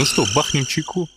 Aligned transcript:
Ну 0.00 0.06
что, 0.06 0.24
бахнем 0.34 0.64
чайку? 0.64 1.10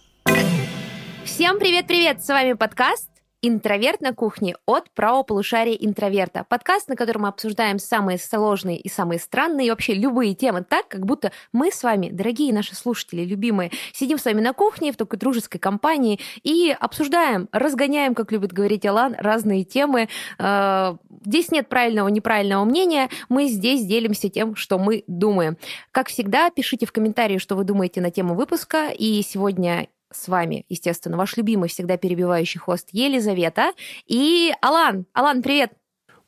Всем 1.23 1.57
привет-привет! 1.57 2.21
С 2.21 2.27
вами 2.27 2.51
подкаст 2.51 3.07
«Интроверт 3.45 3.99
на 3.99 4.13
кухне» 4.13 4.55
от 4.65 4.89
правополушария 4.91 5.73
интроверта. 5.73 6.45
Подкаст, 6.47 6.87
на 6.87 6.95
котором 6.95 7.23
мы 7.23 7.27
обсуждаем 7.27 7.77
самые 7.77 8.17
сложные 8.17 8.79
и 8.79 8.87
самые 8.87 9.19
странные, 9.19 9.67
и 9.67 9.69
вообще 9.69 9.93
любые 9.95 10.33
темы 10.33 10.63
так, 10.63 10.87
как 10.87 11.05
будто 11.05 11.33
мы 11.51 11.69
с 11.69 11.83
вами, 11.83 12.07
дорогие 12.09 12.53
наши 12.53 12.73
слушатели, 12.73 13.25
любимые, 13.25 13.71
сидим 13.91 14.17
с 14.17 14.23
вами 14.23 14.39
на 14.39 14.53
кухне 14.53 14.93
в 14.93 14.95
такой 14.95 15.19
дружеской 15.19 15.59
компании 15.59 16.21
и 16.43 16.73
обсуждаем, 16.79 17.49
разгоняем, 17.51 18.15
как 18.15 18.31
любит 18.31 18.53
говорить 18.53 18.85
Алан, 18.85 19.13
разные 19.19 19.65
темы. 19.65 20.07
Э, 20.39 20.95
здесь 21.25 21.51
нет 21.51 21.67
правильного, 21.67 22.07
неправильного 22.07 22.63
мнения, 22.63 23.09
мы 23.27 23.47
здесь 23.47 23.85
делимся 23.85 24.29
тем, 24.29 24.55
что 24.55 24.79
мы 24.79 25.03
думаем. 25.07 25.57
Как 25.91 26.07
всегда, 26.07 26.49
пишите 26.49 26.85
в 26.85 26.93
комментарии, 26.93 27.39
что 27.39 27.57
вы 27.57 27.65
думаете 27.65 27.99
на 27.99 28.09
тему 28.09 28.35
выпуска, 28.35 28.87
и 28.87 29.21
сегодня 29.21 29.89
с 30.13 30.27
вами, 30.27 30.65
естественно, 30.69 31.17
ваш 31.17 31.37
любимый, 31.37 31.69
всегда 31.69 31.97
перебивающий 31.97 32.59
хост 32.59 32.89
Елизавета 32.91 33.73
и 34.05 34.53
Алан. 34.61 35.05
Алан, 35.13 35.41
привет! 35.41 35.71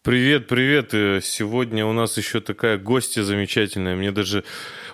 Привет, 0.06 0.48
привет. 0.48 0.94
Э, 0.94 1.20
сегодня 1.20 1.84
у 1.84 1.92
нас 1.92 2.16
еще 2.16 2.40
такая 2.40 2.78
гостья 2.78 3.24
замечательная. 3.24 3.96
Мне 3.96 4.12
даже... 4.12 4.44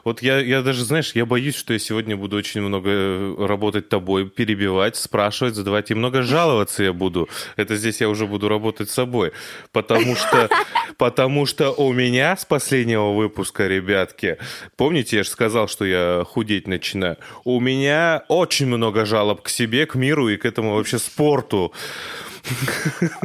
Вот 0.03 0.21
я, 0.21 0.39
я 0.39 0.61
даже, 0.61 0.83
знаешь, 0.83 1.11
я 1.13 1.25
боюсь, 1.25 1.55
что 1.55 1.73
я 1.73 1.79
сегодня 1.79 2.17
буду 2.17 2.37
очень 2.37 2.61
много 2.61 2.89
э, 2.89 3.45
работать 3.45 3.89
тобой, 3.89 4.29
перебивать, 4.29 4.95
спрашивать, 4.95 5.55
задавать, 5.55 5.91
и 5.91 5.93
много 5.93 6.21
жаловаться 6.21 6.83
я 6.83 6.93
буду. 6.93 7.29
Это 7.55 7.75
здесь 7.75 8.01
я 8.01 8.09
уже 8.09 8.25
буду 8.27 8.49
работать 8.49 8.89
с 8.89 8.93
собой. 8.93 9.31
Потому 9.71 10.15
что, 10.15 10.49
потому 10.97 11.45
что 11.45 11.71
у 11.71 11.93
меня 11.93 12.35
с 12.35 12.45
последнего 12.45 13.11
выпуска, 13.13 13.67
ребятки, 13.67 14.37
помните, 14.75 15.17
я 15.17 15.23
же 15.23 15.29
сказал, 15.29 15.67
что 15.67 15.85
я 15.85 16.23
худеть 16.27 16.67
начинаю? 16.67 17.17
У 17.43 17.59
меня 17.59 18.23
очень 18.27 18.67
много 18.67 19.05
жалоб 19.05 19.41
к 19.41 19.49
себе, 19.49 19.85
к 19.85 19.95
миру 19.95 20.29
и 20.29 20.37
к 20.37 20.45
этому 20.45 20.75
вообще 20.75 20.99
спорту. 20.99 21.73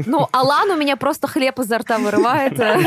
Ну, 0.07 0.29
Алан 0.33 0.71
у 0.71 0.77
меня 0.77 0.97
просто 0.97 1.27
хлеб 1.27 1.59
изо 1.59 1.79
рта 1.79 1.99
вырывает 1.99 2.59
э, 2.59 2.79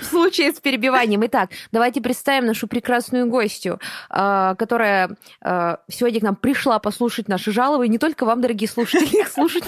в 0.00 0.04
случае 0.04 0.52
с 0.52 0.60
перебиванием. 0.60 1.24
Итак, 1.26 1.50
давайте 1.72 2.00
представим 2.00 2.46
нашу 2.46 2.68
прекрасную 2.68 3.26
гостью, 3.26 3.80
э, 4.10 4.54
которая 4.58 5.16
э, 5.44 5.76
сегодня 5.90 6.20
к 6.20 6.22
нам 6.22 6.36
пришла 6.36 6.78
послушать 6.78 7.28
наши 7.28 7.52
жалобы. 7.52 7.88
Не 7.88 7.98
только 7.98 8.24
вам, 8.24 8.40
дорогие 8.40 8.68
слушатели, 8.68 9.24
слушать. 9.30 9.64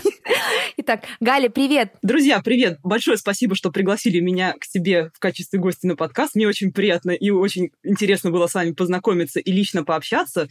Итак, 0.76 1.04
Галя, 1.20 1.48
привет. 1.48 1.94
Друзья, 2.02 2.40
привет. 2.40 2.78
Большое 2.82 3.16
спасибо, 3.16 3.54
что 3.54 3.70
пригласили 3.70 4.20
меня 4.20 4.54
к 4.54 4.64
себе 4.64 5.10
в 5.14 5.18
качестве 5.18 5.58
гостя 5.58 5.86
на 5.86 5.96
подкаст. 5.96 6.34
Мне 6.34 6.46
очень 6.46 6.72
приятно 6.72 7.10
и 7.10 7.30
очень 7.30 7.70
интересно 7.82 8.30
было 8.30 8.46
с 8.46 8.54
вами 8.54 8.72
познакомиться 8.72 9.40
и 9.40 9.52
лично 9.52 9.84
пообщаться. 9.84 10.48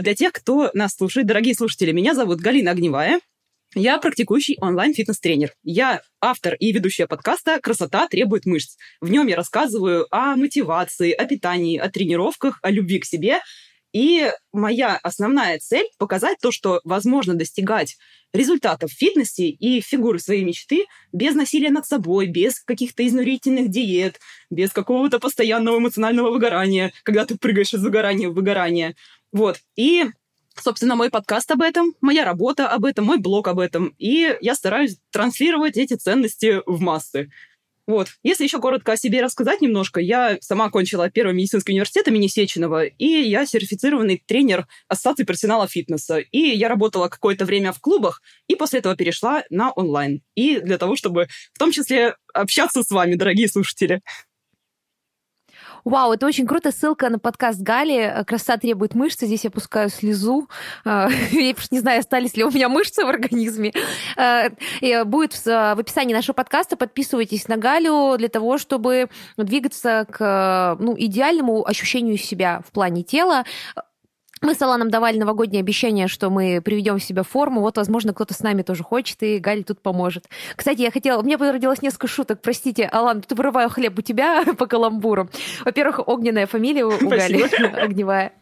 Для 0.00 0.14
тех, 0.14 0.32
кто 0.32 0.70
нас 0.74 0.94
слушает, 0.94 1.26
дорогие 1.26 1.54
слушатели, 1.54 1.92
меня 1.92 2.14
зовут 2.14 2.40
Галина 2.40 2.72
Огневая. 2.72 3.20
Я 3.78 3.98
практикующий 3.98 4.56
онлайн-фитнес-тренер. 4.58 5.52
Я 5.62 6.00
автор 6.22 6.54
и 6.54 6.72
ведущая 6.72 7.06
подкаста 7.06 7.60
«Красота 7.60 8.08
требует 8.08 8.46
мышц». 8.46 8.78
В 9.02 9.10
нем 9.10 9.26
я 9.26 9.36
рассказываю 9.36 10.06
о 10.10 10.34
мотивации, 10.34 11.12
о 11.12 11.26
питании, 11.26 11.76
о 11.76 11.90
тренировках, 11.90 12.58
о 12.62 12.70
любви 12.70 13.00
к 13.00 13.04
себе. 13.04 13.40
И 13.92 14.30
моя 14.50 14.96
основная 15.02 15.58
цель— 15.58 15.84
показать 15.98 16.38
то, 16.40 16.52
что 16.52 16.80
возможно 16.84 17.34
достигать 17.34 17.98
результатов 18.32 18.90
в 18.90 18.96
фитнесе 18.96 19.48
и 19.48 19.82
фигуры 19.82 20.20
своей 20.20 20.42
мечты 20.42 20.86
без 21.12 21.34
насилия 21.34 21.68
над 21.68 21.84
собой, 21.84 22.28
без 22.28 22.60
каких-то 22.60 23.06
изнурительных 23.06 23.68
диет, 23.68 24.20
без 24.48 24.72
какого-то 24.72 25.18
постоянного 25.18 25.76
эмоционального 25.76 26.30
выгорания, 26.30 26.94
когда 27.02 27.26
ты 27.26 27.36
прыгаешь 27.36 27.74
из 27.74 27.82
выгорания 27.82 28.30
в 28.30 28.32
выгорание. 28.32 28.96
Вот. 29.32 29.58
И 29.76 30.06
собственно, 30.60 30.96
мой 30.96 31.10
подкаст 31.10 31.50
об 31.50 31.62
этом, 31.62 31.94
моя 32.00 32.24
работа 32.24 32.68
об 32.68 32.84
этом, 32.84 33.04
мой 33.04 33.18
блог 33.18 33.48
об 33.48 33.58
этом. 33.58 33.94
И 33.98 34.36
я 34.40 34.54
стараюсь 34.54 34.98
транслировать 35.10 35.76
эти 35.76 35.94
ценности 35.94 36.62
в 36.66 36.80
массы. 36.80 37.30
Вот. 37.86 38.08
Если 38.24 38.42
еще 38.42 38.58
коротко 38.58 38.92
о 38.92 38.96
себе 38.96 39.22
рассказать 39.22 39.60
немножко, 39.60 40.00
я 40.00 40.38
сама 40.40 40.64
окончила 40.64 41.08
первый 41.08 41.34
медицинский 41.34 41.72
университет 41.72 42.08
имени 42.08 42.26
Сеченова, 42.26 42.84
и 42.84 43.06
я 43.06 43.46
сертифицированный 43.46 44.22
тренер 44.26 44.66
Ассоциации 44.88 45.22
профессионала 45.22 45.68
фитнеса. 45.68 46.18
И 46.18 46.38
я 46.38 46.68
работала 46.68 47.08
какое-то 47.08 47.44
время 47.44 47.72
в 47.72 47.80
клубах, 47.80 48.22
и 48.48 48.56
после 48.56 48.80
этого 48.80 48.96
перешла 48.96 49.44
на 49.50 49.70
онлайн. 49.70 50.22
И 50.34 50.58
для 50.58 50.78
того, 50.78 50.96
чтобы 50.96 51.28
в 51.52 51.58
том 51.58 51.70
числе 51.70 52.16
общаться 52.34 52.82
с 52.82 52.90
вами, 52.90 53.14
дорогие 53.14 53.48
слушатели. 53.48 54.02
Вау, 55.86 56.12
это 56.12 56.26
очень 56.26 56.48
круто. 56.48 56.72
Ссылка 56.72 57.08
на 57.10 57.20
подкаст 57.20 57.60
Гали. 57.60 58.24
Красота 58.26 58.56
требует 58.56 58.96
мышцы. 58.96 59.24
Здесь 59.26 59.44
я 59.44 59.52
пускаю 59.52 59.88
слезу. 59.88 60.48
А, 60.84 61.08
я 61.30 61.54
просто 61.54 61.76
не 61.76 61.80
знаю, 61.80 62.00
остались 62.00 62.36
ли 62.36 62.42
у 62.42 62.50
меня 62.50 62.68
мышцы 62.68 63.04
в 63.04 63.08
организме. 63.08 63.72
А, 64.16 64.48
будет 65.04 65.34
в 65.46 65.78
описании 65.78 66.12
нашего 66.12 66.34
подкаста. 66.34 66.76
Подписывайтесь 66.76 67.46
на 67.46 67.56
Галю 67.56 68.16
для 68.18 68.28
того, 68.28 68.58
чтобы 68.58 69.10
двигаться 69.36 70.08
к 70.10 70.76
ну, 70.80 70.96
идеальному 70.98 71.64
ощущению 71.64 72.18
себя 72.18 72.62
в 72.66 72.72
плане 72.72 73.04
тела. 73.04 73.44
Мы 74.42 74.54
с 74.54 74.60
Аланом 74.60 74.90
давали 74.90 75.16
новогоднее 75.16 75.60
обещание, 75.60 76.08
что 76.08 76.28
мы 76.28 76.60
приведем 76.62 77.00
себя 77.00 77.22
в 77.22 77.28
форму. 77.28 77.62
Вот, 77.62 77.78
возможно, 77.78 78.12
кто-то 78.12 78.34
с 78.34 78.40
нами 78.40 78.62
тоже 78.62 78.82
хочет, 78.82 79.22
и 79.22 79.38
Галь 79.38 79.64
тут 79.64 79.80
поможет. 79.80 80.26
Кстати, 80.54 80.82
я 80.82 80.90
хотела... 80.90 81.22
Мне 81.22 81.36
родилось 81.36 81.80
несколько 81.80 82.06
шуток. 82.06 82.40
Простите, 82.42 82.84
Алан, 82.84 83.22
тут 83.22 83.38
вырываю 83.38 83.70
хлеб 83.70 83.98
у 83.98 84.02
тебя 84.02 84.44
по 84.58 84.66
каламбуру. 84.66 85.30
Во-первых, 85.64 86.06
огненная 86.06 86.46
фамилия 86.46 86.84
у 86.84 86.90
Гали. 87.08 87.42
Огневая. 87.82 88.32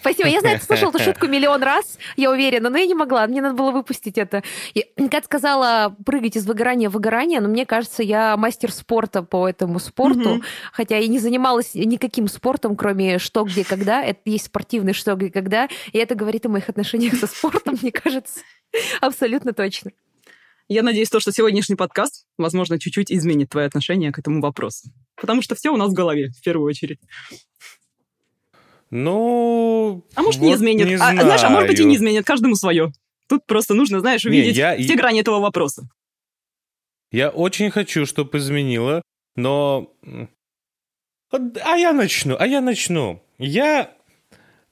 Спасибо. 0.00 0.28
Я 0.28 0.40
знаю, 0.40 0.58
ты 0.58 0.66
слышал 0.66 0.90
эту 0.90 0.98
шутку 0.98 1.26
миллион 1.28 1.62
раз, 1.62 1.98
я 2.16 2.30
уверена, 2.30 2.70
но 2.70 2.78
я 2.78 2.86
не 2.86 2.94
могла. 2.94 3.26
Мне 3.26 3.40
надо 3.40 3.54
было 3.54 3.70
выпустить 3.70 4.18
это. 4.18 4.42
И, 4.74 4.86
Кат 5.10 5.24
сказала 5.24 5.96
прыгать 6.04 6.36
из 6.36 6.46
выгорания 6.46 6.88
в 6.88 6.92
выгорание, 6.92 7.40
но 7.40 7.48
мне 7.48 7.66
кажется, 7.66 8.02
я 8.02 8.36
мастер 8.36 8.72
спорта 8.72 9.22
по 9.22 9.48
этому 9.48 9.78
спорту, 9.78 10.36
mm-hmm. 10.36 10.44
хотя 10.72 10.98
я 10.98 11.08
не 11.08 11.18
занималась 11.18 11.74
никаким 11.74 12.28
спортом, 12.28 12.76
кроме 12.76 13.18
что, 13.18 13.44
где, 13.44 13.64
когда. 13.64 14.02
Это 14.02 14.20
есть 14.24 14.46
спортивный 14.46 14.92
что, 14.92 15.14
где, 15.14 15.30
когда. 15.30 15.68
И 15.92 15.98
это 15.98 16.14
говорит 16.14 16.46
о 16.46 16.48
моих 16.48 16.68
отношениях 16.68 17.14
со 17.14 17.26
спортом, 17.26 17.76
мне 17.80 17.92
кажется, 17.92 18.40
абсолютно 19.00 19.52
точно. 19.52 19.92
Я 20.68 20.82
надеюсь, 20.82 21.10
то, 21.10 21.20
что 21.20 21.30
сегодняшний 21.30 21.76
подкаст, 21.76 22.26
возможно, 22.38 22.78
чуть-чуть 22.78 23.12
изменит 23.12 23.50
твое 23.50 23.66
отношение 23.66 24.12
к 24.12 24.18
этому 24.18 24.40
вопросу. 24.40 24.88
Потому 25.14 25.42
что 25.42 25.54
все 25.54 25.70
у 25.70 25.76
нас 25.76 25.90
в 25.90 25.94
голове, 25.94 26.30
в 26.30 26.40
первую 26.40 26.66
очередь. 26.66 27.00
Ну... 28.96 30.06
А 30.14 30.22
может, 30.22 30.40
вот 30.40 30.46
не 30.46 30.54
изменит. 30.54 30.86
Не 30.86 30.94
а, 30.94 30.98
знаю. 30.98 31.20
знаешь, 31.20 31.42
а 31.42 31.50
может 31.50 31.68
быть, 31.68 31.80
и 31.80 31.84
не 31.84 31.96
изменит. 31.96 32.24
Каждому 32.24 32.54
свое. 32.54 32.92
Тут 33.28 33.44
просто 33.44 33.74
нужно, 33.74 33.98
знаешь, 33.98 34.24
увидеть 34.24 34.54
не, 34.54 34.58
я... 34.60 34.76
все 34.76 34.94
грани 34.94 35.20
этого 35.20 35.40
вопроса. 35.40 35.88
Я 37.10 37.30
очень 37.30 37.72
хочу, 37.72 38.06
чтобы 38.06 38.38
изменило, 38.38 39.02
но... 39.34 39.92
А 41.32 41.76
я 41.76 41.92
начну, 41.92 42.36
а 42.38 42.46
я 42.46 42.60
начну. 42.60 43.20
Я 43.38 43.90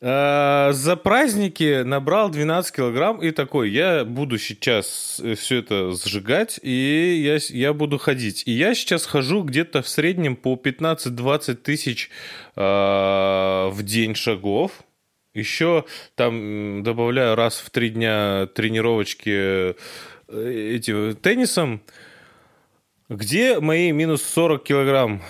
за 0.02 0.96
праздники 1.00 1.82
набрал 1.82 2.28
12 2.28 2.74
килограмм 2.74 3.22
и 3.22 3.30
такой, 3.30 3.70
я 3.70 4.04
буду 4.04 4.36
сейчас 4.36 5.20
э, 5.22 5.36
все 5.36 5.58
это 5.58 5.92
сжигать, 5.92 6.58
и 6.60 7.22
я, 7.24 7.38
я 7.50 7.72
буду 7.72 7.99
ходить. 7.99 8.43
И 8.46 8.50
я 8.50 8.75
сейчас 8.75 9.06
хожу 9.06 9.44
где-то 9.44 9.81
в 9.81 9.88
среднем 9.88 10.34
по 10.34 10.54
15-20 10.54 11.54
тысяч 11.54 12.10
э, 12.56 12.60
в 12.60 13.78
день 13.84 14.16
шагов. 14.16 14.72
Еще 15.34 15.84
там 16.16 16.82
добавляю 16.82 17.37
раз 17.37 17.58
в 17.58 17.70
три 17.70 17.90
дня 17.90 18.48
тренировочки 18.56 19.31
э, 19.31 19.75
этим 20.26 21.14
теннисом. 21.14 21.81
Где 23.08 23.60
мои 23.60 23.93
минус 23.93 24.25
40 24.25 24.64
килограмм? 24.64 25.22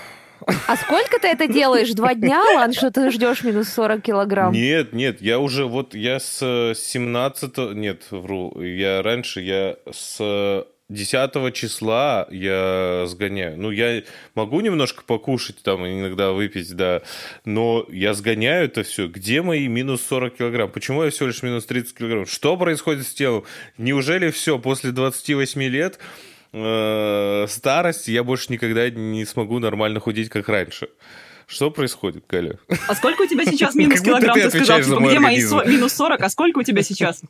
А 0.66 0.76
сколько 0.76 1.18
ты 1.18 1.28
это 1.28 1.46
делаешь? 1.46 1.90
Два 1.92 2.14
дня, 2.14 2.42
Лан, 2.54 2.72
что 2.72 2.90
ты 2.90 3.10
ждешь 3.10 3.42
минус 3.44 3.68
40 3.68 4.02
килограмм? 4.02 4.52
Нет, 4.52 4.92
нет, 4.92 5.20
я 5.20 5.38
уже 5.38 5.66
вот, 5.66 5.94
я 5.94 6.20
с 6.20 6.74
17... 6.74 7.74
Нет, 7.74 8.02
вру, 8.10 8.60
я 8.60 9.02
раньше, 9.02 9.40
я 9.40 9.76
с 9.90 10.64
10 10.92 11.54
числа 11.54 12.26
я 12.30 13.04
сгоняю. 13.06 13.56
Ну, 13.58 13.70
я 13.70 14.02
могу 14.34 14.60
немножко 14.60 15.02
покушать, 15.04 15.56
там, 15.62 15.86
иногда 15.86 16.32
выпить, 16.32 16.74
да, 16.74 17.02
но 17.44 17.86
я 17.90 18.14
сгоняю 18.14 18.66
это 18.66 18.82
все. 18.82 19.08
Где 19.08 19.42
мои 19.42 19.68
минус 19.68 20.02
40 20.02 20.36
килограмм? 20.36 20.70
Почему 20.70 21.02
я 21.02 21.10
всего 21.10 21.28
лишь 21.28 21.42
минус 21.42 21.66
30 21.66 21.96
килограмм? 21.96 22.26
Что 22.26 22.56
происходит 22.56 23.06
с 23.06 23.14
телом? 23.14 23.44
Неужели 23.78 24.30
все 24.30 24.58
после 24.58 24.92
28 24.92 25.62
лет 25.64 25.98
э, 26.52 27.46
старости 27.48 28.10
я 28.10 28.24
больше 28.24 28.52
никогда 28.52 28.90
не 28.90 29.24
смогу 29.24 29.58
нормально 29.58 30.00
худеть, 30.00 30.28
как 30.28 30.48
раньше. 30.48 30.88
Что 31.46 31.70
происходит, 31.70 32.24
Галя? 32.28 32.58
А 32.88 32.94
сколько 32.94 33.22
у 33.22 33.26
тебя 33.26 33.44
сейчас 33.44 33.74
минус 33.74 34.00
килограмм? 34.00 34.34
Ты, 34.34 34.48
ты 34.50 34.50
сказал, 34.50 34.80
типа, 34.82 35.08
где 35.08 35.18
мои 35.18 35.40
со- 35.40 35.64
минус 35.64 35.92
40, 35.94 36.22
а 36.22 36.30
сколько 36.30 36.60
у 36.60 36.62
тебя 36.62 36.82
сейчас? 36.82 37.22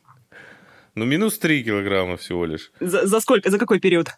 Ну, 0.95 1.05
минус 1.05 1.39
3 1.39 1.63
килограмма 1.63 2.17
всего 2.17 2.45
лишь. 2.45 2.71
За, 2.79 3.07
за 3.07 3.19
сколько? 3.19 3.49
За 3.49 3.57
какой 3.57 3.79
период? 3.79 4.09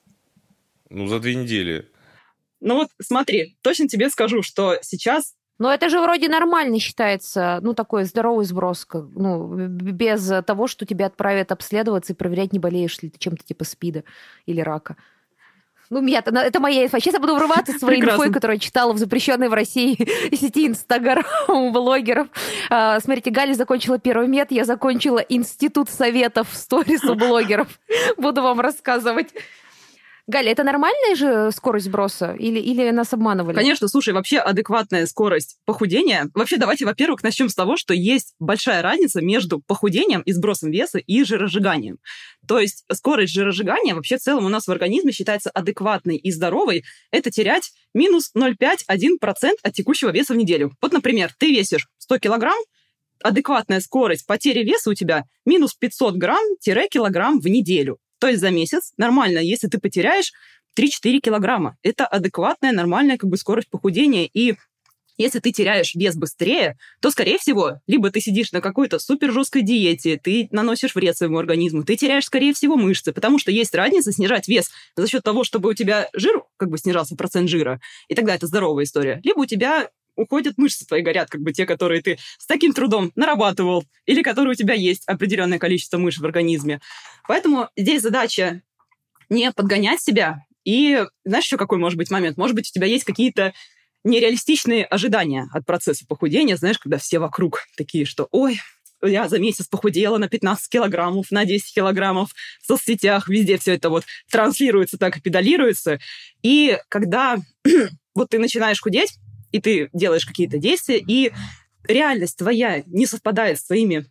Ну, 0.89 1.07
за 1.07 1.19
две 1.19 1.35
недели. 1.35 1.89
Ну 2.59 2.75
вот, 2.75 2.89
смотри, 3.01 3.57
точно 3.61 3.87
тебе 3.87 4.09
скажу, 4.09 4.43
что 4.43 4.77
сейчас 4.81 5.35
Но 5.57 5.73
это 5.73 5.89
же 5.89 6.01
вроде 6.01 6.27
нормально 6.27 6.79
считается, 6.79 7.59
ну, 7.61 7.73
такой 7.73 8.03
здоровый 8.03 8.45
сброс, 8.45 8.85
ну, 8.93 9.47
без 9.47 10.31
того, 10.45 10.67
что 10.67 10.85
тебя 10.85 11.05
отправят 11.05 11.51
обследоваться 11.51 12.13
и 12.13 12.15
проверять, 12.15 12.51
не 12.51 12.59
болеешь 12.59 13.01
ли 13.01 13.09
ты 13.09 13.17
чем-то 13.17 13.43
типа 13.45 13.63
спида 13.63 14.03
или 14.45 14.61
рака. 14.61 14.97
Ну, 15.89 16.01
меня, 16.01 16.23
это 16.25 16.59
моя 16.59 16.85
инфа. 16.85 16.99
Сейчас 16.99 17.13
я 17.13 17.19
буду 17.19 17.35
врываться 17.35 17.73
в 17.73 17.77
своей 17.77 18.01
инфой, 18.01 18.31
которую 18.31 18.55
я 18.55 18.59
читала 18.59 18.91
в 18.93 18.97
запрещенной 18.97 19.49
в 19.49 19.53
России 19.53 19.95
сети 20.35 20.67
Инстаграм 20.67 21.23
блогеров. 21.71 22.27
А, 22.69 22.99
смотрите, 22.99 23.29
Галя 23.29 23.53
закончила 23.53 23.99
первый 23.99 24.27
мед, 24.27 24.51
я 24.51 24.65
закончила 24.65 25.19
Институт 25.19 25.89
советов 25.89 26.47
сторис 26.53 27.03
у 27.03 27.15
блогеров. 27.15 27.79
Буду 28.17 28.41
вам 28.41 28.59
рассказывать. 28.59 29.33
Галя, 30.27 30.51
это 30.51 30.63
нормальная 30.63 31.15
же 31.15 31.51
скорость 31.51 31.85
сброса 31.85 32.33
или, 32.33 32.59
или 32.59 32.89
нас 32.89 33.13
обманывали? 33.13 33.55
Конечно, 33.55 33.87
слушай, 33.87 34.11
вообще 34.11 34.39
адекватная 34.39 35.05
скорость 35.05 35.57
похудения. 35.65 36.31
Вообще, 36.33 36.57
давайте, 36.57 36.85
во-первых, 36.85 37.21
начнем 37.21 37.47
с 37.47 37.53
того, 37.53 37.77
что 37.77 37.93
есть 37.93 38.33
большая 38.39 38.81
разница 38.81 39.21
между 39.21 39.61
похудением 39.61 40.21
и 40.21 40.31
сбросом 40.31 40.71
веса 40.71 40.97
и 40.97 41.23
жиросжиганием. 41.23 41.99
То 42.47 42.59
есть 42.59 42.85
скорость 42.91 43.33
жиросжигания 43.33 43.93
вообще 43.93 44.17
в 44.17 44.21
целом 44.21 44.45
у 44.45 44.49
нас 44.49 44.65
в 44.65 44.71
организме 44.71 45.11
считается 45.11 45.51
адекватной 45.51 46.17
и 46.17 46.31
здоровой. 46.31 46.83
Это 47.11 47.29
терять 47.29 47.71
минус 47.93 48.31
0,5-1% 48.35 49.51
от 49.61 49.73
текущего 49.73 50.09
веса 50.09 50.33
в 50.33 50.37
неделю. 50.37 50.71
Вот, 50.81 50.91
например, 50.91 51.35
ты 51.37 51.51
весишь 51.51 51.87
100 51.99 52.17
килограмм, 52.17 52.57
адекватная 53.21 53.79
скорость 53.79 54.25
потери 54.25 54.63
веса 54.63 54.89
у 54.89 54.95
тебя 54.95 55.25
минус 55.45 55.75
500 55.75 56.15
грамм-килограмм 56.15 57.39
в 57.39 57.47
неделю. 57.47 57.99
То 58.25 58.29
есть 58.29 58.41
за 58.41 58.49
месяц 58.49 58.91
нормально, 58.97 59.37
если 59.37 59.67
ты 59.67 59.77
потеряешь 59.77 60.33
3-4 60.75 61.19
килограмма. 61.19 61.77
Это 61.83 62.07
адекватная, 62.07 62.71
нормальная 62.71 63.19
как 63.19 63.29
бы 63.29 63.37
скорость 63.37 63.69
похудения. 63.69 64.27
И 64.33 64.55
если 65.19 65.37
ты 65.37 65.51
теряешь 65.51 65.93
вес 65.93 66.15
быстрее, 66.15 66.75
то, 67.01 67.11
скорее 67.11 67.37
всего, 67.37 67.81
либо 67.85 68.09
ты 68.09 68.21
сидишь 68.21 68.51
на 68.51 68.61
какой-то 68.61 68.97
супер 68.97 69.31
жесткой 69.31 69.61
диете, 69.61 70.17
ты 70.17 70.47
наносишь 70.49 70.95
вред 70.95 71.15
своему 71.15 71.37
организму, 71.37 71.83
ты 71.83 71.95
теряешь, 71.97 72.25
скорее 72.25 72.55
всего, 72.55 72.77
мышцы, 72.77 73.13
потому 73.13 73.37
что 73.37 73.51
есть 73.51 73.75
разница 73.75 74.11
снижать 74.11 74.47
вес 74.47 74.71
за 74.95 75.07
счет 75.07 75.21
того, 75.21 75.43
чтобы 75.43 75.69
у 75.69 75.73
тебя 75.75 76.09
жир, 76.13 76.41
как 76.57 76.71
бы 76.71 76.79
снижался 76.79 77.15
процент 77.15 77.47
жира, 77.47 77.79
и 78.07 78.15
тогда 78.15 78.33
это 78.33 78.47
здоровая 78.47 78.85
история. 78.85 79.21
Либо 79.23 79.41
у 79.41 79.45
тебя 79.45 79.91
уходят 80.15 80.57
мышцы 80.57 80.85
твои 80.85 81.01
горят, 81.01 81.29
как 81.29 81.41
бы 81.41 81.53
те, 81.53 81.65
которые 81.65 82.01
ты 82.01 82.17
с 82.37 82.45
таким 82.45 82.73
трудом 82.73 83.11
нарабатывал, 83.15 83.83
или 84.05 84.21
которые 84.21 84.51
у 84.51 84.55
тебя 84.55 84.73
есть 84.73 85.03
определенное 85.07 85.59
количество 85.59 85.97
мышц 85.97 86.19
в 86.19 86.25
организме. 86.25 86.81
Поэтому 87.27 87.69
здесь 87.75 88.01
задача 88.01 88.61
не 89.29 89.51
подгонять 89.51 90.01
себя. 90.01 90.43
И 90.63 91.03
знаешь 91.23 91.45
еще 91.45 91.57
какой 91.57 91.77
может 91.77 91.97
быть 91.97 92.09
момент? 92.09 92.37
Может 92.37 92.55
быть, 92.55 92.69
у 92.69 92.73
тебя 92.73 92.87
есть 92.87 93.03
какие-то 93.03 93.53
нереалистичные 94.03 94.85
ожидания 94.85 95.47
от 95.51 95.65
процесса 95.65 96.05
похудения, 96.07 96.57
знаешь, 96.57 96.79
когда 96.79 96.97
все 96.97 97.19
вокруг 97.19 97.63
такие, 97.75 98.05
что 98.05 98.27
«Ой, 98.31 98.59
я 99.01 99.27
за 99.27 99.39
месяц 99.39 99.67
похудела 99.67 100.17
на 100.17 100.29
15 100.29 100.69
килограммов, 100.69 101.31
на 101.31 101.45
10 101.45 101.73
килограммов 101.73 102.31
в 102.61 102.65
соцсетях, 102.65 103.27
везде 103.27 103.57
все 103.57 103.75
это 103.75 103.89
вот 103.89 104.05
транслируется 104.31 104.97
так 104.97 105.17
и 105.17 105.21
педалируется. 105.21 105.99
И 106.41 106.77
когда 106.89 107.37
вот 108.15 108.29
ты 108.29 108.39
начинаешь 108.39 108.81
худеть, 108.81 109.17
и 109.51 109.61
ты 109.61 109.89
делаешь 109.93 110.25
какие-то 110.25 110.57
действия, 110.57 110.99
и 110.99 111.31
реальность 111.87 112.37
твоя 112.37 112.83
не 112.85 113.05
совпадает 113.05 113.59
с 113.59 113.65
твоими 113.65 114.05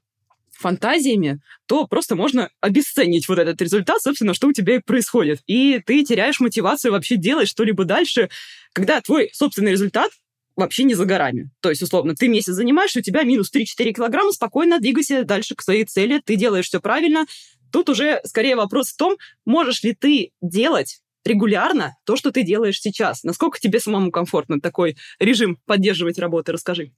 фантазиями, 0.52 1.40
то 1.66 1.86
просто 1.86 2.16
можно 2.16 2.50
обесценить 2.60 3.28
вот 3.28 3.38
этот 3.38 3.60
результат, 3.60 4.00
собственно, 4.00 4.34
что 4.34 4.48
у 4.48 4.52
тебя 4.52 4.76
и 4.76 4.78
происходит. 4.78 5.40
И 5.46 5.81
ты 5.84 6.04
теряешь 6.04 6.40
мотивацию 6.40 6.92
вообще 6.92 7.16
делать 7.16 7.48
что-либо 7.48 7.84
дальше, 7.84 8.31
когда 8.72 9.00
твой 9.00 9.31
собственный 9.32 9.72
результат 9.72 10.10
вообще 10.56 10.84
не 10.84 10.94
за 10.94 11.04
горами. 11.04 11.50
То 11.60 11.70
есть, 11.70 11.82
условно, 11.82 12.14
ты 12.14 12.28
месяц 12.28 12.52
занимаешься, 12.52 13.00
у 13.00 13.02
тебя 13.02 13.25
минус 13.25 13.50
3-4 13.52 13.92
килограмма, 13.92 14.32
спокойно 14.32 14.78
двигайся 14.78 15.25
дальше 15.25 15.54
к 15.54 15.62
своей 15.62 15.84
цели, 15.84 16.20
ты 16.25 16.36
делаешь 16.36 16.66
все 16.66 16.81
правильно. 16.81 17.26
Тут 17.72 17.88
уже 17.88 18.20
скорее 18.25 18.54
вопрос 18.54 18.90
в 18.90 18.96
том, 18.96 19.16
можешь 19.44 19.82
ли 19.82 19.94
ты 19.94 20.31
делать 20.40 21.00
регулярно 21.25 21.97
то, 22.05 22.17
что 22.17 22.31
ты 22.31 22.43
делаешь 22.43 22.81
сейчас. 22.81 23.25
Насколько 23.25 23.59
тебе 23.59 23.81
самому 23.81 24.11
комфортно 24.11 24.61
такой 24.61 24.97
режим 25.19 25.59
поддерживать 25.67 26.19
работы? 26.19 26.53
Расскажи. 26.53 26.93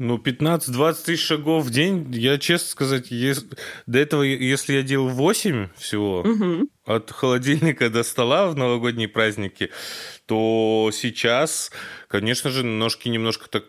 Ну, 0.00 0.16
15-20 0.16 1.04
тысяч 1.04 1.26
шагов 1.26 1.66
в 1.66 1.70
день, 1.70 2.06
я 2.14 2.38
честно 2.38 2.68
сказать, 2.70 3.10
если, 3.10 3.50
до 3.84 3.98
этого, 3.98 4.22
если 4.22 4.72
я 4.72 4.82
делал 4.82 5.10
8 5.10 5.68
всего, 5.76 6.20
угу. 6.20 6.70
от 6.86 7.10
холодильника 7.10 7.90
до 7.90 8.02
стола 8.02 8.48
в 8.48 8.56
новогодние 8.56 9.08
праздники, 9.08 9.68
то 10.24 10.88
сейчас, 10.94 11.70
конечно 12.08 12.48
же, 12.48 12.64
ножки 12.64 13.10
немножко 13.10 13.50
так 13.50 13.64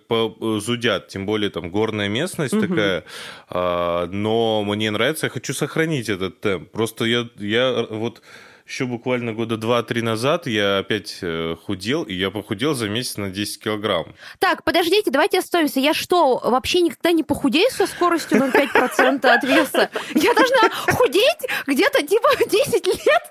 зудят, 0.62 1.10
тем 1.10 1.26
более 1.26 1.50
там 1.50 1.70
горная 1.70 2.08
местность 2.08 2.54
угу. 2.54 2.66
такая, 2.66 3.04
а, 3.50 4.08
но 4.08 4.64
мне 4.64 4.90
нравится, 4.90 5.26
я 5.26 5.32
хочу 5.32 5.54
сохранить 5.54 6.08
этот 6.08 6.40
темп. 6.40 6.72
Просто 6.72 7.04
я, 7.04 7.28
я 7.40 7.86
вот 7.90 8.22
еще 8.72 8.86
буквально 8.86 9.34
года 9.34 9.58
два-три 9.58 10.02
назад 10.02 10.48
я 10.48 10.78
опять 10.78 11.18
э, 11.22 11.58
худел, 11.66 12.04
и 12.04 12.14
я 12.14 12.32
похудел 12.32 12.74
за 12.74 12.88
месяц 12.88 13.18
на 13.18 13.30
10 13.30 13.62
килограмм. 13.62 14.16
Так, 14.40 14.64
подождите, 14.64 15.12
давайте 15.12 15.40
остановимся. 15.40 15.82
Я 15.82 15.94
что, 15.94 16.40
вообще 16.42 16.80
никогда 16.80 17.12
не 17.12 17.24
похудею 17.24 17.70
со 17.70 17.86
скоростью 17.86 18.38
0,5% 18.38 19.26
от 19.26 19.44
веса? 19.44 19.90
Я 20.16 20.34
должна 20.34 20.70
худеть 20.94 21.50
где-то 21.68 22.08
типа 22.08 22.30
10 22.50 22.88
лет? 22.88 23.24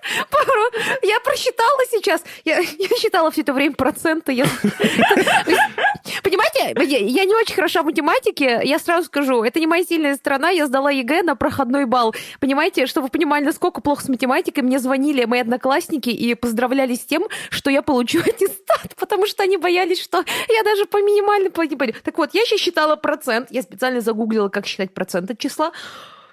Я 1.02 1.20
просчитала 1.20 1.80
сейчас. 1.90 2.22
Я, 2.44 2.58
я 2.58 2.88
считала 3.00 3.30
все 3.30 3.40
это 3.40 3.54
время 3.54 3.74
проценты. 3.74 4.32
Я... 4.32 4.44
Понимаете, 6.22 6.74
я 7.06 7.24
не 7.24 7.34
очень 7.34 7.54
хороша 7.54 7.82
в 7.82 7.86
математике, 7.86 8.60
я 8.64 8.78
сразу 8.78 9.06
скажу, 9.06 9.42
это 9.42 9.58
не 9.58 9.66
моя 9.66 9.84
сильная 9.84 10.14
сторона, 10.16 10.50
я 10.50 10.66
сдала 10.66 10.90
ЕГЭ 10.90 11.22
на 11.22 11.34
проходной 11.34 11.86
балл. 11.86 12.14
Понимаете, 12.40 12.86
чтобы 12.86 13.06
вы 13.06 13.10
понимали, 13.10 13.44
насколько 13.44 13.80
плохо 13.80 14.04
с 14.04 14.08
математикой, 14.08 14.62
мне 14.62 14.78
звонили 14.78 15.24
мои 15.30 15.40
одноклассники 15.40 16.10
и 16.10 16.34
поздравляли 16.34 16.94
с 16.94 17.00
тем, 17.00 17.26
что 17.48 17.70
я 17.70 17.82
получу 17.82 18.20
аттестат, 18.26 18.94
потому 18.96 19.26
что 19.26 19.42
они 19.42 19.56
боялись, 19.56 20.02
что 20.02 20.24
я 20.48 20.62
даже 20.62 20.84
по 20.84 20.98
минимальной 20.98 21.50
плате 21.50 21.76
пойду. 21.76 21.94
Так 22.04 22.18
вот, 22.18 22.34
я 22.34 22.44
сейчас 22.44 22.60
считала 22.60 22.96
процент, 22.96 23.48
я 23.50 23.62
специально 23.62 24.00
загуглила, 24.00 24.48
как 24.48 24.66
считать 24.66 24.92
процент 24.92 25.30
от 25.30 25.38
числа. 25.38 25.72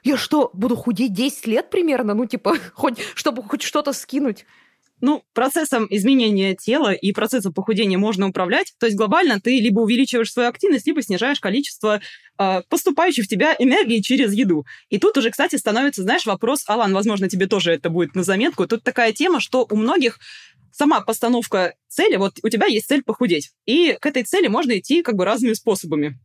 Я 0.03 0.17
что, 0.17 0.49
буду 0.53 0.75
худеть 0.75 1.13
10 1.13 1.47
лет 1.47 1.69
примерно? 1.69 2.13
Ну, 2.13 2.25
типа, 2.25 2.55
хоть, 2.73 2.99
чтобы 3.15 3.43
хоть 3.43 3.61
что-то 3.61 3.93
скинуть. 3.93 4.45
Ну, 4.99 5.23
процессом 5.33 5.85
изменения 5.89 6.55
тела 6.55 6.91
и 6.91 7.11
процессом 7.11 7.53
похудения 7.53 7.97
можно 7.97 8.27
управлять. 8.27 8.73
То 8.79 8.87
есть 8.87 8.97
глобально 8.97 9.39
ты 9.39 9.59
либо 9.59 9.79
увеличиваешь 9.81 10.31
свою 10.31 10.49
активность, 10.49 10.87
либо 10.87 11.03
снижаешь 11.03 11.39
количество 11.39 12.01
э, 12.39 12.61
поступающей 12.67 13.21
в 13.21 13.27
тебя 13.27 13.55
энергии 13.59 13.99
через 13.99 14.33
еду. 14.33 14.65
И 14.89 14.97
тут 14.97 15.17
уже, 15.17 15.29
кстати, 15.29 15.55
становится, 15.55 16.01
знаешь, 16.01 16.25
вопрос, 16.25 16.63
Алан, 16.67 16.93
возможно, 16.93 17.29
тебе 17.29 17.45
тоже 17.47 17.71
это 17.73 17.89
будет 17.89 18.15
на 18.15 18.23
заметку. 18.23 18.65
Тут 18.65 18.83
такая 18.83 19.13
тема, 19.13 19.39
что 19.39 19.67
у 19.69 19.75
многих 19.75 20.19
сама 20.71 21.01
постановка 21.01 21.75
цели, 21.87 22.15
вот 22.15 22.39
у 22.43 22.49
тебя 22.49 22.67
есть 22.67 22.87
цель 22.87 23.03
похудеть, 23.03 23.51
и 23.65 23.97
к 23.99 24.05
этой 24.05 24.23
цели 24.23 24.47
можно 24.47 24.77
идти 24.77 25.01
как 25.01 25.15
бы 25.15 25.25
разными 25.25 25.53
способами. 25.53 26.19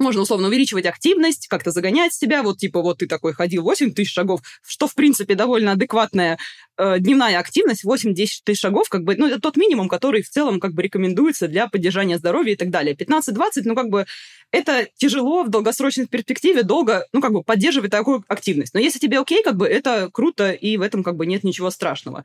Можно, 0.00 0.22
условно, 0.22 0.48
увеличивать 0.48 0.86
активность, 0.86 1.46
как-то 1.46 1.72
загонять 1.72 2.14
себя. 2.14 2.42
Вот, 2.42 2.56
типа, 2.56 2.80
вот 2.80 2.98
ты 2.98 3.06
такой 3.06 3.34
ходил 3.34 3.62
8 3.62 3.92
тысяч 3.92 4.14
шагов, 4.14 4.40
что, 4.66 4.88
в 4.88 4.94
принципе, 4.94 5.34
довольно 5.34 5.72
адекватная 5.72 6.38
э, 6.78 6.98
дневная 6.98 7.38
активность. 7.38 7.84
8-10 7.84 8.14
тысяч 8.42 8.60
шагов, 8.60 8.88
как 8.88 9.04
бы, 9.04 9.14
ну, 9.16 9.28
это 9.28 9.38
тот 9.38 9.58
минимум, 9.58 9.90
который 9.90 10.22
в 10.22 10.30
целом, 10.30 10.58
как 10.58 10.72
бы, 10.72 10.82
рекомендуется 10.82 11.48
для 11.48 11.68
поддержания 11.68 12.16
здоровья 12.16 12.54
и 12.54 12.56
так 12.56 12.70
далее. 12.70 12.96
15-20, 12.96 13.62
ну, 13.66 13.74
как 13.74 13.90
бы, 13.90 14.06
это 14.50 14.88
тяжело 14.96 15.44
в 15.44 15.50
долгосрочной 15.50 16.06
перспективе 16.06 16.62
долго, 16.62 17.04
ну, 17.12 17.20
как 17.20 17.32
бы, 17.32 17.42
поддерживать 17.42 17.90
такую 17.90 18.24
активность. 18.26 18.72
Но 18.72 18.80
если 18.80 18.98
тебе 18.98 19.18
окей, 19.18 19.42
как 19.42 19.56
бы, 19.58 19.66
это 19.66 20.08
круто, 20.10 20.50
и 20.50 20.78
в 20.78 20.80
этом, 20.80 21.04
как 21.04 21.16
бы, 21.16 21.26
нет 21.26 21.44
ничего 21.44 21.68
страшного. 21.70 22.24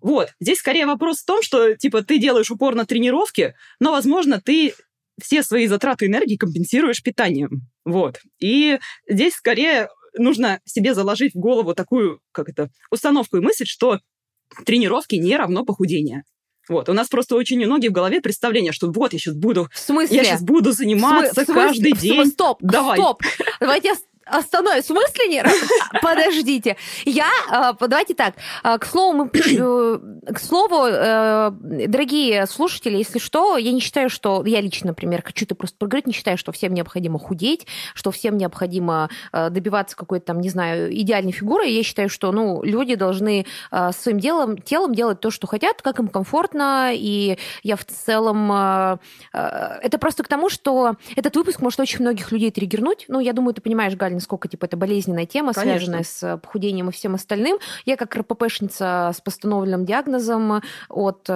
Вот. 0.00 0.30
Здесь 0.40 0.58
скорее 0.58 0.86
вопрос 0.86 1.18
в 1.18 1.26
том, 1.26 1.42
что, 1.42 1.74
типа, 1.74 2.02
ты 2.02 2.18
делаешь 2.18 2.50
упор 2.50 2.74
на 2.74 2.86
тренировки, 2.86 3.54
но, 3.78 3.92
возможно, 3.92 4.40
ты 4.40 4.72
все 5.22 5.42
свои 5.42 5.66
затраты 5.66 6.06
энергии 6.06 6.36
компенсируешь 6.36 7.02
питанием. 7.02 7.62
Вот. 7.84 8.20
И 8.38 8.78
здесь 9.08 9.34
скорее 9.34 9.88
нужно 10.16 10.60
себе 10.64 10.94
заложить 10.94 11.34
в 11.34 11.38
голову 11.38 11.74
такую, 11.74 12.20
как 12.32 12.48
это, 12.48 12.70
установку 12.90 13.36
и 13.36 13.40
мысль, 13.40 13.66
что 13.66 14.00
тренировки 14.64 15.14
не 15.16 15.36
равно 15.36 15.64
похудение. 15.64 16.24
Вот. 16.68 16.88
У 16.88 16.92
нас 16.92 17.08
просто 17.08 17.34
очень 17.34 17.62
у 17.64 17.66
многих 17.66 17.90
в 17.90 17.94
голове 17.94 18.20
представление, 18.20 18.72
что 18.72 18.92
вот 18.92 19.12
я 19.12 19.18
сейчас 19.18 19.34
буду... 19.34 19.68
В 19.72 19.78
смысле? 19.78 20.16
Я 20.16 20.24
сейчас 20.24 20.42
буду 20.42 20.72
заниматься 20.72 21.42
Смы- 21.42 21.52
каждый 21.54 21.92
день. 22.00 22.26
Стоп, 22.26 22.58
Давай. 22.60 22.96
стоп. 22.96 23.22
Давайте 23.58 23.94
остановись. 24.30 24.84
В 24.84 24.88
смысле 24.88 25.28
не? 25.28 25.44
Подождите. 26.02 26.76
Я, 27.04 27.28
а, 27.50 27.72
давайте 27.72 28.14
так. 28.14 28.34
А, 28.62 28.78
к 28.78 28.86
слову, 28.86 29.12
мы, 29.12 29.30
э, 29.34 30.32
к 30.32 30.38
слову, 30.38 30.86
э, 30.86 31.50
дорогие 31.88 32.46
слушатели, 32.46 32.96
если 32.96 33.18
что, 33.18 33.56
я 33.56 33.72
не 33.72 33.80
считаю, 33.80 34.10
что... 34.10 34.44
Я 34.46 34.60
лично, 34.60 34.88
например, 34.88 35.22
хочу 35.24 35.44
это 35.44 35.54
просто 35.54 35.76
проговорить, 35.76 36.06
не 36.06 36.12
считаю, 36.12 36.38
что 36.38 36.52
всем 36.52 36.74
необходимо 36.74 37.18
худеть, 37.18 37.66
что 37.94 38.10
всем 38.10 38.36
необходимо 38.36 39.10
э, 39.32 39.50
добиваться 39.50 39.96
какой-то 39.96 40.26
там, 40.26 40.40
не 40.40 40.48
знаю, 40.48 40.94
идеальной 40.94 41.32
фигуры. 41.32 41.66
Я 41.66 41.82
считаю, 41.82 42.08
что, 42.08 42.32
ну, 42.32 42.62
люди 42.62 42.94
должны 42.94 43.46
э, 43.70 43.90
своим 43.92 44.20
делом, 44.20 44.58
телом 44.58 44.94
делать 44.94 45.20
то, 45.20 45.30
что 45.30 45.46
хотят, 45.46 45.82
как 45.82 45.98
им 45.98 46.08
комфортно, 46.08 46.90
и 46.92 47.38
я 47.62 47.76
в 47.76 47.84
целом... 47.84 48.50
Это 49.32 49.98
просто 49.98 50.22
к 50.22 50.28
тому, 50.28 50.48
что 50.48 50.96
этот 51.16 51.36
выпуск 51.36 51.60
может 51.60 51.80
очень 51.80 52.00
многих 52.00 52.32
людей 52.32 52.50
триггернуть. 52.50 53.06
Ну, 53.08 53.20
я 53.20 53.32
думаю, 53.32 53.54
ты 53.54 53.60
понимаешь, 53.60 53.94
Галь, 53.94 54.19
насколько, 54.20 54.48
типа, 54.48 54.66
это 54.66 54.76
болезненная 54.76 55.26
тема, 55.26 55.52
Конечно. 55.52 55.78
связанная 55.78 56.04
с 56.04 56.38
похудением 56.38 56.88
и 56.90 56.92
всем 56.92 57.14
остальным. 57.14 57.58
Я 57.84 57.96
как 57.96 58.14
РППшница 58.14 59.12
с 59.14 59.20
постановленным 59.20 59.84
диагнозом 59.84 60.62
от 60.88 61.28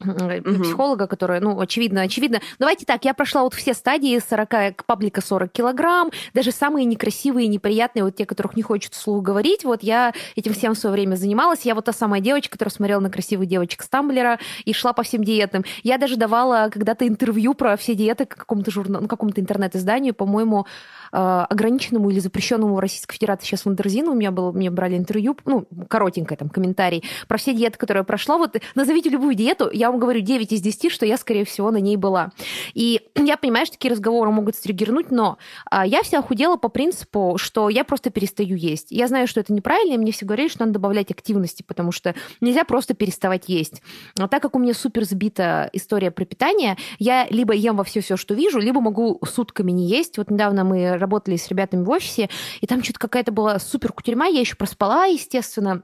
э, 0.00 0.40
угу. 0.40 0.62
психолога, 0.62 1.06
которая, 1.06 1.40
ну, 1.40 1.58
очевидно, 1.60 2.02
очевидно. 2.02 2.40
Давайте 2.58 2.84
так, 2.84 3.04
я 3.04 3.14
прошла 3.14 3.42
вот 3.42 3.54
все 3.54 3.74
стадии 3.74 4.18
40, 4.18 4.48
к 4.76 4.84
паблика 4.84 5.20
40 5.20 5.50
килограмм, 5.50 6.10
даже 6.34 6.52
самые 6.52 6.84
некрасивые, 6.84 7.48
неприятные, 7.48 8.04
вот 8.04 8.16
те, 8.16 8.26
которых 8.26 8.56
не 8.56 8.62
хочется 8.62 8.98
вслух 8.98 9.22
говорить, 9.22 9.64
вот 9.64 9.82
я 9.82 10.12
этим 10.36 10.54
всем 10.54 10.74
в 10.74 10.78
свое 10.78 10.92
время 10.92 11.16
занималась. 11.16 11.62
Я 11.62 11.74
вот 11.74 11.84
та 11.84 11.92
самая 11.92 12.20
девочка, 12.20 12.52
которая 12.52 12.72
смотрела 12.72 13.00
на 13.00 13.10
красивых 13.10 13.48
девочек 13.48 13.82
с 13.82 13.88
Тамблера 13.88 14.38
и 14.64 14.72
шла 14.72 14.92
по 14.92 15.02
всем 15.02 15.24
диетам. 15.24 15.64
Я 15.82 15.98
даже 15.98 16.16
давала 16.16 16.68
когда-то 16.72 17.06
интервью 17.06 17.54
про 17.54 17.76
все 17.76 17.94
диеты 17.94 18.26
какому-то 18.26 18.70
журналу, 18.70 19.02
ну, 19.02 19.08
какому-то 19.08 19.40
интернет-изданию, 19.40 20.14
по-моему, 20.14 20.66
э, 21.12 21.16
ограниченному 21.16 22.10
или 22.10 22.20
запрещенному 22.20 22.74
в 22.74 22.78
Российской 22.78 23.14
Федерации 23.14 23.46
сейчас 23.46 23.64
Вандерзину. 23.64 24.12
У 24.12 24.14
меня 24.14 24.30
было, 24.30 24.52
мне 24.52 24.70
брали 24.70 24.96
интервью, 24.96 25.36
ну, 25.44 25.66
коротенькое 25.88 26.36
там 26.36 26.48
комментарий 26.48 27.04
про 27.26 27.38
все 27.38 27.54
диеты, 27.54 27.78
которые 27.78 28.00
я 28.00 28.04
прошла. 28.04 28.38
Вот 28.38 28.56
назовите 28.74 29.10
любую 29.10 29.34
диету, 29.34 29.70
я 29.72 29.87
вам 29.90 30.00
говорю 30.00 30.20
9 30.20 30.52
из 30.52 30.60
10, 30.60 30.90
что 30.90 31.06
я, 31.06 31.16
скорее 31.16 31.44
всего, 31.44 31.70
на 31.70 31.78
ней 31.78 31.96
была. 31.96 32.30
И 32.74 33.02
я 33.16 33.36
понимаю, 33.36 33.66
что 33.66 33.74
такие 33.74 33.90
разговоры 33.92 34.30
могут 34.30 34.56
стригернуть, 34.56 35.10
но 35.10 35.38
а, 35.70 35.86
я 35.86 36.02
вся 36.02 36.22
худела 36.22 36.56
по 36.56 36.68
принципу, 36.68 37.36
что 37.38 37.68
я 37.68 37.84
просто 37.84 38.10
перестаю 38.10 38.56
есть. 38.56 38.90
Я 38.90 39.08
знаю, 39.08 39.26
что 39.26 39.40
это 39.40 39.52
неправильно, 39.52 39.94
и 39.94 39.98
мне 39.98 40.12
все 40.12 40.26
говорили, 40.26 40.48
что 40.48 40.60
надо 40.60 40.72
добавлять 40.74 41.10
активности, 41.10 41.62
потому 41.62 41.92
что 41.92 42.14
нельзя 42.40 42.64
просто 42.64 42.94
переставать 42.94 43.48
есть. 43.48 43.82
А 44.18 44.28
так 44.28 44.42
как 44.42 44.54
у 44.54 44.58
меня 44.58 44.74
супер 44.74 45.04
сбита 45.04 45.68
история 45.72 46.10
про 46.10 46.24
питание, 46.24 46.76
я 46.98 47.26
либо 47.28 47.54
ем 47.54 47.76
во 47.76 47.84
все 47.84 48.00
все, 48.00 48.16
что 48.16 48.34
вижу, 48.34 48.58
либо 48.58 48.80
могу 48.80 49.20
сутками 49.26 49.72
не 49.72 49.86
есть. 49.86 50.18
Вот 50.18 50.30
недавно 50.30 50.64
мы 50.64 50.96
работали 50.96 51.36
с 51.36 51.48
ребятами 51.48 51.84
в 51.84 51.90
офисе, 51.90 52.28
и 52.60 52.66
там 52.66 52.82
что-то 52.82 53.00
какая-то 53.00 53.32
была 53.32 53.58
супер 53.58 53.92
кутерьма, 53.92 54.26
я 54.26 54.40
еще 54.40 54.56
проспала, 54.56 55.06
естественно, 55.06 55.82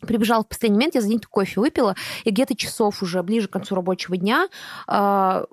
Прибежала 0.00 0.42
в 0.42 0.48
последний 0.48 0.76
момент, 0.76 0.94
я 0.94 1.00
за 1.00 1.08
день 1.08 1.20
кофе 1.20 1.60
выпила, 1.60 1.94
и 2.24 2.30
где-то 2.30 2.56
часов 2.56 3.02
уже 3.02 3.22
ближе 3.22 3.48
к 3.48 3.52
концу 3.52 3.74
рабочего 3.74 4.16
дня 4.16 4.48
а, 4.86 5.44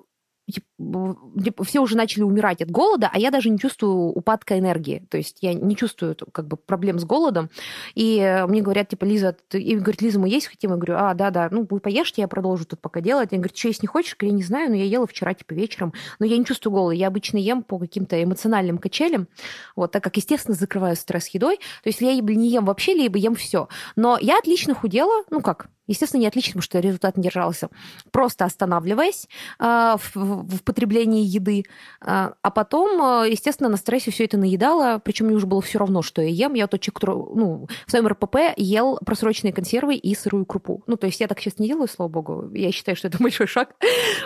все 1.64 1.80
уже 1.80 1.96
начали 1.96 2.22
умирать 2.22 2.62
от 2.62 2.70
голода, 2.70 3.10
а 3.12 3.18
я 3.18 3.30
даже 3.30 3.50
не 3.50 3.58
чувствую 3.58 4.10
упадка 4.12 4.58
энергии. 4.58 5.06
То 5.10 5.16
есть 5.16 5.38
я 5.40 5.54
не 5.54 5.76
чувствую 5.76 6.16
как 6.32 6.46
бы 6.46 6.56
проблем 6.56 6.98
с 6.98 7.04
голодом. 7.04 7.50
И 7.94 8.44
мне 8.48 8.62
говорят, 8.62 8.88
типа, 8.88 9.04
Лиза, 9.04 9.36
ты... 9.48 9.60
и 9.60 9.76
говорит, 9.76 10.02
Лиза, 10.02 10.18
мы 10.18 10.28
есть 10.28 10.46
хотим? 10.46 10.70
Я 10.70 10.76
говорю, 10.76 10.94
а, 10.96 11.14
да, 11.14 11.30
да, 11.30 11.48
ну, 11.50 11.66
вы 11.68 11.80
поешьте, 11.80 12.22
я 12.22 12.28
продолжу 12.28 12.64
тут 12.64 12.80
пока 12.80 13.00
делать. 13.00 13.32
Они 13.32 13.40
говорят, 13.40 13.56
что 13.56 13.68
есть 13.68 13.82
не 13.82 13.88
хочешь? 13.88 14.16
Я 14.20 14.30
не 14.30 14.42
знаю, 14.42 14.70
но 14.70 14.76
я 14.76 14.84
ела 14.84 15.06
вчера, 15.06 15.34
типа, 15.34 15.52
вечером. 15.52 15.92
Но 16.18 16.26
я 16.26 16.36
не 16.36 16.44
чувствую 16.44 16.72
голода. 16.72 16.94
Я 16.94 17.08
обычно 17.08 17.38
ем 17.38 17.62
по 17.62 17.78
каким-то 17.78 18.22
эмоциональным 18.22 18.78
качелям, 18.78 19.28
вот, 19.76 19.92
так 19.92 20.02
как, 20.02 20.16
естественно, 20.16 20.54
закрываю 20.56 20.96
стресс 20.96 21.28
едой. 21.28 21.56
То 21.82 21.88
есть 21.88 22.00
я 22.00 22.12
либо 22.12 22.34
не 22.34 22.48
ем 22.48 22.64
вообще, 22.64 22.94
либо 22.94 23.18
ем 23.18 23.34
все. 23.34 23.68
Но 23.96 24.18
я 24.20 24.38
отлично 24.38 24.74
худела, 24.74 25.24
ну 25.30 25.40
как, 25.40 25.68
естественно, 25.88 26.20
не 26.20 26.28
отлично, 26.28 26.52
потому 26.52 26.62
что 26.62 26.78
результат 26.80 27.16
не 27.16 27.24
держался, 27.24 27.70
просто 28.12 28.44
останавливаясь 28.44 29.28
э, 29.58 29.96
в, 30.14 30.14
в 30.14 30.62
потреблении 30.62 31.24
еды, 31.24 31.60
э, 31.60 31.64
а 32.00 32.50
потом, 32.50 33.24
э, 33.24 33.30
естественно, 33.30 33.68
на 33.68 33.76
стрессе 33.76 34.10
все 34.10 34.24
это 34.24 34.36
наедало, 34.36 35.00
причем 35.02 35.26
мне 35.26 35.36
уже 35.36 35.46
было 35.46 35.60
все 35.60 35.78
равно, 35.78 36.02
что 36.02 36.22
я 36.22 36.28
ем. 36.28 36.54
Я 36.54 36.66
тот 36.66 36.80
человек, 36.80 36.94
который 36.94 37.16
ну, 37.34 37.68
в 37.86 37.90
своем 37.90 38.06
РПП 38.06 38.36
ел 38.56 38.98
просроченные 39.04 39.52
консервы 39.52 39.96
и 39.96 40.14
сырую 40.14 40.46
крупу. 40.46 40.84
Ну, 40.86 40.96
то 40.96 41.06
есть 41.06 41.20
я 41.20 41.26
так 41.26 41.40
сейчас 41.40 41.58
не 41.58 41.68
делаю, 41.68 41.88
слава 41.88 42.08
богу. 42.08 42.50
Я 42.54 42.70
считаю, 42.70 42.96
что 42.96 43.08
это 43.08 43.18
большой 43.22 43.46
шаг 43.46 43.74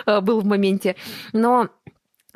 был 0.05 0.41
в 0.41 0.45
моменте. 0.45 0.95
Но 1.31 1.69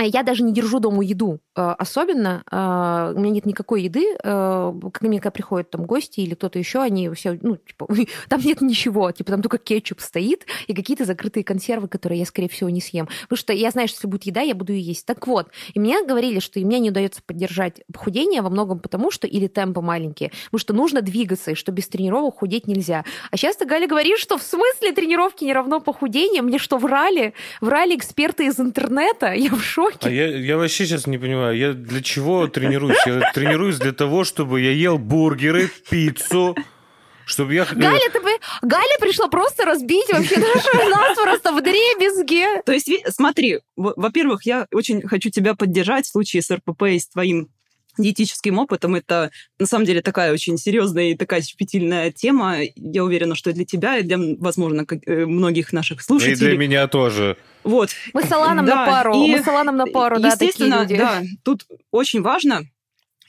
я 0.06 0.24
даже 0.24 0.44
не 0.44 0.54
держу 0.54 0.80
дома 0.80 1.04
еду 1.04 1.40
э, 1.56 1.76
особенно. 1.78 2.44
Э, 2.52 3.14
у 3.16 3.20
меня 3.20 3.32
нет 3.32 3.46
никакой 3.46 3.84
еды. 3.84 4.16
Э, 4.24 4.74
Как 4.94 5.02
мне 5.02 5.20
когда 5.20 5.32
приходят 5.32 5.72
там 5.72 5.86
гости 5.86 6.20
или 6.20 6.36
кто-то 6.36 6.60
еще, 6.60 6.82
они 6.82 7.10
все, 7.10 7.38
ну, 7.42 7.58
типа, 7.58 7.88
там 8.30 8.42
нет 8.42 8.62
ничего. 8.62 9.12
Типа, 9.12 9.32
там 9.32 9.42
только 9.42 9.58
кетчуп 9.58 10.02
стоит 10.02 10.46
и 10.68 10.74
какие-то 10.74 11.06
закрытые 11.06 11.44
консервы, 11.44 11.88
которые 11.88 12.20
я, 12.20 12.26
скорее 12.26 12.50
всего, 12.50 12.70
не 12.70 12.82
съем. 12.82 13.08
Потому 13.24 13.38
что 13.38 13.54
я 13.54 13.72
знаю, 13.72 13.88
что 13.88 13.98
если 13.98 14.08
будет 14.08 14.24
еда, 14.24 14.42
я 14.42 14.54
буду 14.56 14.74
ее 14.74 14.82
есть. 14.82 15.06
Так 15.06 15.26
вот, 15.26 15.50
и 15.74 15.80
мне 15.80 16.06
говорили, 16.06 16.40
что 16.40 16.60
и 16.60 16.66
мне 16.66 16.80
не 16.80 16.92
удается 16.92 17.22
поддержать 17.26 17.82
похудение 17.92 18.42
во 18.42 18.50
многом 18.50 18.80
потому, 18.80 19.10
что 19.10 19.26
или 19.26 19.48
темпы 19.48 19.82
маленькие, 19.82 20.32
потому 20.46 20.60
что 20.60 20.74
нужно 20.74 21.02
двигаться, 21.02 21.52
и 21.52 21.56
что 21.56 21.72
без 21.72 21.88
тренировок 21.88 22.40
худеть 22.40 22.68
нельзя. 22.68 23.04
А 23.32 23.38
сейчас 23.38 23.56
ты, 23.56 23.66
Галя, 23.66 23.88
говоришь, 23.88 24.20
что 24.20 24.38
в 24.38 24.44
смысле 24.44 24.92
тренировки 24.92 25.44
не 25.44 25.54
равно 25.54 25.80
похудение? 25.80 26.42
Мне 26.42 26.60
что, 26.60 26.78
врали? 26.78 27.34
Врали 27.62 27.96
эксперты 27.96 28.46
из 28.46 28.60
интернета? 28.60 29.32
Я 29.34 29.50
в 29.50 29.64
шоке 29.64 29.87
шоке. 29.92 30.08
А 30.08 30.10
я, 30.10 30.28
я 30.28 30.58
вообще 30.58 30.86
сейчас 30.86 31.08
не 31.08 31.18
понимаю, 31.18 31.58
я 31.58 31.74
для 31.74 32.02
чего 32.02 32.48
тренируюсь? 32.48 32.98
Я 33.06 33.32
тренируюсь 33.34 33.78
для 33.78 33.94
того, 33.94 34.24
чтобы 34.24 34.62
я 34.62 34.72
ел 34.72 34.98
бургеры, 34.98 35.70
пиццу, 35.90 36.56
чтобы 37.26 37.54
я... 37.54 37.66
Галя, 37.66 38.10
ты... 38.12 38.20
Галя 38.62 38.98
пришла 39.00 39.28
просто 39.28 39.66
разбить 39.66 40.10
вообще 40.12 40.38
нашу 40.38 40.90
нас 40.90 41.18
просто 41.18 41.52
в 41.52 41.62
дребезге. 41.62 42.62
То 42.66 42.72
есть, 42.72 42.90
смотри, 43.10 43.60
во-первых, 43.76 44.46
я 44.46 44.68
очень 44.72 45.06
хочу 45.08 45.30
тебя 45.30 45.56
поддержать 45.56 46.06
в 46.06 46.12
случае 46.12 46.42
с 46.42 46.52
РПП 46.52 46.84
и 46.84 47.00
с 47.00 47.10
твоим 47.10 47.50
диетическим 47.98 48.60
опытом. 48.60 48.96
Это, 48.96 49.32
на 49.60 49.66
самом 49.66 49.86
деле, 49.86 50.02
такая 50.02 50.34
очень 50.34 50.58
серьезная 50.58 51.12
и 51.12 51.16
такая 51.16 51.42
щепетильная 51.42 52.12
тема. 52.12 52.58
Я 52.76 53.04
уверена, 53.04 53.36
что 53.36 53.50
и 53.50 53.54
для 53.54 53.66
тебя, 53.66 53.98
и 53.98 54.04
для, 54.04 54.18
возможно, 54.40 54.86
э, 55.06 55.26
многих 55.26 55.74
наших 55.74 56.02
слушателей. 56.02 56.36
И 56.36 56.40
для 56.40 56.58
меня 56.58 56.88
тоже. 56.88 57.38
Вот. 57.64 57.90
Мы 58.14 58.24
с 58.24 58.32
Аланом 58.32 58.66
да, 58.66 58.76
на 58.76 58.86
пару. 58.86 59.14
И, 59.14 59.32
Мы 59.32 59.44
с 59.44 59.48
Аланом 59.48 59.78
на 59.78 59.88
пару, 59.88 60.20
да, 60.20 60.36
такие 60.36 60.70
люди. 60.70 60.96
Да, 60.96 61.22
тут 61.44 61.66
очень 61.92 62.22
важно 62.22 62.64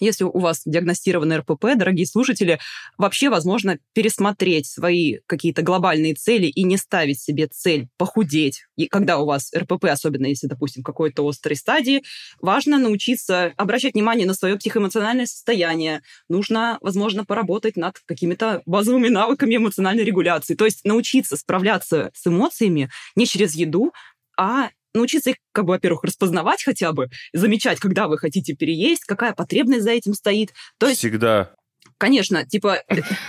если 0.01 0.25
у 0.25 0.39
вас 0.39 0.63
диагностирован 0.65 1.33
РПП, 1.33 1.77
дорогие 1.77 2.07
слушатели, 2.07 2.59
вообще 2.97 3.29
возможно 3.31 3.79
пересмотреть 3.93 4.67
свои 4.67 5.19
какие-то 5.27 5.63
глобальные 5.63 6.15
цели 6.15 6.47
и 6.47 6.63
не 6.65 6.77
ставить 6.77 7.21
себе 7.21 7.47
цель 7.47 7.89
похудеть. 7.97 8.65
И 8.77 8.87
когда 8.87 9.19
у 9.19 9.27
вас 9.27 9.51
РПП, 9.57 9.87
особенно 9.87 10.27
если, 10.27 10.47
допустим, 10.47 10.83
какой-то 10.83 11.27
острой 11.27 11.57
стадии, 11.57 12.03
важно 12.41 12.79
научиться 12.79 13.53
обращать 13.57 13.95
внимание 13.95 14.27
на 14.27 14.35
свое 14.35 14.57
психоэмоциональное 14.57 15.27
состояние. 15.27 16.03
Нужно, 16.29 16.79
возможно, 16.81 17.25
поработать 17.25 17.77
над 17.77 17.99
какими-то 18.07 18.63
базовыми 18.67 19.09
навыками 19.09 19.57
эмоциональной 19.57 20.05
регуляции. 20.05 20.55
То 20.55 20.65
есть 20.65 20.85
научиться 20.85 21.37
справляться 21.37 22.11
с 22.15 22.27
эмоциями 22.27 22.91
не 23.17 23.27
через 23.27 23.55
еду, 23.55 23.93
а 24.37 24.71
научиться 24.99 25.31
их, 25.31 25.37
как 25.53 25.65
бы, 25.65 25.73
во-первых, 25.73 26.05
распознавать 26.05 26.63
хотя 26.63 26.93
бы, 26.93 27.09
замечать, 27.33 27.81
когда 27.81 28.09
вы 28.09 28.19
хотите 28.19 28.55
переесть, 28.55 29.05
какая 29.05 29.33
потребность 29.33 29.83
за 29.83 29.93
этим 29.93 30.15
стоит. 30.15 30.53
То 30.79 30.89
есть... 30.89 30.99
Всегда. 30.99 31.55
Конечно, 31.99 32.47
типа... 32.47 32.79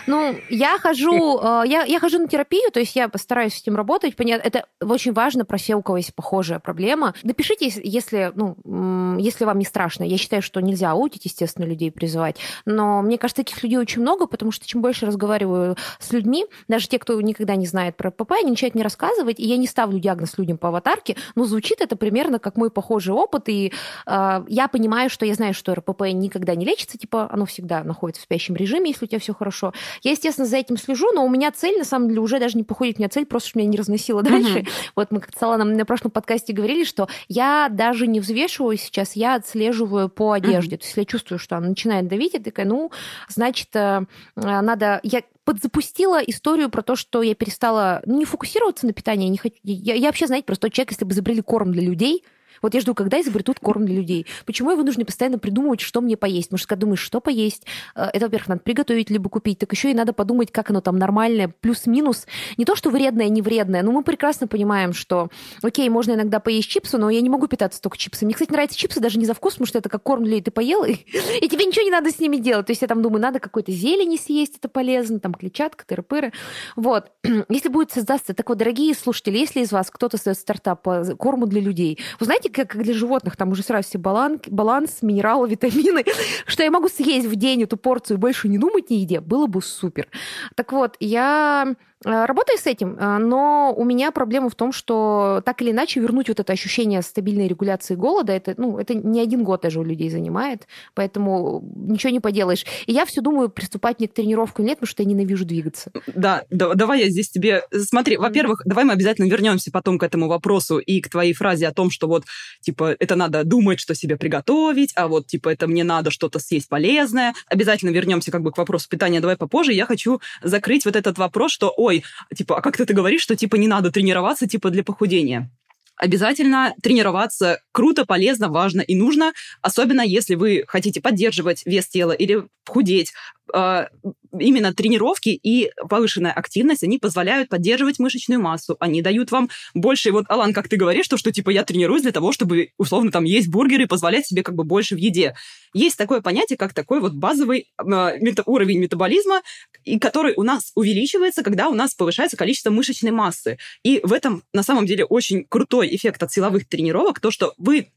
Ну, 0.05 0.35
я 0.49 0.77
хожу, 0.77 1.39
э, 1.39 1.63
я, 1.65 1.83
я 1.83 1.99
хожу 1.99 2.19
на 2.19 2.27
терапию, 2.27 2.71
то 2.71 2.79
есть 2.79 2.95
я 2.95 3.09
постараюсь 3.09 3.55
с 3.55 3.61
этим 3.61 3.75
работать. 3.75 4.15
Понятно, 4.15 4.47
это 4.47 4.65
очень 4.79 5.11
важно 5.11 5.43
про 5.43 5.57
все, 5.57 5.75
у 5.75 5.81
кого 5.81 5.97
есть 5.97 6.13
похожая 6.13 6.59
проблема. 6.59 7.15
Напишите, 7.23 7.71
если, 7.83 8.31
ну, 8.35 9.17
если 9.17 9.45
вам 9.45 9.57
не 9.57 9.65
страшно. 9.65 10.03
Я 10.03 10.17
считаю, 10.17 10.43
что 10.43 10.61
нельзя 10.61 10.91
аудить, 10.91 11.25
естественно, 11.25 11.65
людей 11.65 11.91
призывать. 11.91 12.37
Но 12.65 13.01
мне 13.01 13.17
кажется, 13.17 13.43
таких 13.43 13.63
людей 13.63 13.77
очень 13.77 14.01
много, 14.01 14.27
потому 14.27 14.51
что 14.51 14.67
чем 14.67 14.81
больше 14.81 15.07
разговариваю 15.07 15.75
с 15.99 16.11
людьми, 16.11 16.45
даже 16.67 16.87
те, 16.87 16.99
кто 16.99 17.19
никогда 17.21 17.55
не 17.55 17.65
знает 17.65 17.97
про 17.97 18.11
ПП, 18.11 18.33
они 18.33 18.51
начинают 18.51 18.75
мне 18.75 18.83
рассказывать, 18.83 19.39
и 19.39 19.47
я 19.47 19.57
не 19.57 19.67
ставлю 19.67 19.99
диагноз 19.99 20.37
людям 20.37 20.59
по 20.59 20.67
аватарке, 20.67 21.15
но 21.33 21.45
звучит 21.45 21.81
это 21.81 21.95
примерно 21.95 22.37
как 22.37 22.55
мой 22.55 22.69
похожий 22.69 23.15
опыт, 23.15 23.49
и 23.49 23.73
э, 24.05 24.43
я 24.47 24.67
понимаю, 24.67 25.09
что 25.09 25.25
я 25.25 25.33
знаю, 25.33 25.55
что 25.55 25.73
РПП 25.73 26.01
никогда 26.13 26.53
не 26.53 26.65
лечится, 26.65 26.99
типа 26.99 27.27
оно 27.31 27.45
всегда 27.47 27.83
находится 27.83 28.21
в 28.21 28.25
спящем 28.25 28.58
режиме, 28.59 28.91
если 28.91 29.05
у 29.05 29.07
тебя 29.07 29.19
все 29.19 29.33
хорошо. 29.33 29.73
Я, 30.03 30.11
естественно, 30.11 30.47
за 30.47 30.57
этим 30.57 30.77
слежу, 30.77 31.11
но 31.13 31.25
у 31.25 31.29
меня 31.29 31.51
цель, 31.51 31.77
на 31.77 31.85
самом 31.85 32.09
деле, 32.09 32.21
уже 32.21 32.39
даже 32.39 32.57
не 32.57 32.63
походит. 32.63 32.97
У 32.97 32.99
меня 33.01 33.09
цель 33.09 33.25
просто, 33.25 33.49
чтобы 33.49 33.63
меня 33.63 33.71
не 33.71 33.77
разносило 33.77 34.21
дальше. 34.21 34.59
Uh-huh. 34.59 34.69
Вот 34.95 35.11
мы 35.11 35.21
с 35.21 35.41
Аланом 35.41 35.73
на 35.73 35.85
прошлом 35.85 36.11
подкасте 36.11 36.53
говорили, 36.53 36.83
что 36.83 37.07
я 37.27 37.67
даже 37.69 38.07
не 38.07 38.19
взвешиваю 38.19 38.77
сейчас, 38.77 39.15
я 39.15 39.35
отслеживаю 39.35 40.09
по 40.09 40.33
одежде. 40.33 40.75
Uh-huh. 40.75 40.79
То 40.79 40.83
есть 40.83 40.89
если 40.89 41.01
я 41.01 41.05
чувствую, 41.05 41.39
что 41.39 41.57
она 41.57 41.69
начинает 41.69 42.07
давить, 42.07 42.33
я 42.33 42.39
такая, 42.39 42.65
ну, 42.65 42.91
значит, 43.27 43.69
э, 43.75 44.01
надо... 44.35 44.99
Я 45.03 45.23
подзапустила 45.43 46.19
историю 46.19 46.69
про 46.69 46.83
то, 46.83 46.95
что 46.95 47.23
я 47.23 47.33
перестала 47.33 48.03
ну, 48.05 48.19
не 48.19 48.25
фокусироваться 48.25 48.85
на 48.85 48.93
питании. 48.93 49.25
Я, 49.25 49.31
не 49.31 49.37
хочу... 49.37 49.55
я, 49.63 49.95
я 49.95 50.07
вообще, 50.07 50.27
знаете, 50.27 50.45
просто 50.45 50.67
тот 50.67 50.73
человек, 50.73 50.91
если 50.91 51.05
бы 51.05 51.11
изобрели 51.11 51.41
корм 51.41 51.71
для 51.71 51.81
людей, 51.81 52.23
Вот 52.61 52.73
я 52.73 52.81
жду, 52.81 52.93
когда 52.93 53.21
изобретут 53.21 53.59
корм 53.59 53.85
для 53.85 53.95
людей. 53.95 54.25
Почему 54.45 54.71
я 54.71 54.75
вынуждена 54.75 55.05
постоянно 55.05 55.39
придумывать, 55.39 55.81
что 55.81 56.01
мне 56.01 56.17
поесть? 56.17 56.49
Потому 56.49 56.65
когда 56.67 56.81
думаешь, 56.81 56.99
что 56.99 57.19
поесть, 57.21 57.65
э, 57.95 58.09
это, 58.13 58.25
во-первых, 58.25 58.49
надо 58.49 58.61
приготовить 58.61 59.09
либо 59.09 59.29
купить, 59.29 59.59
так 59.59 59.71
еще 59.71 59.91
и 59.91 59.93
надо 59.93 60.13
подумать, 60.13 60.51
как 60.51 60.69
оно 60.69 60.81
там 60.81 60.97
нормальное, 60.97 61.53
плюс-минус. 61.61 62.27
Не 62.57 62.65
то, 62.65 62.75
что 62.75 62.89
вредное, 62.89 63.29
не 63.29 63.41
вредное, 63.41 63.83
но 63.83 63.91
мы 63.91 64.03
прекрасно 64.03 64.47
понимаем, 64.47 64.93
что, 64.93 65.29
окей, 65.61 65.89
можно 65.89 66.13
иногда 66.13 66.39
поесть 66.39 66.69
чипсы, 66.69 66.97
но 66.97 67.09
я 67.09 67.21
не 67.21 67.29
могу 67.29 67.47
питаться 67.47 67.81
только 67.81 67.97
чипсами. 67.97 68.27
Мне, 68.27 68.33
кстати, 68.33 68.51
нравятся 68.51 68.77
чипсы 68.77 68.99
даже 68.99 69.19
не 69.19 69.25
за 69.25 69.33
вкус, 69.33 69.53
потому 69.53 69.67
что 69.67 69.77
это 69.77 69.89
как 69.89 70.03
корм 70.03 70.23
для 70.23 70.39
ты 70.41 70.51
поел, 70.51 70.83
и, 70.83 70.93
и 70.93 71.49
тебе 71.49 71.65
ничего 71.65 71.83
не 71.83 71.91
надо 71.91 72.11
с 72.11 72.19
ними 72.19 72.37
делать. 72.37 72.65
То 72.65 72.71
есть 72.71 72.81
я 72.81 72.87
там 72.87 73.01
думаю, 73.01 73.21
надо 73.21 73.39
какой-то 73.39 73.71
зелени 73.71 74.17
съесть, 74.17 74.57
это 74.57 74.69
полезно, 74.69 75.19
там 75.19 75.33
клетчатка, 75.33 75.85
тыры-пыры. 75.85 76.33
Вот. 76.75 77.11
Если 77.49 77.69
будет 77.69 77.91
создаться... 77.91 78.33
Так 78.33 78.49
вот, 78.49 78.57
дорогие 78.57 78.93
слушатели, 78.93 79.37
если 79.37 79.61
из 79.61 79.71
вас 79.71 79.89
кто-то 79.89 80.17
создает 80.17 80.37
стартап 80.37 80.83
по 80.83 81.03
корму 81.15 81.45
для 81.45 81.61
людей, 81.61 81.99
вы 82.19 82.25
знаете, 82.25 82.48
как, 82.49 82.71
как 82.71 82.83
для 82.83 82.93
животных, 82.93 83.35
там 83.35 83.51
уже 83.51 83.63
сразу 83.63 83.87
все 83.87 83.97
баланс, 83.97 84.41
баланс, 84.47 84.99
минералы, 85.01 85.49
витамины, 85.49 86.03
что 86.45 86.63
я 86.63 86.71
могу 86.71 86.89
съесть 86.89 87.27
в 87.27 87.35
день 87.35 87.63
эту 87.63 87.77
порцию 87.77 88.17
и 88.17 88.19
больше 88.19 88.47
не 88.47 88.57
думать 88.57 88.89
не 88.89 88.99
еде, 88.99 89.19
было 89.21 89.47
бы 89.47 89.61
супер. 89.61 90.07
Так 90.55 90.71
вот, 90.71 90.95
я 90.99 91.75
Э, 92.05 92.25
работаю 92.25 92.57
с 92.57 92.65
этим, 92.65 92.95
э, 92.97 93.17
но 93.17 93.73
у 93.75 93.83
меня 93.83 94.11
проблема 94.11 94.49
в 94.49 94.55
том, 94.55 94.71
что 94.71 95.41
так 95.45 95.61
или 95.61 95.71
иначе 95.71 95.99
вернуть 95.99 96.29
вот 96.29 96.39
это 96.39 96.53
ощущение 96.53 97.01
стабильной 97.01 97.47
регуляции 97.49 97.95
голода, 97.95 98.31
это, 98.31 98.53
ну, 98.55 98.77
это 98.77 98.93
не 98.93 99.19
один 99.19 99.43
год 99.43 99.61
даже 99.61 99.81
у 99.81 99.83
людей 99.83 100.09
занимает, 100.09 100.67
поэтому 100.93 101.61
ничего 101.75 102.11
не 102.11 102.21
поделаешь. 102.21 102.65
И 102.85 102.93
я 102.93 103.05
все 103.05 103.19
думаю, 103.19 103.49
приступать 103.49 103.99
мне 103.99 104.07
к 104.07 104.13
тренировкам 104.13 104.65
нет, 104.65 104.79
потому 104.79 104.89
что 104.89 105.03
я 105.03 105.09
ненавижу 105.09 105.43
двигаться. 105.43 105.91
Да, 106.07 106.43
да 106.49 106.73
давай 106.73 107.01
я 107.01 107.09
здесь 107.09 107.29
тебе... 107.29 107.63
Смотри, 107.71 108.15
во-первых, 108.15 108.61
давай 108.63 108.85
мы 108.85 108.93
обязательно 108.93 109.29
вернемся 109.29 109.69
потом 109.69 109.99
к 109.99 110.03
этому 110.03 110.29
вопросу 110.29 110.77
и 110.77 111.01
к 111.01 111.09
твоей 111.09 111.33
фразе 111.33 111.67
о 111.67 111.73
том, 111.73 111.91
что 111.91 112.07
вот, 112.07 112.23
типа, 112.61 112.95
это 112.97 113.17
надо 113.17 113.43
думать, 113.43 113.81
что 113.81 113.93
себе 113.93 114.15
приготовить, 114.15 114.93
а 114.95 115.09
вот, 115.09 115.27
типа, 115.27 115.49
это 115.49 115.67
мне 115.67 115.83
надо 115.83 116.11
что-то 116.11 116.39
съесть 116.39 116.69
полезное. 116.69 117.33
Обязательно 117.47 117.89
вернемся 117.89 118.31
как 118.31 118.41
бы 118.41 118.53
к 118.53 118.57
вопросу 118.57 118.87
питания, 118.87 119.19
давай 119.19 119.35
попозже. 119.35 119.73
Я 119.73 119.85
хочу 119.85 120.21
закрыть 120.41 120.85
вот 120.85 120.95
этот 120.95 121.17
вопрос, 121.17 121.51
что, 121.51 121.73
ой, 121.89 122.03
типа, 122.35 122.57
а 122.57 122.61
как 122.61 122.77
ты, 122.77 122.85
ты 122.85 122.93
говоришь, 122.93 123.21
что, 123.21 123.35
типа, 123.35 123.55
не 123.55 123.67
надо 123.67 123.91
тренироваться, 123.91 124.47
типа, 124.47 124.69
для 124.69 124.83
похудения? 124.83 125.51
обязательно 125.99 126.73
тренироваться 126.81 127.61
круто, 127.73 128.05
полезно, 128.05 128.47
важно 128.47 128.81
и 128.81 128.95
нужно, 128.95 129.33
особенно 129.61 130.01
если 130.01 130.35
вы 130.35 130.63
хотите 130.65 131.01
поддерживать 131.01 131.63
вес 131.65 131.87
тела 131.87 132.13
или 132.13 132.45
худеть. 132.65 133.11
А, 133.53 133.89
именно 134.37 134.73
тренировки 134.73 135.29
и 135.29 135.71
повышенная 135.89 136.31
активность, 136.31 136.83
они 136.83 136.99
позволяют 136.99 137.49
поддерживать 137.49 137.99
мышечную 137.99 138.41
массу, 138.41 138.77
они 138.79 139.01
дают 139.01 139.31
вам 139.31 139.49
больше, 139.73 140.11
вот, 140.11 140.25
Алан, 140.29 140.53
как 140.53 140.67
ты 140.67 140.77
говоришь, 140.77 141.05
что, 141.05 141.17
что 141.17 141.31
типа 141.31 141.49
я 141.49 141.63
тренируюсь 141.63 142.03
для 142.03 142.11
того, 142.11 142.31
чтобы, 142.31 142.71
условно, 142.77 143.11
там, 143.11 143.23
есть 143.23 143.49
бургеры 143.49 143.83
и 143.83 143.87
позволять 143.87 144.27
себе 144.27 144.43
как 144.43 144.55
бы 144.55 144.63
больше 144.63 144.95
в 144.95 144.99
еде. 144.99 145.35
Есть 145.73 145.97
такое 145.97 146.21
понятие, 146.21 146.57
как 146.57 146.73
такой 146.73 146.99
вот 146.99 147.13
базовый 147.13 147.71
э, 147.77 147.83
мета- 147.83 148.43
уровень 148.45 148.79
метаболизма, 148.79 149.41
и 149.83 149.99
который 149.99 150.33
у 150.35 150.43
нас 150.43 150.71
увеличивается, 150.75 151.43
когда 151.43 151.69
у 151.69 151.73
нас 151.73 151.95
повышается 151.95 152.37
количество 152.37 152.69
мышечной 152.69 153.11
массы. 153.11 153.57
И 153.83 153.99
в 154.03 154.13
этом, 154.13 154.43
на 154.53 154.63
самом 154.63 154.85
деле, 154.85 155.05
очень 155.05 155.45
крутой 155.47 155.95
эффект 155.95 156.21
от 156.23 156.31
силовых 156.31 156.67
тренировок, 156.67 157.19
то, 157.19 157.31
что 157.31 157.53
вы 157.57 157.89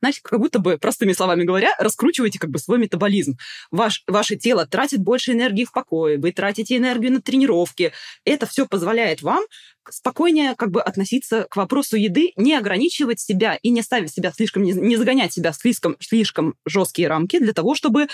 значит, 0.00 0.22
как 0.22 0.40
будто 0.40 0.58
бы, 0.58 0.78
простыми 0.78 1.12
словами 1.12 1.44
говоря, 1.44 1.74
раскручиваете 1.78 2.38
как 2.38 2.50
бы 2.50 2.58
свой 2.58 2.78
метаболизм. 2.78 3.36
Ваш, 3.70 4.02
ваше 4.06 4.36
тело 4.36 4.66
тратит 4.66 5.00
больше 5.00 5.32
энергии 5.32 5.64
в 5.64 5.72
покое, 5.72 6.18
вы 6.18 6.32
тратите 6.32 6.76
энергию 6.76 7.12
на 7.12 7.22
тренировки. 7.22 7.92
Это 8.24 8.46
все 8.46 8.66
позволяет 8.66 9.22
вам 9.22 9.44
спокойнее 9.88 10.54
как 10.56 10.70
бы 10.70 10.82
относиться 10.82 11.46
к 11.50 11.56
вопросу 11.56 11.96
еды, 11.96 12.32
не 12.36 12.54
ограничивать 12.54 13.20
себя 13.20 13.58
и 13.60 13.70
не 13.70 13.82
ставить 13.82 14.12
себя 14.12 14.32
слишком, 14.32 14.62
не, 14.62 14.96
загонять 14.96 15.32
себя 15.32 15.52
в 15.52 15.56
слишком, 15.56 15.96
слишком 16.00 16.54
жесткие 16.66 17.08
рамки 17.08 17.38
для 17.38 17.52
того, 17.52 17.74
чтобы 17.74 18.08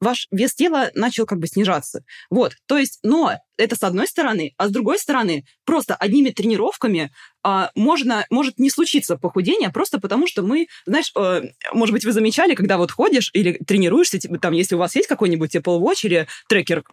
ваш 0.00 0.26
вес 0.30 0.54
тела 0.54 0.90
начал 0.94 1.26
как 1.26 1.38
бы 1.38 1.46
снижаться. 1.46 2.04
Вот, 2.30 2.54
то 2.66 2.78
есть, 2.78 2.98
но 3.02 3.32
это 3.56 3.76
с 3.76 3.82
одной 3.82 4.06
стороны, 4.06 4.52
а 4.56 4.68
с 4.68 4.70
другой 4.70 4.98
стороны, 4.98 5.44
просто 5.64 5.94
одними 5.94 6.30
тренировками 6.30 7.10
а, 7.42 7.70
можно, 7.74 8.26
может 8.30 8.58
не 8.58 8.70
случиться 8.70 9.16
похудение, 9.16 9.70
просто 9.70 10.00
потому 10.00 10.26
что 10.26 10.42
мы, 10.42 10.66
знаешь, 10.84 11.10
э, 11.16 11.42
может 11.72 11.92
быть, 11.92 12.04
вы 12.04 12.12
замечали, 12.12 12.54
когда 12.54 12.76
вот 12.76 12.90
ходишь 12.90 13.30
или 13.32 13.52
тренируешься, 13.52 14.18
типа, 14.18 14.38
там, 14.38 14.52
если 14.52 14.74
у 14.74 14.78
вас 14.78 14.94
есть 14.96 15.08
какой-нибудь 15.08 15.54
Apple 15.56 15.80
Watch 15.80 16.00
или 16.02 16.26
трекер 16.48 16.84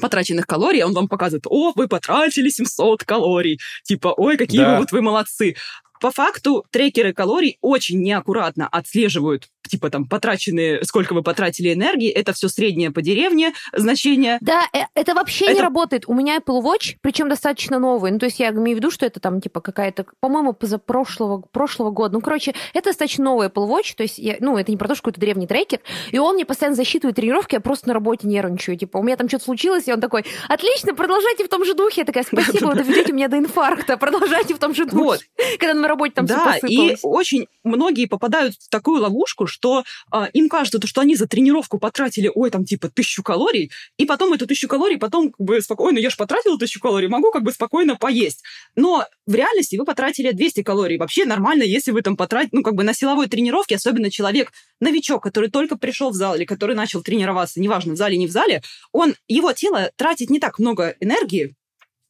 потраченных 0.00 0.46
калорий, 0.46 0.82
он 0.82 0.94
вам 0.94 1.08
показывает, 1.08 1.46
о, 1.46 1.72
вы 1.74 1.88
потратили 1.88 2.48
700 2.48 3.04
калорий, 3.04 3.60
типа, 3.84 4.14
ой, 4.16 4.36
какие 4.36 4.60
да. 4.60 4.72
вы, 4.72 4.78
вот 4.80 4.92
вы 4.92 5.02
молодцы. 5.02 5.56
По 6.00 6.10
факту 6.10 6.64
трекеры 6.70 7.12
калорий 7.12 7.58
очень 7.60 8.00
неаккуратно 8.00 8.66
отслеживают 8.66 9.48
типа 9.70 9.90
там 9.90 10.06
потраченные, 10.06 10.84
сколько 10.84 11.14
вы 11.14 11.22
потратили 11.22 11.72
энергии, 11.72 12.10
это 12.10 12.32
все 12.32 12.48
среднее 12.48 12.90
по 12.90 13.02
деревне 13.02 13.52
значение. 13.72 14.38
Да, 14.40 14.64
э, 14.72 14.80
это 14.94 15.14
вообще 15.14 15.46
это... 15.46 15.54
не 15.54 15.60
работает. 15.60 16.04
У 16.06 16.14
меня 16.14 16.38
Apple 16.38 16.62
Watch, 16.62 16.96
причем 17.00 17.28
достаточно 17.28 17.78
новый. 17.78 18.10
Ну, 18.10 18.18
то 18.18 18.26
есть 18.26 18.40
я 18.40 18.50
имею 18.50 18.76
в 18.76 18.80
виду, 18.80 18.90
что 18.90 19.06
это 19.06 19.20
там 19.20 19.40
типа 19.40 19.60
какая-то, 19.60 20.06
по-моему, 20.20 20.52
позапрошлого 20.52 21.42
прошлого 21.52 21.90
года. 21.90 22.14
Ну, 22.14 22.20
короче, 22.20 22.54
это 22.74 22.90
достаточно 22.90 23.24
новый 23.24 23.48
Apple 23.48 23.68
Watch, 23.68 23.94
то 23.96 24.02
есть 24.02 24.18
я, 24.18 24.36
ну, 24.40 24.56
это 24.58 24.70
не 24.70 24.76
про 24.76 24.88
то, 24.88 24.94
что 24.94 25.02
какой-то 25.02 25.20
древний 25.20 25.46
трекер, 25.46 25.80
и 26.10 26.18
он 26.18 26.34
мне 26.34 26.44
постоянно 26.44 26.76
засчитывает 26.76 27.16
тренировки, 27.16 27.54
я 27.54 27.60
просто 27.60 27.88
на 27.88 27.94
работе 27.94 28.26
нервничаю. 28.26 28.76
Типа, 28.76 28.98
у 28.98 29.02
меня 29.02 29.16
там 29.16 29.28
что-то 29.28 29.44
случилось, 29.44 29.88
и 29.88 29.92
он 29.92 30.00
такой, 30.00 30.24
отлично, 30.48 30.94
продолжайте 30.94 31.44
в 31.44 31.48
том 31.48 31.64
же 31.64 31.74
духе. 31.74 32.02
Я 32.02 32.04
такая, 32.04 32.24
спасибо, 32.26 32.68
вы 32.68 32.74
доведете 32.74 33.12
меня 33.12 33.28
до 33.28 33.38
инфаркта, 33.38 33.96
продолжайте 33.96 34.54
в 34.54 34.58
том 34.58 34.74
же 34.74 34.84
духе. 34.84 34.96
Вот. 34.96 35.20
Когда 35.58 35.74
на 35.74 35.88
работе 35.88 36.14
там 36.14 36.26
да, 36.26 36.56
и 36.66 36.96
очень 37.02 37.46
многие 37.64 38.06
попадают 38.06 38.54
в 38.54 38.68
такую 38.68 39.02
ловушку, 39.02 39.46
что 39.60 39.84
а, 40.10 40.26
им 40.32 40.48
кажется, 40.48 40.78
то, 40.78 40.86
что 40.86 41.02
они 41.02 41.14
за 41.14 41.26
тренировку 41.26 41.78
потратили, 41.78 42.30
ой, 42.34 42.50
там, 42.50 42.64
типа, 42.64 42.88
тысячу 42.88 43.22
калорий, 43.22 43.70
и 43.98 44.06
потом 44.06 44.32
эту 44.32 44.46
тысячу 44.46 44.68
калорий, 44.68 44.96
потом, 44.98 45.30
как 45.32 45.46
бы, 45.46 45.60
спокойно, 45.60 45.98
я 45.98 46.08
же 46.08 46.16
потратила 46.16 46.58
тысячу 46.58 46.80
калорий, 46.80 47.08
могу, 47.08 47.30
как 47.30 47.42
бы, 47.42 47.52
спокойно 47.52 47.96
поесть. 47.96 48.42
Но 48.74 49.04
в 49.26 49.34
реальности 49.34 49.76
вы 49.76 49.84
потратили 49.84 50.32
200 50.32 50.62
калорий. 50.62 50.96
Вообще 50.96 51.26
нормально, 51.26 51.62
если 51.62 51.90
вы 51.90 52.00
там 52.00 52.16
потратите, 52.16 52.56
ну, 52.56 52.62
как 52.62 52.74
бы, 52.74 52.84
на 52.84 52.94
силовой 52.94 53.28
тренировке, 53.28 53.76
особенно 53.76 54.10
человек, 54.10 54.52
новичок, 54.80 55.22
который 55.22 55.50
только 55.50 55.76
пришел 55.76 56.10
в 56.10 56.14
зал 56.14 56.36
или 56.36 56.44
который 56.46 56.74
начал 56.74 57.02
тренироваться, 57.02 57.60
неважно, 57.60 57.92
в 57.92 57.96
зале, 57.96 58.16
не 58.16 58.26
в 58.26 58.30
зале, 58.30 58.62
он, 58.92 59.14
его 59.28 59.52
тело 59.52 59.90
тратит 59.96 60.30
не 60.30 60.40
так 60.40 60.58
много 60.58 60.96
энергии, 61.00 61.54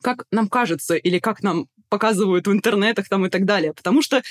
как 0.03 0.25
нам 0.31 0.49
кажется, 0.49 0.95
или 0.95 1.19
как 1.19 1.43
нам 1.43 1.67
показывают 1.91 2.47
в 2.47 2.53
интернетах 2.53 3.09
там 3.09 3.27
и 3.27 3.29
так 3.29 3.45
далее. 3.45 3.75
Потому 3.75 4.01
что 4.01 4.23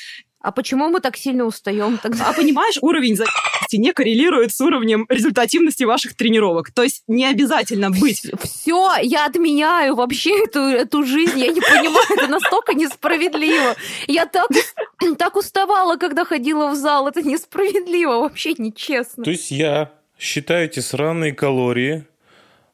а 0.41 0.51
почему 0.51 0.87
мы 0.87 1.01
так 1.01 1.17
сильно 1.17 1.43
устаем 1.43 1.97
тогда? 1.97 2.29
А 2.29 2.33
понимаешь, 2.33 2.77
уровень 2.81 3.17
зависимости 3.17 3.75
не 3.77 3.91
коррелирует 3.91 4.53
с 4.53 4.61
уровнем 4.61 5.05
результативности 5.09 5.83
ваших 5.83 6.15
тренировок. 6.15 6.71
То 6.71 6.83
есть 6.83 7.03
не 7.07 7.25
обязательно 7.25 7.89
быть. 7.91 8.31
Все, 8.41 8.93
я 9.01 9.25
отменяю 9.25 9.95
вообще 9.95 10.45
эту, 10.45 10.59
эту 10.59 11.03
жизнь. 11.03 11.37
Я 11.39 11.51
не 11.51 11.59
понимаю, 11.59 12.05
это 12.09 12.27
настолько 12.27 12.73
несправедливо. 12.73 13.75
Я 14.07 14.25
так, 14.25 14.49
так 15.17 15.35
уставала, 15.35 15.97
когда 15.97 16.23
ходила 16.23 16.69
в 16.69 16.75
зал. 16.75 17.09
Это 17.09 17.21
несправедливо, 17.21 18.21
вообще 18.21 18.53
нечестно. 18.57 19.25
То 19.25 19.31
есть 19.31 19.51
я 19.51 19.91
считаю 20.17 20.65
эти 20.65 20.79
сраные 20.79 21.33
калории, 21.33 22.05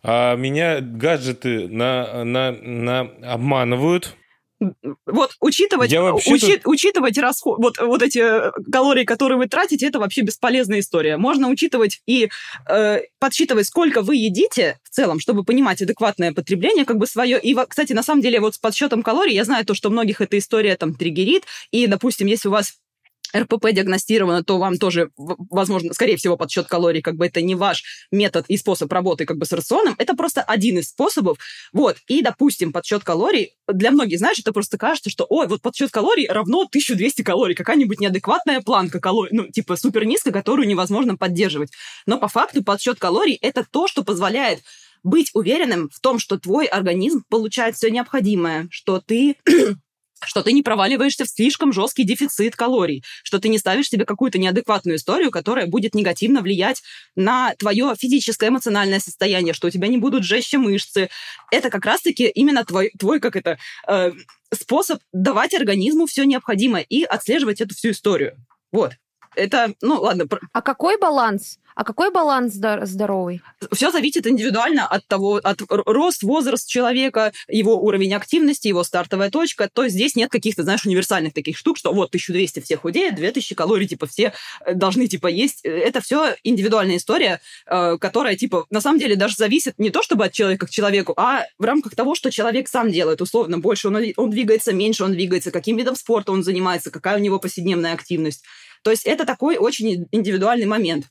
а 0.04 0.36
меня 0.36 0.82
гаджеты 0.82 1.67
на, 1.67 2.23
на, 2.23 2.51
на 2.51 3.10
обманывают 3.23 4.15
вот 5.06 5.36
учитывать, 5.39 5.91
учи, 5.93 6.62
учитывать 6.65 7.17
расход, 7.17 7.58
вот, 7.60 7.78
вот 7.80 8.01
эти 8.01 8.19
э, 8.19 8.51
калории, 8.71 9.04
которые 9.04 9.38
вы 9.38 9.47
тратите, 9.47 9.88
это 9.88 9.99
вообще 9.99 10.21
бесполезная 10.21 10.80
история. 10.80 11.17
Можно 11.17 11.49
учитывать 11.49 12.01
и 12.06 12.30
э, 12.69 12.99
подсчитывать, 13.19 13.67
сколько 13.67 14.01
вы 14.01 14.15
едите 14.15 14.80
в 14.84 14.89
целом, 14.89 15.19
чтобы 15.19 15.43
понимать 15.43 15.82
адекватное 15.82 16.34
потребление 16.34 16.86
как 16.86 16.97
бы 16.97 17.08
свое. 17.08 17.39
И, 17.39 17.56
кстати, 17.67 17.93
на 17.93 18.04
самом 18.04 18.21
деле, 18.21 18.39
вот 18.39 18.56
с 18.56 18.58
подсчетом 18.58 19.04
калорий, 19.04 19.34
я 19.34 19.43
знаю 19.43 19.65
то, 19.65 19.73
что 19.73 19.89
многих 19.89 20.21
эта 20.21 20.38
история 20.38 20.75
там 20.75 20.93
триггерит, 20.93 21.43
и, 21.71 21.88
допустим, 21.88 22.28
если 22.28 22.47
у 22.47 22.51
вас 22.51 22.75
РПП 23.35 23.71
диагностировано, 23.71 24.43
то 24.43 24.57
вам 24.57 24.77
тоже, 24.77 25.09
возможно, 25.17 25.93
скорее 25.93 26.17
всего, 26.17 26.37
подсчет 26.37 26.67
калорий, 26.67 27.01
как 27.01 27.15
бы 27.15 27.25
это 27.25 27.41
не 27.41 27.55
ваш 27.55 27.83
метод 28.11 28.45
и 28.47 28.57
способ 28.57 28.91
работы 28.91 29.25
как 29.25 29.37
бы 29.37 29.45
с 29.45 29.51
рационом, 29.51 29.95
это 29.97 30.15
просто 30.15 30.41
один 30.41 30.79
из 30.79 30.89
способов. 30.89 31.37
Вот, 31.73 31.97
и, 32.07 32.21
допустим, 32.21 32.71
подсчет 32.71 33.03
калорий, 33.03 33.51
для 33.67 33.91
многих, 33.91 34.19
знаешь, 34.19 34.39
это 34.39 34.53
просто 34.53 34.77
кажется, 34.77 35.09
что, 35.09 35.25
ой, 35.29 35.47
вот 35.47 35.61
подсчет 35.61 35.91
калорий 35.91 36.27
равно 36.27 36.61
1200 36.61 37.23
калорий, 37.23 37.55
какая-нибудь 37.55 37.99
неадекватная 37.99 38.61
планка 38.61 38.99
калорий, 38.99 39.35
ну, 39.35 39.47
типа 39.47 39.75
супер 39.75 40.05
низко, 40.05 40.31
которую 40.31 40.67
невозможно 40.67 41.17
поддерживать. 41.17 41.71
Но 42.05 42.19
по 42.19 42.27
факту 42.27 42.63
подсчет 42.63 42.99
калорий 42.99 43.37
это 43.41 43.65
то, 43.69 43.87
что 43.87 44.03
позволяет 44.03 44.61
быть 45.03 45.29
уверенным 45.33 45.89
в 45.93 45.99
том, 45.99 46.19
что 46.19 46.39
твой 46.39 46.65
организм 46.65 47.23
получает 47.29 47.75
все 47.75 47.91
необходимое, 47.91 48.67
что 48.71 48.99
ты 48.99 49.37
что 50.25 50.41
ты 50.41 50.51
не 50.51 50.63
проваливаешься 50.63 51.25
в 51.25 51.29
слишком 51.29 51.73
жесткий 51.73 52.03
дефицит 52.03 52.55
калорий, 52.55 53.03
что 53.23 53.39
ты 53.39 53.49
не 53.49 53.57
ставишь 53.57 53.89
себе 53.89 54.05
какую-то 54.05 54.38
неадекватную 54.38 54.97
историю, 54.97 55.31
которая 55.31 55.67
будет 55.67 55.95
негативно 55.95 56.41
влиять 56.41 56.81
на 57.15 57.53
твое 57.55 57.93
физическое, 57.97 58.49
эмоциональное 58.49 58.99
состояние, 58.99 59.53
что 59.53 59.67
у 59.67 59.69
тебя 59.69 59.88
не 59.88 59.97
будут 59.97 60.23
жестче 60.23 60.57
мышцы. 60.57 61.09
Это 61.51 61.69
как 61.69 61.85
раз-таки 61.85 62.27
именно 62.27 62.63
твой, 62.65 62.91
твой 62.97 63.19
как 63.19 63.35
это, 63.35 63.57
э, 63.88 64.11
способ 64.53 64.99
давать 65.11 65.53
организму 65.53 66.05
все 66.05 66.23
необходимое 66.25 66.83
и 66.83 67.03
отслеживать 67.03 67.61
эту 67.61 67.75
всю 67.75 67.91
историю. 67.91 68.38
Вот. 68.71 68.93
Это, 69.35 69.73
ну 69.81 69.99
ладно. 70.01 70.27
А 70.53 70.61
какой 70.61 70.97
баланс? 70.97 71.59
А 71.75 71.83
какой 71.83 72.09
баланс 72.09 72.53
здоровый? 72.53 73.41
Все 73.73 73.91
зависит 73.91 74.25
индивидуально 74.25 74.88
от 74.88 75.05
того, 75.07 75.41
от 75.43 75.61
рост, 75.69 76.23
возраст 76.23 76.69
человека, 76.69 77.33
его 77.49 77.77
уровень 77.83 78.13
активности, 78.13 78.69
его 78.69 78.83
стартовая 78.85 79.29
точка. 79.29 79.69
То 79.71 79.83
есть 79.83 79.93
здесь 79.93 80.15
нет 80.15 80.31
каких-то, 80.31 80.63
знаешь, 80.63 80.85
универсальных 80.85 81.33
таких 81.33 81.57
штук, 81.57 81.77
что 81.77 81.93
вот 81.93 82.07
1200 82.07 82.61
все 82.61 82.77
худеют, 82.77 83.15
2000 83.15 83.55
калорий, 83.55 83.88
типа, 83.88 84.07
все 84.07 84.31
э, 84.65 84.73
должны, 84.73 85.07
типа, 85.07 85.27
есть. 85.27 85.65
Это 85.65 85.99
все 85.99 86.38
индивидуальная 86.43 86.95
история, 86.95 87.41
э, 87.65 87.97
которая, 87.99 88.38
типа, 88.38 88.65
на 88.69 88.79
самом 88.79 88.99
деле 88.99 89.17
даже 89.17 89.35
зависит 89.35 89.77
не 89.77 89.89
то 89.89 90.01
чтобы 90.01 90.25
от 90.25 90.31
человека 90.31 90.67
к 90.67 90.69
человеку, 90.69 91.13
а 91.17 91.43
в 91.59 91.65
рамках 91.65 91.93
того, 91.93 92.15
что 92.15 92.31
человек 92.31 92.69
сам 92.69 92.89
делает. 92.89 93.21
Условно, 93.21 93.59
больше 93.59 93.89
он, 93.89 93.97
он 94.15 94.29
двигается, 94.29 94.71
меньше 94.71 95.03
он 95.03 95.11
двигается, 95.11 95.51
каким 95.51 95.75
видом 95.75 95.97
спорта 95.97 96.31
он 96.31 96.41
занимается, 96.41 96.89
какая 96.89 97.17
у 97.17 97.21
него 97.21 97.38
повседневная 97.38 97.93
активность. 97.93 98.43
То 98.81 98.91
есть 98.91 99.05
это 99.05 99.25
такой 99.25 99.57
очень 99.57 100.07
индивидуальный 100.11 100.67
момент. 100.67 101.07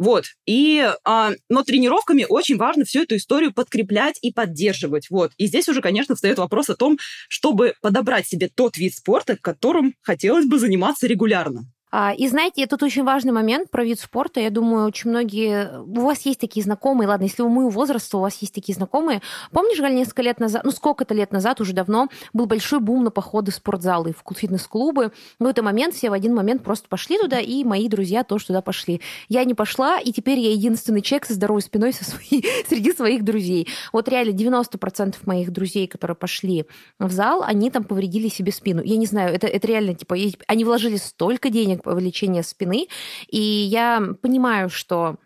Вот. 0.00 0.24
И, 0.46 0.82
а, 1.04 1.32
но 1.50 1.62
тренировками 1.62 2.24
очень 2.26 2.56
важно 2.56 2.86
всю 2.86 3.02
эту 3.02 3.16
историю 3.16 3.52
подкреплять 3.52 4.18
и 4.22 4.32
поддерживать. 4.32 5.10
Вот. 5.10 5.32
И 5.36 5.46
здесь 5.46 5.68
уже, 5.68 5.82
конечно, 5.82 6.14
встает 6.14 6.38
вопрос 6.38 6.70
о 6.70 6.74
том, 6.74 6.96
чтобы 7.28 7.74
подобрать 7.82 8.26
себе 8.26 8.48
тот 8.48 8.78
вид 8.78 8.94
спорта, 8.94 9.36
которым 9.36 9.94
хотелось 10.00 10.46
бы 10.46 10.58
заниматься 10.58 11.06
регулярно. 11.06 11.70
А, 11.90 12.12
и 12.12 12.28
знаете, 12.28 12.66
тут 12.66 12.82
очень 12.82 13.04
важный 13.04 13.32
момент 13.32 13.70
про 13.70 13.84
вид 13.84 13.98
спорта. 13.98 14.40
Я 14.40 14.50
думаю, 14.50 14.86
очень 14.86 15.10
многие... 15.10 15.80
У 15.80 16.02
вас 16.02 16.20
есть 16.22 16.38
такие 16.38 16.62
знакомые, 16.62 17.08
ладно, 17.08 17.24
если 17.24 17.42
вы 17.42 17.48
моего 17.48 17.70
возраста, 17.70 18.18
у 18.18 18.20
вас 18.20 18.36
есть 18.40 18.54
такие 18.54 18.74
знакомые. 18.74 19.22
Помнишь, 19.50 19.80
Галь, 19.80 19.94
несколько 19.94 20.22
лет 20.22 20.38
назад, 20.38 20.62
ну, 20.64 20.70
сколько-то 20.70 21.14
лет 21.14 21.32
назад, 21.32 21.60
уже 21.60 21.72
давно, 21.72 22.08
был 22.32 22.46
большой 22.46 22.80
бум 22.80 23.04
на 23.04 23.10
походы 23.10 23.50
в 23.50 23.54
спортзалы, 23.54 24.12
в 24.12 24.34
фитнес-клубы. 24.34 25.12
В 25.38 25.46
этот 25.46 25.64
момент 25.64 25.94
все 25.94 26.10
в 26.10 26.12
один 26.12 26.34
момент 26.34 26.62
просто 26.62 26.88
пошли 26.88 27.18
туда, 27.18 27.40
и 27.40 27.64
мои 27.64 27.88
друзья 27.88 28.22
тоже 28.22 28.46
туда 28.46 28.62
пошли. 28.62 29.00
Я 29.28 29.44
не 29.44 29.54
пошла, 29.54 29.98
и 29.98 30.12
теперь 30.12 30.38
я 30.38 30.52
единственный 30.52 31.02
человек 31.02 31.26
со 31.26 31.34
здоровой 31.34 31.62
спиной 31.62 31.92
со 31.92 32.04
своей, 32.04 32.46
среди 32.68 32.92
своих 32.92 33.24
друзей. 33.24 33.66
Вот 33.92 34.08
реально 34.08 34.32
90% 34.32 35.16
моих 35.24 35.50
друзей, 35.50 35.88
которые 35.88 36.14
пошли 36.14 36.66
в 37.00 37.10
зал, 37.10 37.42
они 37.42 37.70
там 37.70 37.82
повредили 37.82 38.28
себе 38.28 38.52
спину. 38.52 38.80
Я 38.84 38.96
не 38.96 39.06
знаю, 39.06 39.34
это, 39.34 39.48
это 39.48 39.66
реально, 39.66 39.94
типа, 39.94 40.16
они 40.46 40.64
вложили 40.64 40.96
столько 40.96 41.50
денег 41.50 41.79
лечения 41.86 42.42
спины. 42.42 42.88
И 43.28 43.40
я 43.40 44.02
понимаю, 44.22 44.68
что 44.70 45.16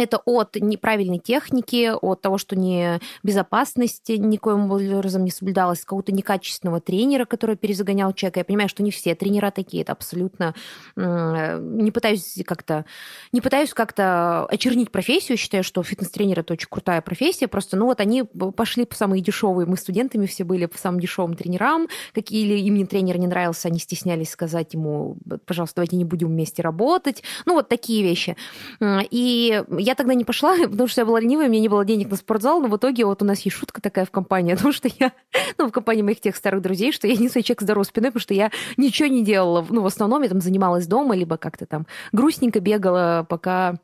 это 0.00 0.18
от 0.24 0.56
неправильной 0.56 1.18
техники, 1.18 1.92
от 2.00 2.20
того, 2.20 2.38
что 2.38 2.56
не 2.56 3.00
безопасность 3.22 4.08
никоим 4.08 4.70
образом 4.70 5.24
не 5.24 5.30
соблюдалась, 5.30 5.80
какого-то 5.80 6.12
некачественного 6.12 6.80
тренера, 6.80 7.24
который 7.24 7.56
перезагонял 7.56 8.12
человека. 8.12 8.40
Я 8.40 8.44
понимаю, 8.44 8.68
что 8.68 8.82
не 8.82 8.90
все 8.90 9.14
тренера 9.14 9.50
такие, 9.50 9.82
это 9.82 9.92
абсолютно... 9.92 10.54
Не 10.96 11.90
пытаюсь 11.90 12.38
как-то 12.46 12.84
не 13.32 13.40
пытаюсь 13.40 13.74
как-то 13.74 14.46
очернить 14.46 14.90
профессию, 14.90 15.36
считаю, 15.38 15.62
что 15.64 15.82
фитнес-тренер 15.82 16.40
это 16.40 16.52
очень 16.54 16.68
крутая 16.68 17.00
профессия, 17.00 17.48
просто, 17.48 17.76
ну 17.76 17.86
вот 17.86 18.00
они 18.00 18.24
пошли 18.24 18.84
по 18.84 18.94
самые 18.94 19.22
дешевые, 19.22 19.66
мы 19.66 19.76
студентами 19.76 20.26
все 20.26 20.44
были 20.44 20.66
по 20.66 20.78
самым 20.78 21.00
дешевым 21.00 21.34
тренерам, 21.34 21.88
какие 22.14 22.44
или 22.44 22.58
им 22.58 22.86
тренер 22.86 23.18
не 23.18 23.26
нравился, 23.26 23.68
они 23.68 23.78
стеснялись 23.78 24.30
сказать 24.30 24.74
ему, 24.74 25.16
пожалуйста, 25.46 25.76
давайте 25.76 25.96
не 25.96 26.04
будем 26.04 26.28
вместе 26.28 26.62
работать, 26.62 27.22
ну 27.46 27.54
вот 27.54 27.68
такие 27.68 28.02
вещи. 28.02 28.36
И 28.80 29.62
я 29.78 29.89
тогда 29.94 30.14
не 30.14 30.24
пошла, 30.24 30.56
потому 30.62 30.88
что 30.88 31.02
я 31.02 31.04
была 31.04 31.20
ленивая, 31.20 31.46
у 31.46 31.50
меня 31.50 31.60
не 31.60 31.68
было 31.68 31.84
денег 31.84 32.10
на 32.10 32.16
спортзал, 32.16 32.60
но 32.60 32.68
в 32.68 32.76
итоге 32.76 33.04
вот 33.04 33.22
у 33.22 33.24
нас 33.24 33.40
есть 33.40 33.56
шутка 33.56 33.80
такая 33.80 34.04
в 34.04 34.10
компании, 34.10 34.54
потому 34.54 34.72
что 34.72 34.88
я, 34.98 35.12
ну, 35.58 35.68
в 35.68 35.72
компании 35.72 36.02
моих 36.02 36.20
тех 36.20 36.36
старых 36.36 36.62
друзей, 36.62 36.92
что 36.92 37.06
я 37.06 37.16
не 37.16 37.28
свой 37.28 37.42
человек 37.42 37.62
здоровой 37.62 37.84
спиной, 37.84 38.10
потому 38.10 38.22
что 38.22 38.34
я 38.34 38.50
ничего 38.76 39.08
не 39.08 39.24
делала. 39.24 39.64
Ну, 39.68 39.82
в 39.82 39.86
основном 39.86 40.22
я 40.22 40.28
там 40.28 40.40
занималась 40.40 40.86
дома, 40.86 41.16
либо 41.16 41.36
как-то 41.36 41.66
там 41.66 41.86
грустненько 42.12 42.60
бегала, 42.60 43.26
пока 43.28 43.78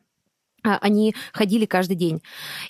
а, 0.67 0.79
они 0.81 1.15
ходили 1.33 1.65
каждый 1.65 1.97
день. 1.97 2.23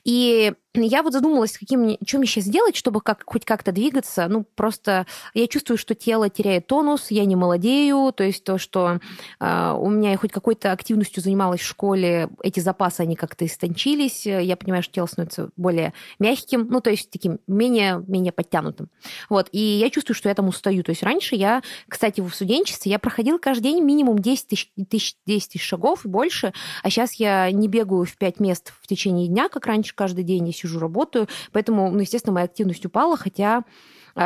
И 0.05 0.53
я 0.85 1.03
вот 1.03 1.13
задумалась, 1.13 1.57
каким, 1.59 1.97
что 2.07 2.19
мне 2.19 2.27
сейчас 2.27 2.45
сделать, 2.45 2.77
чтобы 2.77 3.01
как, 3.01 3.23
хоть 3.25 3.45
как-то 3.45 3.73
двигаться. 3.73 4.27
Ну, 4.29 4.45
просто 4.55 5.07
я 5.35 5.47
чувствую, 5.47 5.79
что 5.79 5.95
тело 5.95 6.29
теряет 6.29 6.67
тонус, 6.67 7.11
я 7.11 7.25
не 7.25 7.37
молодею, 7.37 8.13
то 8.13 8.25
есть 8.25 8.45
то, 8.45 8.59
что 8.59 9.01
э, 9.41 9.77
у 9.79 9.89
меня 9.91 10.17
хоть 10.17 10.33
какой-то 10.33 10.73
активностью 10.73 11.23
занималась 11.23 11.61
в 11.61 11.67
школе, 11.67 12.29
эти 12.43 12.61
запасы, 12.61 13.01
они 13.01 13.17
как-то 13.17 13.47
истончились, 13.47 14.27
я 14.27 14.57
понимаю, 14.57 14.83
что 14.83 14.95
тело 14.95 15.07
становится 15.07 15.51
более 15.57 15.93
мягким, 16.19 16.67
ну, 16.71 16.81
то 16.81 16.91
есть 16.91 17.11
таким 17.11 17.39
менее, 17.47 18.03
менее 18.07 18.33
подтянутым. 18.33 18.89
Вот, 19.29 19.49
и 19.53 19.59
я 19.59 19.91
чувствую, 19.91 20.15
что 20.17 20.29
я 20.29 20.35
там 20.35 20.49
устаю. 20.49 20.83
То 20.83 20.91
есть 20.91 21.03
раньше 21.03 21.35
я, 21.37 21.63
кстати, 21.89 22.21
в 22.21 22.31
студенчестве 22.31 22.91
я 22.91 22.99
проходила 22.99 23.39
каждый 23.39 23.73
день 23.73 23.83
минимум 23.83 24.19
10 24.19 24.47
тысяч, 24.47 24.73
тысяч, 24.89 25.17
10 25.27 25.53
тысяч 25.53 25.63
шагов 25.63 26.05
и 26.05 26.09
больше, 26.09 26.53
а 26.83 26.91
сейчас 26.91 27.15
я 27.15 27.51
не 27.51 27.69
бегаю 27.69 28.05
в 28.05 28.17
5 28.17 28.41
мест 28.41 28.73
в 28.81 28.86
течение 28.87 29.29
дня, 29.29 29.49
как 29.49 29.67
раньше 29.67 29.95
каждый 29.95 30.25
день, 30.25 30.47
я 30.47 30.53
сижу, 30.53 30.79
работаю, 30.79 31.29
поэтому, 31.53 31.91
ну, 31.91 32.01
естественно, 32.01 32.33
моя 32.35 32.47
активность 32.47 32.85
упала, 32.87 33.17
хотя 33.17 33.65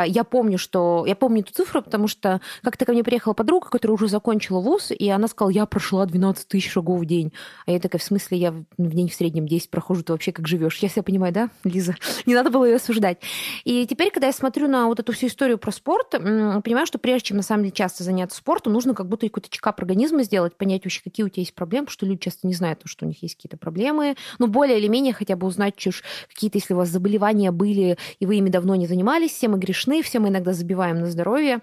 я 0.05 0.23
помню, 0.23 0.57
что... 0.57 1.03
Я 1.07 1.15
помню 1.15 1.41
эту 1.41 1.53
цифру, 1.53 1.81
потому 1.81 2.07
что 2.07 2.41
как-то 2.63 2.85
ко 2.85 2.93
мне 2.93 3.03
приехала 3.03 3.33
подруга, 3.33 3.69
которая 3.69 3.95
уже 3.95 4.07
закончила 4.07 4.59
вуз, 4.59 4.91
и 4.91 5.09
она 5.09 5.27
сказала, 5.27 5.51
я 5.51 5.65
прошла 5.65 6.05
12 6.05 6.47
тысяч 6.47 6.71
шагов 6.71 7.01
в 7.01 7.05
день. 7.05 7.33
А 7.65 7.71
я 7.71 7.79
такая, 7.79 7.99
в 7.99 8.03
смысле, 8.03 8.37
я 8.37 8.51
в 8.51 8.65
день 8.77 9.09
в 9.09 9.13
среднем 9.13 9.47
10 9.47 9.69
прохожу, 9.69 10.03
ты 10.03 10.13
вообще 10.13 10.31
как 10.31 10.47
живешь? 10.47 10.77
Я 10.77 10.89
себя 10.89 11.03
понимаю, 11.03 11.33
да, 11.33 11.49
Лиза? 11.63 11.95
Не 12.25 12.35
надо 12.35 12.49
было 12.49 12.65
ее 12.65 12.75
осуждать. 12.75 13.19
И 13.63 13.85
теперь, 13.87 14.11
когда 14.11 14.27
я 14.27 14.33
смотрю 14.33 14.67
на 14.67 14.87
вот 14.87 14.99
эту 14.99 15.13
всю 15.13 15.27
историю 15.27 15.57
про 15.57 15.71
спорт, 15.71 16.11
понимаю, 16.11 16.85
что 16.85 16.97
прежде 16.97 17.27
чем, 17.27 17.37
на 17.37 17.43
самом 17.43 17.63
деле, 17.63 17.73
часто 17.73 18.03
заняться 18.03 18.37
спортом, 18.37 18.73
нужно 18.73 18.93
как 18.93 19.07
будто 19.07 19.27
какой-то 19.27 19.49
чекап 19.49 19.79
организма 19.79 20.23
сделать, 20.23 20.55
понять 20.55 20.83
вообще, 20.83 21.01
какие 21.03 21.25
у 21.25 21.29
тебя 21.29 21.41
есть 21.41 21.53
проблемы, 21.53 21.85
потому 21.85 21.93
что 21.93 22.05
люди 22.05 22.21
часто 22.21 22.47
не 22.47 22.53
знают, 22.53 22.81
что 22.85 23.05
у 23.05 23.07
них 23.07 23.21
есть 23.21 23.35
какие-то 23.35 23.57
проблемы. 23.57 24.15
Ну, 24.39 24.47
более 24.47 24.79
или 24.79 24.87
менее 24.87 25.13
хотя 25.13 25.35
бы 25.35 25.47
узнать, 25.47 25.75
какие-то, 26.29 26.57
если 26.57 26.73
у 26.73 26.77
вас 26.77 26.89
заболевания 26.89 27.51
были, 27.51 27.97
и 28.19 28.25
вы 28.25 28.35
ими 28.35 28.49
давно 28.49 28.75
не 28.75 28.87
занимались, 28.87 29.31
все 29.31 29.47
мы 29.47 29.57
грешны, 29.81 30.01
все 30.01 30.19
мы 30.19 30.29
иногда 30.29 30.53
забиваем 30.53 30.99
на 30.99 31.07
здоровье, 31.07 31.61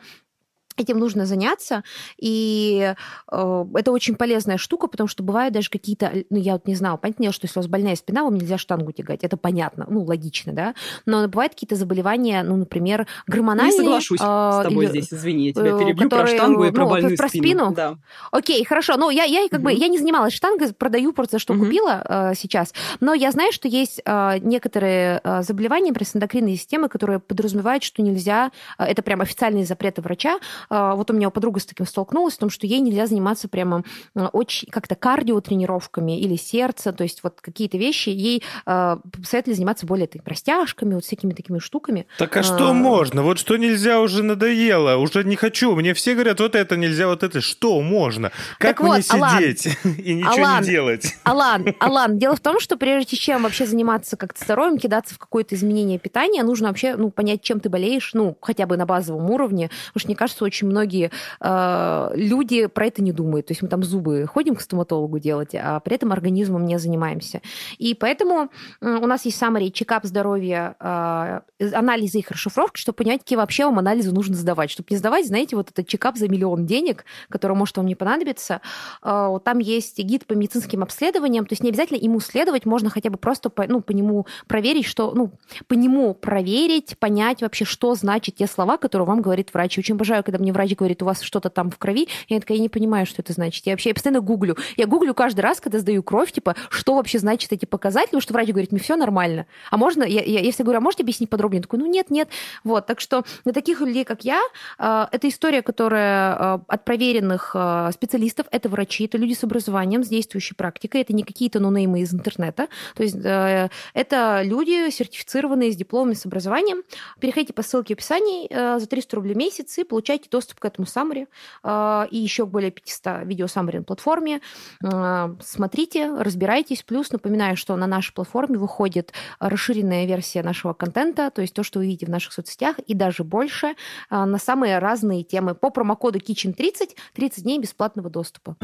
этим 0.80 0.98
нужно 0.98 1.26
заняться, 1.26 1.82
и 2.18 2.94
э, 3.30 3.64
это 3.74 3.92
очень 3.92 4.16
полезная 4.16 4.58
штука, 4.58 4.88
потому 4.88 5.08
что 5.08 5.22
бывают 5.22 5.54
даже 5.54 5.70
какие-то, 5.70 6.12
ну, 6.30 6.38
я 6.38 6.54
вот 6.54 6.66
не 6.66 6.74
знала, 6.74 6.96
понятно, 6.96 7.32
что 7.32 7.46
если 7.46 7.58
у 7.58 7.62
вас 7.62 7.68
больная 7.68 7.96
спина, 7.96 8.24
вам 8.24 8.34
нельзя 8.34 8.58
штангу 8.58 8.92
тягать, 8.92 9.24
это 9.24 9.36
понятно, 9.36 9.86
ну, 9.88 10.04
логично, 10.04 10.52
да, 10.52 10.74
но 11.06 11.26
бывают 11.28 11.54
какие-то 11.54 11.76
заболевания, 11.76 12.42
ну, 12.42 12.56
например, 12.56 13.06
гормональные. 13.26 13.78
Не 13.78 13.84
соглашусь 13.84 14.20
э, 14.20 14.24
с 14.24 14.62
тобой 14.64 14.84
или, 14.84 14.90
здесь, 14.90 15.12
извини, 15.12 15.46
я 15.46 15.52
тебя 15.52 15.78
перебью 15.78 16.04
которые, 16.04 16.26
про 16.26 16.36
штангу 16.36 16.64
и 16.64 16.70
про 16.70 16.84
ну, 16.84 16.90
больную 16.90 17.16
про 17.16 17.28
спину. 17.28 17.44
спину? 17.44 17.74
Да. 17.74 17.96
Окей, 18.30 18.64
хорошо, 18.64 18.96
ну, 18.96 19.10
я, 19.10 19.24
я 19.24 19.48
как 19.48 19.60
угу. 19.60 19.66
бы, 19.66 19.72
я 19.72 19.88
не 19.88 19.98
занималась 19.98 20.32
штангой, 20.32 20.72
продаю 20.72 21.12
просто 21.12 21.38
что 21.38 21.54
угу. 21.54 21.64
купила 21.64 22.04
э, 22.04 22.32
сейчас, 22.34 22.72
но 23.00 23.14
я 23.14 23.30
знаю, 23.30 23.52
что 23.52 23.68
есть 23.68 24.00
э, 24.04 24.38
некоторые 24.40 25.20
э, 25.24 25.42
заболевания, 25.42 25.88
например, 25.88 26.08
эндокринной 26.14 26.56
системы, 26.56 26.88
которые 26.88 27.20
подразумевают, 27.20 27.82
что 27.82 28.02
нельзя, 28.02 28.50
э, 28.78 28.84
это 28.84 29.02
прям 29.02 29.20
официальные 29.20 29.64
запреты 29.64 30.02
врача, 30.02 30.38
вот 30.70 31.10
у 31.10 31.14
меня 31.14 31.30
подруга 31.30 31.60
с 31.60 31.66
таким 31.66 31.86
столкнулась, 31.86 32.34
в 32.34 32.38
том, 32.38 32.50
что 32.50 32.66
ей 32.66 32.80
нельзя 32.80 33.06
заниматься 33.06 33.48
прямо 33.48 33.84
очень 34.14 34.68
как-то 34.70 34.94
кардиотренировками 34.94 36.20
или 36.20 36.36
сердце, 36.36 36.92
то 36.92 37.04
есть 37.04 37.22
вот 37.22 37.40
какие-то 37.40 37.78
вещи 37.78 38.10
ей 38.10 38.42
э, 38.66 38.96
советовали 39.24 39.56
заниматься 39.56 39.86
более 39.86 40.06
так, 40.06 40.26
растяжками, 40.26 40.94
вот 40.94 41.04
всякими 41.04 41.32
такими 41.32 41.58
штуками. 41.58 42.06
Так 42.18 42.36
а 42.36 42.42
что 42.42 42.70
а, 42.70 42.72
можно? 42.72 43.22
Вот 43.22 43.38
что 43.38 43.56
нельзя 43.56 44.00
уже 44.00 44.22
надоело, 44.22 44.96
уже 44.96 45.24
не 45.24 45.36
хочу. 45.36 45.74
Мне 45.74 45.94
все 45.94 46.14
говорят, 46.14 46.40
вот 46.40 46.54
это 46.54 46.76
нельзя, 46.76 47.06
вот 47.06 47.22
это. 47.22 47.40
Что 47.40 47.80
можно? 47.80 48.32
Как 48.58 48.76
так 48.76 48.80
мне 48.80 48.88
вот, 48.90 49.04
сидеть 49.04 49.78
Алан, 49.84 49.94
и 49.98 50.14
ничего 50.14 50.32
Алан, 50.32 50.62
не 50.62 50.68
делать? 50.68 51.16
Алан, 51.24 51.66
Алан, 51.78 52.18
дело 52.18 52.36
в 52.36 52.40
том, 52.40 52.60
что 52.60 52.76
прежде 52.76 53.16
чем 53.16 53.42
вообще 53.42 53.66
заниматься 53.66 54.16
как-то 54.16 54.42
здоровьем, 54.44 54.78
кидаться 54.78 55.14
в 55.14 55.18
какое-то 55.18 55.54
изменение 55.54 55.98
питания, 55.98 56.42
нужно 56.42 56.68
вообще 56.68 56.96
ну, 56.96 57.10
понять, 57.10 57.42
чем 57.42 57.60
ты 57.60 57.68
болеешь, 57.68 58.10
ну, 58.14 58.36
хотя 58.40 58.66
бы 58.66 58.76
на 58.76 58.86
базовом 58.86 59.30
уровне. 59.30 59.70
Потому 59.88 60.00
что, 60.00 60.08
мне 60.08 60.16
кажется, 60.16 60.44
очень 60.44 60.57
многие 60.66 60.88
многие 60.88 61.10
э, 61.40 62.10
люди 62.14 62.66
про 62.66 62.86
это 62.86 63.02
не 63.02 63.12
думают. 63.12 63.46
То 63.46 63.52
есть 63.52 63.62
мы 63.62 63.68
там 63.68 63.82
зубы 63.82 64.26
ходим 64.26 64.54
к 64.54 64.60
стоматологу 64.60 65.18
делать, 65.18 65.54
а 65.54 65.80
при 65.80 65.96
этом 65.96 66.12
организмом 66.12 66.64
не 66.64 66.78
занимаемся. 66.78 67.40
И 67.78 67.94
поэтому 67.94 68.50
у 68.80 69.06
нас 69.06 69.24
есть 69.24 69.40
summary, 69.40 69.70
чекап 69.70 70.04
здоровья, 70.04 70.76
э, 70.80 71.40
анализы 71.74 72.18
их 72.18 72.30
расшифровки, 72.30 72.78
чтобы 72.78 72.96
понять, 72.96 73.20
какие 73.20 73.36
вообще 73.36 73.64
вам 73.64 73.78
анализы 73.78 74.12
нужно 74.12 74.36
сдавать. 74.36 74.70
Чтобы 74.70 74.88
не 74.90 74.96
сдавать, 74.96 75.26
знаете, 75.26 75.56
вот 75.56 75.70
этот 75.70 75.86
чекап 75.86 76.16
за 76.16 76.28
миллион 76.28 76.66
денег, 76.66 77.04
который 77.28 77.56
может 77.56 77.76
вам 77.76 77.86
не 77.86 77.94
понадобиться. 77.94 78.60
Э, 79.02 79.38
там 79.44 79.58
есть 79.58 79.98
гид 79.98 80.26
по 80.26 80.34
медицинским 80.34 80.82
обследованиям, 80.82 81.44
то 81.46 81.52
есть 81.52 81.62
не 81.62 81.70
обязательно 81.70 81.98
ему 81.98 82.20
следовать, 82.20 82.66
можно 82.66 82.90
хотя 82.90 83.10
бы 83.10 83.18
просто 83.18 83.50
по, 83.50 83.66
ну, 83.66 83.80
по 83.80 83.92
нему 83.92 84.26
проверить, 84.46 84.86
что, 84.86 85.12
ну, 85.14 85.32
по 85.66 85.74
нему 85.74 86.14
проверить, 86.14 86.98
понять 86.98 87.42
вообще, 87.42 87.64
что 87.64 87.94
значит 87.94 88.36
те 88.36 88.46
слова, 88.46 88.78
которые 88.78 89.06
вам 89.06 89.22
говорит 89.22 89.52
врач. 89.52 89.78
очень 89.78 89.94
обожаю, 89.94 90.22
когда 90.24 90.38
мне 90.38 90.47
мне 90.48 90.52
врач 90.54 90.74
говорит, 90.74 91.02
у 91.02 91.04
вас 91.04 91.20
что-то 91.20 91.50
там 91.50 91.70
в 91.70 91.76
крови. 91.76 92.08
Я 92.28 92.40
такая, 92.40 92.56
я 92.56 92.62
не 92.62 92.68
понимаю, 92.70 93.04
что 93.04 93.20
это 93.20 93.32
значит. 93.34 93.66
Я 93.66 93.74
вообще 93.74 93.90
я 93.90 93.94
постоянно 93.94 94.20
гуглю. 94.20 94.56
Я 94.76 94.86
гуглю 94.86 95.14
каждый 95.14 95.40
раз, 95.40 95.60
когда 95.60 95.78
сдаю 95.78 96.02
кровь, 96.02 96.32
типа, 96.32 96.56
что 96.70 96.94
вообще 96.94 97.18
значит 97.18 97.52
эти 97.52 97.66
показатели, 97.66 98.08
потому 98.08 98.22
что 98.22 98.32
врач 98.32 98.48
говорит, 98.48 98.72
мне 98.72 98.80
все 98.80 98.96
нормально. 98.96 99.46
А 99.70 99.76
можно, 99.76 100.04
я, 100.04 100.22
я, 100.22 100.40
всегда 100.50 100.64
говорю, 100.64 100.78
а 100.78 100.80
можете 100.80 101.02
объяснить 101.02 101.28
подробнее? 101.28 101.58
Я 101.58 101.62
такой, 101.62 101.78
ну 101.78 101.86
нет, 101.86 102.10
нет. 102.10 102.28
Вот, 102.64 102.86
так 102.86 103.00
что 103.00 103.24
для 103.44 103.52
таких 103.52 103.80
людей, 103.80 104.04
как 104.04 104.24
я, 104.24 104.40
э, 104.78 105.06
это 105.12 105.28
история, 105.28 105.60
которая 105.60 106.34
э, 106.34 106.58
от 106.66 106.84
проверенных 106.84 107.52
э, 107.54 107.90
специалистов, 107.92 108.46
это 108.50 108.68
врачи, 108.70 109.04
это 109.04 109.18
люди 109.18 109.34
с 109.34 109.44
образованием, 109.44 110.02
с 110.02 110.08
действующей 110.08 110.56
практикой, 110.56 111.02
это 111.02 111.12
не 111.12 111.24
какие-то 111.24 111.60
нонеймы 111.60 112.00
из 112.00 112.14
интернета. 112.14 112.68
То 112.94 113.02
есть 113.02 113.16
э, 113.22 113.68
это 113.92 114.42
люди, 114.44 114.90
сертифицированные 114.90 115.72
с 115.72 115.76
дипломами, 115.76 116.14
с 116.14 116.24
образованием. 116.24 116.82
Переходите 117.20 117.52
по 117.52 117.62
ссылке 117.62 117.94
в 117.94 117.98
описании 117.98 118.46
э, 118.50 118.78
за 118.78 118.86
300 118.86 119.16
рублей 119.16 119.34
в 119.34 119.36
месяц 119.36 119.76
и 119.78 119.84
получайте 119.84 120.27
доступ 120.30 120.60
к 120.60 120.64
этому 120.64 120.86
саммари 120.86 121.26
и 121.64 122.16
еще 122.16 122.46
более 122.46 122.70
500 122.70 123.24
видео 123.24 123.46
саммари 123.46 123.78
на 123.78 123.84
платформе. 123.84 124.40
Э, 124.82 125.34
смотрите, 125.40 126.12
разбирайтесь. 126.14 126.82
Плюс 126.82 127.10
напоминаю, 127.12 127.56
что 127.56 127.76
на 127.76 127.86
нашей 127.86 128.12
платформе 128.12 128.58
выходит 128.58 129.12
расширенная 129.38 130.06
версия 130.06 130.42
нашего 130.42 130.72
контента, 130.72 131.30
то 131.30 131.42
есть 131.42 131.54
то, 131.54 131.62
что 131.62 131.78
вы 131.78 131.86
видите 131.86 132.06
в 132.06 132.10
наших 132.10 132.32
соцсетях, 132.32 132.78
и 132.78 132.94
даже 132.94 133.24
больше 133.24 133.74
на 134.10 134.38
самые 134.38 134.78
разные 134.78 135.22
темы. 135.24 135.54
По 135.54 135.70
промокоду 135.70 136.18
Kitchen30 136.18 136.96
30 137.14 137.42
дней 137.42 137.58
бесплатного 137.58 138.10
доступа. 138.10 138.56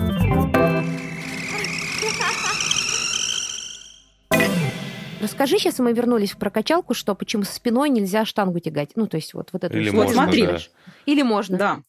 Расскажи, 5.24 5.56
сейчас 5.58 5.78
мы 5.78 5.94
вернулись 5.94 6.32
в 6.32 6.36
прокачалку, 6.36 6.92
что 6.92 7.14
почему 7.14 7.44
со 7.44 7.54
спиной 7.54 7.88
нельзя 7.88 8.26
штангу 8.26 8.60
тягать. 8.60 8.90
Ну, 8.94 9.06
то 9.06 9.16
есть 9.16 9.32
вот, 9.32 9.48
вот 9.54 9.64
это. 9.64 9.74
Или 9.74 9.88
Вот 9.88 10.08
можно, 10.08 10.22
смотри. 10.22 10.42
да. 10.46 10.58
Или 11.06 11.22
можно. 11.22 11.56
Да. 11.56 11.82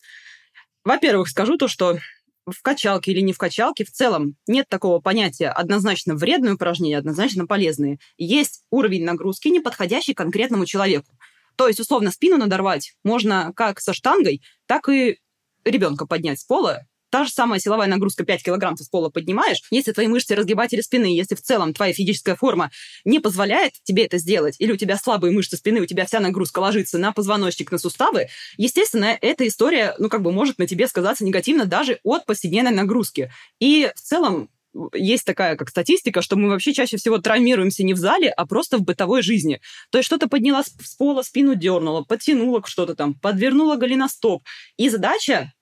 Во-первых, 0.85 1.27
скажу 1.27 1.57
то, 1.57 1.67
что 1.67 1.97
в 2.45 2.61
качалке 2.61 3.11
или 3.11 3.19
не 3.19 3.33
в 3.33 3.37
качалке 3.37 3.83
в 3.83 3.91
целом 3.91 4.37
нет 4.47 4.69
такого 4.69 5.01
понятия 5.01 5.49
однозначно 5.49 6.15
вредные 6.15 6.53
упражнения, 6.53 6.97
однозначно 6.97 7.45
полезные. 7.45 7.99
Есть 8.17 8.63
уровень 8.71 9.03
нагрузки, 9.03 9.49
не 9.49 9.59
подходящий 9.59 10.13
конкретному 10.13 10.65
человеку. 10.65 11.11
То 11.57 11.67
есть, 11.67 11.81
условно, 11.81 12.11
спину 12.11 12.37
надорвать 12.37 12.93
можно 13.03 13.51
как 13.53 13.81
со 13.81 13.93
штангой, 13.93 14.43
так 14.65 14.87
и 14.87 15.19
ребенка 15.65 16.05
поднять 16.05 16.39
с 16.39 16.45
пола. 16.45 16.87
Та 17.15 17.23
же 17.23 17.31
самая 17.31 17.61
силовая 17.61 17.87
нагрузка 17.87 18.25
5 18.25 18.43
килограмм 18.43 18.75
ты 18.75 18.83
с 18.83 18.89
пола 18.89 19.07
поднимаешь. 19.07 19.61
Если 19.71 19.93
твои 19.93 20.07
мышцы 20.07 20.35
разгибатели 20.35 20.81
спины, 20.81 21.05
если 21.05 21.35
в 21.35 21.41
целом 21.41 21.73
твоя 21.73 21.93
физическая 21.93 22.35
форма 22.35 22.71
не 23.05 23.19
позволяет 23.19 23.71
тебе 23.83 24.03
это 24.03 24.17
сделать, 24.17 24.57
или 24.59 24.73
у 24.73 24.75
тебя 24.75 24.97
слабые 24.97 25.31
мышцы 25.31 25.55
спины, 25.55 25.79
у 25.79 25.85
тебя 25.85 26.05
вся 26.05 26.19
нагрузка 26.19 26.59
ложится 26.59 26.97
на 26.97 27.13
позвоночник, 27.13 27.71
на 27.71 27.77
суставы, 27.77 28.27
естественно, 28.57 29.17
эта 29.21 29.47
история, 29.47 29.95
ну, 29.97 30.09
как 30.09 30.23
бы 30.23 30.33
может 30.33 30.59
на 30.59 30.67
тебе 30.67 30.89
сказаться 30.89 31.23
негативно 31.23 31.63
даже 31.63 31.99
от 32.03 32.25
повседневной 32.25 32.71
нагрузки. 32.71 33.31
И 33.61 33.89
в 33.95 34.01
целом 34.01 34.49
есть 34.93 35.25
такая 35.25 35.55
как 35.55 35.69
статистика, 35.69 36.21
что 36.21 36.35
мы 36.35 36.49
вообще 36.49 36.73
чаще 36.73 36.97
всего 36.97 37.17
травмируемся 37.17 37.83
не 37.83 37.93
в 37.93 37.97
зале, 37.97 38.29
а 38.29 38.45
просто 38.45 38.77
в 38.77 38.81
бытовой 38.81 39.21
жизни. 39.21 39.61
То 39.89 39.99
есть 39.99 40.07
что-то 40.07 40.27
подняла 40.27 40.63
с 40.63 40.95
пола, 40.95 41.21
спину 41.21 41.55
дернула, 41.55 42.03
подтянула 42.03 42.61
что-то 42.65 42.93
там, 42.93 43.13
подвернула 43.13 43.77
голеностоп. 43.77 44.43
И 44.75 44.89
задача 44.89 45.53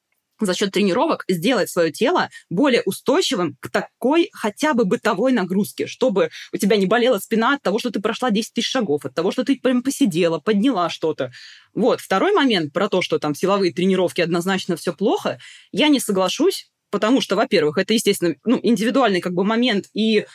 за 0.46 0.54
счет 0.54 0.72
тренировок 0.72 1.24
сделать 1.28 1.70
свое 1.70 1.92
тело 1.92 2.30
более 2.50 2.82
устойчивым 2.86 3.58
к 3.60 3.70
такой 3.70 4.30
хотя 4.34 4.74
бы 4.74 4.86
бытовой 4.86 5.32
нагрузке, 5.32 5.88
чтобы 5.88 6.30
у 6.52 6.58
тебя 6.58 6.78
не 6.78 6.86
болела 6.86 7.20
спина 7.20 7.56
от 7.56 7.62
того, 7.62 7.80
что 7.80 7.92
ты 7.92 8.02
прошла 8.02 8.32
10 8.32 8.54
тысяч 8.54 8.70
шагов, 8.70 9.06
от 9.06 9.14
того, 9.14 9.32
что 9.32 9.44
ты 9.44 9.60
прям 9.60 9.84
посидела, 9.84 10.40
подняла 10.40 10.90
что-то. 10.90 11.32
Вот. 11.74 12.02
Второй 12.02 12.34
момент 12.34 12.74
про 12.74 12.90
то, 12.90 13.02
что 13.02 13.20
там 13.20 13.36
силовые 13.36 13.74
тренировки 13.74 14.22
однозначно 14.22 14.76
все 14.76 14.94
плохо, 14.94 15.40
я 15.72 15.88
не 15.88 16.00
соглашусь, 16.00 16.70
потому 16.90 17.22
что, 17.22 17.36
во-первых, 17.36 17.78
это, 17.78 17.94
естественно, 17.94 18.36
ну, 18.46 18.60
индивидуальный 18.62 19.22
как 19.22 19.34
бы 19.34 19.44
момент, 19.44 19.86
и 19.94 20.26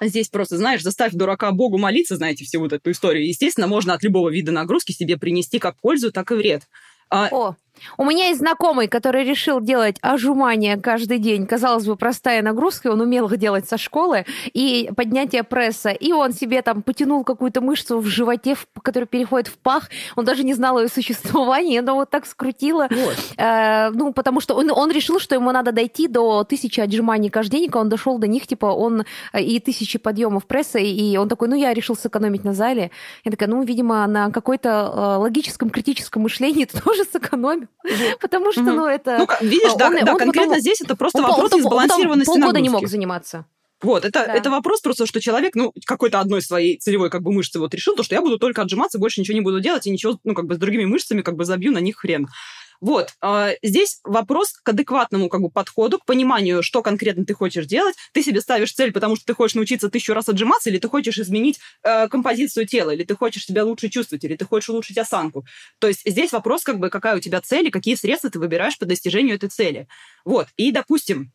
Здесь 0.00 0.28
просто, 0.28 0.56
знаешь, 0.58 0.82
заставь 0.82 1.12
дурака 1.12 1.50
Богу 1.50 1.76
молиться, 1.76 2.16
знаете, 2.16 2.44
всю 2.44 2.60
вот 2.60 2.72
эту 2.72 2.92
историю. 2.92 3.26
Естественно, 3.26 3.66
можно 3.66 3.94
от 3.94 4.02
любого 4.04 4.28
вида 4.28 4.52
нагрузки 4.52 4.92
себе 4.92 5.16
принести 5.16 5.58
как 5.58 5.80
пользу, 5.80 6.12
так 6.12 6.30
и 6.30 6.34
вред. 6.34 6.62
А, 7.10 7.28
О, 7.32 7.56
у 7.96 8.04
меня 8.04 8.28
есть 8.28 8.40
знакомый, 8.40 8.88
который 8.88 9.24
решил 9.24 9.60
делать 9.60 9.96
отжимания 10.00 10.76
каждый 10.76 11.18
день. 11.18 11.46
Казалось 11.46 11.86
бы, 11.86 11.96
простая 11.96 12.42
нагрузка, 12.42 12.88
он 12.88 13.00
умел 13.00 13.26
их 13.26 13.36
делать 13.38 13.68
со 13.68 13.78
школы, 13.78 14.24
и 14.52 14.90
поднятие 14.96 15.42
пресса, 15.44 15.90
и 15.90 16.12
он 16.12 16.32
себе 16.32 16.62
там 16.62 16.82
потянул 16.82 17.24
какую-то 17.24 17.60
мышцу 17.60 18.00
в 18.00 18.06
животе, 18.06 18.54
в- 18.54 18.66
которая 18.82 19.06
переходит 19.06 19.48
в 19.48 19.58
пах, 19.58 19.88
он 20.16 20.24
даже 20.24 20.44
не 20.44 20.54
знал 20.54 20.78
ее 20.80 20.88
существования, 20.88 21.82
но 21.82 21.94
вот 21.94 22.10
так 22.10 22.26
скрутило. 22.26 22.88
вот. 22.90 23.16
Э, 23.36 23.90
ну, 23.90 24.12
потому 24.12 24.40
что 24.40 24.54
он, 24.54 24.70
он 24.70 24.90
решил, 24.90 25.20
что 25.20 25.34
ему 25.34 25.52
надо 25.52 25.72
дойти 25.72 26.08
до 26.08 26.44
тысячи 26.44 26.80
отжиманий 26.80 27.30
каждый 27.30 27.60
день, 27.60 27.70
он 27.72 27.88
дошел 27.88 28.18
до 28.18 28.26
них, 28.26 28.46
типа, 28.46 28.66
он 28.66 29.04
э, 29.32 29.42
и 29.42 29.60
тысячи 29.60 29.98
подъемов 29.98 30.46
пресса, 30.46 30.78
и 30.78 31.16
он 31.16 31.28
такой, 31.28 31.48
ну, 31.48 31.54
я 31.54 31.72
решил 31.72 31.96
сэкономить 31.96 32.44
на 32.44 32.54
зале. 32.54 32.90
Я 33.24 33.30
такая, 33.30 33.48
ну, 33.48 33.62
видимо, 33.62 34.06
на 34.06 34.30
какой-то 34.30 34.68
э, 34.68 35.16
логическом, 35.18 35.70
критическом 35.70 36.22
мышлении 36.22 36.64
ты 36.64 36.80
тоже 36.84 37.04
сэкономил, 37.04 37.67
потому 38.20 38.52
что, 38.52 38.62
ну, 38.62 38.86
это... 38.86 39.18
Ну, 39.18 39.46
видишь, 39.46 39.74
да, 39.74 39.88
он- 39.88 40.04
да, 40.04 40.12
он 40.12 40.18
конкретно 40.18 40.50
потом- 40.54 40.60
здесь 40.60 40.80
это 40.80 40.96
просто 40.96 41.18
он 41.18 41.24
вопрос 41.24 41.52
он 41.52 41.60
несбалансированности 41.60 42.30
полгода 42.30 42.60
не 42.60 42.68
мог 42.68 42.86
заниматься. 42.88 43.46
Вот, 43.80 44.04
это, 44.04 44.26
Да. 44.26 44.34
это 44.34 44.50
вопрос 44.50 44.80
просто, 44.80 45.06
что 45.06 45.20
человек, 45.20 45.54
ну, 45.54 45.72
какой-то 45.86 46.18
одной 46.18 46.42
своей 46.42 46.78
целевой 46.78 47.10
как 47.10 47.22
бы 47.22 47.32
мышцы 47.32 47.60
вот 47.60 47.72
решил, 47.74 47.94
то, 47.94 48.02
что 48.02 48.16
я 48.16 48.20
буду 48.20 48.38
только 48.38 48.62
отжиматься, 48.62 48.98
больше 48.98 49.20
ничего 49.20 49.34
не 49.36 49.40
буду 49.40 49.60
делать, 49.60 49.86
и 49.86 49.90
ничего, 49.90 50.18
ну, 50.24 50.34
как 50.34 50.46
бы 50.46 50.56
с 50.56 50.58
другими 50.58 50.84
мышцами 50.84 51.22
как 51.22 51.36
бы 51.36 51.44
забью 51.44 51.72
на 51.72 51.78
них 51.78 51.96
хрен. 51.96 52.26
Вот, 52.80 53.10
а, 53.20 53.50
здесь 53.62 54.00
вопрос 54.04 54.52
к 54.52 54.68
адекватному 54.68 55.28
как 55.28 55.40
бы 55.40 55.50
подходу, 55.50 55.98
к 55.98 56.04
пониманию, 56.04 56.62
что 56.62 56.82
конкретно 56.82 57.24
ты 57.24 57.34
хочешь 57.34 57.66
делать. 57.66 57.96
Ты 58.12 58.22
себе 58.22 58.40
ставишь 58.40 58.72
цель, 58.72 58.92
потому 58.92 59.16
что 59.16 59.24
ты 59.26 59.34
хочешь 59.34 59.56
научиться 59.56 59.88
тысячу 59.88 60.14
раз 60.14 60.28
отжиматься, 60.28 60.70
или 60.70 60.78
ты 60.78 60.88
хочешь 60.88 61.18
изменить 61.18 61.58
э, 61.82 62.08
композицию 62.08 62.66
тела, 62.66 62.90
или 62.92 63.04
ты 63.04 63.16
хочешь 63.16 63.44
себя 63.46 63.64
лучше 63.64 63.88
чувствовать, 63.88 64.24
или 64.24 64.36
ты 64.36 64.44
хочешь 64.44 64.68
улучшить 64.68 64.98
осанку. 64.98 65.44
То 65.80 65.88
есть 65.88 66.02
здесь 66.04 66.32
вопрос, 66.32 66.62
как 66.62 66.78
бы, 66.78 66.88
какая 66.90 67.16
у 67.16 67.20
тебя 67.20 67.40
цель 67.40 67.66
и 67.66 67.70
какие 67.70 67.96
средства 67.96 68.30
ты 68.30 68.38
выбираешь 68.38 68.78
по 68.78 68.86
достижению 68.86 69.36
этой 69.36 69.48
цели. 69.48 69.88
Вот, 70.24 70.48
и, 70.56 70.70
допустим, 70.70 71.32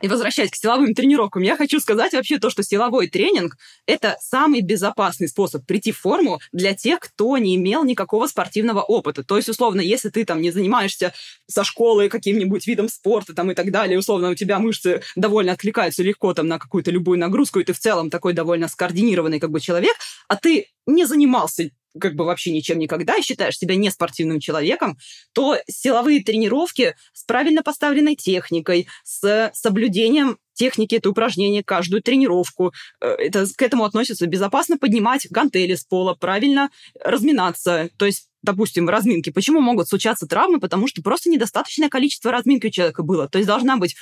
и 0.00 0.08
возвращаясь 0.08 0.50
к 0.50 0.56
силовым 0.56 0.94
тренировкам, 0.94 1.42
я 1.42 1.56
хочу 1.56 1.80
сказать 1.80 2.12
вообще 2.12 2.38
то, 2.38 2.50
что 2.50 2.62
силовой 2.62 3.08
тренинг– 3.08 3.56
это 3.86 4.16
самый 4.20 4.60
безопасный 4.60 5.28
способ 5.28 5.66
прийти 5.66 5.92
в 5.92 5.98
форму 5.98 6.40
для 6.52 6.74
тех, 6.74 7.00
кто 7.00 7.38
не 7.38 7.56
имел 7.56 7.84
никакого 7.84 8.26
спортивного 8.26 8.82
опыта. 8.82 9.24
То 9.24 9.36
есть, 9.36 9.48
условно, 9.48 9.80
если 9.80 10.08
ты 10.08 10.24
там 10.24 10.40
не 10.40 10.50
занимаешься 10.50 11.12
со 11.46 11.64
школы 11.64 12.08
каким-нибудь 12.08 12.66
видом 12.66 12.88
спорта 12.88 13.34
там, 13.34 13.50
и 13.50 13.54
так 13.54 13.70
далее, 13.70 13.98
условно, 13.98 14.30
у 14.30 14.34
тебя 14.34 14.58
мышцы 14.58 15.02
довольно 15.14 15.52
откликаются 15.52 16.02
легко 16.02 16.34
там, 16.34 16.48
на 16.48 16.58
какую-то 16.58 16.90
любую 16.90 17.18
нагрузку, 17.18 17.60
и 17.60 17.64
ты 17.64 17.72
в 17.72 17.78
целом 17.78 18.10
такой 18.10 18.32
довольно 18.32 18.68
скоординированный 18.68 19.40
как 19.40 19.50
бы 19.50 19.60
человек, 19.60 19.96
а 20.28 20.36
ты 20.36 20.68
не 20.86 21.04
занимался 21.04 21.70
как 22.00 22.14
бы 22.14 22.24
вообще 22.24 22.52
ничем 22.52 22.78
никогда 22.78 23.16
и 23.16 23.22
считаешь 23.22 23.58
себя 23.58 23.76
не 23.76 23.90
спортивным 23.90 24.40
человеком, 24.40 24.98
то 25.32 25.56
силовые 25.68 26.22
тренировки 26.22 26.94
с 27.12 27.24
правильно 27.24 27.62
поставленной 27.62 28.16
техникой, 28.16 28.88
с 29.04 29.50
соблюдением 29.54 30.38
техники 30.54 30.96
это 30.96 31.10
упражнение, 31.10 31.62
каждую 31.62 32.02
тренировку. 32.02 32.72
э, 33.00 33.06
Это, 33.18 33.46
к 33.54 33.62
этому 33.62 33.84
относится 33.84 34.26
безопасно 34.26 34.78
поднимать 34.78 35.26
гантели 35.30 35.74
с 35.74 35.84
пола, 35.84 36.14
правильно 36.14 36.70
разминаться. 37.02 37.90
То 37.96 38.06
есть 38.06 38.28
допустим, 38.42 38.88
разминки. 38.88 39.30
Почему 39.30 39.60
могут 39.60 39.88
случаться 39.88 40.26
травмы? 40.28 40.60
Потому 40.60 40.86
что 40.86 41.02
просто 41.02 41.28
недостаточное 41.28 41.88
количество 41.88 42.30
разминки 42.30 42.68
у 42.68 42.70
человека 42.70 43.02
было. 43.02 43.28
То 43.28 43.38
есть 43.38 43.48
должна 43.48 43.76
быть 43.76 43.96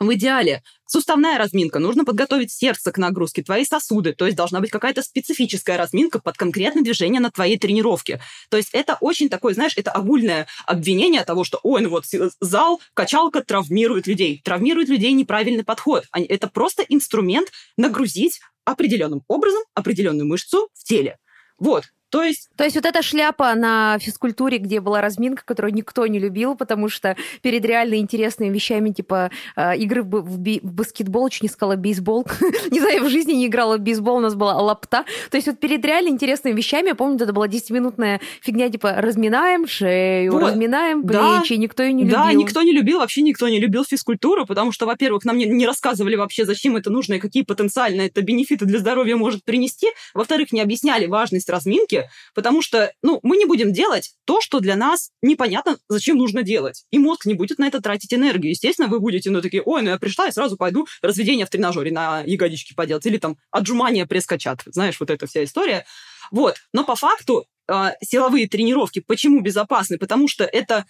в 0.00 0.14
идеале 0.14 0.62
суставная 0.86 1.38
разминка, 1.38 1.78
нужно 1.78 2.04
подготовить 2.04 2.52
сердце 2.52 2.92
к 2.92 2.98
нагрузке, 2.98 3.42
твои 3.42 3.64
сосуды, 3.64 4.14
то 4.14 4.26
есть 4.26 4.36
должна 4.36 4.60
быть 4.60 4.70
какая-то 4.70 5.02
специфическая 5.02 5.76
разминка 5.76 6.18
под 6.18 6.36
конкретное 6.36 6.82
движение 6.82 7.20
на 7.20 7.30
твоей 7.30 7.58
тренировке. 7.58 8.20
То 8.48 8.56
есть 8.56 8.70
это 8.72 8.96
очень 9.00 9.28
такое, 9.28 9.54
знаешь, 9.54 9.74
это 9.76 9.90
огульное 9.90 10.46
обвинение 10.66 11.24
того, 11.24 11.44
что, 11.44 11.60
ой, 11.62 11.82
ну 11.82 11.90
вот 11.90 12.04
зал, 12.40 12.80
качалка 12.94 13.42
травмирует 13.42 14.06
людей. 14.06 14.40
Травмирует 14.44 14.88
людей 14.88 15.12
неправильный 15.12 15.64
подход. 15.64 16.04
Это 16.12 16.48
просто 16.48 16.84
инструмент 16.88 17.50
нагрузить 17.76 18.40
определенным 18.64 19.22
образом 19.28 19.62
определенную 19.74 20.26
мышцу 20.26 20.68
в 20.74 20.84
теле. 20.84 21.18
Вот. 21.58 21.84
То 22.10 22.22
есть 22.22 22.48
То 22.56 22.64
есть 22.64 22.76
вот 22.76 22.86
эта 22.86 23.02
шляпа 23.02 23.54
на 23.54 23.98
физкультуре, 24.00 24.58
где 24.58 24.80
была 24.80 25.00
разминка, 25.00 25.42
которую 25.44 25.74
никто 25.74 26.06
не 26.06 26.18
любил, 26.18 26.54
потому 26.56 26.88
что 26.88 27.16
перед 27.42 27.64
реально 27.64 27.96
интересными 27.96 28.52
вещами, 28.52 28.90
типа 28.90 29.30
э, 29.56 29.76
игры 29.76 30.02
в, 30.02 30.08
в 30.22 30.38
би- 30.38 30.60
в 30.62 30.72
баскетбол, 30.72 31.28
чуть 31.28 31.42
не 31.42 31.48
сказала 31.48 31.76
бейсбол, 31.76 32.26
не 32.70 32.80
знаю, 32.80 32.94
я 32.96 33.02
в 33.02 33.08
жизни 33.10 33.32
не 33.32 33.46
играла 33.46 33.76
в 33.76 33.80
бейсбол, 33.80 34.16
у 34.16 34.20
нас 34.20 34.34
была 34.34 34.54
лапта. 34.56 35.04
То 35.30 35.36
есть 35.36 35.46
вот 35.48 35.58
перед 35.60 35.84
реально 35.84 36.08
интересными 36.08 36.54
вещами, 36.56 36.88
я 36.88 36.94
помню, 36.94 37.16
это 37.16 37.32
была 37.32 37.46
10-минутная 37.46 38.20
фигня, 38.40 38.70
типа 38.70 38.94
разминаем 38.96 39.66
шею, 39.66 40.32
Вот. 40.32 40.42
разминаем 40.42 41.02
Да. 41.04 41.40
плечи, 41.40 41.54
никто 41.54 41.82
ее 41.82 41.92
не 41.92 42.04
любил. 42.04 42.16
Да, 42.16 42.32
никто 42.32 42.62
не 42.62 42.72
любил, 42.72 42.98
вообще 43.00 43.20
никто 43.22 43.48
не 43.48 43.60
любил 43.60 43.84
физкультуру, 43.84 44.46
потому 44.46 44.72
что, 44.72 44.86
во-первых, 44.86 45.24
нам 45.24 45.36
не, 45.36 45.44
не 45.44 45.66
рассказывали 45.66 46.16
вообще, 46.16 46.44
зачем 46.46 46.76
это 46.76 46.90
нужно 46.90 47.14
и 47.14 47.18
какие 47.18 47.42
потенциально 47.42 48.02
это 48.02 48.22
бенефиты 48.22 48.64
для 48.64 48.78
здоровья 48.78 49.16
может 49.16 49.44
принести. 49.44 49.88
Во-вторых, 50.14 50.52
не 50.52 50.60
объясняли 50.60 51.06
важность 51.06 51.50
разминки. 51.50 51.97
Тренировки, 51.98 52.10
потому 52.34 52.62
что, 52.62 52.92
ну, 53.02 53.20
мы 53.22 53.36
не 53.36 53.44
будем 53.44 53.72
делать 53.72 54.14
то, 54.24 54.40
что 54.40 54.60
для 54.60 54.76
нас 54.76 55.10
непонятно, 55.22 55.78
зачем 55.88 56.16
нужно 56.16 56.42
делать. 56.42 56.84
И 56.90 56.98
мозг 56.98 57.26
не 57.26 57.34
будет 57.34 57.58
на 57.58 57.66
это 57.66 57.80
тратить 57.80 58.12
энергию. 58.14 58.50
Естественно, 58.50 58.88
вы 58.88 59.00
будете, 59.00 59.30
ну, 59.30 59.40
такие, 59.40 59.62
ой, 59.62 59.82
ну, 59.82 59.90
я 59.90 59.98
пришла 59.98 60.28
и 60.28 60.32
сразу 60.32 60.56
пойду 60.56 60.86
разведение 61.02 61.46
в 61.46 61.50
тренажере 61.50 61.90
на 61.90 62.22
ягодички 62.24 62.74
поделать. 62.74 63.06
Или 63.06 63.18
там 63.18 63.36
отжимания 63.50 64.06
пресс-качат. 64.06 64.62
Знаешь, 64.66 64.98
вот 65.00 65.10
эта 65.10 65.26
вся 65.26 65.44
история. 65.44 65.84
Вот. 66.30 66.56
Но 66.72 66.84
по 66.84 66.94
факту 66.94 67.46
э, 67.68 67.90
силовые 68.02 68.48
тренировки 68.48 69.00
почему 69.00 69.40
безопасны? 69.40 69.98
Потому 69.98 70.28
что 70.28 70.44
это 70.44 70.84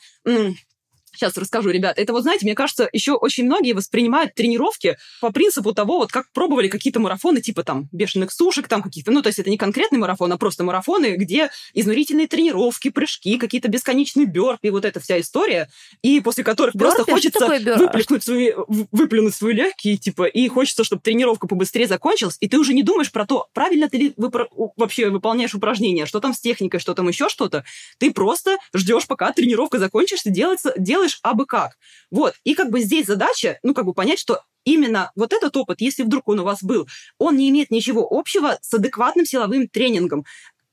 Сейчас 1.15 1.37
расскажу, 1.37 1.71
ребят. 1.71 1.99
Это 1.99 2.13
вот, 2.13 2.23
знаете, 2.23 2.45
мне 2.47 2.55
кажется, 2.55 2.89
еще 2.93 3.13
очень 3.13 3.45
многие 3.45 3.73
воспринимают 3.73 4.35
тренировки 4.35 4.97
по 5.21 5.31
принципу 5.33 5.73
того, 5.73 5.99
вот 5.99 6.13
как 6.13 6.31
пробовали 6.33 6.69
какие-то 6.69 7.01
марафоны, 7.01 7.41
типа 7.41 7.63
там 7.65 7.89
бешеных 7.93 8.33
сушек, 8.33 8.69
там 8.69 8.83
каких-то, 8.83 9.11
ну, 9.11 9.23
то 9.23 9.29
есть 9.29 9.39
это 9.39 9.51
не 9.51 9.57
конкретный 9.59 9.99
марафон, 9.99 10.33
а 10.33 10.39
просто 10.39 10.65
марафоны, 10.65 11.17
где 11.17 11.51
изнурительные 11.75 12.27
тренировки, 12.27 12.91
прыжки, 12.91 13.39
какие-то 13.39 13.69
бесконечные 13.69 14.27
бёрпи, 14.27 14.69
вот 14.71 14.85
эта 14.85 15.01
вся 15.01 15.21
история, 15.21 15.69
и 16.03 16.21
после 16.21 16.45
которых 16.45 16.75
бёрпи? 16.75 16.95
просто 16.97 17.13
хочется 17.13 17.47
выплюнуть 17.77 18.25
свои, 18.25 18.53
выплюнуть 18.93 19.35
свои 19.35 19.55
легкие, 19.55 19.97
типа, 19.97 20.25
и 20.25 20.49
хочется, 20.49 20.85
чтобы 20.85 21.03
тренировка 21.03 21.47
побыстрее 21.47 21.87
закончилась, 21.87 22.37
и 22.41 22.49
ты 22.49 22.59
уже 22.59 22.75
не 22.75 22.83
думаешь 22.83 23.11
про 23.13 23.27
то, 23.27 23.47
правильно 23.55 23.89
ты 23.89 23.97
ли 23.97 24.15
выпро- 24.17 24.49
вообще 24.77 25.11
выполняешь 25.11 25.55
упражнения, 25.55 26.07
что 26.07 26.21
там 26.21 26.35
с 26.35 26.41
техникой, 26.41 26.81
что 26.81 26.95
там 26.95 27.09
еще 27.09 27.29
что-то. 27.29 27.65
Ты 27.99 28.13
просто 28.13 28.57
ждешь, 28.75 29.07
пока 29.07 29.33
тренировка 29.33 29.79
закончится, 29.79 30.31
делается, 30.31 30.73
делаешь 30.77 30.98
делаешь 30.99 31.19
абы 31.23 31.47
как. 31.47 31.79
Вот. 32.11 32.35
И 32.45 32.55
как 32.55 32.71
бы 32.71 32.81
здесь 32.81 33.07
задача, 33.07 33.59
ну, 33.63 33.75
как 33.75 33.85
бы 33.85 33.95
понять, 33.95 34.19
что 34.19 34.43
именно 34.65 35.13
вот 35.15 35.33
этот 35.33 35.57
опыт, 35.57 35.81
если 35.81 36.03
вдруг 36.03 36.29
он 36.29 36.41
у 36.41 36.45
вас 36.45 36.63
был, 36.63 36.89
он 37.19 37.37
не 37.37 37.49
имеет 37.51 37.71
ничего 37.71 38.07
общего 38.11 38.59
с 38.61 38.75
адекватным 38.75 39.25
силовым 39.25 39.69
тренингом. 39.69 40.25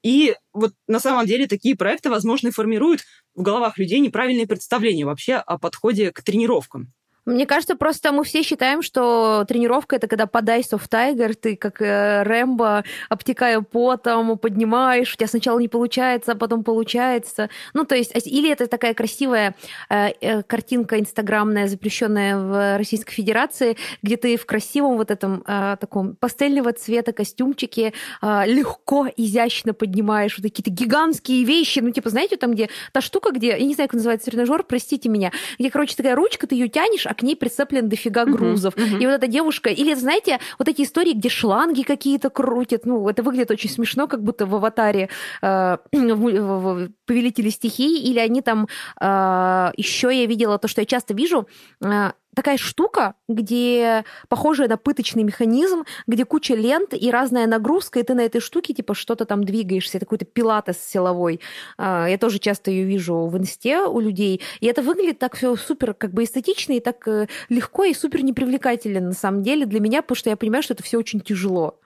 И 0.03 0.35
вот 0.53 0.73
на 0.87 0.99
самом 0.99 1.25
деле 1.25 1.47
такие 1.47 1.75
проекты, 1.75 2.09
возможно, 2.09 2.51
формируют 2.51 3.01
в 3.33 3.41
головах 3.41 3.77
людей 3.77 3.99
неправильные 3.99 4.47
представления 4.47 5.05
вообще 5.05 5.35
о 5.35 5.57
подходе 5.57 6.11
к 6.11 6.21
тренировкам. 6.21 6.93
Мне 7.25 7.47
кажется, 7.47 7.75
просто 7.75 8.11
мы 8.11 8.23
все 8.23 8.43
считаем, 8.43 8.83
что 8.83 9.45
тренировка 9.47 9.95
это 9.95 10.07
когда 10.07 10.27
подай 10.27 10.61
soft 10.61 10.89
tiger, 10.89 11.33
ты 11.33 11.55
как 11.55 11.81
э, 11.81 12.21
Рэмбо, 12.21 12.83
обтекая 13.09 13.61
потом, 13.61 14.37
поднимаешь, 14.37 15.11
у 15.13 15.17
тебя 15.17 15.27
сначала 15.27 15.57
не 15.57 15.67
получается, 15.67 16.33
а 16.33 16.35
потом 16.35 16.63
получается. 16.63 17.49
Ну, 17.73 17.83
то 17.83 17.95
есть, 17.95 18.11
или 18.27 18.51
это 18.51 18.67
такая 18.67 18.93
красивая 18.93 19.55
э, 19.89 20.09
э, 20.21 20.43
картинка 20.43 20.99
инстаграмная, 20.99 21.67
запрещенная 21.67 22.37
в 22.37 22.77
Российской 22.77 23.13
Федерации, 23.13 23.75
где 24.03 24.17
ты 24.17 24.37
в 24.37 24.45
красивом 24.45 24.97
вот 24.97 25.09
этом 25.09 25.43
э, 25.47 25.77
таком 25.79 26.15
пастельного 26.15 26.73
цвета 26.73 27.11
костюмчике 27.11 27.93
э, 28.21 28.43
легко, 28.45 29.07
изящно 29.17 29.73
поднимаешь 29.73 30.37
вот 30.37 30.43
какие-то 30.43 30.69
гигантские 30.69 31.43
вещи, 31.43 31.79
ну, 31.79 31.89
типа, 31.89 32.11
знаете, 32.11 32.37
там, 32.37 32.53
где 32.53 32.69
та 32.91 33.01
штука, 33.01 33.31
где, 33.31 33.47
я 33.47 33.65
не 33.65 33.73
знаю, 33.73 33.89
как 33.89 33.95
называется 33.95 34.29
тренажер, 34.29 34.63
простите 34.63 35.09
меня, 35.09 35.31
где, 35.57 35.71
короче, 35.71 35.95
такая 35.95 36.15
ручка, 36.15 36.45
ты 36.45 36.53
ее 36.53 36.67
тянешь, 36.67 37.07
а 37.07 37.14
к 37.15 37.23
ней 37.23 37.35
прицеплен 37.35 37.89
дофига 37.89 38.25
грузов. 38.25 38.75
Uh-huh, 38.75 38.97
uh-huh. 38.97 39.01
И 39.01 39.05
вот 39.05 39.13
эта 39.13 39.27
девушка, 39.27 39.69
или, 39.69 39.93
знаете, 39.95 40.39
вот 40.59 40.67
эти 40.67 40.83
истории, 40.83 41.13
где 41.13 41.29
шланги 41.29 41.81
какие-то 41.81 42.29
крутят, 42.29 42.85
ну, 42.85 43.09
это 43.09 43.23
выглядит 43.23 43.51
очень 43.51 43.69
смешно, 43.69 44.07
как 44.07 44.21
будто 44.21 44.45
в 44.45 44.55
аватаре 44.55 45.09
э, 45.41 45.77
в, 45.91 46.89
Повелители 47.05 47.49
стихий, 47.49 48.03
или 48.11 48.19
они 48.19 48.41
там 48.41 48.67
э, 48.99 49.71
еще 49.77 50.09
я 50.13 50.25
видела 50.25 50.57
то, 50.57 50.67
что 50.67 50.81
я 50.81 50.85
часто 50.85 51.13
вижу, 51.13 51.47
э, 51.81 52.11
такая 52.35 52.57
штука, 52.57 53.15
где 53.27 54.05
похожая 54.29 54.67
на 54.67 54.77
пыточный 54.77 55.23
механизм, 55.23 55.85
где 56.07 56.25
куча 56.25 56.53
лент 56.53 56.93
и 56.93 57.09
разная 57.09 57.47
нагрузка, 57.47 57.99
и 57.99 58.03
ты 58.03 58.13
на 58.13 58.21
этой 58.21 58.41
штуке 58.41 58.73
типа 58.73 58.93
что-то 58.93 59.25
там 59.25 59.43
двигаешься, 59.43 59.97
это 59.97 60.05
какой-то 60.05 60.25
пилатес 60.25 60.77
силовой. 60.77 61.39
А, 61.77 62.07
я 62.07 62.17
тоже 62.17 62.39
часто 62.39 62.71
ее 62.71 62.85
вижу 62.85 63.25
в 63.25 63.37
инсте 63.37 63.81
у 63.81 63.99
людей, 63.99 64.41
и 64.59 64.67
это 64.67 64.81
выглядит 64.81 65.19
так 65.19 65.35
все 65.35 65.55
супер 65.55 65.93
как 65.93 66.13
бы 66.13 66.23
эстетично 66.23 66.73
и 66.73 66.79
так 66.79 67.07
э, 67.07 67.27
легко 67.49 67.83
и 67.85 67.93
супер 67.93 68.23
непривлекательно 68.23 68.99
на 68.99 69.13
самом 69.13 69.41
деле 69.41 69.65
для 69.65 69.79
меня, 69.79 70.01
потому 70.01 70.17
что 70.17 70.29
я 70.29 70.37
понимаю, 70.37 70.63
что 70.63 70.73
это 70.73 70.83
все 70.83 70.97
очень 70.97 71.21
тяжело. 71.21 71.79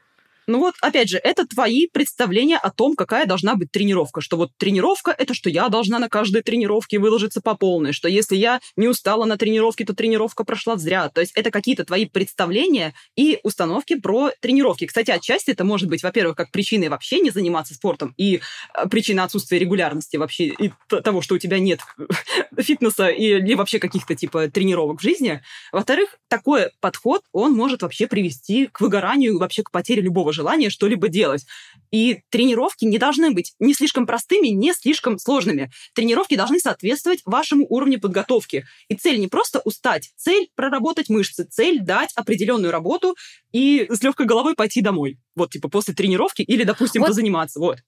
Ну 0.50 0.58
вот, 0.58 0.74
опять 0.82 1.10
же, 1.10 1.20
это 1.20 1.46
твои 1.46 1.86
представления 1.86 2.58
о 2.58 2.72
том, 2.72 2.96
какая 2.96 3.28
должна 3.28 3.54
быть 3.54 3.72
тренировка. 3.72 4.20
Что 4.20 4.36
вот 4.36 4.50
тренировка— 4.58 5.14
это 5.18 5.36
что 5.36 5.48
я 5.48 5.70
должна 5.70 6.00
на 6.00 6.10
каждой 6.10 6.42
тренировке 6.42 6.98
выложиться 6.98 7.40
по 7.40 7.54
полной. 7.54 7.94
Что 7.94 8.10
если 8.10 8.36
я 8.36 8.60
не 8.76 8.88
устала 8.88 9.26
на 9.26 9.38
тренировке, 9.38 9.86
то 9.86 9.94
тренировка 9.94 10.44
прошла 10.44 10.76
зря. 10.76 11.10
То 11.10 11.22
есть 11.22 11.34
это 11.36 11.52
какие-то 11.52 11.86
твои 11.86 12.06
представления 12.08 12.96
и 13.16 13.38
установки 13.44 13.94
про 13.94 14.32
тренировки. 14.42 14.88
Кстати, 14.88 15.12
отчасти 15.12 15.52
это 15.52 15.64
может 15.64 15.88
быть, 15.88 16.02
во-первых, 16.02 16.36
как 16.36 16.50
причиной 16.50 16.90
вообще 16.90 17.20
не 17.20 17.30
заниматься 17.30 17.76
спортом 17.76 18.16
и 18.18 18.42
э, 18.74 18.90
причина 18.90 19.26
отсутствия 19.26 19.60
регулярности 19.60 20.18
вообще 20.18 20.46
и 20.46 20.72
того, 20.88 21.22
что 21.22 21.36
у 21.36 21.38
тебя 21.38 21.60
нет 21.60 21.82
фитнеса 22.58 23.10
или 23.10 23.54
вообще 23.54 23.78
каких-то 23.78 24.16
типа 24.16 24.48
тренировок 24.48 25.00
в 25.00 25.04
жизни. 25.04 25.44
Во-вторых, 25.72 26.18
такой 26.28 26.72
подход, 26.82 27.22
он 27.34 27.54
может 27.54 27.84
вообще 27.84 28.08
привести 28.08 28.66
к 28.66 28.82
выгоранию, 28.82 29.38
вообще 29.38 29.62
к 29.62 29.70
потере 29.70 30.02
любого 30.02 30.34
желание 30.40 30.70
что-либо 30.70 31.10
делать. 31.10 31.46
И 31.92 32.22
тренировки 32.30 32.86
не 32.86 32.98
должны 32.98 33.32
быть 33.32 33.54
не 33.60 33.74
слишком 33.74 34.06
простыми, 34.06 34.48
не 34.48 34.74
слишком 34.74 35.20
сложными. 35.20 35.70
Тренировки 35.94 36.36
должны 36.36 36.60
соответствовать 36.60 37.22
вашему 37.26 37.66
уровню 37.68 38.00
подготовки. 38.00 38.66
И 38.88 38.96
цель 38.96 39.20
не 39.20 39.28
просто 39.28 39.60
устать, 39.66 40.12
цель 40.16 40.50
проработать 40.56 41.10
мышцы, 41.10 41.44
цель 41.44 41.82
дать 41.82 42.12
определенную 42.16 42.72
работу 42.72 43.16
и 43.52 43.88
с 43.90 44.02
легкой 44.02 44.28
головой 44.28 44.56
пойти 44.56 44.82
домой. 44.82 45.20
Вот, 45.36 45.52
типа, 45.52 45.68
после 45.68 45.94
тренировки 45.94 46.42
или, 46.42 46.64
допустим, 46.64 47.02
вот. 47.02 47.10
позаниматься. 47.10 47.60
Вот. 47.60 47.80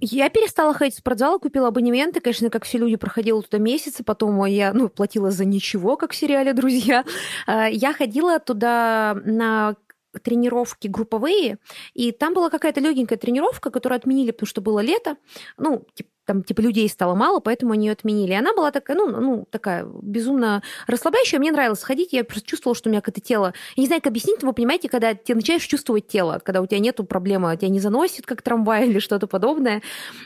Я 0.00 0.28
перестала 0.28 0.74
ходить 0.74 0.94
в 0.94 0.98
спортзал, 0.98 1.40
купила 1.40 1.68
абонементы, 1.68 2.20
конечно, 2.20 2.50
как 2.50 2.64
все 2.64 2.76
люди, 2.76 2.96
проходила 2.96 3.42
туда 3.42 3.56
месяцы, 3.56 4.04
потом 4.04 4.44
я, 4.44 4.74
ну, 4.74 4.90
платила 4.90 5.30
за 5.30 5.46
ничего, 5.46 5.96
как 5.96 6.12
в 6.12 6.16
сериале 6.16 6.52
«Друзья». 6.52 7.04
А, 7.46 7.66
я 7.66 7.94
ходила 7.94 8.38
туда 8.38 9.16
на 9.24 9.76
тренировки 10.20 10.88
групповые, 10.88 11.58
и 11.94 12.12
там 12.12 12.34
была 12.34 12.50
какая-то 12.50 12.80
легенькая 12.80 13.18
тренировка, 13.18 13.70
которую 13.70 13.96
отменили, 13.96 14.30
потому 14.30 14.46
что 14.46 14.60
было 14.60 14.80
лето, 14.80 15.16
ну, 15.58 15.86
типа, 15.94 16.10
там, 16.26 16.42
типа, 16.42 16.60
людей 16.60 16.88
стало 16.88 17.14
мало, 17.14 17.40
поэтому 17.40 17.72
они 17.72 17.86
ее 17.86 17.92
отменили. 17.92 18.32
И 18.32 18.36
она 18.36 18.52
была 18.52 18.72
такая, 18.72 18.96
ну, 18.96 19.08
ну, 19.08 19.48
такая 19.50 19.86
безумно 20.02 20.62
расслабляющая. 20.86 21.38
Мне 21.38 21.52
нравилось 21.52 21.82
ходить, 21.82 22.12
я 22.12 22.24
просто 22.24 22.46
чувствовала, 22.46 22.74
что 22.74 22.88
у 22.88 22.90
меня 22.90 23.00
какое-то 23.00 23.20
тело... 23.20 23.54
Я 23.76 23.82
не 23.82 23.86
знаю, 23.86 24.02
как 24.02 24.10
объяснить, 24.10 24.42
но 24.42 24.48
вы 24.48 24.54
понимаете, 24.54 24.88
когда 24.88 25.14
ты 25.14 25.34
начинаешь 25.34 25.62
чувствовать 25.62 26.08
тело, 26.08 26.40
когда 26.44 26.60
у 26.60 26.66
тебя 26.66 26.80
нету 26.80 27.04
проблемы, 27.04 27.56
тебя 27.56 27.68
не 27.68 27.80
заносит, 27.80 28.26
как 28.26 28.42
трамвай 28.42 28.88
или 28.88 28.98
что-то 28.98 29.26
подобное. 29.26 29.82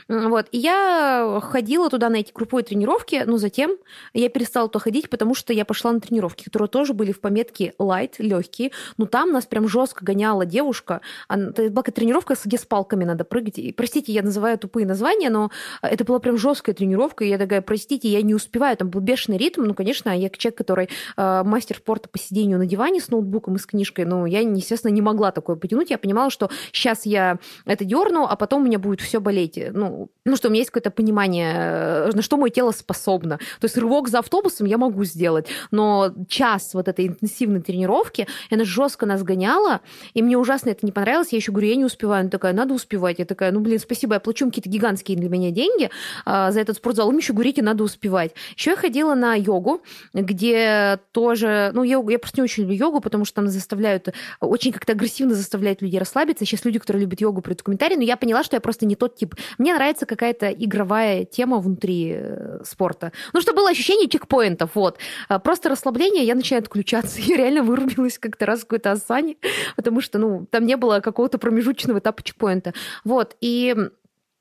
Вот. 0.08 0.46
И 0.52 0.58
я 0.58 1.38
ходила 1.42 1.90
туда 1.90 2.08
на 2.08 2.16
эти 2.16 2.32
групповые 2.32 2.64
тренировки, 2.64 3.22
но 3.26 3.36
затем 3.36 3.76
я 4.14 4.28
перестала 4.30 4.68
туда 4.68 4.82
ходить, 4.82 5.10
потому 5.10 5.34
что 5.34 5.52
я 5.52 5.66
пошла 5.66 5.92
на 5.92 6.00
тренировки, 6.00 6.44
которые 6.44 6.68
тоже 6.68 6.94
были 6.94 7.12
в 7.12 7.20
пометке 7.20 7.74
light, 7.78 8.14
легкие. 8.18 8.72
Но 8.96 9.04
там 9.04 9.32
нас 9.32 9.44
прям 9.44 9.68
жестко 9.68 10.04
гоняла 10.04 10.46
девушка. 10.46 11.02
Это 11.28 11.68
была 11.68 11.82
тренировка, 11.82 12.36
где 12.42 12.56
с 12.56 12.64
палками 12.64 13.04
надо 13.04 13.24
прыгать. 13.24 13.58
И, 13.58 13.72
простите, 13.72 14.12
я 14.12 14.22
называю 14.22 14.58
тупые 14.58 14.86
названия, 14.86 15.28
но 15.28 15.50
это 15.90 16.04
была 16.04 16.18
прям 16.20 16.36
жесткая 16.36 16.74
тренировка, 16.74 17.24
и 17.24 17.28
я 17.28 17.38
такая, 17.38 17.60
простите, 17.62 18.08
я 18.08 18.22
не 18.22 18.34
успеваю, 18.34 18.76
там 18.76 18.88
был 18.88 19.00
бешеный 19.00 19.38
ритм, 19.38 19.64
ну, 19.64 19.74
конечно, 19.74 20.10
я 20.16 20.30
человек, 20.30 20.56
который 20.56 20.88
э, 21.16 21.42
мастер 21.44 21.76
спорта 21.76 22.08
по 22.08 22.18
сидению 22.18 22.58
на 22.58 22.66
диване 22.66 23.00
с 23.00 23.10
ноутбуком 23.10 23.56
и 23.56 23.58
с 23.58 23.66
книжкой, 23.66 24.04
но 24.04 24.26
я, 24.26 24.40
естественно, 24.40 24.92
не 24.92 25.02
могла 25.02 25.32
такое 25.32 25.56
потянуть, 25.56 25.90
я 25.90 25.98
понимала, 25.98 26.30
что 26.30 26.50
сейчас 26.72 27.06
я 27.06 27.38
это 27.64 27.84
дерну, 27.84 28.24
а 28.24 28.36
потом 28.36 28.62
у 28.62 28.64
меня 28.66 28.78
будет 28.78 29.00
все 29.00 29.20
болеть, 29.20 29.58
ну, 29.72 30.10
ну, 30.24 30.36
что 30.36 30.48
у 30.48 30.50
меня 30.50 30.60
есть 30.60 30.70
какое-то 30.70 30.90
понимание, 30.90 31.52
э, 31.54 32.10
на 32.12 32.22
что 32.22 32.36
мое 32.36 32.50
тело 32.50 32.70
способно. 32.70 33.38
То 33.60 33.64
есть 33.64 33.76
рывок 33.76 34.08
за 34.08 34.20
автобусом 34.20 34.66
я 34.66 34.78
могу 34.78 35.04
сделать, 35.04 35.48
но 35.70 36.12
час 36.28 36.74
вот 36.74 36.88
этой 36.88 37.08
интенсивной 37.08 37.60
тренировки, 37.60 38.26
она 38.50 38.64
жестко 38.64 39.06
нас 39.06 39.22
гоняла, 39.22 39.80
и 40.14 40.22
мне 40.22 40.38
ужасно 40.38 40.70
это 40.70 40.86
не 40.86 40.92
понравилось, 40.92 41.28
я 41.32 41.36
еще 41.36 41.52
говорю, 41.52 41.68
я 41.68 41.76
не 41.76 41.84
успеваю, 41.84 42.20
она 42.20 42.30
такая, 42.30 42.52
надо 42.52 42.74
успевать, 42.74 43.18
я 43.18 43.24
такая, 43.24 43.52
ну, 43.52 43.60
блин, 43.60 43.78
спасибо, 43.78 44.14
я 44.14 44.20
плачу 44.20 44.46
какие-то 44.46 44.68
гигантские 44.68 45.16
для 45.16 45.28
меня 45.28 45.50
деньги, 45.50 45.79
а, 46.24 46.50
за 46.50 46.60
этот 46.60 46.76
спортзал. 46.76 47.10
Им 47.10 47.18
еще 47.18 47.32
говорите, 47.32 47.62
надо 47.62 47.84
успевать. 47.84 48.32
Еще 48.56 48.70
я 48.70 48.76
ходила 48.76 49.14
на 49.14 49.34
йогу, 49.34 49.82
где 50.12 50.98
тоже... 51.12 51.70
Ну, 51.74 51.82
йогу, 51.82 52.10
я 52.10 52.18
просто 52.18 52.40
не 52.40 52.44
очень 52.44 52.64
люблю 52.64 52.76
йогу, 52.76 53.00
потому 53.00 53.24
что 53.24 53.36
там 53.36 53.48
заставляют... 53.48 54.08
Очень 54.40 54.72
как-то 54.72 54.92
агрессивно 54.92 55.34
заставляют 55.34 55.82
людей 55.82 55.98
расслабиться. 55.98 56.44
Сейчас 56.44 56.64
люди, 56.64 56.78
которые 56.78 57.02
любят 57.02 57.20
йогу, 57.20 57.40
придут 57.40 57.60
в 57.60 57.64
комментарии, 57.64 57.96
но 57.96 58.02
я 58.02 58.16
поняла, 58.16 58.42
что 58.44 58.56
я 58.56 58.60
просто 58.60 58.86
не 58.86 58.96
тот 58.96 59.16
тип. 59.16 59.34
Мне 59.58 59.74
нравится 59.74 60.06
какая-то 60.06 60.50
игровая 60.50 61.24
тема 61.24 61.58
внутри 61.58 62.14
э, 62.16 62.60
спорта. 62.64 63.12
Ну, 63.32 63.40
чтобы 63.40 63.60
было 63.60 63.70
ощущение 63.70 64.08
чекпоинтов, 64.08 64.70
вот. 64.74 64.98
А, 65.28 65.38
просто 65.38 65.68
расслабление, 65.68 66.24
я 66.24 66.34
начинаю 66.34 66.62
отключаться. 66.62 67.20
Я 67.30 67.36
реально 67.36 67.62
вырубилась 67.62 68.18
как-то 68.18 68.46
раз 68.46 68.60
в 68.60 68.62
какой-то 68.62 68.92
асане, 68.92 69.36
потому 69.76 70.00
что, 70.00 70.18
ну, 70.18 70.46
там 70.50 70.66
не 70.66 70.76
было 70.76 71.00
какого-то 71.00 71.38
промежуточного 71.38 71.98
этапа 71.98 72.22
чекпоинта. 72.22 72.74
Вот. 73.04 73.36
И 73.40 73.74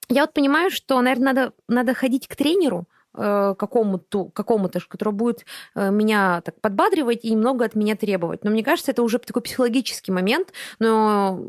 я 0.10 0.22
вот 0.22 0.34
понимаю, 0.34 0.72
что, 0.72 1.00
наверное, 1.02 1.34
надо, 1.34 1.54
надо 1.68 1.94
ходить 1.94 2.28
к 2.28 2.36
тренеру, 2.36 2.88
какому-то, 3.14 4.26
какому-то, 4.26 4.80
который 4.88 5.14
будет 5.14 5.46
э, 5.76 5.90
меня 5.90 6.42
так 6.42 6.62
подбадривать 6.62 7.26
и 7.26 7.32
немного 7.32 7.66
от 7.66 7.76
меня 7.76 7.96
требовать. 7.96 8.44
Но 8.44 8.52
мне 8.52 8.64
кажется, 8.64 8.92
это 8.92 9.02
уже 9.04 9.18
такой 9.18 9.42
психологический 9.42 10.12
момент. 10.12 10.54
Но 10.80 11.40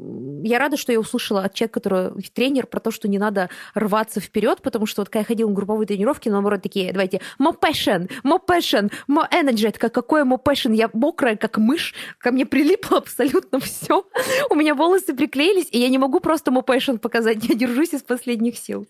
я 0.43 0.59
рада, 0.59 0.77
что 0.77 0.93
я 0.93 0.99
услышала 0.99 1.43
от 1.45 1.55
человека, 1.55 1.81
который 1.81 2.23
тренер, 2.35 2.67
про 2.67 2.81
то, 2.81 2.91
что 2.91 3.09
не 3.09 3.19
надо 3.19 3.51
рваться 3.75 4.21
вперед, 4.21 4.63
потому 4.63 4.87
что 4.87 5.03
вот 5.03 5.09
когда 5.09 5.21
я 5.21 5.25
ходила 5.25 5.49
на 5.49 5.55
групповые 5.55 5.87
тренировки, 5.87 6.29
наоборот, 6.29 6.63
такие, 6.63 6.93
давайте, 6.93 7.21
more 7.41 7.59
passion, 7.59 8.11
more 8.25 8.41
passion, 8.45 8.91
more 9.09 9.29
energy. 9.31 9.69
Это 9.69 9.79
как, 9.79 9.93
какое 9.93 10.25
more 10.25 10.43
passion? 10.43 10.75
Я 10.75 10.91
мокрая, 10.93 11.37
как 11.37 11.59
мышь, 11.59 11.95
ко 12.19 12.33
мне 12.33 12.47
прилипло 12.47 12.99
абсолютно 12.99 13.61
все. 13.61 14.07
У 14.49 14.55
меня 14.55 14.75
волосы 14.75 15.15
приклеились, 15.15 15.69
и 15.71 15.79
я 15.79 15.89
не 15.89 15.99
могу 15.99 16.21
просто 16.21 16.51
more 16.51 16.65
passion 16.65 16.99
показать. 16.99 17.45
Я 17.45 17.55
держусь 17.55 17.93
из 17.93 18.03
последних 18.03 18.57
сил. 18.57 18.87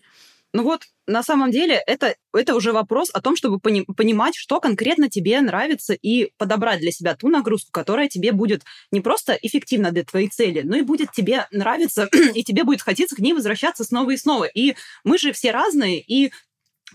Ну 0.53 0.63
вот, 0.63 0.81
на 1.07 1.23
самом 1.23 1.49
деле, 1.49 1.81
это, 1.87 2.15
это 2.33 2.55
уже 2.55 2.73
вопрос 2.73 3.09
о 3.13 3.21
том, 3.21 3.37
чтобы 3.37 3.59
пони- 3.59 3.85
понимать, 3.85 4.35
что 4.35 4.59
конкретно 4.59 5.09
тебе 5.09 5.39
нравится, 5.39 5.93
и 5.93 6.31
подобрать 6.37 6.81
для 6.81 6.91
себя 6.91 7.15
ту 7.15 7.29
нагрузку, 7.29 7.71
которая 7.71 8.09
тебе 8.09 8.33
будет 8.33 8.63
не 8.91 8.99
просто 8.99 9.37
эффективна 9.41 9.91
для 9.91 10.03
твоей 10.03 10.27
цели, 10.27 10.61
но 10.61 10.75
и 10.75 10.81
будет 10.81 11.11
тебе 11.13 11.47
нравиться, 11.51 12.09
и 12.35 12.43
тебе 12.43 12.65
будет 12.65 12.81
хотеться 12.81 13.15
к 13.15 13.19
ней 13.19 13.33
возвращаться 13.33 13.85
снова 13.85 14.11
и 14.11 14.17
снова. 14.17 14.43
И 14.43 14.75
мы 15.05 15.17
же 15.17 15.31
все 15.31 15.51
разные, 15.51 16.01
и 16.01 16.31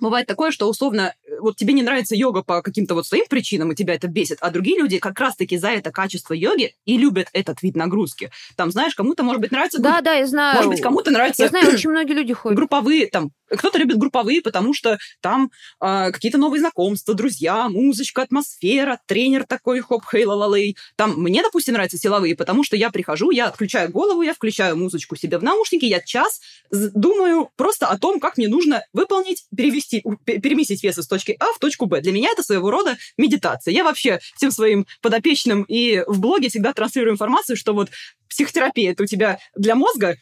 Бывает 0.00 0.26
такое, 0.26 0.50
что 0.50 0.68
условно 0.68 1.14
э, 1.24 1.38
вот 1.40 1.56
тебе 1.56 1.72
не 1.72 1.82
нравится 1.82 2.14
йога 2.14 2.42
по 2.42 2.62
каким-то 2.62 2.94
вот 2.94 3.06
своим 3.06 3.26
причинам, 3.28 3.72
и 3.72 3.74
тебя 3.74 3.94
это 3.94 4.08
бесит, 4.08 4.38
а 4.40 4.50
другие 4.50 4.78
люди 4.78 4.98
как 4.98 5.18
раз-таки 5.18 5.56
за 5.56 5.68
это 5.68 5.90
качество 5.90 6.34
йоги 6.34 6.74
и 6.84 6.98
любят 6.98 7.28
этот 7.32 7.62
вид 7.62 7.76
нагрузки. 7.76 8.30
Там, 8.56 8.70
знаешь, 8.70 8.94
кому-то, 8.94 9.22
может 9.22 9.40
быть, 9.40 9.52
нравится... 9.52 9.80
Да, 9.80 10.00
да, 10.02 10.14
я 10.14 10.26
знаю. 10.26 10.56
Может 10.56 10.70
быть, 10.70 10.80
кому-то 10.80 11.10
нравится... 11.10 11.44
Я 11.44 11.48
знаю, 11.48 11.72
очень 11.72 11.90
многие 11.90 12.12
люди 12.12 12.34
ходят. 12.34 12.56
Групповые, 12.56 13.06
там, 13.06 13.30
кто-то 13.48 13.78
любит 13.78 13.98
групповые, 13.98 14.42
потому 14.42 14.74
что 14.74 14.98
там 15.20 15.50
э, 15.80 16.10
какие-то 16.12 16.38
новые 16.38 16.60
знакомства, 16.60 17.14
друзья, 17.14 17.68
музычка, 17.68 18.22
атмосфера, 18.22 18.98
тренер 19.06 19.44
такой, 19.46 19.80
хоп, 19.80 20.04
хей, 20.10 20.24
ла 20.24 20.56
лей 20.56 20.76
Там 20.96 21.14
мне, 21.16 21.42
допустим, 21.42 21.74
нравятся 21.74 21.98
силовые, 21.98 22.36
потому 22.36 22.64
что 22.64 22.76
я 22.76 22.90
прихожу, 22.90 23.30
я 23.30 23.46
отключаю 23.46 23.90
голову, 23.90 24.22
я 24.22 24.34
включаю 24.34 24.76
музычку 24.76 25.16
себе 25.16 25.38
в 25.38 25.42
наушники, 25.42 25.84
я 25.84 26.00
час 26.00 26.40
думаю 26.70 27.50
просто 27.56 27.86
о 27.86 27.98
том, 27.98 28.20
как 28.20 28.36
мне 28.36 28.48
нужно 28.48 28.82
выполнить, 28.92 29.44
перевести, 29.56 30.02
переместить 30.24 30.82
вес 30.82 30.98
из 30.98 31.06
точки 31.06 31.36
А 31.38 31.52
в 31.52 31.58
точку 31.58 31.86
Б. 31.86 32.00
Для 32.00 32.12
меня 32.12 32.30
это 32.30 32.42
своего 32.42 32.70
рода 32.70 32.96
медитация. 33.16 33.72
Я 33.72 33.84
вообще 33.84 34.20
всем 34.34 34.50
своим 34.50 34.86
подопечным 35.02 35.62
и 35.62 36.02
в 36.06 36.20
блоге 36.20 36.48
всегда 36.48 36.72
транслирую 36.72 37.12
информацию, 37.12 37.56
что 37.56 37.72
вот 37.72 37.90
психотерапия 38.28 38.92
это 38.92 39.04
у 39.04 39.06
тебя 39.06 39.38
для 39.54 39.74
мозга, 39.74 40.16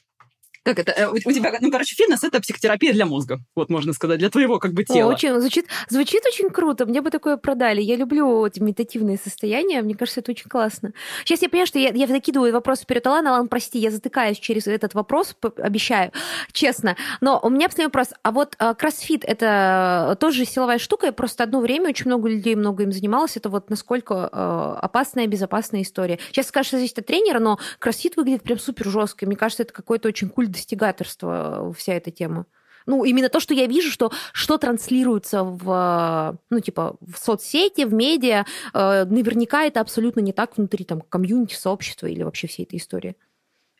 как 0.65 0.79
это, 0.79 0.93
э, 0.93 1.07
у, 1.07 1.13
у 1.13 1.33
тебя, 1.33 1.53
ну, 1.61 1.71
короче, 1.71 1.95
фитнес— 1.95 2.25
это 2.25 2.41
психотерапия 2.41 2.93
для 2.93 3.07
мозга, 3.07 3.41
вот 3.55 3.69
можно 3.69 3.93
сказать, 3.93 4.19
для 4.19 4.31
твоего 4.31 4.59
как 4.59 4.73
бы 4.73 4.85
тела. 4.85 5.11
О, 5.11 5.15
очень, 5.15 5.39
звучит, 5.39 5.67
звучит 5.89 6.25
очень 6.27 6.51
круто, 6.51 6.87
мне 6.87 7.03
бы 7.03 7.11
такое 7.11 7.37
продали. 7.37 7.83
Я 7.83 7.97
люблю 7.97 8.47
эти 8.47 8.61
медитативные 8.61 9.19
состояния, 9.19 9.83
мне 9.83 9.95
кажется, 9.95 10.21
это 10.21 10.33
очень 10.33 10.49
классно. 10.49 10.93
Сейчас 11.25 11.43
я 11.43 11.49
понимаю, 11.49 11.67
что 11.67 11.79
я, 11.79 11.91
я 11.91 12.07
закидываю 12.07 12.53
вопрос 12.53 12.81
вперед. 12.81 13.07
Алан, 13.07 13.27
Алан, 13.29 13.49
прости, 13.49 13.79
я 13.79 13.91
затыкаюсь 13.91 14.39
через 14.39 14.67
этот 14.67 14.95
вопрос, 14.95 15.37
обещаю, 15.59 16.13
честно. 16.53 16.97
Но 17.21 17.39
у 17.43 17.51
меня 17.51 17.69
последний 17.69 17.87
вопрос. 17.87 18.09
А 18.23 18.33
вот 18.33 18.55
а, 18.59 18.75
кроссфит— 18.75 19.25
это 19.27 20.17
тоже 20.19 20.47
силовая 20.47 20.79
штука, 20.79 21.07
я 21.07 21.13
просто 21.13 21.45
одно 21.45 21.61
время 21.61 21.91
очень 21.91 22.07
много 22.07 22.29
людей 22.29 22.55
много 22.55 22.85
им 22.85 22.93
занималось. 22.93 23.37
Это 23.37 23.51
вот 23.51 23.69
насколько 23.69 24.31
э, 24.33 24.77
опасная, 24.81 25.27
безопасная 25.27 25.83
история. 25.83 26.19
Сейчас 26.29 26.49
скажешь, 26.49 26.69
что 26.69 26.77
зависит 26.79 26.99
от 26.99 27.07
тренера, 27.07 27.39
но 27.39 27.59
кроссфит 27.79 28.17
выглядит 28.17 28.43
прям 28.43 28.59
супер 28.59 28.89
жестко. 28.89 29.27
Мне 29.27 29.37
кажется, 29.37 29.65
это 29.65 29.73
какой-то 29.73 30.09
очень 30.09 30.31
культ 30.31 30.54
достигаторство 30.55 31.71
э, 31.71 31.73
вся 31.77 31.95
эта 31.95 32.11
тема. 32.11 32.47
Ну, 32.87 33.05
именно 33.05 33.29
то, 33.29 33.41
что 33.41 33.55
я 33.55 33.67
вижу, 33.67 33.91
что, 33.91 34.13
что 34.33 34.59
транслируется 34.59 35.43
в, 35.43 36.39
ну, 36.51 36.61
типа, 36.61 36.97
в 37.01 37.17
соцсети, 37.19 37.85
в 37.85 37.95
медиа, 37.95 38.45
э, 38.73 39.05
наверняка 39.05 39.65
это 39.65 39.81
абсолютно 39.81 40.21
не 40.21 40.33
так 40.33 40.57
внутри 40.57 40.85
там 40.85 41.01
комьюнити, 41.01 41.55
сообщества 41.55 42.07
или 42.07 42.23
вообще 42.23 42.47
всей 42.47 42.65
этой 42.65 42.79
истории. 42.79 43.17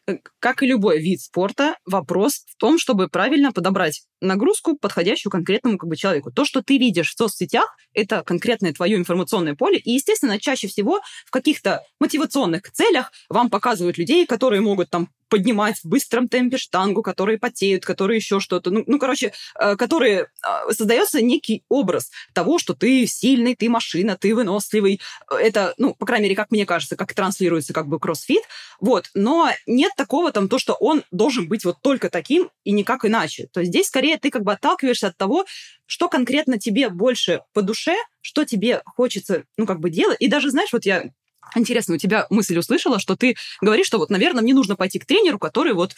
Э, 0.07 0.17
как 0.39 0.63
и 0.63 0.67
любой 0.67 1.01
вид 1.01 1.21
спорта, 1.21 1.77
вопрос 1.87 2.45
в 2.47 2.57
том, 2.57 2.79
чтобы 2.79 3.09
правильно 3.09 3.53
подобрать 3.53 4.03
нагрузку, 4.21 4.77
подходящую 4.77 5.31
конкретному 5.31 5.79
как 5.79 5.89
бы, 5.89 5.97
человеку. 5.97 6.31
То, 6.31 6.45
что 6.45 6.63
ты 6.63 6.79
видишь 6.79 7.13
в 7.13 7.17
соцсетях, 7.17 7.77
это 7.93 8.23
конкретное 8.23 8.73
твое 8.73 8.97
информационное 8.97 9.55
поле. 9.55 9.79
И, 9.79 9.93
естественно, 9.93 10.39
чаще 10.39 10.69
всего 10.69 11.01
в 11.27 11.31
каких-то 11.31 11.83
мотивационных 12.01 12.71
целях 12.73 13.13
вам 13.29 13.49
показывают 13.51 13.99
людей, 13.99 14.27
которые 14.27 14.61
могут 14.61 14.91
там 14.91 15.09
поднимать 15.35 15.81
в 15.81 15.87
быстром 15.87 16.29
темпе 16.29 16.59
штангу, 16.59 17.03
которые 17.03 17.39
потеют, 17.39 17.85
которые 17.85 18.19
еще 18.19 18.39
что-то. 18.39 18.71
Ну, 18.71 18.85
ну 18.87 19.01
короче, 19.01 19.33
э, 19.59 19.75
которые... 19.75 20.29
Э, 20.47 20.73
создается 20.73 21.21
некий 21.21 21.65
образ 21.69 22.13
того, 22.35 22.61
что 22.61 22.73
ты 22.73 23.05
сильный, 23.09 23.57
ты 23.57 23.69
машина, 23.69 24.17
ты 24.17 24.33
выносливый. 24.33 25.01
Это, 25.29 25.75
ну, 25.77 25.93
по 25.93 26.07
крайней 26.07 26.27
мере, 26.27 26.37
как 26.37 26.53
мне 26.53 26.65
кажется, 26.67 26.95
как 26.95 27.15
транслируется 27.15 27.73
как 27.73 27.89
бы 27.89 27.99
кроссфит. 27.99 28.43
Вот. 28.79 29.11
Но 29.15 29.51
нет 29.67 29.91
такого 29.97 30.31
там, 30.31 30.49
то, 30.49 30.61
что 30.61 30.75
он 30.75 31.03
должен 31.11 31.49
быть 31.49 31.65
вот 31.65 31.79
только 31.83 32.11
таким 32.11 32.49
и 32.63 32.71
никак 32.71 33.05
иначе. 33.05 33.49
То 33.53 33.59
есть 33.59 33.73
здесь 33.73 33.89
скорее 33.89 34.19
ты 34.19 34.31
как 34.31 34.45
бы 34.45 34.53
отталкиваешься 34.53 35.09
от 35.09 35.17
того, 35.17 35.47
что 35.87 36.09
конкретно 36.09 36.61
тебе 36.61 36.91
больше 36.91 37.41
по 37.55 37.63
душе, 37.63 37.97
что 38.21 38.45
тебе 38.45 38.83
хочется, 38.87 39.43
ну, 39.57 39.67
как 39.67 39.81
бы 39.81 39.91
делать. 39.91 40.19
И 40.21 40.29
даже, 40.29 40.51
знаешь, 40.51 40.73
вот 40.73 40.87
я 40.87 41.11
Интересно, 41.57 41.95
у 41.95 41.99
тебя 41.99 42.27
мысль 42.31 42.59
услышала, 42.59 42.99
что 42.99 43.17
ты 43.17 43.37
говоришь, 43.61 43.87
что 43.87 43.99
вот, 43.99 44.11
наверное, 44.11 44.43
мне 44.43 44.55
нужно 44.55 44.77
пойти 44.77 44.99
к 44.99 45.07
тренеру, 45.07 45.39
который 45.39 45.73
вот 45.73 45.95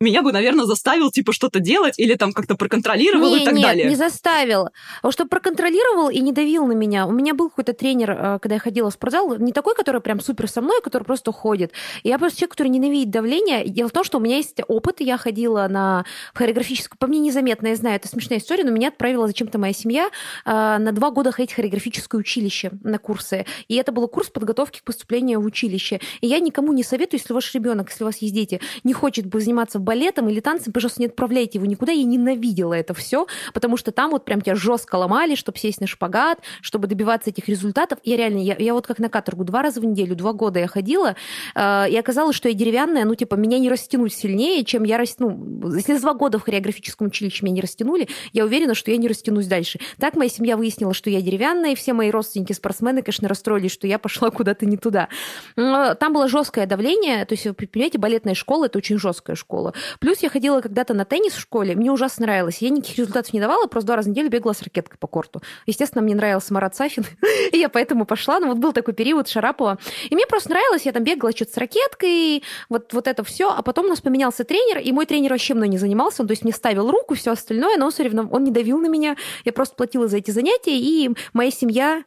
меня 0.00 0.22
бы, 0.22 0.30
наверное, 0.30 0.66
заставил, 0.66 1.10
типа, 1.10 1.32
что-то 1.32 1.58
делать 1.58 1.94
или 1.98 2.14
там 2.14 2.32
как-то 2.32 2.54
проконтролировал 2.54 3.34
не, 3.34 3.42
и 3.42 3.44
так 3.44 3.54
нет, 3.54 3.62
далее. 3.62 3.88
не 3.88 3.94
заставил. 3.94 4.68
А 5.02 5.10
что 5.10 5.24
проконтролировал 5.24 6.10
и 6.10 6.20
не 6.20 6.32
давил 6.32 6.66
на 6.66 6.72
меня. 6.72 7.06
У 7.06 7.12
меня 7.12 7.32
был 7.32 7.48
какой-то 7.48 7.72
тренер, 7.72 8.10
э, 8.10 8.38
когда 8.40 8.56
я 8.56 8.60
ходила 8.60 8.90
в 8.90 8.92
спортзал, 8.92 9.36
не 9.38 9.52
такой, 9.52 9.74
который 9.74 10.02
прям 10.02 10.20
супер 10.20 10.48
со 10.48 10.60
мной, 10.60 10.82
который 10.82 11.04
просто 11.04 11.32
ходит. 11.32 11.72
Я 12.04 12.18
просто 12.18 12.40
человек, 12.40 12.52
который 12.52 12.68
ненавидит 12.68 13.10
давление. 13.10 13.66
Дело 13.68 13.88
в 13.88 13.92
том, 13.92 14.04
что 14.04 14.18
у 14.18 14.20
меня 14.20 14.36
есть 14.36 14.60
опыт, 14.68 15.00
я 15.00 15.16
ходила 15.16 15.66
на 15.66 16.04
хореографическую, 16.34 16.98
по 16.98 17.06
мне 17.06 17.18
незаметно, 17.18 17.68
я 17.68 17.76
знаю, 17.76 17.96
это 17.96 18.08
смешная 18.08 18.38
история, 18.38 18.64
но 18.64 18.70
меня 18.70 18.88
отправила 18.88 19.26
зачем-то 19.26 19.58
моя 19.58 19.72
семья 19.72 20.10
э, 20.44 20.50
на 20.50 20.92
два 20.92 21.10
года 21.10 21.32
ходить 21.32 21.52
в 21.52 21.56
хореографическое 21.56 22.18
училище 22.18 22.70
на 22.82 22.98
курсы. 22.98 23.46
И 23.68 23.76
это 23.76 23.92
был 23.92 24.08
курс 24.08 24.28
подготовки 24.28 24.80
к 24.80 24.84
поступлению 24.84 25.40
в 25.40 25.46
училище. 25.46 26.00
И 26.20 26.26
я 26.26 26.38
никому 26.38 26.74
не 26.74 26.82
советую, 26.82 27.18
если 27.20 27.32
ваш 27.32 27.54
ребенок, 27.54 27.88
если 27.88 28.04
у 28.04 28.06
вас 28.06 28.18
есть 28.18 28.34
дети, 28.34 28.60
не 28.84 28.92
хочет 28.92 29.24
заниматься 29.32 29.78
балетом 29.86 30.28
или 30.28 30.40
танцем, 30.40 30.72
пожалуйста, 30.72 31.00
не 31.00 31.06
отправляйте 31.06 31.58
его 31.58 31.66
никуда. 31.66 31.92
Я 31.92 32.04
ненавидела 32.04 32.74
это 32.74 32.92
все, 32.92 33.26
потому 33.54 33.78
что 33.78 33.92
там 33.92 34.10
вот 34.10 34.24
прям 34.24 34.42
тебя 34.42 34.56
жестко 34.56 34.96
ломали, 34.96 35.36
чтобы 35.36 35.56
сесть 35.58 35.80
на 35.80 35.86
шпагат, 35.86 36.40
чтобы 36.60 36.88
добиваться 36.88 37.30
этих 37.30 37.48
результатов. 37.48 37.98
Я 38.02 38.16
реально, 38.16 38.40
я, 38.40 38.56
я 38.58 38.74
вот 38.74 38.86
как 38.86 38.98
на 38.98 39.08
каторгу 39.08 39.44
два 39.44 39.62
раза 39.62 39.80
в 39.80 39.84
неделю, 39.84 40.16
два 40.16 40.32
года 40.32 40.58
я 40.58 40.66
ходила, 40.66 41.16
э, 41.54 41.90
и 41.90 41.96
оказалось, 41.96 42.36
что 42.36 42.48
я 42.48 42.54
деревянная, 42.54 43.04
ну, 43.04 43.14
типа, 43.14 43.36
меня 43.36 43.58
не 43.58 43.70
растянуть 43.70 44.12
сильнее, 44.12 44.64
чем 44.64 44.82
я 44.82 44.98
растяну. 44.98 45.72
Если 45.74 45.94
за 45.94 46.00
два 46.00 46.14
года 46.14 46.38
в 46.38 46.42
хореографическом 46.42 47.06
училище 47.06 47.44
меня 47.44 47.54
не 47.54 47.60
растянули, 47.60 48.08
я 48.32 48.44
уверена, 48.44 48.74
что 48.74 48.90
я 48.90 48.96
не 48.96 49.06
растянусь 49.06 49.46
дальше. 49.46 49.78
Так 49.98 50.16
моя 50.16 50.28
семья 50.28 50.56
выяснила, 50.56 50.92
что 50.92 51.08
я 51.10 51.22
деревянная, 51.22 51.72
и 51.72 51.74
все 51.76 51.92
мои 51.92 52.10
родственники-спортсмены, 52.10 53.02
конечно, 53.02 53.28
расстроились, 53.28 53.70
что 53.70 53.86
я 53.86 53.98
пошла 54.00 54.30
куда-то 54.30 54.66
не 54.66 54.76
туда. 54.76 55.08
Там 55.54 56.12
было 56.12 56.28
жесткое 56.28 56.66
давление, 56.66 57.24
то 57.24 57.34
есть, 57.34 57.46
понимаете, 57.56 57.98
балетная 57.98 58.34
школа– 58.34 58.64
это 58.66 58.78
очень 58.78 58.98
жесткая 58.98 59.36
школа. 59.36 59.74
Плюс 60.00 60.18
я 60.20 60.28
ходила 60.28 60.60
когда-то 60.60 60.94
на 60.94 61.04
теннис 61.04 61.34
в 61.34 61.40
школе, 61.40 61.74
мне 61.74 61.90
ужасно 61.90 62.26
нравилось. 62.26 62.58
Я 62.58 62.70
никаких 62.70 62.98
результатов 62.98 63.32
не 63.32 63.40
давала, 63.40 63.66
просто 63.66 63.86
два 63.86 63.96
раза 63.96 64.08
в 64.08 64.12
неделю 64.12 64.30
бегала 64.30 64.52
с 64.52 64.62
ракеткой 64.62 64.98
по 64.98 65.06
корту. 65.06 65.42
Естественно, 65.66 66.02
мне 66.02 66.14
нравился 66.14 66.52
Марат 66.54 66.74
Сафин, 66.76 67.04
и 67.52 67.58
я 67.58 67.68
поэтому 67.68 68.06
пошла. 68.06 68.40
Ну, 68.40 68.48
вот 68.48 68.58
был 68.58 68.72
такой 68.72 68.94
период 68.94 69.28
Шарапова. 69.28 69.78
И 70.08 70.14
мне 70.14 70.26
просто 70.26 70.50
нравилось, 70.50 70.82
я 70.82 70.92
там 70.92 71.04
бегала 71.04 71.32
что-то 71.32 71.52
с 71.52 71.56
ракеткой, 71.56 72.42
вот, 72.68 72.92
вот 72.92 73.06
это 73.06 73.24
все. 73.24 73.50
А 73.50 73.62
потом 73.62 73.86
у 73.86 73.88
нас 73.88 74.00
поменялся 74.00 74.44
тренер, 74.44 74.78
и 74.78 74.92
мой 74.92 75.06
тренер 75.06 75.32
вообще 75.32 75.54
мной 75.54 75.68
не 75.68 75.78
занимался. 75.78 76.22
Он, 76.22 76.28
то 76.28 76.32
есть 76.32 76.44
мне 76.44 76.52
ставил 76.52 76.90
руку, 76.90 77.14
все 77.14 77.32
остальное, 77.32 77.76
но 77.76 77.86
он 77.86 77.92
все 77.92 78.06
он 78.06 78.44
не 78.44 78.50
давил 78.50 78.78
на 78.78 78.88
меня. 78.88 79.16
Я 79.44 79.52
просто 79.52 79.74
платила 79.74 80.08
за 80.08 80.18
эти 80.18 80.30
занятия, 80.30 80.78
и 80.78 81.10
моя 81.32 81.50
семья 81.50 82.04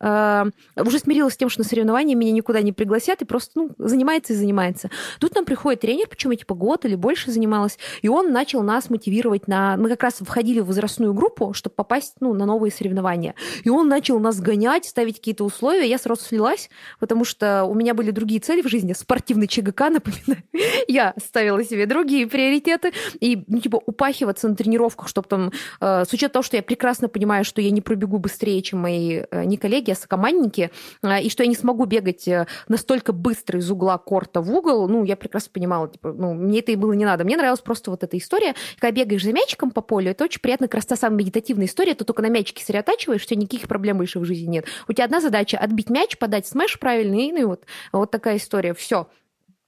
уже 0.00 0.98
смирилась 0.98 1.34
с 1.34 1.36
тем, 1.36 1.48
что 1.48 1.62
на 1.62 1.68
соревнования 1.68 2.14
меня 2.14 2.32
никуда 2.32 2.62
не 2.62 2.72
пригласят, 2.72 3.22
и 3.22 3.24
просто 3.24 3.52
ну, 3.54 3.70
занимается 3.78 4.32
и 4.32 4.36
занимается. 4.36 4.90
Тут 5.20 5.34
нам 5.34 5.44
приходит 5.44 5.80
тренер, 5.80 6.08
почему 6.08 6.32
я 6.32 6.38
типа 6.38 6.54
год 6.54 6.84
или 6.84 6.94
больше 6.94 7.30
занималась, 7.30 7.78
и 8.02 8.08
он 8.08 8.32
начал 8.32 8.62
нас 8.62 8.90
мотивировать 8.90 9.48
на... 9.48 9.76
Мы 9.76 9.88
как 9.88 10.02
раз 10.02 10.18
входили 10.20 10.60
в 10.60 10.66
возрастную 10.66 11.14
группу, 11.14 11.52
чтобы 11.52 11.74
попасть 11.74 12.14
ну, 12.20 12.34
на 12.34 12.46
новые 12.46 12.70
соревнования. 12.70 13.34
И 13.64 13.70
он 13.70 13.88
начал 13.88 14.18
нас 14.20 14.40
гонять, 14.40 14.86
ставить 14.86 15.16
какие-то 15.16 15.44
условия. 15.44 15.88
Я 15.88 15.98
сразу 15.98 16.22
слилась, 16.22 16.70
потому 17.00 17.24
что 17.24 17.64
у 17.64 17.74
меня 17.74 17.94
были 17.94 18.10
другие 18.10 18.40
цели 18.40 18.62
в 18.62 18.68
жизни. 18.68 18.92
Спортивный 18.92 19.46
ЧГК, 19.46 19.90
напоминаю. 19.90 20.42
я 20.88 21.14
ставила 21.22 21.62
себе 21.64 21.86
другие 21.86 22.26
приоритеты. 22.26 22.92
И, 23.20 23.44
ну, 23.48 23.60
типа, 23.60 23.80
упахиваться 23.84 24.48
на 24.48 24.56
тренировках, 24.56 25.08
чтобы 25.08 25.28
там... 25.28 25.52
Э, 25.80 26.04
с 26.04 26.12
учетом 26.12 26.34
того, 26.34 26.42
что 26.42 26.56
я 26.56 26.62
прекрасно 26.62 27.08
понимаю, 27.08 27.44
что 27.44 27.60
я 27.60 27.70
не 27.70 27.80
пробегу 27.80 28.18
быстрее, 28.18 28.62
чем 28.62 28.80
мои 28.80 29.22
э, 29.30 29.44
не 29.44 29.56
коллеги, 29.56 29.85
коллеги, 29.86 29.98
сокомандники, 29.98 30.70
а, 31.02 31.20
и 31.20 31.28
что 31.28 31.42
я 31.42 31.48
не 31.48 31.54
смогу 31.54 31.84
бегать 31.84 32.26
э, 32.28 32.46
настолько 32.68 33.12
быстро 33.12 33.58
из 33.58 33.70
угла 33.70 33.98
корта 33.98 34.40
в 34.40 34.50
угол, 34.52 34.88
ну, 34.88 35.04
я 35.04 35.16
прекрасно 35.16 35.50
понимала, 35.52 35.88
типа, 35.88 36.12
ну, 36.12 36.34
мне 36.34 36.60
это 36.60 36.72
и 36.72 36.76
было 36.76 36.92
не 36.92 37.04
надо. 37.04 37.24
Мне 37.24 37.36
нравилась 37.36 37.60
просто 37.60 37.90
вот 37.90 38.02
эта 38.02 38.16
история. 38.18 38.54
Когда 38.78 39.04
бегаешь 39.04 39.22
за 39.22 39.32
мячиком 39.32 39.70
по 39.70 39.80
полю, 39.80 40.10
это 40.10 40.24
очень 40.24 40.40
приятно, 40.40 40.66
как 40.66 40.76
раз 40.76 40.86
та 40.86 40.96
самая 40.96 41.18
медитативная 41.18 41.66
история, 41.66 41.94
ты 41.94 42.04
только 42.04 42.22
на 42.22 42.28
мячике 42.28 42.62
сосредотачиваешь, 42.62 43.22
у 43.22 43.26
тебя 43.26 43.40
никаких 43.40 43.68
проблем 43.68 43.98
больше 43.98 44.18
в 44.18 44.24
жизни 44.24 44.48
нет. 44.48 44.66
У 44.88 44.92
тебя 44.92 45.04
одна 45.04 45.20
задача— 45.20 45.58
отбить 45.60 45.90
мяч, 45.90 46.18
подать 46.18 46.46
смеш 46.46 46.78
правильный, 46.78 47.32
ну 47.32 47.38
и 47.38 47.44
вот, 47.44 47.64
вот 47.92 48.10
такая 48.10 48.36
история. 48.36 48.74
Все. 48.74 49.08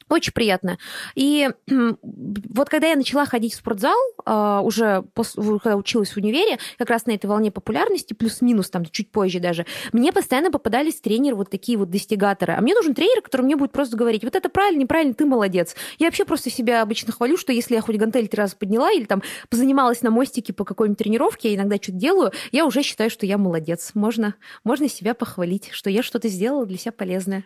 Очень 0.08 0.32
приятно. 0.32 0.78
И 1.14 1.50
вот 1.66 2.68
когда 2.68 2.88
я 2.88 2.96
начала 2.96 3.26
ходить 3.26 3.52
в 3.52 3.56
спортзал, 3.56 3.98
а, 4.24 4.62
уже 4.62 5.04
после, 5.14 5.42
когда 5.58 5.76
училась 5.76 6.10
в 6.10 6.16
универе, 6.16 6.58
как 6.78 6.88
раз 6.88 7.06
на 7.06 7.12
этой 7.12 7.26
волне 7.26 7.50
популярности, 7.50 8.14
плюс-минус 8.14 8.70
там 8.70 8.84
чуть 8.86 9.10
позже 9.10 9.38
даже, 9.38 9.66
мне 9.92 10.12
постоянно 10.12 10.50
попадались 10.50 11.00
тренеры 11.00 11.36
вот 11.36 11.50
такие 11.50 11.76
вот 11.76 11.90
достигаторы. 11.90 12.54
А 12.54 12.60
мне 12.60 12.74
нужен 12.74 12.94
тренер, 12.94 13.20
который 13.20 13.42
мне 13.42 13.56
будет 13.56 13.72
просто 13.72 13.96
говорить, 13.96 14.24
вот 14.24 14.34
это 14.34 14.48
правильно, 14.48 14.80
неправильно, 14.80 15.14
ты 15.14 15.26
молодец. 15.26 15.76
Я 15.98 16.06
вообще 16.06 16.24
просто 16.24 16.50
себя 16.50 16.82
обычно 16.82 17.12
хвалю, 17.12 17.36
что 17.36 17.52
если 17.52 17.74
я 17.74 17.82
хоть 17.82 17.96
гантель 17.96 18.28
три 18.28 18.38
раза 18.38 18.56
подняла 18.56 18.90
или 18.90 19.04
там 19.04 19.22
позанималась 19.50 20.02
на 20.02 20.10
мостике 20.10 20.52
по 20.52 20.64
какой-нибудь 20.64 20.98
тренировке, 20.98 21.50
я 21.50 21.56
иногда 21.56 21.76
что-то 21.76 21.98
делаю, 21.98 22.32
я 22.52 22.64
уже 22.64 22.82
считаю, 22.82 23.10
что 23.10 23.26
я 23.26 23.36
молодец. 23.36 23.90
Можно, 23.94 24.34
можно 24.64 24.88
себя 24.88 25.14
похвалить, 25.14 25.68
что 25.72 25.90
я 25.90 26.02
что-то 26.02 26.28
сделала 26.28 26.64
для 26.64 26.78
себя 26.78 26.92
полезное. 26.92 27.44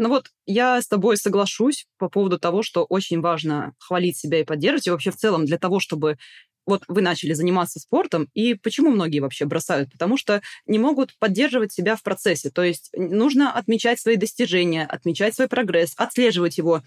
Ну 0.00 0.08
вот 0.08 0.28
я 0.46 0.80
с 0.80 0.88
тобой 0.88 1.18
соглашусь 1.18 1.86
по 1.98 2.08
поводу 2.08 2.38
того, 2.38 2.62
что 2.62 2.84
очень 2.84 3.20
важно 3.20 3.74
хвалить 3.78 4.16
себя 4.16 4.40
и 4.40 4.44
поддерживать, 4.44 4.86
и 4.86 4.90
вообще 4.90 5.10
в 5.10 5.16
целом 5.16 5.44
для 5.44 5.58
того, 5.58 5.78
чтобы 5.78 6.16
вот 6.64 6.84
вы 6.88 7.02
начали 7.02 7.34
заниматься 7.34 7.80
спортом, 7.80 8.26
и 8.32 8.54
почему 8.54 8.88
многие 8.90 9.20
вообще 9.20 9.44
бросают? 9.44 9.92
Потому 9.92 10.16
что 10.16 10.40
не 10.64 10.78
могут 10.78 11.14
поддерживать 11.18 11.72
себя 11.74 11.96
в 11.96 12.02
процессе. 12.02 12.48
То 12.48 12.62
есть 12.62 12.90
нужно 12.96 13.52
отмечать 13.52 14.00
свои 14.00 14.16
достижения, 14.16 14.86
отмечать 14.86 15.34
свой 15.34 15.48
прогресс, 15.48 15.92
отслеживать 15.98 16.56
его, 16.56 16.82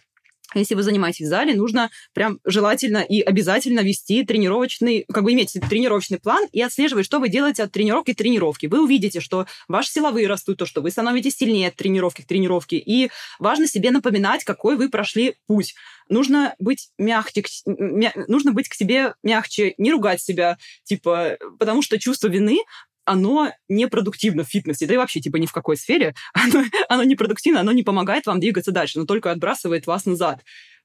если 0.55 0.75
вы 0.75 0.83
занимаетесь 0.83 1.25
в 1.25 1.29
зале, 1.29 1.55
нужно 1.55 1.89
прям 2.13 2.39
желательно 2.45 2.97
и 2.97 3.21
обязательно 3.21 3.81
вести 3.81 4.23
тренировочный, 4.23 5.05
как 5.11 5.23
бы 5.23 5.33
иметь 5.33 5.53
тренировочный 5.69 6.19
план 6.19 6.47
и 6.51 6.61
отслеживать, 6.61 7.05
что 7.05 7.19
вы 7.19 7.29
делаете 7.29 7.63
от 7.63 7.71
тренировки 7.71 8.13
к 8.13 8.17
тренировке. 8.17 8.67
Вы 8.67 8.83
увидите, 8.83 9.19
что 9.19 9.45
ваши 9.67 9.91
силовые 9.91 10.27
растут, 10.27 10.57
то, 10.57 10.65
что 10.65 10.81
вы 10.81 10.91
становитесь 10.91 11.35
сильнее 11.35 11.69
от 11.69 11.75
тренировки 11.75 12.21
к 12.21 12.27
тренировке. 12.27 12.77
И 12.77 13.09
важно 13.39 13.67
себе 13.67 13.91
напоминать, 13.91 14.43
какой 14.43 14.75
вы 14.75 14.89
прошли 14.89 15.35
путь. 15.47 15.75
Нужно 16.09 16.55
быть 16.59 16.89
мягче, 16.97 17.43
мя, 17.65 18.13
нужно 18.27 18.51
быть 18.51 18.67
к 18.69 18.73
себе 18.73 19.15
мягче, 19.23 19.73
не 19.77 19.91
ругать 19.91 20.21
себя, 20.21 20.57
типа, 20.83 21.37
потому 21.59 21.81
что 21.81 21.99
чувство 21.99 22.27
вины 22.27 22.59
оно 23.05 23.51
непродуктивно 23.67 24.43
в 24.43 24.49
фитнесе, 24.49 24.85
да 24.85 24.93
и 24.93 24.97
вообще, 24.97 25.19
типа, 25.19 25.37
ни 25.37 25.45
в 25.45 25.51
какой 25.51 25.77
сфере. 25.77 26.13
Оно, 26.33 26.63
оно 26.89 27.03
непродуктивно, 27.03 27.61
оно 27.61 27.71
не 27.71 27.83
помогает 27.83 28.25
вам 28.25 28.39
двигаться 28.39 28.71
дальше, 28.71 28.99
но 28.99 29.05
только 29.05 29.31
отбрасывает 29.31 29.87
вас 29.87 30.05
назад. 30.05 30.43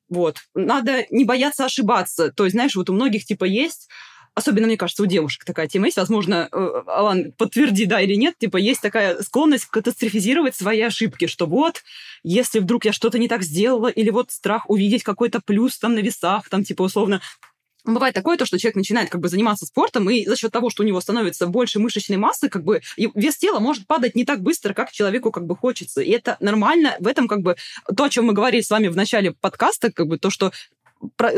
Вот. 0.08 0.38
Надо 0.54 1.04
не 1.10 1.24
бояться 1.24 1.64
ошибаться. 1.64 2.32
То 2.32 2.44
есть, 2.44 2.54
знаешь, 2.54 2.74
вот 2.76 2.90
у 2.90 2.92
многих, 2.92 3.24
типа, 3.24 3.44
есть 3.44 3.88
особенно, 4.38 4.68
мне 4.68 4.76
кажется, 4.76 5.02
у 5.02 5.06
девушек 5.06 5.44
такая 5.44 5.66
тема 5.66 5.86
есть, 5.86 5.96
возможно, 5.96 6.48
э, 6.50 6.82
Алан, 6.86 7.32
подтверди, 7.32 7.86
да 7.86 8.00
или 8.00 8.14
нет, 8.14 8.38
типа, 8.38 8.56
есть 8.56 8.80
такая 8.80 9.20
склонность 9.22 9.66
катастрофизировать 9.66 10.54
свои 10.54 10.80
ошибки, 10.80 11.26
что 11.26 11.46
вот, 11.46 11.82
если 12.22 12.60
вдруг 12.60 12.84
я 12.84 12.92
что-то 12.92 13.18
не 13.18 13.26
так 13.26 13.42
сделала, 13.42 13.88
или 13.88 14.10
вот 14.10 14.30
страх 14.30 14.70
увидеть 14.70 15.02
какой-то 15.02 15.40
плюс 15.44 15.76
там 15.78 15.94
на 15.94 15.98
весах, 15.98 16.48
там, 16.48 16.62
типа, 16.62 16.82
условно, 16.82 17.20
Бывает 17.88 18.14
такое, 18.14 18.36
то, 18.36 18.44
что 18.44 18.58
человек 18.58 18.76
начинает 18.76 19.08
как 19.08 19.22
бы 19.22 19.28
заниматься 19.30 19.64
спортом, 19.64 20.10
и 20.10 20.26
за 20.26 20.36
счет 20.36 20.52
того, 20.52 20.68
что 20.68 20.82
у 20.82 20.86
него 20.86 21.00
становится 21.00 21.46
больше 21.46 21.78
мышечной 21.78 22.18
массы, 22.18 22.50
как 22.50 22.62
бы 22.62 22.82
вес 22.98 23.38
тела 23.38 23.60
может 23.60 23.86
падать 23.86 24.14
не 24.14 24.26
так 24.26 24.42
быстро, 24.42 24.74
как 24.74 24.92
человеку 24.92 25.30
как 25.30 25.46
бы 25.46 25.56
хочется. 25.56 26.02
И 26.02 26.10
это 26.10 26.36
нормально. 26.40 26.96
В 27.00 27.06
этом 27.06 27.26
как 27.26 27.40
бы 27.40 27.56
то, 27.96 28.04
о 28.04 28.10
чем 28.10 28.26
мы 28.26 28.34
говорили 28.34 28.60
с 28.60 28.68
вами 28.68 28.88
в 28.88 28.96
начале 28.96 29.32
подкаста, 29.32 29.90
как 29.90 30.06
бы 30.06 30.18
то, 30.18 30.28
что 30.28 30.52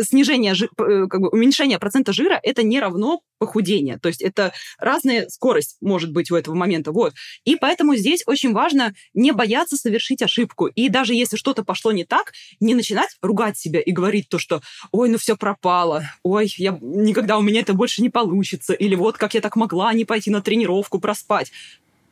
снижение, 0.02 0.54
э, 0.54 1.06
как 1.08 1.20
бы 1.20 1.28
уменьшение 1.28 1.78
процента 1.78 2.12
жира 2.12 2.38
это 2.42 2.62
не 2.62 2.80
равно 2.80 3.22
похудение. 3.38 3.98
То 3.98 4.08
есть 4.08 4.20
это 4.20 4.52
разная 4.78 5.28
скорость 5.28 5.76
может 5.80 6.12
быть 6.12 6.30
у 6.30 6.36
этого 6.36 6.54
момента. 6.54 6.92
Вот. 6.92 7.14
И 7.44 7.56
поэтому 7.56 7.96
здесь 7.96 8.22
очень 8.26 8.52
важно 8.52 8.94
не 9.14 9.32
бояться 9.32 9.76
совершить 9.76 10.22
ошибку. 10.22 10.66
И 10.66 10.88
даже 10.88 11.14
если 11.14 11.36
что-то 11.36 11.64
пошло 11.64 11.92
не 11.92 12.04
так, 12.04 12.32
не 12.60 12.74
начинать 12.74 13.16
ругать 13.22 13.58
себя 13.58 13.80
и 13.80 13.90
говорить 13.92 14.28
то, 14.28 14.38
что 14.38 14.60
ой, 14.92 15.08
ну 15.08 15.18
все 15.18 15.36
пропало, 15.36 16.04
ой, 16.22 16.52
я 16.58 16.78
никогда 16.80 17.38
у 17.38 17.42
меня 17.42 17.60
это 17.60 17.72
больше 17.72 18.02
не 18.02 18.10
получится, 18.10 18.74
или 18.74 18.94
вот 18.94 19.16
как 19.16 19.34
я 19.34 19.40
так 19.40 19.56
могла 19.56 19.92
не 19.94 20.04
пойти 20.04 20.30
на 20.30 20.42
тренировку, 20.42 21.00
проспать. 21.00 21.50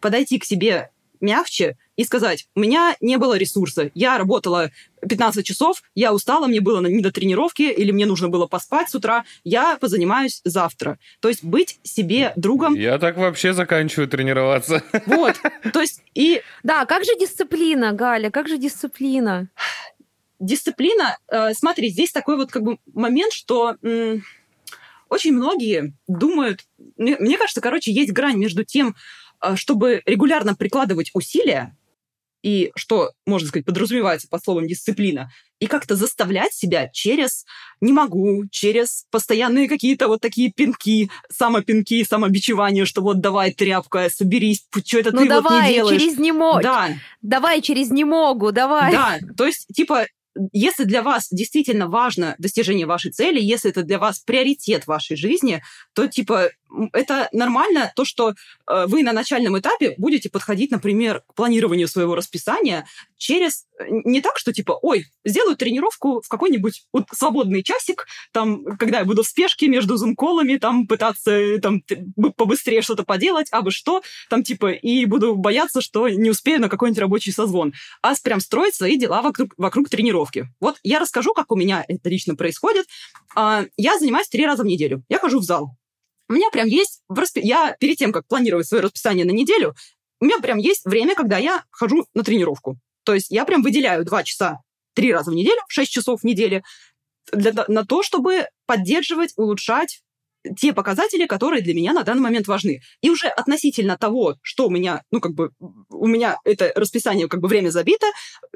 Подойти 0.01 0.39
к 0.39 0.45
себе 0.45 0.91
мягче 1.21 1.77
и 1.97 2.05
сказать, 2.05 2.47
у 2.55 2.61
меня 2.61 2.97
не 3.01 3.16
было 3.19 3.37
ресурса, 3.37 3.91
я 3.95 4.19
работала 4.19 4.71
15 5.07 5.45
часов, 5.45 5.83
я 5.95 6.12
устала, 6.12 6.47
мне 6.47 6.61
было 6.61 6.81
не 6.87 7.01
до 7.01 7.11
тренировки, 7.11 7.62
или 7.62 7.91
мне 7.91 8.07
нужно 8.07 8.29
было 8.29 8.47
поспать 8.47 8.91
с 8.91 8.95
утра, 8.95 9.25
я 9.45 9.77
позанимаюсь 9.77 10.41
завтра. 10.45 10.99
То 11.21 11.29
есть 11.29 11.43
быть 11.43 11.81
себе 11.83 12.33
другом. 12.37 12.75
Я 12.75 12.99
так 12.99 13.16
вообще 13.16 13.53
заканчиваю 13.53 14.09
тренироваться. 14.09 14.83
Вот, 15.07 15.37
то 15.73 15.81
есть 15.81 16.03
и... 16.14 16.43
Да, 16.62 16.85
как 16.85 17.05
же 17.05 17.11
дисциплина, 17.19 17.93
Галя, 17.93 18.31
как 18.31 18.47
же 18.47 18.59
дисциплина? 18.59 19.49
Дисциплина, 20.39 21.19
э, 21.29 21.53
смотри, 21.55 21.89
здесь 21.89 22.12
такой 22.12 22.37
вот 22.37 22.53
как 22.53 22.62
бы 22.62 22.79
момент, 22.95 23.33
что 23.33 23.77
м- 23.83 24.23
очень 25.09 25.33
многие 25.33 25.95
думают, 26.07 26.61
мне, 26.97 27.16
мне 27.19 27.39
кажется, 27.39 27.61
короче, 27.61 27.93
есть 27.93 28.12
грань 28.12 28.37
между 28.37 28.64
тем, 28.64 28.95
чтобы 29.55 30.03
регулярно 30.07 30.55
прикладывать 30.55 31.11
усилия, 31.14 31.76
и 32.43 32.70
что, 32.76 33.12
можно 33.26 33.49
сказать, 33.49 33.66
подразумевается 33.66 34.28
под 34.28 34.43
словом 34.43 34.68
дисциплина, 34.68 35.30
и 35.59 35.66
как-то 35.66 35.97
заставлять 35.97 36.55
себя 36.55 36.89
через 36.89 37.45
«не 37.80 37.93
могу», 37.93 38.45
через 38.51 39.07
постоянные 39.11 39.68
какие-то 39.68 40.07
вот 40.07 40.20
такие 40.20 40.53
пинки, 40.53 41.11
самопинки, 41.30 42.05
самобичевание, 42.05 42.84
что 42.84 43.03
вот 43.03 43.20
давай, 43.20 43.53
тряпка, 43.53 44.09
соберись, 44.09 44.66
что 44.86 44.99
это 45.01 45.11
ну 45.12 45.22
ты 45.22 45.28
давай, 45.28 45.53
вот 45.53 45.66
не 45.66 45.74
делаешь. 45.74 46.01
через 46.01 46.18
«не 46.18 46.32
могу». 46.32 46.62
Да. 46.62 46.91
Давай 47.22 47.61
через 47.61 47.91
«не 47.91 48.05
могу», 48.05 48.53
давай. 48.53 48.93
Да, 48.93 49.18
то 49.36 49.45
есть, 49.45 49.66
типа, 49.74 50.07
если 50.53 50.84
для 50.84 51.03
вас 51.03 51.28
действительно 51.30 51.89
важно 51.89 52.34
достижение 52.39 52.86
вашей 52.86 53.11
цели, 53.11 53.41
если 53.41 53.70
это 53.70 53.82
для 53.82 53.99
вас 53.99 54.20
приоритет 54.20 54.86
вашей 54.86 55.16
жизни, 55.16 55.62
то, 55.95 56.07
типа, 56.07 56.51
это 56.93 57.28
нормально, 57.32 57.93
то, 57.97 58.05
что 58.05 58.30
э, 58.30 58.86
вы 58.86 59.03
на 59.03 59.12
начальном 59.12 59.59
этапе 59.59 59.95
будете 59.97 60.28
подходить, 60.28 60.70
например, 60.70 61.22
к 61.26 61.34
планированию 61.34 61.89
своего 61.89 62.14
расписания 62.14 62.86
через... 63.16 63.66
Э, 63.78 63.84
не 63.89 64.20
так, 64.20 64.39
что 64.39 64.53
типа, 64.53 64.78
ой, 64.82 65.07
сделаю 65.24 65.57
тренировку 65.57 66.20
в 66.20 66.28
какой-нибудь 66.28 66.84
вот, 66.93 67.07
свободный 67.12 67.62
часик, 67.62 68.07
там, 68.32 68.64
когда 68.76 68.99
я 68.99 69.05
буду 69.05 69.22
в 69.22 69.26
спешке 69.26 69.68
между 69.68 69.97
зум-колами, 69.97 70.57
там, 70.57 70.86
пытаться 70.86 71.32
э, 71.32 71.59
там, 71.59 71.82
побыстрее 72.36 72.82
что-то 72.82 73.05
поделать, 73.05 73.49
а 73.51 73.62
бы 73.62 73.70
что, 73.70 74.03
там, 74.28 74.43
типа, 74.43 74.70
и 74.72 75.05
буду 75.07 75.36
бояться, 75.36 75.80
что 75.80 76.09
не 76.09 76.30
успею 76.30 76.61
на 76.61 76.68
какой-нибудь 76.68 77.01
рабочий 77.01 77.32
созвон. 77.32 77.72
А 78.03 78.14
прям 78.22 78.41
строить 78.41 78.74
свои 78.74 78.99
дела 78.99 79.22
вокруг, 79.22 79.55
вокруг 79.57 79.89
тренировки. 79.89 80.28
Вот 80.61 80.79
я 80.83 80.99
расскажу, 80.99 81.33
как 81.35 81.51
у 81.51 81.57
меня 81.57 81.85
это 81.87 82.09
лично 82.09 82.35
происходит. 82.37 82.87
А, 83.35 83.64
я 83.76 83.99
занимаюсь 83.99 84.29
три 84.29 84.47
раза 84.47 84.62
в 84.62 84.66
неделю. 84.66 85.03
Я 85.09 85.18
хожу 85.18 85.41
в 85.41 85.45
зал. 85.45 85.76
У 86.29 86.35
меня 86.35 86.51
прям 86.51 86.66
есть... 86.66 87.03
В 87.09 87.18
расп... 87.18 87.39
Я 87.39 87.76
перед 87.81 87.97
тем, 87.97 88.12
как 88.12 88.26
планировать 88.26 88.66
свое 88.66 88.83
расписание 88.83 89.24
на 89.24 89.31
неделю, 89.31 89.74
у 90.20 90.24
меня 90.24 90.39
прям 90.41 90.59
есть 90.59 90.85
время, 90.85 91.14
когда 91.14 91.39
я 91.39 91.64
хожу 91.70 92.07
на 92.14 92.22
тренировку. 92.22 92.79
То 93.05 93.14
есть 93.14 93.31
я 93.31 93.45
прям 93.45 93.62
выделяю 93.62 94.05
два 94.05 94.22
часа 94.22 94.61
три 94.95 95.12
раза 95.12 95.31
в 95.31 95.35
неделю, 95.35 95.61
шесть 95.68 95.93
часов 95.93 96.20
в 96.20 96.24
неделю 96.24 96.62
для, 97.33 97.53
на 97.68 97.85
то, 97.85 98.03
чтобы 98.03 98.47
поддерживать, 98.66 99.33
улучшать 99.37 100.03
те 100.57 100.72
показатели, 100.72 101.26
которые 101.26 101.62
для 101.62 101.74
меня 101.74 101.93
на 101.93 102.05
данный 102.05 102.22
момент 102.22 102.47
важны. 102.47 102.80
И 103.03 103.11
уже 103.11 103.28
относительно 103.28 103.97
того, 103.97 104.36
что 104.43 104.66
у 104.66 104.70
меня, 104.70 105.03
ну, 105.11 105.20
как 105.20 105.32
бы, 105.32 105.51
у 105.91 106.07
меня 106.07 106.39
это 106.45 106.72
расписание, 106.74 107.28
как 107.28 107.41
бы, 107.41 107.49
время 107.49 107.70
забито, 107.70 108.07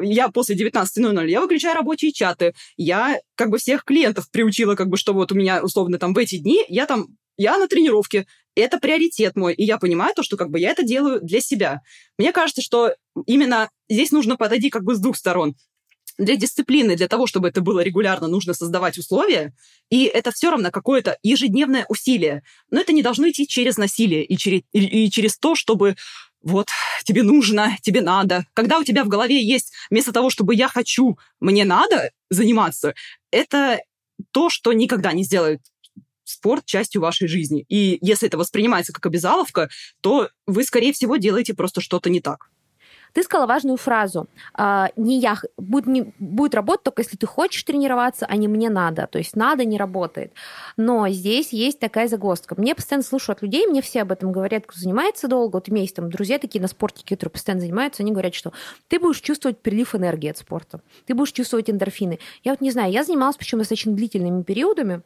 я 0.00 0.28
после 0.28 0.56
19.00, 0.56 1.28
я 1.28 1.40
выключаю 1.40 1.74
рабочие 1.74 2.12
чаты, 2.12 2.54
я, 2.76 3.18
как 3.34 3.50
бы, 3.50 3.58
всех 3.58 3.84
клиентов 3.84 4.30
приучила, 4.30 4.74
как 4.74 4.88
бы, 4.88 4.96
что 4.96 5.12
вот 5.12 5.32
у 5.32 5.34
меня, 5.34 5.62
условно, 5.62 5.98
там, 5.98 6.14
в 6.14 6.18
эти 6.18 6.38
дни 6.38 6.64
я 6.68 6.86
там 6.86 7.08
я 7.38 7.58
на 7.58 7.66
тренировке, 7.66 8.26
это 8.54 8.78
приоритет 8.78 9.36
мой, 9.36 9.54
и 9.54 9.64
я 9.64 9.78
понимаю 9.78 10.14
то, 10.14 10.22
что 10.22 10.36
как 10.36 10.50
бы 10.50 10.60
я 10.60 10.70
это 10.70 10.82
делаю 10.82 11.20
для 11.22 11.40
себя. 11.40 11.80
Мне 12.18 12.32
кажется, 12.32 12.60
что 12.60 12.94
именно 13.26 13.70
здесь 13.88 14.12
нужно 14.12 14.36
подойти 14.36 14.68
как 14.70 14.84
бы 14.84 14.94
с 14.94 15.00
двух 15.00 15.16
сторон. 15.16 15.54
Для 16.18 16.36
дисциплины, 16.36 16.96
для 16.96 17.08
того, 17.08 17.26
чтобы 17.26 17.48
это 17.48 17.60
было 17.60 17.80
регулярно, 17.80 18.28
нужно 18.28 18.54
создавать 18.54 18.98
условия, 18.98 19.54
и 19.90 20.04
это 20.04 20.30
все 20.30 20.50
равно 20.50 20.70
какое-то 20.70 21.18
ежедневное 21.22 21.86
усилие. 21.88 22.42
Но 22.70 22.80
это 22.80 22.92
не 22.92 23.02
должно 23.02 23.28
идти 23.30 23.46
через 23.46 23.76
насилие 23.78 24.24
и 24.24 24.36
через, 24.36 24.62
и, 24.72 25.06
и 25.06 25.10
через 25.10 25.38
то, 25.38 25.54
чтобы 25.54 25.96
вот, 26.42 26.68
тебе 27.04 27.22
нужно, 27.22 27.76
тебе 27.82 28.00
надо. 28.00 28.46
Когда 28.52 28.78
у 28.78 28.84
тебя 28.84 29.04
в 29.04 29.08
голове 29.08 29.42
есть, 29.42 29.72
вместо 29.90 30.12
того, 30.12 30.28
чтобы 30.28 30.54
я 30.54 30.68
хочу, 30.68 31.18
мне 31.40 31.64
надо 31.64 32.10
заниматься, 32.30 32.94
это 33.30 33.80
то, 34.32 34.50
что 34.50 34.72
никогда 34.72 35.12
не 35.12 35.24
сделает 35.24 35.60
спорт 36.24 36.64
частью 36.64 37.00
вашей 37.00 37.28
жизни. 37.28 37.64
И 37.68 37.98
если 38.00 38.28
это 38.28 38.38
воспринимается 38.38 38.92
как 38.92 39.06
обязаловка, 39.06 39.68
то 40.00 40.30
вы, 40.46 40.64
скорее 40.64 40.92
всего, 40.92 41.16
делаете 41.16 41.54
просто 41.54 41.80
что-то 41.80 42.10
не 42.10 42.20
так. 42.20 42.50
Ты 43.12 43.22
сказала 43.22 43.46
важную 43.46 43.76
фразу. 43.76 44.28
А, 44.54 44.90
не 44.96 45.18
я, 45.18 45.36
будет, 45.56 45.86
не, 45.86 46.14
будет 46.18 46.54
работать 46.54 46.84
только 46.84 47.02
если 47.02 47.16
ты 47.16 47.26
хочешь 47.26 47.62
тренироваться, 47.62 48.26
а 48.26 48.36
не 48.36 48.48
мне 48.48 48.70
надо. 48.70 49.06
То 49.06 49.18
есть 49.18 49.36
надо 49.36 49.64
не 49.64 49.78
работает. 49.78 50.32
Но 50.76 51.08
здесь 51.08 51.52
есть 51.52 51.78
такая 51.78 52.08
загвоздка. 52.08 52.54
Мне 52.56 52.74
постоянно 52.74 53.04
слышу 53.04 53.32
от 53.32 53.42
людей, 53.42 53.66
мне 53.66 53.82
все 53.82 54.02
об 54.02 54.12
этом 54.12 54.32
говорят, 54.32 54.66
кто 54.66 54.78
занимается 54.78 55.28
долго. 55.28 55.56
Вот 55.56 55.68
у 55.68 55.72
меня 55.72 55.82
есть 55.82 55.96
там 55.96 56.10
друзья 56.10 56.38
такие 56.38 56.60
на 56.60 56.68
спортике, 56.68 57.14
которые 57.14 57.32
постоянно 57.32 57.60
занимаются, 57.60 58.02
они 58.02 58.12
говорят, 58.12 58.34
что 58.34 58.52
ты 58.88 58.98
будешь 58.98 59.20
чувствовать 59.20 59.58
прилив 59.58 59.94
энергии 59.94 60.30
от 60.30 60.38
спорта. 60.38 60.80
Ты 61.06 61.14
будешь 61.14 61.32
чувствовать 61.32 61.70
эндорфины. 61.70 62.18
Я 62.44 62.52
вот 62.52 62.60
не 62.60 62.70
знаю, 62.70 62.92
я 62.92 63.04
занималась 63.04 63.36
причем 63.36 63.58
достаточно 63.58 63.92
длительными 63.92 64.42
периодами 64.42 65.02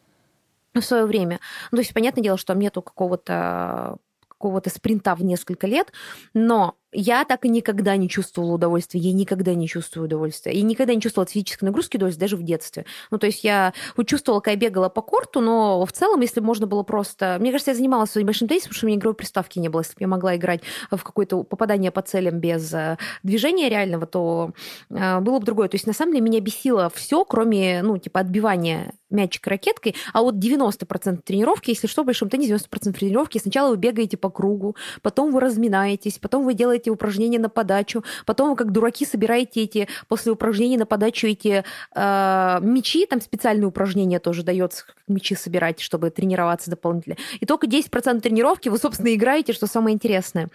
в 0.75 0.83
свое 0.83 1.07
время. 1.07 1.41
Ну, 1.71 1.77
то 1.77 1.83
есть, 1.83 1.95
понятное 1.95 2.23
дело, 2.23 2.37
что 2.39 2.55
нету 2.55 2.83
какого-то 2.83 3.97
какого-то 4.29 4.69
спринта 4.69 5.15
в 5.15 5.25
несколько 5.25 5.67
лет, 5.67 5.93
но 6.35 6.77
я 6.93 7.25
так 7.25 7.45
и 7.45 7.49
никогда 7.49 7.97
не 7.97 8.09
чувствовала 8.09 8.55
удовольствия, 8.55 9.01
я 9.01 9.13
никогда 9.13 9.55
не 9.55 9.69
чувствую 9.69 10.07
удовольствия. 10.07 10.53
И 10.53 10.63
никогда 10.63 10.95
не 10.95 11.01
чувствовала 11.01 11.29
физической 11.29 11.65
нагрузки 11.65 11.97
удовольствия, 11.97 12.21
даже 12.21 12.37
в 12.37 12.43
детстве. 12.43 12.87
Ну, 13.11 13.19
то 13.19 13.27
есть 13.27 13.45
я 13.45 13.73
чувствовала, 14.07 14.41
когда 14.41 14.53
я 14.53 14.71
бегала 14.71 14.89
по 14.89 15.03
корту, 15.03 15.41
но 15.41 15.85
в 15.85 15.93
целом, 15.93 16.21
если 16.21 16.41
можно 16.41 16.67
было 16.67 16.83
просто... 16.83 17.37
Мне 17.41 17.51
кажется, 17.51 17.73
я 17.73 17.77
занималась 17.77 18.11
своим 18.11 18.27
большим 18.27 18.49
теннисом, 18.49 18.69
потому 18.69 18.77
что 18.77 18.87
у 18.87 18.89
меня 18.89 18.99
игровой 18.99 19.15
приставки 19.15 19.59
не 19.59 19.69
было. 19.69 19.81
Если 19.81 19.95
бы 19.95 20.01
я 20.01 20.09
могла 20.09 20.37
играть 20.37 20.63
в 20.91 21.03
какое-то 21.03 21.43
попадание 21.43 21.91
по 21.91 22.03
целям 22.03 22.39
без 22.39 22.73
э, 22.73 22.99
движения 23.23 23.69
реального, 23.69 24.07
то 24.07 24.53
э, 24.91 25.21
было 25.21 25.39
бы 25.39 25.45
другое. 25.45 25.69
То 25.69 25.75
есть, 25.75 25.87
на 25.87 25.93
самом 25.93 26.13
деле, 26.13 26.25
меня 26.25 26.41
бесило 26.41 26.91
все, 26.95 27.25
кроме, 27.25 27.83
ну, 27.83 27.99
типа, 27.99 28.21
отбивания 28.21 28.93
мячика 29.11 29.51
ракеткой, 29.51 29.95
а 30.13 30.23
вот 30.23 30.35
90% 30.35 31.23
тренировки, 31.23 31.71
если 31.71 31.87
что, 31.87 32.03
в 32.03 32.07
большом 32.07 32.29
теннисе 32.29 32.55
90% 32.55 32.93
тренировки, 32.93 33.39
сначала 33.39 33.71
вы 33.71 33.77
бегаете 33.77 34.17
по 34.17 34.31
кругу, 34.31 34.77
потом 35.03 35.31
вы 35.31 35.41
разминаетесь, 35.41 36.19
потом 36.19 36.45
вы 36.45 36.55
делаете 36.55 36.76
делаете 36.77 36.91
упражнения 36.91 37.39
на 37.39 37.49
подачу, 37.49 38.05
потом 38.25 38.51
вы 38.51 38.57
как 38.57 38.73
дураки 38.73 39.05
собираете 39.05 39.63
эти, 39.63 39.89
после 40.09 40.33
упражнений 40.33 40.77
на 40.77 40.87
подачу 40.87 41.27
эти 41.27 41.65
э, 41.95 42.59
мячи, 42.63 43.07
там 43.07 43.21
специальные 43.21 43.67
упражнения 43.67 44.19
тоже 44.19 44.43
дается, 44.43 44.85
мячи 45.09 45.35
собирать, 45.35 45.81
чтобы 45.81 46.11
тренироваться 46.11 46.71
дополнительно. 46.71 47.17
И 47.41 47.47
только 47.47 47.67
10% 47.67 48.21
тренировки 48.21 48.69
вы, 48.69 48.79
собственно, 48.79 49.15
играете, 49.15 49.53
что 49.53 49.67
самое 49.67 49.95
интересное. 49.95 50.49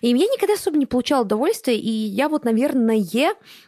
И 0.00 0.08
я 0.08 0.14
никогда 0.14 0.54
особо 0.54 0.78
не 0.78 0.86
получала 0.86 1.22
удовольствия, 1.24 1.76
и 1.76 1.90
я 1.90 2.28
вот, 2.28 2.44
наверное, 2.44 2.98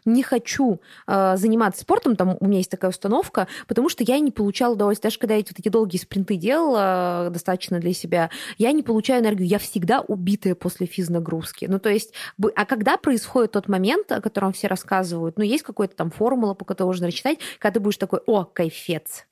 не 0.04 0.22
хочу 0.22 0.80
э, 1.06 1.36
заниматься 1.36 1.82
спортом, 1.82 2.16
там 2.16 2.36
у 2.40 2.46
меня 2.46 2.58
есть 2.58 2.70
такая 2.70 2.90
установка, 2.90 3.48
потому 3.66 3.88
что 3.88 4.04
я 4.04 4.18
не 4.18 4.30
получала 4.30 4.74
удовольствия. 4.74 5.08
Даже 5.08 5.18
когда 5.18 5.34
я 5.34 5.40
вот 5.40 5.58
эти 5.58 5.68
долгие 5.68 5.98
спринты 5.98 6.36
делала 6.36 7.26
э, 7.26 7.30
достаточно 7.30 7.78
для 7.78 7.92
себя, 7.92 8.30
я 8.58 8.72
не 8.72 8.82
получаю 8.82 9.22
энергию. 9.22 9.48
Я 9.48 9.58
всегда 9.58 10.00
убитая 10.00 10.54
после 10.54 10.86
физнагрузки. 10.86 11.66
Ну, 11.66 11.78
то 11.78 11.90
есть, 11.90 12.12
а 12.54 12.64
когда 12.64 12.96
происходит 12.96 13.52
тот 13.52 13.68
момент, 13.68 14.10
о 14.12 14.20
котором 14.20 14.52
все 14.52 14.66
рассказывают, 14.66 15.38
ну, 15.38 15.44
есть 15.44 15.62
какая-то 15.62 15.96
там 15.96 16.10
формула, 16.10 16.54
по 16.54 16.64
которой 16.64 16.88
можно 16.88 17.06
рассчитать, 17.06 17.38
когда 17.58 17.74
ты 17.74 17.80
будешь 17.80 17.96
такой, 17.96 18.20
о, 18.26 18.44
кайфец. 18.44 19.26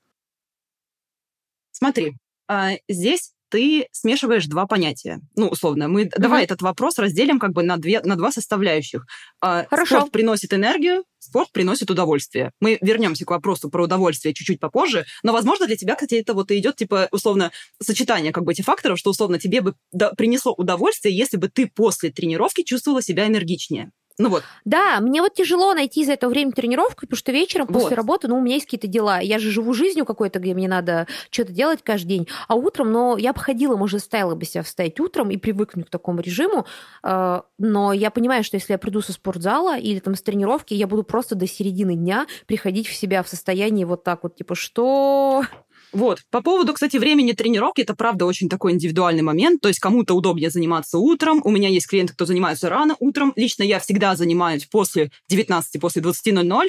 Смотри, 1.79 2.17
а, 2.49 2.73
здесь 2.89 3.35
ты 3.51 3.87
смешиваешь 3.93 4.47
два 4.47 4.67
понятия. 4.67 5.21
Ну, 5.37 5.47
условно, 5.47 5.87
мы 5.87 6.03
mm-hmm. 6.03 6.19
давай 6.19 6.43
этот 6.43 6.61
вопрос 6.61 6.99
разделим 6.99 7.39
как 7.39 7.53
бы 7.53 7.63
на, 7.63 7.77
две, 7.77 8.01
на 8.01 8.17
два 8.17 8.33
составляющих. 8.33 9.07
А, 9.41 9.65
Хорошо. 9.71 9.99
Спорт 9.99 10.11
приносит 10.11 10.53
энергию, 10.53 11.05
спорт 11.21 11.53
приносит 11.53 11.89
удовольствие. 11.89 12.51
Мы 12.61 12.79
вернемся 12.81 13.25
к 13.25 13.31
вопросу 13.31 13.71
про 13.71 13.85
удовольствие 13.85 14.35
чуть-чуть 14.35 14.59
попозже, 14.59 15.07
но, 15.23 15.33
возможно, 15.33 15.67
для 15.67 15.77
тебя, 15.77 15.95
кстати, 15.95 16.15
это 16.15 16.35
вот 16.35 16.51
идет, 16.51 16.75
типа, 16.75 17.09
условно, 17.13 17.53
сочетание 17.81 18.33
как 18.33 18.43
бы 18.43 18.53
этих 18.53 18.65
факторов, 18.65 18.99
что, 18.99 19.11
условно, 19.11 19.39
тебе 19.39 19.61
бы 19.61 19.75
принесло 20.17 20.53
удовольствие, 20.53 21.17
если 21.17 21.37
бы 21.37 21.49
ты 21.49 21.69
после 21.69 22.11
тренировки 22.11 22.65
чувствовала 22.65 23.03
себя 23.03 23.29
энергичнее. 23.29 23.93
Ну 24.19 24.31
вот. 24.31 24.43
Да, 24.65 25.01
мне 25.01 25.23
вот 25.23 25.35
тяжело 25.35 25.75
найти 25.75 26.05
за 26.05 26.13
это 26.13 26.29
время 26.29 26.53
тренировку, 26.53 27.03
потому 27.03 27.17
что 27.17 27.31
вечером 27.31 27.67
вот. 27.69 27.83
после 27.83 27.97
работы, 27.97 28.27
ну, 28.27 28.39
у 28.39 28.41
меня 28.41 28.55
есть 28.55 28.67
какие-то 28.67 28.89
дела. 28.89 29.21
Я 29.21 29.39
же 29.39 29.51
живу 29.51 29.73
жизнью 29.75 30.05
какой-то, 30.05 30.41
где 30.41 30.55
мне 30.55 30.69
надо 30.69 31.07
что-то 31.31 31.53
делать 31.53 31.81
каждый 31.83 32.09
день. 32.09 32.29
А 32.49 32.57
утром, 32.57 32.91
но 32.91 33.17
я 33.17 33.33
бы 33.33 33.41
ходила, 33.41 33.77
может, 33.77 34.01
заставила 34.01 34.35
бы 34.35 34.45
себя 34.45 34.63
встать 34.63 34.99
утром 34.99 35.31
и 35.31 35.37
привыкнуть 35.37 35.87
к 35.87 35.91
такому 35.91 36.21
режиму. 36.21 36.67
Э, 37.03 37.43
но 37.59 37.93
я 37.93 38.11
понимаю, 38.11 38.43
что 38.43 38.57
если 38.57 38.73
я 38.73 38.79
приду 38.79 39.01
со 39.01 39.13
спортзала 39.13 39.79
или 39.79 40.01
там 40.01 40.15
с 40.15 40.23
тренировки, 40.23 40.75
я 40.75 40.87
буду 40.87 41.05
просто 41.05 41.35
до 41.35 41.47
середины 41.47 41.95
дня 41.95 42.27
приходить 42.47 42.89
в 42.89 42.95
себя 42.95 43.23
в 43.23 43.29
состоянии 43.29 43.85
вот 43.85 44.03
так 44.03 44.25
вот, 44.25 44.37
типа, 44.37 44.55
что... 44.55 45.45
Вот. 45.93 46.21
По 46.31 46.43
поводу, 46.43 46.75
кстати, 46.75 46.97
времени 46.97 47.33
тренировки, 47.33 47.81
это 47.81 47.95
правда 47.95 48.27
очень 48.27 48.49
такой 48.49 48.73
индивидуальный 48.73 49.23
момент. 49.23 49.61
То 49.61 49.69
есть 49.69 49.81
кому-то 49.81 50.15
удобнее 50.15 50.51
заниматься 50.51 50.99
утром. 50.99 51.41
У 51.45 51.51
меня 51.51 51.69
есть 51.69 51.89
клиенты, 51.89 52.13
кто 52.13 52.27
занимается 52.27 52.69
рано 52.69 52.97
утром. 53.01 53.33
Лично 53.37 53.63
я 53.63 53.79
всегда 53.79 54.17
занимаюсь 54.17 54.67
после 54.67 55.11
19, 55.29 55.81
после 55.81 56.03
20.00 56.03 56.69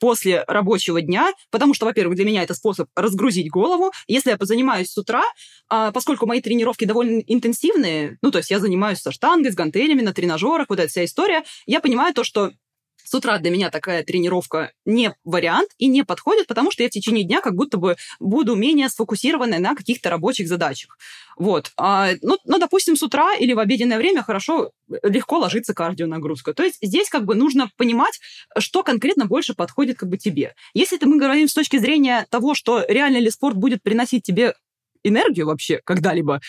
после 0.00 0.44
рабочего 0.46 1.00
дня, 1.00 1.32
потому 1.50 1.74
что, 1.74 1.86
во-первых, 1.86 2.16
для 2.16 2.24
меня 2.24 2.42
это 2.42 2.54
способ 2.54 2.88
разгрузить 2.94 3.50
голову. 3.50 3.92
Если 4.06 4.30
я 4.30 4.36
позанимаюсь 4.36 4.90
с 4.90 4.96
утра, 4.96 5.24
а, 5.68 5.92
поскольку 5.92 6.26
мои 6.26 6.40
тренировки 6.40 6.84
довольно 6.84 7.20
интенсивные, 7.26 8.16
ну, 8.22 8.30
то 8.30 8.38
есть 8.38 8.50
я 8.50 8.60
занимаюсь 8.60 9.00
со 9.00 9.12
штангой, 9.12 9.52
с 9.52 9.54
гантелями, 9.54 10.02
на 10.02 10.12
тренажерах, 10.12 10.66
вот 10.68 10.78
эта 10.78 10.88
вся 10.88 11.04
история, 11.04 11.44
я 11.66 11.80
понимаю 11.80 12.14
то, 12.14 12.24
что 12.24 12.52
с 13.08 13.14
утра 13.14 13.38
для 13.38 13.50
меня 13.50 13.70
такая 13.70 14.02
тренировка 14.04 14.72
не 14.84 15.14
вариант 15.24 15.70
и 15.78 15.86
не 15.86 16.04
подходит, 16.04 16.46
потому 16.46 16.70
что 16.70 16.82
я 16.82 16.90
в 16.90 16.92
течение 16.92 17.24
дня 17.24 17.40
как 17.40 17.54
будто 17.54 17.78
бы 17.78 17.96
буду 18.20 18.54
менее 18.54 18.90
сфокусированной 18.90 19.60
на 19.60 19.74
каких-то 19.74 20.10
рабочих 20.10 20.46
задачах. 20.46 20.98
Вот. 21.38 21.72
А, 21.78 22.10
ну, 22.20 22.36
ну, 22.44 22.58
допустим, 22.58 22.96
с 22.96 23.02
утра 23.02 23.34
или 23.34 23.54
в 23.54 23.60
обеденное 23.60 23.96
время 23.96 24.22
хорошо, 24.22 24.72
легко 25.02 25.38
ложится 25.38 25.72
кардионагрузка. 25.72 26.52
То 26.52 26.62
есть 26.62 26.76
здесь 26.82 27.08
как 27.08 27.24
бы 27.24 27.34
нужно 27.34 27.70
понимать, 27.78 28.20
что 28.58 28.82
конкретно 28.82 29.24
больше 29.24 29.54
подходит 29.54 29.96
как 29.96 30.10
бы 30.10 30.18
тебе. 30.18 30.54
Если 30.74 30.98
мы 31.02 31.16
говорим 31.16 31.48
с 31.48 31.54
точки 31.54 31.78
зрения 31.78 32.26
того, 32.28 32.54
что 32.54 32.84
реально 32.86 33.18
ли 33.18 33.30
спорт 33.30 33.56
будет 33.56 33.82
приносить 33.82 34.22
тебе 34.22 34.52
энергию 35.02 35.46
вообще 35.46 35.80
когда-либо, 35.82 36.42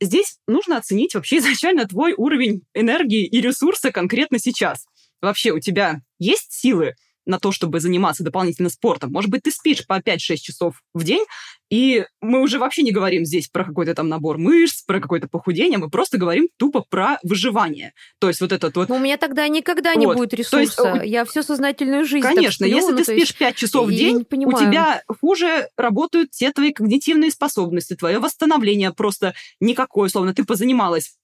здесь 0.00 0.38
нужно 0.48 0.78
оценить 0.78 1.14
вообще 1.14 1.36
изначально 1.40 1.86
твой 1.86 2.14
уровень 2.16 2.62
энергии 2.72 3.26
и 3.26 3.42
ресурса 3.42 3.92
конкретно 3.92 4.38
сейчас 4.38 4.86
вообще 5.20 5.52
у 5.52 5.60
тебя 5.60 6.00
есть 6.18 6.52
силы 6.52 6.94
на 7.26 7.40
то, 7.40 7.52
чтобы 7.52 7.80
заниматься 7.80 8.22
дополнительно 8.22 8.70
спортом. 8.70 9.12
Может 9.12 9.30
быть, 9.30 9.42
ты 9.42 9.50
спишь 9.50 9.84
по 9.86 9.98
5-6 9.98 10.36
часов 10.36 10.82
в 10.94 11.02
день, 11.02 11.24
и 11.68 12.06
мы 12.20 12.40
уже 12.40 12.60
вообще 12.60 12.82
не 12.82 12.92
говорим 12.92 13.24
здесь 13.24 13.48
про 13.48 13.64
какой-то 13.64 13.94
там 13.94 14.08
набор 14.08 14.38
мышц, 14.38 14.82
про 14.82 15.00
какое-то 15.00 15.26
похудение, 15.28 15.78
мы 15.78 15.90
просто 15.90 16.16
говорим 16.16 16.48
тупо 16.56 16.84
про 16.88 17.18
выживание. 17.24 17.92
То 18.20 18.28
есть 18.28 18.40
вот 18.40 18.52
этот 18.52 18.76
вот... 18.76 18.88
Но 18.88 18.96
у 18.96 19.00
меня 19.00 19.16
тогда 19.16 19.48
никогда 19.48 19.94
вот. 19.94 20.00
не 20.00 20.06
будет 20.06 20.34
ресурса. 20.34 20.92
есть, 20.94 21.10
я 21.10 21.24
всю 21.24 21.42
сознательную 21.42 22.04
жизнь 22.04 22.22
Конечно, 22.26 22.66
сплю, 22.66 22.76
если 22.76 22.92
ну, 22.92 22.98
ты 22.98 23.04
спишь 23.04 23.18
есть... 23.18 23.38
5 23.38 23.56
часов 23.56 23.88
в 23.88 23.90
день, 23.90 24.24
у 24.30 24.52
тебя 24.52 25.02
хуже 25.20 25.68
работают 25.76 26.30
все 26.30 26.52
твои 26.52 26.72
когнитивные 26.72 27.32
способности, 27.32 27.96
твое 27.96 28.20
восстановление 28.20 28.92
просто 28.92 29.34
никакое, 29.60 30.08
словно 30.08 30.32
ты 30.32 30.44
позанималась 30.44 31.16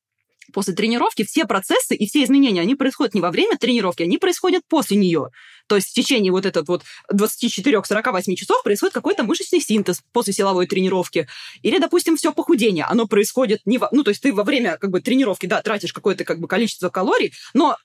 после 0.52 0.74
тренировки 0.74 1.24
все 1.24 1.44
процессы 1.44 1.94
и 1.94 2.06
все 2.06 2.24
изменения, 2.24 2.60
они 2.60 2.74
происходят 2.74 3.14
не 3.14 3.20
во 3.20 3.30
время 3.30 3.56
тренировки, 3.56 4.02
они 4.02 4.18
происходят 4.18 4.62
после 4.68 4.96
нее. 4.96 5.28
То 5.66 5.76
есть 5.76 5.88
в 5.88 5.94
течение 5.94 6.32
вот 6.32 6.46
этот 6.46 6.68
вот 6.68 6.82
24-48 7.12 8.34
часов 8.34 8.62
происходит 8.62 8.94
какой-то 8.94 9.24
мышечный 9.24 9.60
синтез 9.60 10.02
после 10.12 10.32
силовой 10.32 10.66
тренировки. 10.66 11.28
Или, 11.62 11.78
допустим, 11.78 12.16
все 12.16 12.32
похудение, 12.32 12.84
оно 12.84 13.06
происходит 13.06 13.60
не 13.64 13.78
во... 13.78 13.88
Ну, 13.92 14.04
то 14.04 14.10
есть 14.10 14.22
ты 14.22 14.32
во 14.32 14.44
время 14.44 14.76
как 14.78 14.90
бы 14.90 15.00
тренировки, 15.00 15.46
да, 15.46 15.62
тратишь 15.62 15.92
какое-то 15.92 16.24
как 16.24 16.40
бы 16.40 16.48
количество 16.48 16.88
калорий, 16.90 17.32
но 17.54 17.76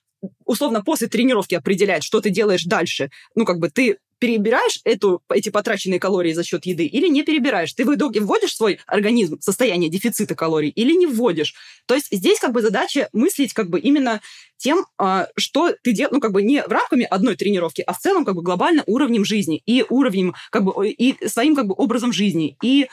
условно 0.44 0.82
после 0.82 1.08
тренировки 1.08 1.54
определяет, 1.54 2.02
что 2.02 2.20
ты 2.20 2.30
делаешь 2.30 2.64
дальше. 2.64 3.10
Ну, 3.34 3.44
как 3.44 3.58
бы 3.58 3.70
ты 3.70 3.98
перебираешь 4.18 4.80
эту, 4.84 5.22
эти 5.32 5.48
потраченные 5.48 6.00
калории 6.00 6.32
за 6.32 6.44
счет 6.44 6.66
еды 6.66 6.86
или 6.86 7.08
не 7.08 7.22
перебираешь. 7.22 7.72
Ты 7.72 7.84
в 7.84 7.94
итоге 7.94 8.20
вводишь 8.20 8.52
в 8.52 8.56
свой 8.56 8.80
организм 8.86 9.38
в 9.38 9.44
состояние 9.44 9.90
дефицита 9.90 10.34
калорий 10.34 10.70
или 10.70 10.92
не 10.92 11.06
вводишь. 11.06 11.54
То 11.86 11.94
есть 11.94 12.08
здесь 12.10 12.38
как 12.38 12.52
бы 12.52 12.62
задача 12.62 13.08
мыслить 13.12 13.52
как 13.52 13.70
бы 13.70 13.80
именно 13.80 14.20
тем, 14.56 14.86
а, 14.98 15.28
что 15.36 15.72
ты 15.82 15.92
делаешь, 15.92 16.12
ну, 16.12 16.20
как 16.20 16.32
бы 16.32 16.42
не 16.42 16.62
в 16.62 16.68
рамками 16.68 17.04
одной 17.04 17.36
тренировки, 17.36 17.82
а 17.82 17.92
в 17.92 17.98
целом 17.98 18.24
как 18.24 18.34
бы 18.34 18.42
глобально 18.42 18.82
уровнем 18.86 19.24
жизни 19.24 19.62
и 19.66 19.84
уровнем, 19.88 20.34
как 20.50 20.64
бы, 20.64 20.88
и 20.88 21.28
своим 21.28 21.54
как 21.54 21.66
бы 21.66 21.74
образом 21.76 22.12
жизни. 22.12 22.56
И 22.62 22.88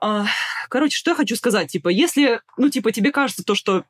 а, 0.00 0.26
Короче, 0.72 0.96
что 0.96 1.10
я 1.10 1.14
хочу 1.14 1.36
сказать, 1.36 1.70
типа, 1.70 1.90
если, 1.90 2.40
ну, 2.56 2.70
типа, 2.70 2.92
тебе 2.92 3.12
кажется 3.12 3.44
то, 3.44 3.54
что 3.54 3.84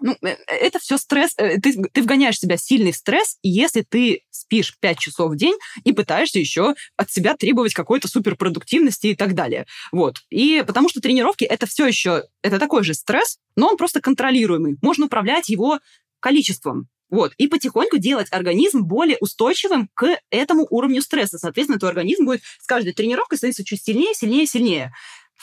ну, 0.00 0.16
э, 0.22 0.36
это 0.46 0.78
все 0.78 0.98
стресс. 0.98 1.34
Э, 1.36 1.60
ты, 1.60 1.82
ты 1.92 2.02
вгоняешь 2.02 2.38
себя 2.38 2.56
в 2.56 2.60
сильный 2.60 2.92
стресс, 2.92 3.38
если 3.42 3.82
ты 3.82 4.22
спишь 4.30 4.76
5 4.80 4.98
часов 4.98 5.32
в 5.32 5.36
день 5.36 5.56
и 5.84 5.92
пытаешься 5.92 6.38
еще 6.38 6.74
от 6.96 7.10
себя 7.10 7.36
требовать 7.36 7.74
какой-то 7.74 8.08
суперпродуктивности 8.08 9.08
и 9.08 9.16
так 9.16 9.34
далее. 9.34 9.66
Вот. 9.92 10.22
И 10.30 10.62
потому 10.66 10.88
что 10.88 11.00
тренировки 11.00 11.44
это 11.44 11.66
все 11.66 11.86
еще, 11.86 12.24
это 12.42 12.58
такой 12.58 12.84
же 12.84 12.94
стресс, 12.94 13.38
но 13.56 13.68
он 13.68 13.76
просто 13.76 14.00
контролируемый. 14.00 14.76
Можно 14.82 15.06
управлять 15.06 15.48
его 15.48 15.80
количеством. 16.20 16.88
Вот. 17.10 17.32
И 17.36 17.46
потихоньку 17.46 17.98
делать 17.98 18.28
организм 18.32 18.82
более 18.82 19.18
устойчивым 19.20 19.88
к 19.94 20.18
этому 20.30 20.66
уровню 20.70 21.00
стресса. 21.02 21.38
Соответственно, 21.38 21.78
твой 21.78 21.90
организм 21.90 22.24
будет 22.24 22.42
с 22.60 22.66
каждой 22.66 22.92
тренировкой 22.92 23.38
становиться 23.38 23.64
чуть 23.64 23.84
сильнее, 23.84 24.14
сильнее, 24.14 24.46
сильнее. 24.46 24.92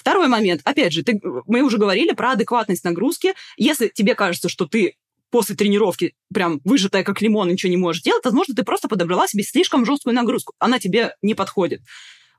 Второй 0.02 0.28
момент. 0.28 0.62
Опять 0.64 0.93
же, 0.93 1.04
ты, 1.04 1.22
мы 1.45 1.62
уже 1.62 1.78
говорили 1.78 2.14
про 2.14 2.32
адекватность 2.32 2.84
нагрузки. 2.84 3.36
Если 3.56 3.88
тебе 3.88 4.16
кажется, 4.16 4.49
что 4.49 4.66
ты 4.66 4.95
после 5.30 5.56
тренировки 5.56 6.16
прям 6.34 6.60
выжатая 6.66 7.04
как 7.04 7.22
лимон, 7.22 7.49
ничего 7.49 7.70
не 7.70 7.78
можешь 7.78 8.02
делать, 8.02 8.26
возможно, 8.26 8.56
ты 8.56 8.64
просто 8.64 8.88
подобрала 8.88 9.28
себе 9.28 9.43
слишком 9.43 9.86
жесткую 9.86 10.16
нагрузку. 10.16 10.56
Она 10.58 10.80
тебе 10.80 11.16
не 11.22 11.36
подходит. 11.36 11.82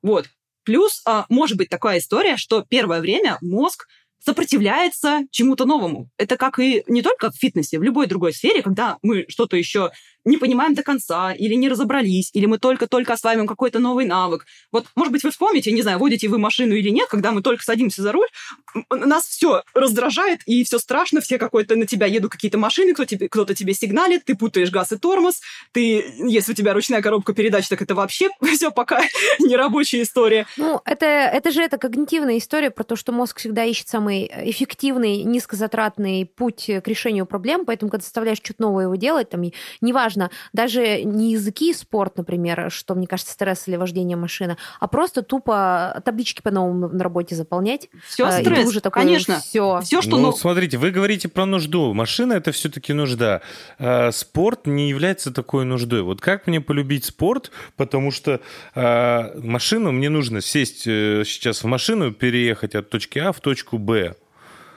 Вот. 0.03 0.27
Плюс, 0.65 1.03
а, 1.07 1.25
может 1.29 1.57
быть 1.57 1.69
такая 1.69 2.01
история, 2.01 2.37
что 2.37 2.65
первое 2.69 3.01
время 3.01 3.39
мозг 3.41 3.87
сопротивляется 4.19 5.21
чему-то 5.31 5.65
новому. 5.65 6.11
Это 6.17 6.37
как 6.37 6.59
и 6.59 6.83
не 6.89 7.03
только 7.03 7.31
в 7.31 7.37
фитнесе, 7.37 7.79
в 7.79 7.85
любой 7.85 8.09
другой 8.09 8.33
сфере, 8.33 8.63
когда 8.63 8.99
мы 9.03 9.25
что-то 9.29 9.57
еще 9.57 9.93
не 10.25 10.37
понимаем 10.37 10.75
до 10.75 10.83
конца, 10.83 11.33
или 11.33 11.55
не 11.55 11.69
разобрались, 11.69 12.31
или 12.33 12.47
мы 12.47 12.59
только-только 12.59 13.13
осваиваем 13.13 13.47
какой-то 13.47 13.79
новый 13.79 14.07
навык. 14.07 14.47
Вот, 14.71 14.87
может 14.95 15.13
быть, 15.13 15.25
вы 15.25 15.31
вспомните, 15.31 15.73
не 15.73 15.83
знаю, 15.83 15.99
водите 15.99 16.29
вы 16.29 16.39
машину 16.39 16.75
или 16.75 16.91
нет, 16.91 17.09
когда 17.09 17.33
мы 17.33 17.43
только 17.43 17.65
садимся 17.65 18.03
за 18.03 18.13
руль, 18.13 18.29
нас 18.91 19.25
все 19.25 19.63
раздражает, 19.75 20.41
и 20.47 20.65
все 20.65 20.79
страшно, 20.79 21.21
все 21.21 21.39
какой-то 21.39 21.77
на 21.77 21.87
тебя 21.87 22.07
едут 22.07 22.33
какие-то 22.33 22.59
машины, 22.59 22.95
кто 22.95 23.05
тебе, 23.05 23.29
кто-то 23.29 23.55
тебе 23.55 23.75
сигналит, 23.75 24.25
ты 24.25 24.35
путаешь 24.35 24.71
газ 24.71 24.93
и 24.93 24.99
тормоз, 24.99 25.41
ты, 25.73 26.05
если 26.19 26.53
у 26.53 26.55
тебя 26.55 26.73
ручная 26.73 27.03
коробка 27.03 27.35
передач, 27.35 27.69
так 27.69 27.83
это 27.83 27.95
вообще 27.95 28.29
все 28.55 28.71
пока 28.71 29.03
не 29.41 29.57
рабочая 29.57 30.03
история. 30.03 30.47
Ну, 30.57 30.81
это, 30.85 31.07
это 31.07 31.51
же 31.51 31.63
это 31.63 31.79
когнитивная 31.79 32.39
история 32.39 32.71
про 32.71 32.85
то, 32.85 32.97
что 32.97 33.13
мозг 33.13 33.39
всегда 33.39 33.65
ищет 33.65 33.89
самый 33.89 34.31
эффективный, 34.51 35.23
низкозатратный 35.25 36.27
путь 36.27 36.67
к 36.67 36.87
решению 36.87 37.27
проблем, 37.27 37.65
поэтому, 37.65 37.91
когда 37.91 38.03
заставляешь 38.03 38.39
что-то 38.39 38.63
новое 38.63 38.85
его 38.85 38.97
делать, 38.97 39.31
там, 39.31 39.43
неважно, 39.81 40.12
важно 40.13 40.31
даже 40.53 41.03
не 41.03 41.33
языки 41.33 41.73
спорт, 41.73 42.17
например, 42.17 42.71
что, 42.71 42.95
мне 42.95 43.07
кажется, 43.07 43.33
стресс 43.33 43.67
или 43.69 43.77
вождение 43.77 44.17
машины, 44.17 44.57
а 44.81 44.89
просто 44.89 45.23
тупо 45.23 46.01
таблички 46.05 46.43
по-новому 46.43 46.89
на 46.89 47.03
работе 47.03 47.35
заполнять. 47.35 47.89
Все 48.07 48.27
а, 48.27 48.33
стресс, 48.33 48.69
уже 48.69 48.81
такое, 48.81 49.05
конечно. 49.05 49.41
Все. 49.41 49.81
все 49.83 50.03
что 50.03 50.17
ну, 50.17 50.27
ну, 50.27 50.33
смотрите, 50.33 50.79
вы 50.79 50.91
говорите 50.91 51.29
про 51.29 51.47
нужду. 51.47 51.95
Машина— 51.95 52.33
это 52.35 52.53
все-таки 52.53 52.93
нужда. 52.93 53.41
А 53.79 54.11
спорт 54.13 54.67
не 54.67 54.89
является 54.89 55.33
такой 55.33 55.65
нуждой. 55.65 56.03
Вот 56.03 56.21
как 56.21 56.47
мне 56.47 56.61
полюбить 56.61 57.05
спорт? 57.05 57.51
Потому 57.77 58.11
что 58.11 58.41
а, 58.75 59.33
машину 59.37 59.93
мне 59.93 60.09
нужно 60.11 60.41
сесть 60.41 60.87
э, 60.87 61.23
сейчас 61.25 61.63
в 61.63 61.67
машину, 61.67 62.13
переехать 62.13 62.75
от 62.75 62.91
точки 62.91 63.19
А 63.19 63.33
в 63.33 63.41
точку 63.41 63.79
Б. 63.79 64.15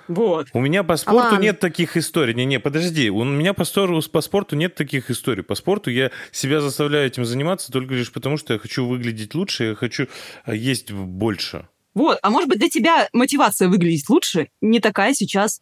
Вот. 0.07 0.47
У 0.53 0.59
меня 0.59 0.83
по 0.83 0.97
спорту 0.97 1.29
Алан. 1.29 1.41
нет 1.41 1.59
таких 1.59 1.97
историй. 1.97 2.33
Не-не, 2.33 2.59
подожди. 2.59 3.09
У 3.09 3.23
меня 3.23 3.53
по, 3.53 3.63
по 3.63 4.21
спорту 4.21 4.55
нет 4.55 4.75
таких 4.75 5.09
историй. 5.09 5.43
По 5.43 5.55
спорту 5.55 5.89
я 5.89 6.11
себя 6.31 6.61
заставляю 6.61 7.07
этим 7.07 7.25
заниматься 7.25 7.71
только 7.71 7.93
лишь 7.93 8.11
потому, 8.11 8.37
что 8.37 8.53
я 8.53 8.59
хочу 8.59 8.85
выглядеть 8.85 9.33
лучше, 9.35 9.63
я 9.65 9.75
хочу 9.75 10.07
э, 10.45 10.55
есть 10.55 10.91
больше. 10.91 11.67
Вот, 11.93 12.19
а 12.21 12.29
может 12.29 12.49
быть 12.49 12.59
для 12.59 12.69
тебя 12.69 13.07
мотивация 13.13 13.69
выглядеть 13.69 14.09
лучше 14.09 14.49
не 14.59 14.79
такая 14.79 15.13
сейчас 15.13 15.61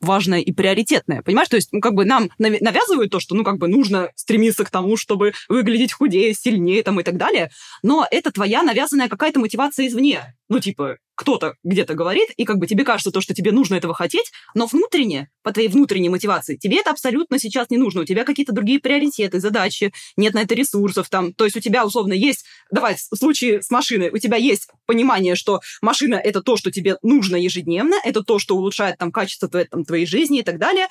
важное 0.00 0.40
и 0.40 0.52
приоритетное. 0.52 1.22
Понимаешь, 1.22 1.48
то 1.48 1.56
есть, 1.56 1.72
ну, 1.72 1.80
как 1.80 1.94
бы 1.94 2.04
нам 2.04 2.30
навязывают 2.38 3.10
то, 3.10 3.20
что, 3.20 3.34
ну, 3.34 3.44
как 3.44 3.58
бы 3.58 3.68
нужно 3.68 4.10
стремиться 4.14 4.64
к 4.64 4.70
тому, 4.70 4.96
чтобы 4.96 5.34
выглядеть 5.48 5.92
худее, 5.92 6.34
сильнее 6.34 6.82
там 6.82 6.98
и 7.00 7.02
так 7.02 7.16
далее, 7.16 7.50
но 7.82 8.06
это 8.10 8.30
твоя 8.30 8.62
навязанная 8.62 9.08
какая-то 9.08 9.40
мотивация 9.40 9.86
извне. 9.86 10.34
Ну, 10.48 10.58
типа, 10.58 10.96
кто-то 11.20 11.56
где-то 11.64 11.92
говорит, 11.92 12.30
и 12.38 12.46
как 12.46 12.56
бы 12.56 12.66
тебе 12.66 12.82
кажется 12.82 13.10
то, 13.10 13.20
что 13.20 13.34
тебе 13.34 13.52
нужно 13.52 13.74
этого 13.74 13.92
хотеть, 13.92 14.32
но 14.54 14.64
внутренне, 14.64 15.28
по 15.42 15.52
твоей 15.52 15.68
внутренней 15.68 16.08
мотивации, 16.08 16.56
тебе 16.56 16.78
это 16.78 16.92
абсолютно 16.92 17.38
сейчас 17.38 17.68
не 17.68 17.76
нужно. 17.76 18.00
У 18.00 18.04
тебя 18.06 18.24
какие-то 18.24 18.52
другие 18.52 18.80
приоритеты, 18.80 19.38
задачи, 19.38 19.92
нет 20.16 20.32
на 20.32 20.40
это 20.40 20.54
ресурсов 20.54 21.10
там. 21.10 21.34
То 21.34 21.44
есть 21.44 21.58
у 21.58 21.60
тебя, 21.60 21.84
условно, 21.84 22.14
есть, 22.14 22.46
давай, 22.70 22.94
в 22.94 23.14
случае 23.14 23.60
с 23.60 23.70
машиной, 23.70 24.08
у 24.08 24.16
тебя 24.16 24.38
есть 24.38 24.68
понимание, 24.86 25.34
что 25.34 25.60
машина— 25.82 26.14
это 26.24 26.40
то, 26.40 26.56
что 26.56 26.70
тебе 26.70 26.96
нужно 27.02 27.36
ежедневно, 27.36 27.96
это 28.02 28.22
то, 28.22 28.38
что 28.38 28.56
улучшает 28.56 28.96
там 28.96 29.12
качество 29.12 29.46
твоей, 29.46 29.66
там, 29.66 29.84
твоей 29.84 30.06
жизни 30.06 30.38
и 30.38 30.42
так 30.42 30.58
далее. 30.58 30.86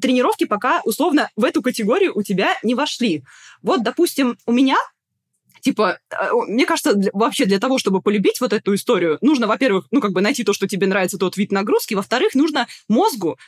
Тренировки 0.00 0.44
пока, 0.44 0.80
условно, 0.84 1.28
в 1.34 1.42
эту 1.42 1.60
категорию 1.60 2.16
у 2.16 2.22
тебя 2.22 2.56
не 2.62 2.76
вошли. 2.76 3.24
Вот, 3.62 3.82
допустим, 3.82 4.38
у 4.46 4.52
меня 4.52 4.76
Типа, 5.62 5.98
а, 6.10 6.34
мне 6.46 6.66
кажется, 6.66 6.94
для, 6.94 7.10
вообще 7.14 7.46
для 7.46 7.60
того, 7.60 7.78
чтобы 7.78 8.02
полюбить 8.02 8.40
вот 8.40 8.52
эту 8.52 8.74
историю, 8.74 9.18
нужно, 9.20 9.46
во-первых, 9.46 9.86
ну, 9.92 10.00
как 10.00 10.12
бы 10.12 10.20
найти 10.20 10.42
то, 10.42 10.52
что 10.52 10.66
тебе 10.66 10.88
нравится, 10.88 11.18
тот 11.18 11.36
вид 11.36 11.52
нагрузки, 11.52 11.94
во-вторых, 11.94 12.34
нужно 12.34 12.66
мозгу 12.88 13.38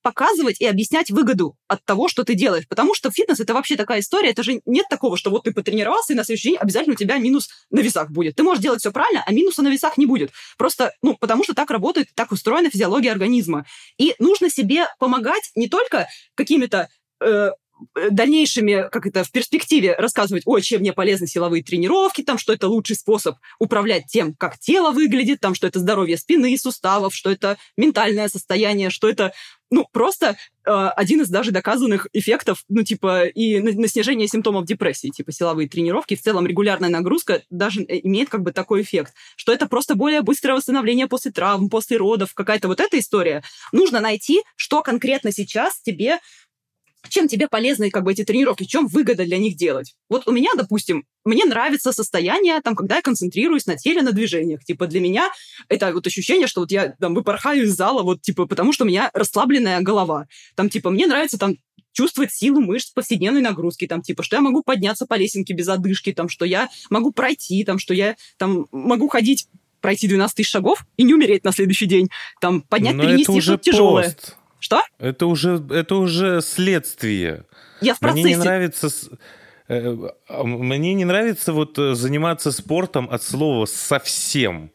показывать 0.00 0.60
и 0.60 0.64
объяснять 0.64 1.10
выгоду 1.10 1.56
от 1.66 1.84
того, 1.84 2.08
что 2.08 2.24
ты 2.24 2.34
делаешь. 2.34 2.66
Потому 2.66 2.94
что 2.94 3.10
фитнес— 3.10 3.40
это 3.40 3.52
вообще 3.52 3.76
такая 3.76 4.00
история. 4.00 4.30
Это 4.30 4.42
же 4.42 4.62
нет 4.64 4.86
такого, 4.88 5.18
что 5.18 5.28
вот 5.28 5.44
ты 5.44 5.52
потренировался, 5.52 6.14
и 6.14 6.16
на 6.16 6.24
следующий 6.24 6.50
день 6.50 6.58
обязательно 6.58 6.94
у 6.94 6.96
тебя 6.96 7.18
минус 7.18 7.50
на 7.70 7.80
весах 7.80 8.10
будет. 8.10 8.36
Ты 8.36 8.42
можешь 8.42 8.62
делать 8.62 8.80
все 8.80 8.92
правильно, 8.92 9.22
а 9.26 9.32
минуса 9.32 9.60
на 9.60 9.68
весах 9.68 9.98
не 9.98 10.06
будет. 10.06 10.30
Просто, 10.56 10.94
ну, 11.02 11.16
потому 11.18 11.44
что 11.44 11.52
так 11.52 11.70
работает, 11.70 12.08
так 12.14 12.32
устроена 12.32 12.70
физиология 12.70 13.12
организма. 13.12 13.66
И 13.98 14.14
нужно 14.18 14.48
себе 14.48 14.86
помогать 14.98 15.50
не 15.56 15.68
только 15.68 16.06
какими-то 16.34 16.88
э, 17.20 17.28
Э, 17.28 17.50
дальнейшими, 18.10 18.88
как 18.90 19.06
это, 19.06 19.24
в 19.24 19.30
перспективе 19.30 19.94
рассказывать, 19.96 20.42
ой, 20.46 20.62
чем 20.62 20.80
мне 20.80 20.92
полезны 20.92 21.26
силовые 21.26 21.62
тренировки, 21.62 22.22
там, 22.22 22.38
что 22.38 22.52
это 22.52 22.68
лучший 22.68 22.96
способ 22.96 23.36
управлять 23.58 24.06
тем, 24.06 24.34
как 24.34 24.58
тело 24.58 24.90
выглядит, 24.90 25.40
там, 25.40 25.54
что 25.54 25.66
это 25.66 25.78
здоровье 25.78 26.16
спины 26.16 26.52
и 26.52 26.56
суставов, 26.56 27.14
что 27.14 27.30
это 27.30 27.58
ментальное 27.76 28.28
состояние, 28.28 28.90
что 28.90 29.08
это, 29.08 29.32
ну, 29.70 29.86
просто 29.92 30.36
э, 30.64 30.70
один 30.70 31.22
из 31.22 31.28
даже 31.28 31.50
доказанных 31.50 32.08
эффектов, 32.12 32.64
ну, 32.68 32.82
типа, 32.82 33.26
и 33.26 33.60
на, 33.60 33.72
на 33.72 33.88
снижение 33.88 34.28
симптомов 34.28 34.64
депрессии, 34.64 35.08
типа, 35.08 35.32
силовые 35.32 35.68
тренировки, 35.68 36.16
в 36.16 36.22
целом 36.22 36.46
регулярная 36.46 36.90
нагрузка 36.90 37.42
даже 37.50 37.82
э, 37.82 38.00
имеет 38.04 38.28
как 38.28 38.42
бы 38.42 38.52
такой 38.52 38.82
эффект, 38.82 39.14
что 39.36 39.52
это 39.52 39.66
просто 39.66 39.94
более 39.94 40.22
быстрое 40.22 40.56
восстановление 40.56 41.06
после 41.06 41.32
травм, 41.32 41.68
после 41.68 41.96
родов, 41.96 42.34
какая-то 42.34 42.68
вот 42.68 42.80
эта 42.80 42.98
история. 42.98 43.42
Нужно 43.72 44.00
найти, 44.00 44.42
что 44.56 44.82
конкретно 44.82 45.32
сейчас 45.32 45.80
тебе 45.80 46.18
чем 47.08 47.28
тебе 47.28 47.48
полезны 47.48 47.90
как 47.90 48.04
бы 48.04 48.12
эти 48.12 48.24
тренировки, 48.24 48.64
чем 48.64 48.86
выгода 48.86 49.24
для 49.24 49.38
них 49.38 49.56
делать. 49.56 49.94
Вот 50.08 50.26
у 50.26 50.32
меня, 50.32 50.50
допустим, 50.56 51.04
мне 51.24 51.44
нравится 51.44 51.92
состояние, 51.92 52.60
там, 52.60 52.74
когда 52.74 52.96
я 52.96 53.02
концентрируюсь 53.02 53.66
на 53.66 53.76
теле, 53.76 54.02
на 54.02 54.12
движениях. 54.12 54.64
Типа 54.64 54.86
для 54.86 55.00
меня 55.00 55.30
это 55.68 55.92
вот 55.92 56.06
ощущение, 56.06 56.46
что 56.46 56.60
вот 56.60 56.70
я 56.70 56.94
там 57.00 57.14
выпорхаю 57.14 57.64
из 57.64 57.74
зала, 57.74 58.02
вот 58.02 58.22
типа 58.22 58.46
потому 58.46 58.72
что 58.72 58.84
у 58.84 58.88
меня 58.88 59.10
расслабленная 59.14 59.80
голова. 59.80 60.26
Там 60.54 60.68
типа 60.68 60.90
мне 60.90 61.06
нравится 61.06 61.38
там 61.38 61.56
чувствовать 61.92 62.32
силу 62.32 62.60
мышц 62.60 62.90
повседневной 62.90 63.40
нагрузки, 63.40 63.86
там, 63.88 64.02
типа, 64.02 64.22
что 64.22 64.36
я 64.36 64.42
могу 64.42 64.62
подняться 64.62 65.04
по 65.04 65.14
лесенке 65.14 65.52
без 65.52 65.66
одышки, 65.66 66.12
там, 66.12 66.28
что 66.28 66.44
я 66.44 66.68
могу 66.90 67.10
пройти, 67.10 67.64
там, 67.64 67.80
что 67.80 67.92
я 67.92 68.14
там 68.36 68.68
могу 68.70 69.08
ходить 69.08 69.48
пройти 69.80 70.06
12 70.06 70.36
тысяч 70.36 70.50
шагов 70.50 70.86
и 70.96 71.02
не 71.02 71.14
умереть 71.14 71.42
на 71.42 71.50
следующий 71.50 71.86
день, 71.86 72.08
там, 72.40 72.62
поднять, 72.62 72.94
Но 72.94 73.02
перенести 73.02 73.40
что-то 73.40 73.64
тяжелое. 73.64 74.04
Пост. 74.04 74.36
Что? 74.58 74.82
Это 74.98 75.26
уже, 75.26 75.62
это 75.70 75.96
уже 75.96 76.40
следствие. 76.40 77.44
Я 77.80 77.94
в 77.94 78.00
процессе. 78.00 78.22
Мне 78.22 78.34
не 78.34 78.36
нравится... 78.36 78.88
Э, 79.68 79.96
а, 80.28 80.44
мне 80.44 80.94
не 80.94 81.04
нравится 81.04 81.52
вот 81.52 81.78
э, 81.78 81.94
заниматься 81.94 82.52
спортом 82.52 83.08
от 83.10 83.22
слова 83.22 83.66
совсем. 83.66 84.70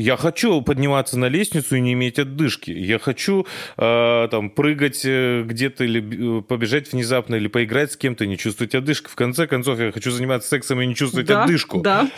Я 0.00 0.16
хочу 0.16 0.62
подниматься 0.62 1.18
на 1.18 1.26
лестницу 1.26 1.76
и 1.76 1.80
не 1.80 1.92
иметь 1.92 2.18
отдышки. 2.18 2.70
Я 2.70 2.98
хочу 2.98 3.46
э, 3.76 4.28
там 4.30 4.48
прыгать 4.48 5.02
э, 5.04 5.42
где-то 5.44 5.84
или 5.84 6.40
побежать 6.40 6.90
внезапно 6.90 7.34
или 7.34 7.48
поиграть 7.48 7.92
с 7.92 7.96
кем-то 7.98 8.24
и 8.24 8.26
не 8.26 8.38
чувствовать 8.38 8.74
отдышку. 8.74 9.10
В 9.10 9.14
конце 9.14 9.46
концов, 9.46 9.78
я 9.78 9.92
хочу 9.92 10.10
заниматься 10.10 10.48
сексом 10.48 10.80
и 10.80 10.86
не 10.86 10.94
чувствовать 10.94 11.26
да, 11.26 11.44
отдышку. 11.44 11.82
Да. 11.82 12.08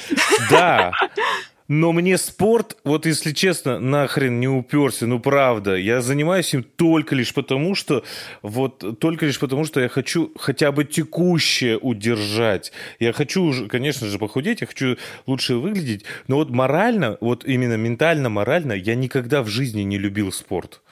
Да. 0.49 0.93
Но 1.69 1.93
мне 1.93 2.19
спорт, 2.19 2.77
вот 2.85 3.07
если 3.07 3.33
честно, 3.33 3.79
нахрен 3.79 4.41
не 4.41 4.49
уперся, 4.49 5.07
ну 5.07 5.21
правда. 5.21 5.75
Я 5.77 6.01
занимаюсь 6.01 6.53
им 6.55 6.63
только 6.65 7.15
лишь 7.15 7.33
потому, 7.33 7.75
что 7.75 8.05
вот 8.43 8.99
только 8.99 9.27
лишь 9.27 9.39
потому, 9.39 9.65
что 9.65 9.81
я 9.81 9.89
хочу 9.89 10.33
хотя 10.39 10.73
бы 10.73 10.85
текущее 10.85 11.79
удержать. 11.79 12.73
Я 12.99 13.13
хочу, 13.13 13.69
конечно 13.69 14.07
же, 14.09 14.19
похудеть, 14.19 14.61
я 14.61 14.67
хочу 14.67 14.97
лучше 15.27 15.55
выглядеть. 15.55 16.05
Но 16.29 16.37
вот 16.37 16.51
морально, 16.51 17.17
вот 17.21 17.45
именно 17.45 17.77
ментально, 17.77 18.29
морально, 18.29 18.73
я 18.73 18.95
никогда 18.95 19.43
в 19.43 19.49
жизни 19.49 19.83
не 19.83 19.99
любил 19.99 20.33
спорт. 20.33 20.83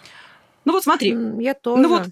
Ну 0.64 0.72
вот 0.72 0.84
смотри. 0.84 1.16
Я 1.40 1.54
тоже. 1.54 1.82
Ну 1.82 1.88
вот 1.88 2.08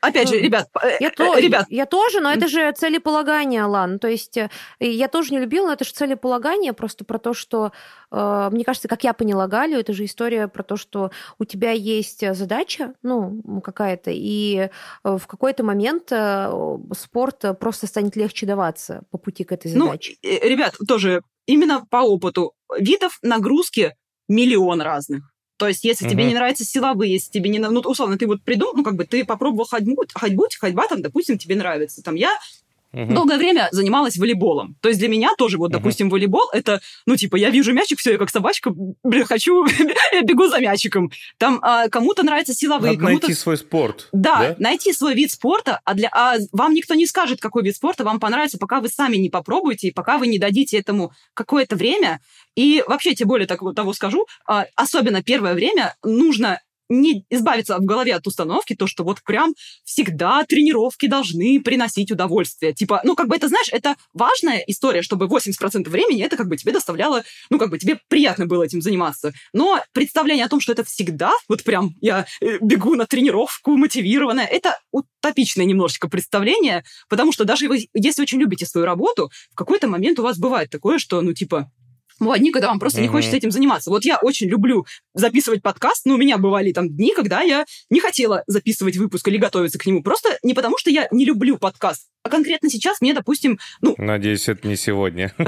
Опять 0.00 0.28
же, 0.28 0.36
ну, 0.36 0.42
ребят, 0.42 0.68
я, 1.00 1.10
то, 1.10 1.36
ребят. 1.38 1.66
я 1.68 1.84
тоже, 1.84 2.20
но 2.20 2.30
это 2.30 2.46
же 2.46 2.70
целеполагание, 2.72 3.64
Алан. 3.64 3.98
То 3.98 4.06
есть 4.08 4.36
э, 4.36 4.48
я 4.78 5.08
тоже 5.08 5.32
не 5.32 5.40
любила, 5.40 5.66
но 5.66 5.72
это 5.72 5.84
же 5.84 5.92
целеполагание 5.92 6.72
просто 6.72 7.04
про 7.04 7.18
то, 7.18 7.34
что, 7.34 7.72
э, 8.12 8.48
мне 8.52 8.64
кажется, 8.64 8.86
как 8.86 9.02
я 9.02 9.12
поняла 9.12 9.48
Галю, 9.48 9.78
это 9.78 9.92
же 9.92 10.04
история 10.04 10.46
про 10.46 10.62
то, 10.62 10.76
что 10.76 11.10
у 11.38 11.44
тебя 11.44 11.72
есть 11.72 12.24
задача, 12.34 12.94
ну, 13.02 13.60
какая-то, 13.60 14.10
и 14.12 14.70
э, 15.04 15.16
в 15.16 15.26
какой-то 15.26 15.64
момент 15.64 16.12
спорт 16.96 17.44
просто 17.58 17.86
станет 17.86 18.14
легче 18.14 18.46
даваться 18.46 19.02
по 19.10 19.18
пути 19.18 19.42
к 19.42 19.52
этой 19.52 19.72
ну, 19.74 19.86
задаче. 19.86 20.16
Ну, 20.22 20.30
ребят, 20.30 20.76
тоже 20.86 21.22
именно 21.46 21.84
по 21.90 21.98
опыту 21.98 22.54
видов 22.78 23.18
нагрузки 23.22 23.96
миллион 24.28 24.80
разных. 24.80 25.24
То 25.58 25.66
есть, 25.66 25.84
если 25.84 26.06
угу. 26.06 26.12
тебе 26.12 26.24
не 26.24 26.34
нравятся 26.34 26.64
силовые, 26.64 27.12
если 27.12 27.30
тебе 27.32 27.50
не... 27.50 27.58
Ну, 27.58 27.80
условно, 27.80 28.16
ты 28.16 28.26
вот 28.26 28.42
придумал, 28.42 28.74
ну, 28.76 28.84
как 28.84 28.94
бы 28.94 29.04
ты 29.04 29.24
попробовал 29.24 29.66
ходьбу, 29.66 30.04
ходьбу, 30.14 30.46
ходьба 30.58 30.86
там, 30.86 31.02
допустим, 31.02 31.36
тебе 31.36 31.56
нравится. 31.56 32.02
Там 32.02 32.14
я 32.14 32.30
Угу. 32.92 33.12
Долгое 33.12 33.36
время 33.36 33.68
занималась 33.70 34.16
волейболом. 34.16 34.76
То 34.80 34.88
есть 34.88 34.98
для 34.98 35.08
меня 35.08 35.30
тоже, 35.36 35.58
вот, 35.58 35.70
допустим, 35.70 36.06
угу. 36.06 36.14
волейбол 36.16 36.48
это, 36.52 36.80
ну, 37.04 37.16
типа, 37.16 37.36
я 37.36 37.50
вижу 37.50 37.74
мячик, 37.74 37.98
все, 37.98 38.12
я 38.12 38.18
как 38.18 38.30
собачка, 38.30 38.72
блин, 39.02 39.26
хочу, 39.26 39.66
я 40.12 40.22
бегу 40.22 40.48
за 40.48 40.58
мячиком. 40.60 41.10
Там 41.36 41.58
а, 41.62 41.88
кому-то 41.88 42.22
нравятся 42.22 42.54
силовые, 42.54 42.92
Надо 42.92 43.04
кому-то... 43.04 43.26
найти 43.26 43.38
свой 43.38 43.58
спорт. 43.58 44.08
Да, 44.12 44.38
да, 44.38 44.56
найти 44.58 44.92
свой 44.94 45.14
вид 45.14 45.30
спорта, 45.30 45.80
а, 45.84 45.94
для... 45.94 46.08
а 46.12 46.36
вам 46.52 46.72
никто 46.72 46.94
не 46.94 47.06
скажет, 47.06 47.40
какой 47.40 47.62
вид 47.62 47.76
спорта 47.76 48.04
вам 48.04 48.20
понравится, 48.20 48.56
пока 48.58 48.80
вы 48.80 48.88
сами 48.88 49.16
не 49.16 49.28
попробуете, 49.28 49.88
и 49.88 49.92
пока 49.92 50.16
вы 50.16 50.26
не 50.26 50.38
дадите 50.38 50.78
этому 50.78 51.12
какое-то 51.34 51.76
время. 51.76 52.20
И 52.54 52.82
вообще, 52.86 53.14
тем 53.14 53.28
более 53.28 53.46
так, 53.46 53.60
того 53.76 53.92
скажу, 53.92 54.26
а, 54.46 54.64
особенно 54.76 55.22
первое 55.22 55.52
время 55.54 55.94
нужно 56.02 56.58
не 56.88 57.24
избавиться 57.30 57.76
в 57.78 57.84
голове 57.84 58.14
от 58.14 58.26
установки, 58.26 58.74
то, 58.74 58.86
что 58.86 59.04
вот 59.04 59.22
прям 59.22 59.54
всегда 59.84 60.44
тренировки 60.44 61.06
должны 61.06 61.60
приносить 61.60 62.10
удовольствие. 62.10 62.72
Типа, 62.72 63.00
ну, 63.04 63.14
как 63.14 63.28
бы 63.28 63.36
это, 63.36 63.48
знаешь, 63.48 63.68
это 63.72 63.96
важная 64.12 64.58
история, 64.66 65.02
чтобы 65.02 65.26
80% 65.26 65.88
времени 65.88 66.22
это 66.22 66.36
как 66.36 66.48
бы 66.48 66.56
тебе 66.56 66.72
доставляло, 66.72 67.22
ну, 67.50 67.58
как 67.58 67.70
бы 67.70 67.78
тебе 67.78 68.00
приятно 68.08 68.46
было 68.46 68.62
этим 68.62 68.80
заниматься. 68.80 69.32
Но 69.52 69.80
представление 69.92 70.46
о 70.46 70.48
том, 70.48 70.60
что 70.60 70.72
это 70.72 70.84
всегда, 70.84 71.32
вот 71.48 71.62
прям 71.64 71.94
я 72.00 72.26
э, 72.40 72.58
бегу 72.60 72.94
на 72.94 73.06
тренировку 73.06 73.76
мотивированная, 73.76 74.46
это 74.46 74.78
утопичное 74.92 75.66
немножечко 75.66 76.08
представление, 76.08 76.84
потому 77.08 77.32
что 77.32 77.44
даже 77.44 77.68
вы, 77.68 77.88
если 77.94 78.22
очень 78.22 78.40
любите 78.40 78.66
свою 78.66 78.86
работу, 78.86 79.30
в 79.50 79.54
какой-то 79.54 79.88
момент 79.88 80.18
у 80.18 80.22
вас 80.22 80.38
бывает 80.38 80.70
такое, 80.70 80.98
что, 80.98 81.20
ну, 81.20 81.32
типа, 81.32 81.70
Бывают 82.20 82.40
дни, 82.40 82.50
когда 82.50 82.68
вам 82.68 82.78
просто 82.78 82.98
mm-hmm. 82.98 83.02
не 83.02 83.08
хочется 83.08 83.36
этим 83.36 83.50
заниматься. 83.50 83.90
Вот 83.90 84.04
я 84.04 84.18
очень 84.18 84.48
люблю 84.48 84.86
записывать 85.14 85.62
подкаст, 85.62 86.04
но 86.04 86.14
у 86.14 86.16
меня 86.16 86.38
бывали 86.38 86.72
там 86.72 86.88
дни, 86.88 87.12
когда 87.14 87.42
я 87.42 87.64
не 87.90 88.00
хотела 88.00 88.42
записывать 88.46 88.96
выпуск 88.96 89.26
или 89.28 89.36
готовиться 89.36 89.78
к 89.78 89.86
нему. 89.86 90.02
Просто 90.02 90.38
не 90.42 90.54
потому, 90.54 90.78
что 90.78 90.90
я 90.90 91.08
не 91.12 91.24
люблю 91.24 91.58
подкаст, 91.58 92.08
а 92.28 92.30
конкретно 92.30 92.68
сейчас 92.68 93.00
мне, 93.00 93.14
допустим, 93.14 93.58
ну... 93.80 93.94
Надеюсь, 93.96 94.48
это 94.48 94.68
не 94.68 94.76
сегодня. 94.76 95.34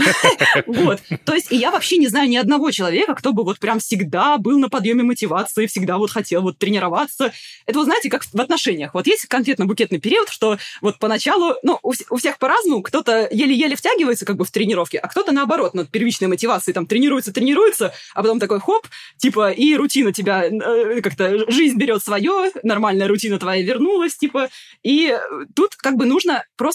Вот. 0.66 1.01
То 1.24 1.35
есть, 1.35 1.53
и 1.53 1.57
я 1.57 1.70
вообще 1.70 1.99
не 1.99 2.09
знаю 2.09 2.28
ни 2.28 2.37
одного 2.37 2.70
человека, 2.70 3.14
кто 3.14 3.33
бы 3.33 3.45
вот 3.45 3.59
прям 3.59 3.78
всегда 3.78 4.39
был 4.39 4.59
на 4.59 4.68
подъеме 4.68 5.03
мотивации, 5.03 5.66
всегда 5.66 5.99
вот 5.99 6.11
хотел 6.11 6.43
вот 6.43 6.59
тренироваться. 6.59 7.33
Это, 7.66 7.78
вы 7.78 7.85
знаете, 7.85 8.09
как 8.09 8.24
в 8.24 8.41
отношениях. 8.41 8.95
Вот 8.95 9.07
есть 9.07 9.26
конкретно 9.26 9.66
букетный 9.66 10.01
период, 10.01 10.28
что 10.28 10.59
вот 10.81 10.99
поначалу, 10.99 11.55
ну, 11.62 11.78
у, 11.83 12.16
всех 12.16 12.39
по-разному, 12.39 12.83
кто-то 12.83 13.28
еле-еле 13.31 13.76
втягивается 13.76 14.24
как 14.24 14.37
бы 14.37 14.45
в 14.45 14.51
тренировки, 14.51 14.97
а 14.97 15.07
кто-то 15.09 15.33
наоборот, 15.33 15.74
ну, 15.74 15.85
первичной 15.85 16.28
мотивации 16.28 16.72
там 16.72 16.87
тренируется, 16.87 17.33
тренируется, 17.33 17.93
а 18.14 18.22
потом 18.22 18.41
такой 18.41 18.61
хоп, 18.61 18.87
типа, 19.18 19.51
и 19.51 19.74
рутина 19.74 20.12
тебя 20.12 20.45
э, 20.45 21.01
как-то, 21.03 21.51
жизнь 21.51 21.76
берет 21.76 22.03
свое, 22.03 22.51
нормальная 22.62 23.09
рутина 23.09 23.39
твоя 23.39 23.62
вернулась, 23.62 24.16
типа, 24.16 24.49
и 24.83 25.16
тут 25.55 25.76
как 25.76 25.97
бы 25.97 26.07
нужно 26.07 26.45
просто 26.57 26.69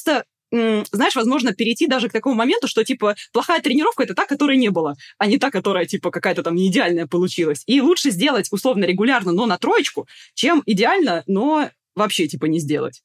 знаешь, 0.51 1.15
возможно, 1.15 1.53
перейти 1.53 1.87
даже 1.87 2.07
к 2.09 2.13
такому 2.13 2.35
моменту, 2.35 2.67
что, 2.67 2.83
типа, 2.83 3.15
плохая 3.33 3.61
тренировка— 3.61 4.03
это 4.05 4.13
та, 4.13 4.25
которой 4.25 4.57
не 4.57 4.69
было, 4.69 4.95
а 5.17 5.27
не 5.27 5.37
та, 5.37 5.51
которая, 5.51 5.85
типа, 5.85 6.11
какая-то 6.11 6.43
там 6.43 6.55
не 6.55 6.67
идеальная 6.67 7.07
получилась. 7.07 7.63
И 7.65 7.81
лучше 7.81 8.11
сделать, 8.11 8.47
условно, 8.51 8.85
регулярно, 8.85 9.31
но 9.31 9.45
на 9.45 9.57
троечку, 9.57 10.07
чем 10.33 10.61
идеально, 10.65 11.23
но 11.27 11.69
вообще, 11.95 12.27
типа, 12.27 12.45
не 12.45 12.59
сделать. 12.59 13.01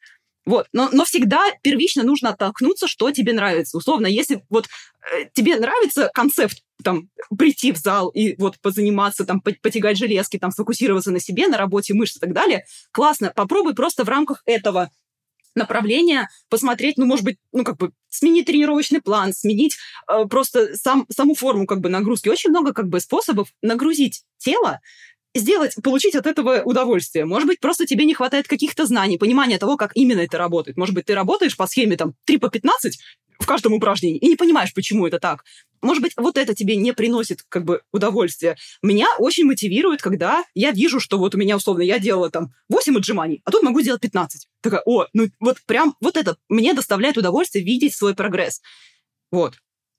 Вот. 0.47 0.67
Но, 0.73 0.89
но 0.91 1.05
всегда 1.05 1.41
первично 1.63 2.03
нужно 2.03 2.31
оттолкнуться, 2.31 2.89
что 2.89 3.11
тебе 3.11 3.33
нравится. 3.33 3.77
Условно, 3.77 4.07
если 4.07 4.43
вот 4.49 4.67
э, 5.13 5.27
тебе 5.35 5.57
нравится 5.57 6.11
концепт 6.15 6.63
там 6.83 7.11
прийти 7.39 7.73
в 7.73 7.77
зал 7.77 8.09
и 8.09 8.37
вот 8.39 8.59
позаниматься, 8.61 9.27
там 9.27 9.43
потягать 9.43 9.99
железки, 9.99 10.39
там 10.39 10.51
сфокусироваться 10.51 11.11
на 11.11 11.21
себе, 11.21 11.47
на 11.47 11.59
работе 11.59 11.93
мышц 11.93 12.17
и 12.17 12.21
так 12.21 12.33
далее, 12.33 12.65
классно. 12.91 13.33
Попробуй 13.37 13.75
просто 13.75 14.05
в 14.05 14.09
рамках 14.09 14.43
этого 14.47 14.91
направление, 15.55 16.29
посмотреть, 16.49 16.97
ну, 16.99 17.07
может 17.07 17.25
быть, 17.25 17.37
ну, 17.53 17.65
как 17.65 17.77
бы 17.77 17.93
сменить 18.09 18.47
тренировочный 18.47 19.01
план, 19.01 19.33
сменить 19.33 19.77
э, 20.09 20.27
просто 20.27 20.77
сам, 20.77 21.07
саму 21.11 21.35
форму 21.35 21.67
как 21.67 21.81
бы 21.81 21.89
нагрузки. 21.89 22.29
Очень 22.29 22.51
много 22.51 22.73
как 22.73 22.89
бы 22.89 23.01
способов 23.01 23.49
нагрузить 23.63 24.23
тело, 24.39 24.81
сделать, 25.35 25.75
получить 25.83 26.15
от 26.15 26.27
этого 26.27 26.63
удовольствие. 26.63 27.25
Может 27.25 27.47
быть, 27.47 27.61
просто 27.61 27.87
тебе 27.87 28.05
не 28.05 28.15
хватает 28.15 28.49
каких-то 28.49 28.87
знаний, 28.87 29.19
понимания 29.19 29.59
того, 29.59 29.77
как 29.77 29.93
именно 29.95 30.21
это 30.21 30.39
работает. 30.39 30.77
Может 30.77 30.95
быть, 30.95 31.07
ты 31.07 31.15
работаешь 31.15 31.57
по 31.57 31.67
схеме 31.67 31.97
там 31.97 32.15
3 32.25 32.39
по 32.39 32.49
15 32.49 32.99
в 33.41 33.47
каждом 33.47 33.73
упражнении 33.73 34.19
и 34.19 34.29
не 34.29 34.37
понимаешь, 34.37 34.73
почему 34.73 35.07
это 35.07 35.19
так. 35.19 35.45
Может 35.83 36.03
быть, 36.03 36.13
вот 36.17 36.37
это 36.37 36.55
тебе 36.55 36.77
не 36.77 36.93
приносит 36.93 37.43
как 37.49 37.65
бы 37.65 37.81
удовольствия. 37.91 38.57
Меня 38.83 39.07
очень 39.19 39.45
мотивирует, 39.45 40.03
когда 40.03 40.45
я 40.55 40.71
вижу, 40.73 41.01
что 41.01 41.19
вот 41.19 41.35
у 41.35 41.39
меня 41.39 41.57
условно 41.57 41.83
я 41.83 41.99
делала 41.99 42.31
там 42.31 42.53
8 42.69 42.99
отжиманий, 42.99 43.41
а 43.45 43.51
тут 43.51 43.63
могу 43.63 43.81
делать 43.81 44.03
15. 44.03 44.47
Такая, 44.61 44.83
о, 44.85 45.07
ну 45.15 45.29
вот 45.41 45.59
прям 45.67 45.97
вот 46.01 46.17
это 46.17 46.37
мне 46.49 46.75
доставляет 46.75 47.17
удовольствие 47.17 47.65
видеть 47.65 47.95
свой 47.95 48.15
прогресс. 48.15 48.61
Вот. 49.33 49.55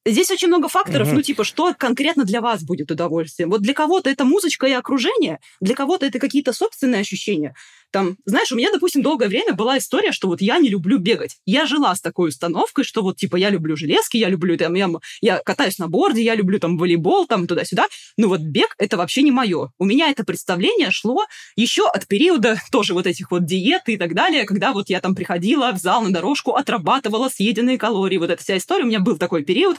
Здесь 0.05 0.31
очень 0.31 0.47
много 0.47 0.67
факторов, 0.67 1.09
угу. 1.09 1.17
ну, 1.17 1.21
типа, 1.21 1.43
что 1.43 1.75
конкретно 1.75 2.25
для 2.25 2.41
вас 2.41 2.63
будет 2.63 2.89
удовольствием. 2.89 3.51
Вот 3.51 3.61
для 3.61 3.75
кого-то 3.75 4.09
это 4.09 4.25
музычка 4.25 4.65
и 4.65 4.71
окружение, 4.71 5.39
для 5.59 5.75
кого-то 5.75 6.07
это 6.07 6.17
какие-то 6.17 6.53
собственные 6.53 7.01
ощущения. 7.01 7.55
Там, 7.91 8.17
знаешь, 8.25 8.51
у 8.51 8.55
меня, 8.55 8.71
допустим, 8.71 9.01
долгое 9.01 9.27
время 9.27 9.53
была 9.53 9.77
история, 9.77 10.11
что 10.11 10.27
вот 10.27 10.41
я 10.41 10.57
не 10.59 10.69
люблю 10.69 10.97
бегать. 10.97 11.37
Я 11.45 11.65
жила 11.65 11.93
с 11.93 12.01
такой 12.01 12.29
установкой, 12.29 12.85
что 12.85 13.01
вот, 13.01 13.17
типа, 13.17 13.35
я 13.35 13.49
люблю 13.49 13.75
железки, 13.75 14.17
я 14.17 14.29
люблю, 14.29 14.57
там, 14.57 14.73
я, 14.75 14.89
я 15.21 15.39
катаюсь 15.39 15.77
на 15.77 15.87
борде, 15.87 16.21
я 16.21 16.35
люблю, 16.35 16.59
там, 16.59 16.77
волейбол, 16.77 17.27
там, 17.27 17.47
туда-сюда. 17.47 17.87
Но 18.17 18.29
вот 18.29 18.41
бег— 18.41 18.75
это 18.77 18.97
вообще 18.97 19.21
не 19.21 19.31
мое. 19.31 19.71
У 19.77 19.85
меня 19.85 20.09
это 20.09 20.23
представление 20.23 20.91
шло 20.91 21.25
еще 21.55 21.87
от 21.87 22.07
периода 22.07 22.59
тоже 22.71 22.93
вот 22.93 23.07
этих 23.07 23.31
вот 23.31 23.45
диет 23.45 23.83
и 23.87 23.97
так 23.97 24.13
далее, 24.13 24.45
когда 24.45 24.71
вот 24.71 24.89
я 24.89 25.01
там 25.01 25.13
приходила 25.13 25.71
в 25.71 25.77
зал 25.77 26.01
на 26.01 26.13
дорожку, 26.13 26.55
отрабатывала 26.55 27.29
съеденные 27.29 27.77
калории. 27.77 28.17
Вот 28.17 28.29
эта 28.29 28.41
вся 28.41 28.57
история. 28.57 28.83
У 28.83 28.87
меня 28.87 28.99
был 28.99 29.17
такой 29.17 29.43
период, 29.43 29.77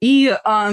и 0.00 0.36
а, 0.44 0.72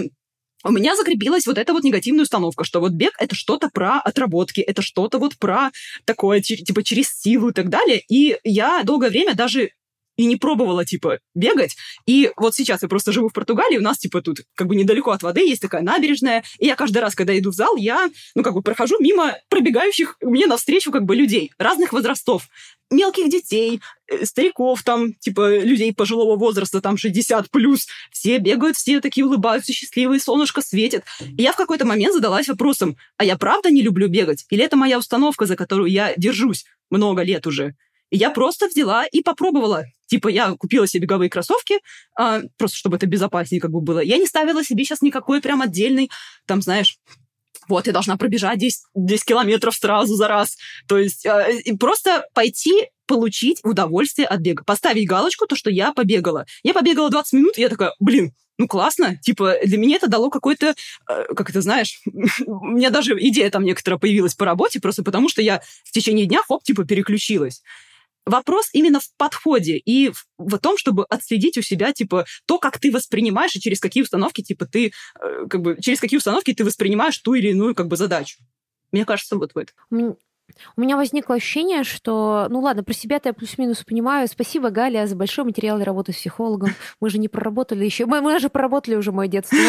у 0.63 0.71
меня 0.71 0.95
закрепилась 0.95 1.47
вот 1.47 1.57
эта 1.57 1.73
вот 1.73 1.83
негативная 1.83 2.23
установка, 2.23 2.63
что 2.63 2.79
вот 2.79 2.91
бег— 2.91 3.13
это 3.19 3.35
что-то 3.35 3.69
про 3.69 3.99
отработки, 3.99 4.59
это 4.61 4.81
что-то 4.81 5.17
вот 5.19 5.37
про 5.37 5.71
такое, 6.05 6.41
типа, 6.41 6.83
через 6.83 7.09
силу 7.09 7.49
и 7.49 7.53
так 7.53 7.69
далее. 7.69 8.01
И 8.09 8.37
я 8.43 8.83
долгое 8.83 9.09
время 9.09 9.35
даже 9.35 9.71
и 10.19 10.25
не 10.25 10.35
пробовала, 10.35 10.83
типа, 10.83 11.19
бегать. 11.33 11.77
И 12.05 12.29
вот 12.35 12.53
сейчас 12.53 12.81
я 12.81 12.89
просто 12.89 13.13
живу 13.13 13.29
в 13.29 13.33
Португалии, 13.33 13.77
у 13.77 13.81
нас, 13.81 13.97
типа, 13.99 14.21
тут 14.21 14.41
как 14.53 14.67
бы 14.67 14.75
недалеко 14.75 15.11
от 15.11 15.23
воды 15.23 15.47
есть 15.47 15.61
такая 15.61 15.81
набережная, 15.81 16.43
и 16.57 16.65
я 16.65 16.75
каждый 16.75 16.97
раз, 16.97 17.15
когда 17.15 17.37
иду 17.39 17.51
в 17.51 17.55
зал, 17.55 17.77
я, 17.77 18.09
ну, 18.35 18.43
как 18.43 18.53
бы 18.53 18.61
прохожу 18.61 18.97
мимо 18.99 19.37
пробегающих 19.47 20.17
мне 20.19 20.45
навстречу 20.45 20.91
как 20.91 21.05
бы 21.05 21.15
людей 21.15 21.53
разных 21.57 21.93
возрастов 21.93 22.49
мелких 22.89 23.29
детей, 23.29 23.81
э, 24.07 24.25
стариков, 24.25 24.83
там, 24.83 25.13
типа, 25.13 25.59
людей 25.59 25.93
пожилого 25.93 26.37
возраста, 26.37 26.81
там, 26.81 26.97
60 26.97 27.49
плюс. 27.51 27.87
Все 28.11 28.37
бегают, 28.37 28.77
все 28.77 28.99
такие 29.01 29.25
улыбаются, 29.25 29.73
счастливые, 29.73 30.19
солнышко 30.19 30.61
светит. 30.61 31.03
И 31.37 31.43
я 31.43 31.53
в 31.53 31.55
какой-то 31.55 31.85
момент 31.85 32.13
задалась 32.13 32.47
вопросом, 32.47 32.97
а 33.17 33.23
я 33.23 33.37
правда 33.37 33.69
не 33.69 33.81
люблю 33.81 34.07
бегать? 34.07 34.45
Или 34.49 34.63
это 34.63 34.75
моя 34.75 34.97
установка, 34.97 35.45
за 35.45 35.55
которую 35.55 35.89
я 35.89 36.13
держусь 36.17 36.65
много 36.89 37.21
лет 37.23 37.45
уже? 37.47 37.75
И 38.09 38.17
я 38.17 38.31
просто 38.31 38.67
взяла 38.67 39.05
и 39.05 39.21
попробовала. 39.21 39.85
Типа, 40.07 40.27
я 40.27 40.55
купила 40.55 40.87
себе 40.87 41.03
беговые 41.03 41.29
кроссовки, 41.29 41.75
а, 42.17 42.41
просто 42.57 42.77
чтобы 42.77 42.97
это 42.97 43.05
безопаснее 43.05 43.61
как 43.61 43.71
бы 43.71 43.81
было. 43.81 43.99
Я 43.99 44.17
не 44.17 44.25
ставила 44.25 44.63
себе 44.63 44.83
сейчас 44.83 45.03
никакой 45.03 45.41
прям 45.41 45.61
отдельный, 45.61 46.09
там, 46.47 46.63
знаешь, 46.63 46.97
вот, 47.69 47.87
я 47.87 47.93
должна 47.93 48.17
пробежать 48.17 48.59
10, 48.59 48.81
10 48.95 49.25
километров 49.25 49.75
сразу 49.75 50.15
за 50.15 50.27
раз. 50.27 50.57
То 50.87 50.97
есть 50.97 51.25
э, 51.25 51.75
просто 51.79 52.25
пойти 52.33 52.89
получить 53.05 53.59
удовольствие 53.63 54.27
от 54.27 54.39
бега. 54.41 54.63
Поставить 54.63 55.07
галочку, 55.07 55.47
то, 55.47 55.55
что 55.55 55.69
я 55.69 55.93
побегала. 55.93 56.45
Я 56.63 56.73
побегала 56.73 57.09
20 57.09 57.33
минут, 57.33 57.57
и 57.57 57.61
я 57.61 57.69
такая, 57.69 57.93
блин, 57.99 58.33
ну 58.59 58.67
классно, 58.67 59.15
типа 59.17 59.55
для 59.63 59.77
меня 59.77 59.95
это 59.95 60.07
дало 60.07 60.29
какой-то, 60.29 60.75
э, 61.07 61.23
как 61.35 61.49
это 61.49 61.61
знаешь, 61.61 62.01
у 62.45 62.67
меня 62.67 62.89
даже 62.89 63.17
идея 63.19 63.49
там 63.49 63.63
некоторая 63.63 63.97
появилась 63.97 64.35
по 64.35 64.45
работе, 64.45 64.79
просто 64.79 65.03
потому 65.03 65.29
что 65.29 65.41
я 65.41 65.61
в 65.83 65.91
течение 65.91 66.25
дня, 66.25 66.41
хоп, 66.47 66.61
типа 66.63 66.83
переключилась. 66.83 67.63
Вопрос 68.25 68.69
именно 68.73 68.99
в 68.99 69.09
подходе 69.17 69.77
и 69.77 70.09
в, 70.09 70.25
в 70.37 70.57
том, 70.59 70.77
чтобы 70.77 71.05
отследить 71.05 71.57
у 71.57 71.61
себя, 71.61 71.93
типа, 71.93 72.25
то, 72.45 72.59
как 72.59 72.79
ты 72.79 72.91
воспринимаешь 72.91 73.55
и 73.55 73.59
через 73.59 73.79
какие 73.79 74.03
установки, 74.03 74.41
типа, 74.41 74.65
ты, 74.65 74.91
э, 75.19 75.45
как 75.49 75.61
бы, 75.61 75.77
через 75.81 75.99
какие 75.99 76.17
установки 76.17 76.53
ты 76.53 76.63
воспринимаешь 76.63 77.17
ту 77.17 77.33
или 77.33 77.49
иную, 77.49 77.75
как 77.75 77.87
бы, 77.87 77.97
задачу. 77.97 78.39
Мне 78.91 79.05
кажется, 79.05 79.35
вот 79.35 79.53
в 79.53 79.57
этом. 79.57 79.75
У 80.75 80.81
меня 80.81 80.95
возникло 80.95 81.35
ощущение, 81.35 81.83
что, 81.83 82.47
ну 82.49 82.59
ладно, 82.59 82.83
про 82.83 82.93
себя-то 82.93 83.29
я 83.29 83.33
плюс-минус 83.33 83.83
понимаю. 83.83 84.27
Спасибо, 84.27 84.69
Галя, 84.69 85.07
за 85.07 85.15
большой 85.15 85.45
материал 85.45 85.79
и 85.79 85.83
работу 85.83 86.11
с 86.11 86.15
психологом. 86.15 86.69
Мы 86.99 87.09
же 87.09 87.17
не 87.17 87.27
проработали 87.27 87.85
еще. 87.85 88.05
Мы, 88.05 88.21
мы 88.21 88.39
же 88.39 88.49
проработали 88.49 88.95
уже 88.95 89.11
мое 89.11 89.27
детство. 89.27 89.57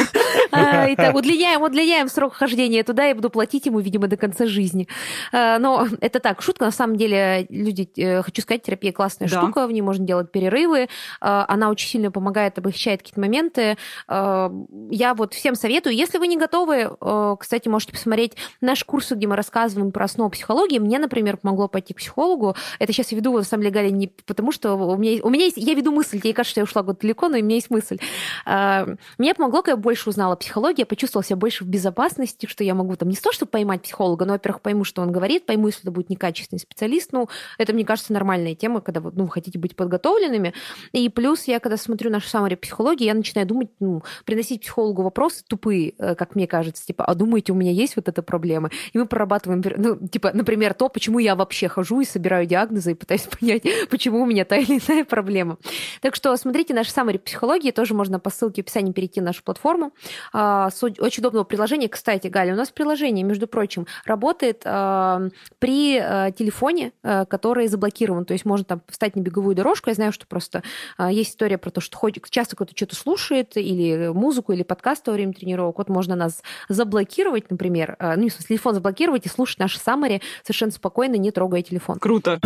А, 0.53 0.93
итак, 0.93 1.14
удлиняем, 1.14 1.62
удлиняем 1.62 2.09
срок 2.09 2.34
хождения 2.34 2.82
туда, 2.82 3.05
я 3.05 3.14
буду 3.14 3.30
платить 3.30 3.66
ему, 3.66 3.78
видимо, 3.78 4.09
до 4.09 4.16
конца 4.16 4.47
жизни. 4.47 4.88
А, 5.32 5.59
но 5.59 5.86
это 6.01 6.18
так, 6.18 6.43
шутка. 6.43 6.64
На 6.64 6.72
самом 6.72 6.97
деле, 6.97 7.47
люди, 7.49 7.88
э, 7.97 8.22
хочу 8.22 8.43
сказать, 8.43 8.62
терапия 8.62 8.93
классная 8.93 9.28
штука, 9.28 9.66
в 9.68 9.72
ней 9.72 9.80
можно 9.80 10.05
делать 10.05 10.32
перерывы. 10.32 10.88
А, 11.20 11.45
она 11.49 11.70
очень 11.70 11.88
сильно 11.88 12.11
помогает, 12.11 12.59
облегчает 12.59 13.01
какие-то 13.01 13.20
моменты. 13.20 13.76
Я 14.09 15.14
вот 15.14 15.34
всем 15.34 15.55
советую, 15.55 15.95
если 15.95 16.18
вы 16.18 16.26
не 16.26 16.36
готовы, 16.36 16.91
кстати, 17.38 17.68
можете 17.68 17.93
посмотреть 17.93 18.36
наш 18.61 18.84
курс, 18.84 19.12
где 19.12 19.26
мы 19.26 19.36
рассказываем 19.36 19.93
про 19.93 20.07
основу 20.07 20.30
психологии, 20.30 20.80
мне, 20.81 20.99
например, 20.99 21.37
помогло 21.37 21.68
пойти 21.68 21.95
к 21.95 21.99
психологу. 21.99 22.57
Это 22.78 22.93
сейчас 22.93 23.12
я 23.12 23.18
веду, 23.18 23.37
на 23.37 23.43
самом 23.43 23.62
деле, 23.62 23.74
Галя, 23.74 23.91
не 23.91 24.09
потому 24.09 24.53
что 24.53 24.74
у 24.74 24.97
меня, 24.97 25.22
у 25.22 25.31
меня 25.31 25.45
есть... 25.45 25.57
Я 25.57 25.74
веду 25.74 25.93
мысль, 25.93 26.20
тебе 26.20 26.33
кажется, 26.33 26.53
что 26.53 26.61
я 26.61 26.64
ушла 26.64 26.83
куда 26.83 26.99
далеко, 27.01 27.28
но 27.28 27.39
у 27.39 27.43
меня 27.43 27.57
есть 27.57 27.70
мысль. 27.70 27.99
А, 28.45 28.87
мне 29.18 29.35
помогло, 29.35 29.62
когда 29.62 29.72
я 29.72 29.76
больше 29.76 30.09
узнала 30.11 30.37
психологию, 30.37 30.81
я 30.81 30.87
почувствовала 30.87 31.24
себя 31.24 31.37
больше 31.37 31.64
в 31.64 31.68
безопасности, 31.68 32.47
что 32.47 32.64
я 32.64 32.74
могу 32.74 32.97
там 32.97 33.09
не 33.09 33.16
то, 33.16 33.33
чтобы 33.33 33.51
поймать 33.51 33.83
психолога, 33.83 34.24
но, 34.24 34.33
во-первых, 34.33 34.62
пойму, 34.62 34.85
что 34.85 35.03
он 35.03 35.12
говорит, 35.12 35.47
пойму, 35.47 35.68
если 35.68 35.83
это 35.83 35.91
будет 35.91 36.11
некачественный 36.11 36.61
специалист. 36.61 37.12
Ну, 37.12 37.28
это, 37.59 37.72
мне 37.72 37.85
кажется, 37.85 38.12
нормальная 38.12 38.55
тема, 38.55 38.81
когда 38.81 39.01
ну, 39.01 39.24
вы 39.24 39.31
хотите 39.31 39.59
быть 39.59 39.76
подготовленными. 39.76 40.55
И 40.93 41.09
плюс 41.09 41.45
я, 41.45 41.61
когда 41.61 41.76
смотрю 41.76 42.11
нашу 42.11 42.28
саммари 42.28 42.55
психологии, 42.55 43.05
я 43.05 43.14
начинаю 43.14 43.47
думать, 43.47 43.68
ну, 43.81 44.03
приносить 44.24 44.62
психологу 44.62 45.03
вопросы 45.03 45.45
тупые, 45.47 45.95
э, 45.99 46.14
как 46.14 46.35
мне 46.35 46.47
кажется, 46.47 46.85
типа, 46.85 47.05
а 47.05 47.14
думаете, 47.14 47.53
у 47.53 47.55
меня 47.55 47.72
есть 47.72 47.97
вот 47.97 48.09
эта 48.09 48.22
проблема? 48.22 48.70
И 48.93 48.99
мы 48.99 49.07
прорабатываем, 49.07 49.62
ну, 49.76 50.09
типа, 50.09 50.31
например, 50.33 50.69
то, 50.74 50.88
почему 50.88 51.18
я 51.18 51.34
вообще 51.34 51.68
хожу 51.68 52.00
и 52.00 52.04
собираю 52.04 52.46
диагнозы 52.46 52.92
и 52.92 52.94
пытаюсь 52.94 53.22
понять, 53.40 53.62
почему 53.90 54.22
у 54.22 54.26
меня 54.26 54.44
та 54.44 54.56
или 54.56 54.78
иная 54.78 55.04
проблема. 55.04 55.58
Так 56.00 56.14
что 56.14 56.36
смотрите 56.36 56.74
наши 56.74 56.90
саммари 56.90 57.18
психологии, 57.18 57.70
тоже 57.70 57.94
можно 57.94 58.18
по 58.18 58.30
ссылке 58.30 58.62
в 58.62 58.64
описании 58.64 58.92
перейти 58.92 59.20
на 59.20 59.26
нашу 59.26 59.42
платформу. 59.42 59.92
А, 60.32 60.70
очень 60.98 61.20
удобного 61.20 61.44
приложения. 61.44 61.88
Кстати, 61.88 62.28
Галя, 62.28 62.54
у 62.54 62.56
нас 62.56 62.70
приложение, 62.70 63.24
между 63.24 63.46
прочим, 63.46 63.86
работает 64.04 64.62
а, 64.64 65.28
при 65.58 65.98
а, 65.98 66.30
телефоне, 66.30 66.92
который 67.02 67.66
заблокирован. 67.66 68.24
То 68.24 68.32
есть 68.32 68.44
можно 68.44 68.64
там 68.64 68.82
встать 68.88 69.16
на 69.16 69.20
беговую 69.20 69.54
дорожку. 69.54 69.90
Я 69.90 69.94
знаю, 69.94 70.12
что 70.12 70.26
просто 70.26 70.62
есть 71.10 71.30
история 71.30 71.58
про 71.58 71.70
то, 71.70 71.80
что 71.80 71.98
часто 72.30 72.56
кто-то 72.56 72.72
что-то 72.74 72.96
слушает, 72.96 73.56
или 73.56 74.08
музыку, 74.08 74.52
или 74.52 74.62
подкаст 74.62 75.06
во 75.06 75.12
время 75.12 75.32
тренировок. 75.32 75.78
Вот 75.78 75.88
можно 75.88 76.14
нас 76.16 76.42
заблокировать, 76.68 77.50
например, 77.50 77.96
ну, 78.00 78.28
в 78.28 78.32
смысле, 78.32 78.56
телефон 78.56 78.74
заблокировать 78.74 79.26
и 79.26 79.28
слушать 79.28 79.58
наши 79.58 79.78
саммари 79.78 80.22
совершенно 80.51 80.72
спокойно, 80.72 81.14
не 81.14 81.30
трогая 81.30 81.62
телефон. 81.62 81.98
Круто. 82.01 82.40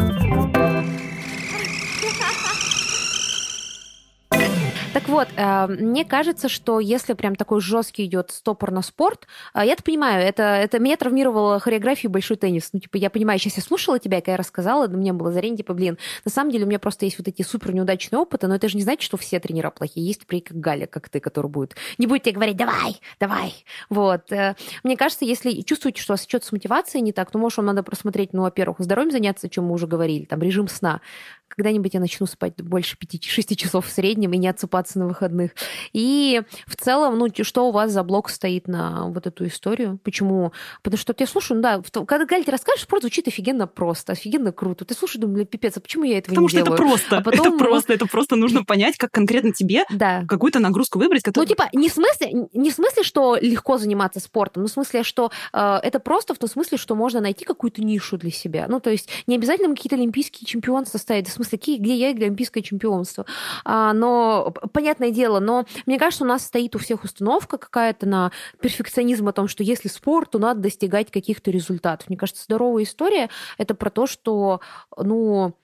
Вот, 5.14 5.28
э, 5.36 5.66
мне 5.68 6.04
кажется, 6.04 6.48
что 6.48 6.80
если 6.80 7.12
прям 7.12 7.36
такой 7.36 7.60
жесткий 7.60 8.04
идет 8.04 8.32
стопор 8.32 8.72
на 8.72 8.82
спорт, 8.82 9.28
э, 9.54 9.60
я 9.64 9.74
это 9.74 9.82
понимаю, 9.84 10.26
это, 10.26 10.42
это 10.42 10.80
меня 10.80 10.96
травмировало 10.96 11.60
хореографию 11.60 12.10
большой 12.10 12.36
теннис. 12.36 12.70
Ну, 12.72 12.80
типа, 12.80 12.96
я 12.96 13.10
понимаю, 13.10 13.38
сейчас 13.38 13.58
я 13.58 13.62
слушала 13.62 14.00
тебя, 14.00 14.18
когда 14.18 14.32
я 14.32 14.38
рассказала, 14.38 14.88
мне 14.88 15.12
было 15.12 15.30
зарень, 15.30 15.56
типа, 15.56 15.72
блин, 15.72 15.98
на 16.24 16.32
самом 16.32 16.50
деле 16.50 16.64
у 16.64 16.66
меня 16.66 16.80
просто 16.80 17.04
есть 17.04 17.18
вот 17.18 17.28
эти 17.28 17.42
супер 17.42 17.72
неудачные 17.72 18.18
опыты, 18.18 18.48
но 18.48 18.56
это 18.56 18.68
же 18.68 18.76
не 18.76 18.82
значит, 18.82 19.02
что 19.02 19.16
все 19.16 19.38
тренера 19.38 19.70
плохие. 19.70 20.04
Есть, 20.04 20.22
например, 20.22 20.42
как 20.44 20.58
Галя, 20.58 20.86
как 20.88 21.08
ты, 21.08 21.20
который 21.20 21.48
будет, 21.48 21.76
не 21.98 22.08
будет 22.08 22.24
тебе 22.24 22.34
говорить, 22.34 22.56
давай, 22.56 23.00
давай. 23.20 23.64
Вот. 23.90 24.32
Э, 24.32 24.56
мне 24.82 24.96
кажется, 24.96 25.24
если 25.24 25.60
чувствуете, 25.60 26.02
что 26.02 26.12
у 26.12 26.14
вас 26.14 26.26
что-то 26.26 26.46
с 26.46 26.50
мотивацией 26.50 27.02
не 27.02 27.12
так, 27.12 27.30
то, 27.30 27.38
может, 27.38 27.58
вам 27.58 27.66
надо 27.66 27.84
просмотреть, 27.84 28.32
ну, 28.32 28.42
во-первых, 28.42 28.78
здоровьем 28.80 29.12
заняться, 29.12 29.46
о 29.46 29.50
чем 29.50 29.66
мы 29.66 29.74
уже 29.74 29.86
говорили, 29.86 30.24
там, 30.24 30.42
режим 30.42 30.66
сна. 30.66 31.00
Когда-нибудь 31.48 31.94
я 31.94 32.00
начну 32.00 32.26
спать 32.26 32.54
больше 32.62 32.96
5-6 32.96 33.54
часов 33.54 33.86
в 33.86 33.90
среднем 33.90 34.32
и 34.32 34.38
не 34.38 34.48
отсыпаться 34.48 34.98
на 34.98 35.06
выходных. 35.06 35.52
И 35.92 36.42
в 36.66 36.76
целом, 36.76 37.18
ну, 37.18 37.28
что 37.42 37.68
у 37.68 37.72
вас 37.72 37.92
за 37.92 38.02
блок 38.02 38.28
стоит 38.28 38.66
на 38.66 39.08
вот 39.08 39.26
эту 39.26 39.46
историю? 39.46 39.98
Почему? 40.02 40.52
Потому 40.82 40.98
что 40.98 41.14
я 41.16 41.26
слушаю, 41.26 41.56
ну 41.58 41.62
да, 41.62 41.82
когда 42.04 42.24
Галя, 42.26 42.44
ты 42.44 42.50
расскажешь, 42.50 42.82
спорт 42.82 43.02
звучит 43.02 43.28
офигенно 43.28 43.66
просто, 43.66 44.12
офигенно 44.12 44.52
круто. 44.52 44.84
Ты 44.84 44.94
слушаешь, 44.94 45.20
думаю, 45.20 45.46
пипец, 45.46 45.76
а 45.76 45.80
почему 45.80 46.04
я 46.04 46.18
этого 46.18 46.34
Потому 46.34 46.48
не 46.48 46.52
делаю? 46.52 46.72
Потому 46.72 46.96
что 46.96 47.06
это 47.06 47.12
просто. 47.12 47.18
А 47.18 47.22
потом... 47.22 47.54
Это 47.54 47.64
просто, 47.64 47.92
это 47.92 48.06
просто 48.06 48.36
нужно 48.36 48.64
понять, 48.64 48.96
как 48.96 49.10
конкретно 49.12 49.52
тебе 49.52 49.84
да. 49.90 50.24
какую-то 50.26 50.58
нагрузку 50.58 50.98
выбрать. 50.98 51.22
Которую... 51.22 51.48
Ну, 51.48 51.54
типа, 51.54 51.68
не 51.72 51.88
в, 51.88 51.92
смысле, 51.92 52.48
не 52.52 52.70
в 52.70 52.74
смысле, 52.74 53.02
что 53.02 53.36
легко 53.36 53.78
заниматься 53.78 54.20
спортом, 54.20 54.62
но 54.62 54.68
в 54.68 54.72
смысле, 54.72 55.02
что 55.02 55.30
э, 55.52 55.78
это 55.82 56.00
просто 56.00 56.34
в 56.34 56.38
том 56.38 56.48
смысле, 56.48 56.78
что 56.78 56.94
можно 56.94 57.20
найти 57.20 57.44
какую-то 57.44 57.82
нишу 57.82 58.16
для 58.18 58.30
себя. 58.30 58.66
Ну, 58.68 58.80
то 58.80 58.90
есть 58.90 59.08
не 59.26 59.36
обязательно 59.36 59.74
какие-то 59.74 59.96
олимпийские 59.96 60.46
чемпионства 60.46 60.98
ставить, 60.98 61.28
смысле, 61.34 61.58
какие, 61.58 61.78
где 61.78 61.94
я 61.96 62.14
для 62.14 62.26
олимпийское 62.26 62.62
чемпионство. 62.62 63.26
А, 63.64 63.92
но, 63.92 64.52
понятное 64.72 65.10
дело, 65.10 65.40
но 65.40 65.66
мне 65.86 65.98
кажется, 65.98 66.24
у 66.24 66.28
нас 66.28 66.44
стоит 66.44 66.74
у 66.76 66.78
всех 66.78 67.04
установка 67.04 67.58
какая-то 67.58 68.06
на 68.06 68.32
перфекционизм 68.60 69.28
о 69.28 69.32
том, 69.32 69.48
что 69.48 69.62
если 69.62 69.88
спорт, 69.88 70.30
то 70.30 70.38
надо 70.38 70.60
достигать 70.60 71.10
каких-то 71.10 71.50
результатов. 71.50 72.08
Мне 72.08 72.16
кажется, 72.16 72.44
здоровая 72.44 72.84
история— 72.84 73.30
это 73.58 73.74
про 73.74 73.90
то, 73.90 74.06
что, 74.06 74.60
ну, 74.96 75.54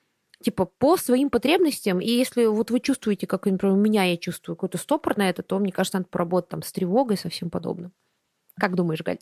типа 0.42 0.64
по 0.64 0.96
своим 0.96 1.30
потребностям. 1.30 2.00
И 2.00 2.08
если 2.08 2.46
вот 2.46 2.70
вы 2.70 2.80
чувствуете, 2.80 3.26
как, 3.26 3.46
например, 3.46 3.74
у 3.74 3.78
меня 3.78 4.04
я 4.04 4.16
чувствую 4.16 4.56
какой-то 4.56 4.78
стопор 4.78 5.16
на 5.16 5.28
это, 5.28 5.42
то 5.42 5.58
мне 5.58 5.72
кажется, 5.72 5.98
надо 5.98 6.08
поработать 6.08 6.50
там 6.50 6.62
с 6.62 6.72
тревогой, 6.72 7.16
со 7.16 7.28
всем 7.28 7.50
подобным. 7.50 7.92
Как 8.58 8.74
думаешь, 8.74 9.02
Галь? 9.02 9.18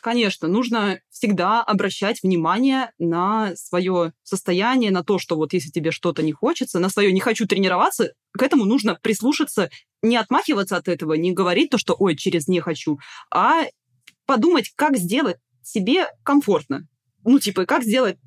Конечно, 0.00 0.46
нужно 0.46 1.00
всегда 1.10 1.62
обращать 1.62 2.22
внимание 2.22 2.92
на 2.98 3.54
свое 3.56 4.12
состояние, 4.22 4.90
на 4.90 5.02
то, 5.02 5.18
что 5.18 5.36
вот 5.36 5.52
если 5.52 5.70
тебе 5.70 5.90
что-то 5.90 6.22
не 6.22 6.32
хочется, 6.32 6.78
на 6.78 6.88
свое 6.88 7.12
не 7.12 7.20
хочу 7.20 7.46
тренироваться, 7.46 8.12
к 8.32 8.42
этому 8.42 8.64
нужно 8.64 8.98
прислушаться, 9.02 9.70
не 10.02 10.16
отмахиваться 10.16 10.76
от 10.76 10.88
этого, 10.88 11.14
не 11.14 11.32
говорить 11.32 11.70
то, 11.70 11.78
что 11.78 11.96
ой, 11.98 12.16
через 12.16 12.46
не 12.46 12.60
хочу, 12.60 12.98
а 13.32 13.64
подумать, 14.26 14.72
как 14.76 14.96
сделать 14.96 15.38
себе 15.62 16.06
комфортно. 16.22 16.86
Ну, 17.24 17.38
типа, 17.38 17.66
как 17.66 17.82
сделать 17.82 18.18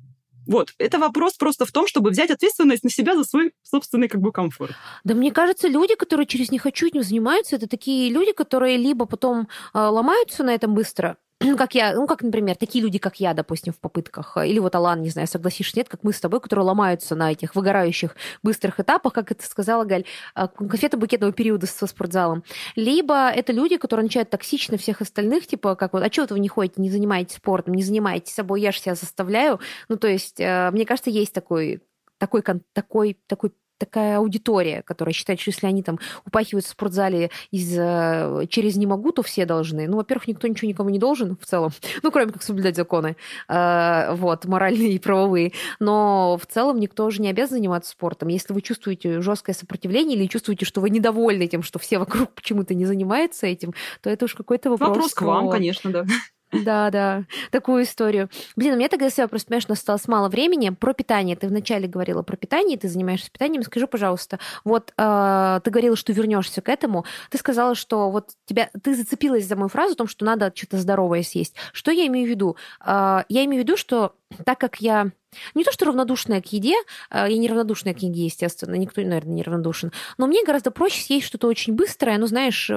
вот, 0.46 0.70
это 0.78 0.98
вопрос 0.98 1.34
просто 1.34 1.64
в 1.64 1.72
том, 1.72 1.86
чтобы 1.86 2.10
взять 2.10 2.30
ответственность 2.30 2.82
на 2.82 2.90
себя 2.90 3.16
за 3.16 3.24
свой 3.24 3.52
собственный 3.62 4.08
как 4.08 4.20
бы 4.20 4.32
комфорт. 4.32 4.74
Да 5.04 5.14
мне 5.14 5.30
кажется, 5.30 5.68
люди, 5.68 5.94
которые 5.94 6.26
через 6.26 6.50
«не 6.50 6.58
хочу» 6.58 6.86
этим 6.86 7.02
занимаются, 7.02 7.56
это 7.56 7.68
такие 7.68 8.10
люди, 8.10 8.32
которые 8.32 8.76
либо 8.76 9.06
потом 9.06 9.48
э, 9.72 9.78
ломаются 9.78 10.42
на 10.42 10.50
этом 10.50 10.74
быстро, 10.74 11.16
ну, 11.42 11.56
как 11.56 11.74
я, 11.74 11.94
ну, 11.94 12.06
как, 12.06 12.22
например, 12.22 12.56
такие 12.56 12.82
люди, 12.82 12.98
как 12.98 13.20
я, 13.20 13.34
допустим, 13.34 13.72
в 13.72 13.78
попытках, 13.78 14.36
или 14.36 14.58
вот 14.58 14.74
Алан, 14.74 15.02
не 15.02 15.10
знаю, 15.10 15.28
согласишься, 15.28 15.78
нет, 15.78 15.88
как 15.88 16.02
мы 16.02 16.12
с 16.12 16.20
тобой, 16.20 16.40
которые 16.40 16.64
ломаются 16.64 17.14
на 17.14 17.32
этих 17.32 17.54
выгорающих 17.54 18.16
быстрых 18.42 18.80
этапах, 18.80 19.12
как 19.12 19.30
это 19.32 19.44
сказала 19.44 19.84
Галь, 19.84 20.04
а, 20.34 20.46
конфетно-букетного 20.46 21.32
периода 21.32 21.66
со 21.66 21.86
спортзалом. 21.86 22.44
Либо 22.76 23.28
это 23.30 23.52
люди, 23.52 23.76
которые 23.76 24.04
начинают 24.04 24.30
токсично 24.30 24.78
всех 24.78 25.00
остальных, 25.00 25.46
типа, 25.46 25.74
как 25.74 25.92
вот, 25.92 26.02
а 26.02 26.12
что 26.12 26.26
вы 26.30 26.40
не 26.40 26.48
ходите, 26.48 26.80
не 26.80 26.90
занимаетесь 26.90 27.36
спортом, 27.36 27.74
не 27.74 27.82
занимаетесь 27.82 28.34
собой, 28.34 28.60
я 28.60 28.72
же 28.72 28.78
себя 28.78 28.94
заставляю. 28.94 29.60
Ну, 29.88 29.96
то 29.96 30.08
есть, 30.08 30.40
э, 30.40 30.70
мне 30.72 30.86
кажется, 30.86 31.10
есть 31.10 31.32
такой 31.32 31.82
такой, 32.22 32.42
такой, 32.72 33.18
такой 33.26 33.52
такая 33.84 34.18
аудитория, 34.18 34.82
которая 34.82 35.12
считает, 35.12 35.40
что 35.40 35.50
если 35.50 35.66
они 35.66 35.82
там 35.82 35.98
упахиваются 36.24 36.70
в 36.70 36.74
спортзале 36.74 37.32
из, 37.50 37.76
э, 37.76 38.46
через 38.48 38.76
«не 38.76 38.86
могу», 38.86 39.10
то 39.10 39.22
все 39.24 39.44
должны. 39.44 39.88
Ну, 39.88 39.96
во-первых, 39.96 40.28
никто 40.28 40.46
ничего 40.46 40.68
никому 40.68 40.88
не 40.90 41.00
должен 41.00 41.36
в 41.36 41.44
целом, 41.44 41.72
ну, 42.02 42.12
кроме 42.12 42.30
как 42.30 42.44
соблюдать 42.44 42.76
законы, 42.76 43.16
э, 43.48 44.14
вот, 44.14 44.44
моральные 44.44 44.92
и 44.92 44.98
правовые. 45.00 45.52
Но 45.80 46.38
в 46.40 46.46
целом 46.46 46.78
никто 46.78 47.10
же 47.10 47.20
не 47.20 47.28
обязан 47.28 47.58
заниматься 47.58 47.90
спортом. 47.90 48.28
Если 48.28 48.52
вы 48.52 48.62
чувствуете 48.62 49.20
жесткое 49.20 49.54
сопротивление 49.54 50.16
или 50.16 50.28
чувствуете, 50.28 50.64
что 50.64 50.80
вы 50.80 50.90
недовольны 50.90 51.48
тем, 51.48 51.64
что 51.64 51.80
все 51.80 51.98
вокруг 51.98 52.30
почему-то 52.34 52.74
не 52.74 52.86
занимаются 52.86 53.48
этим, 53.48 53.74
то 54.00 54.10
это 54.10 54.26
уж 54.26 54.34
какой-то 54.34 54.70
вопрос. 54.70 54.90
Вопрос 54.90 55.14
к 55.14 55.22
вам, 55.22 55.50
конечно, 55.50 55.90
да. 55.90 56.04
Да, 56.52 56.90
да, 56.90 57.24
такую 57.50 57.84
историю. 57.84 58.28
Блин, 58.56 58.74
у 58.74 58.76
меня 58.76 58.88
тогда 58.88 59.08
себя 59.08 59.26
просто, 59.26 59.48
понимаешь, 59.48 59.64
осталось 59.68 60.06
мало 60.06 60.28
времени. 60.28 60.68
Про 60.68 60.92
питание. 60.92 61.34
Ты 61.34 61.48
вначале 61.48 61.88
говорила 61.88 62.22
про 62.22 62.36
питание, 62.36 62.76
ты 62.76 62.88
занимаешься 62.88 63.30
питанием. 63.30 63.62
Скажи, 63.62 63.86
пожалуйста, 63.86 64.38
вот 64.62 64.92
э, 64.98 65.60
ты 65.64 65.70
говорила, 65.70 65.96
что 65.96 66.12
вернешься 66.12 66.60
к 66.60 66.68
этому. 66.68 67.06
Ты 67.30 67.38
сказала, 67.38 67.74
что 67.74 68.10
вот 68.10 68.32
тебя, 68.44 68.70
ты 68.82 68.94
зацепилась 68.94 69.46
за 69.46 69.56
мою 69.56 69.68
фразу 69.68 69.94
о 69.94 69.96
том, 69.96 70.06
что 70.08 70.26
надо 70.26 70.52
что-то 70.54 70.76
здоровое 70.76 71.22
съесть. 71.22 71.54
Что 71.72 71.90
я 71.90 72.06
имею 72.06 72.26
в 72.26 72.30
виду? 72.30 72.56
Э, 72.84 73.22
я 73.28 73.44
имею 73.46 73.62
в 73.62 73.66
виду, 73.66 73.78
что 73.78 74.14
так 74.44 74.58
как 74.58 74.76
я 74.82 75.10
не 75.54 75.64
то, 75.64 75.72
что 75.72 75.86
равнодушная 75.86 76.42
к 76.42 76.52
еде, 76.52 76.74
я 77.10 77.38
не 77.38 77.48
равнодушная 77.48 77.94
к 77.94 77.98
еде, 77.98 78.26
естественно, 78.26 78.74
никто, 78.74 79.00
наверное, 79.00 79.32
не 79.32 79.42
равнодушен, 79.42 79.90
но 80.18 80.26
мне 80.26 80.44
гораздо 80.44 80.70
проще 80.70 81.02
съесть 81.02 81.26
что-то 81.26 81.48
очень 81.48 81.74
быстрое, 81.74 82.18
ну, 82.18 82.26
знаешь, 82.26 82.70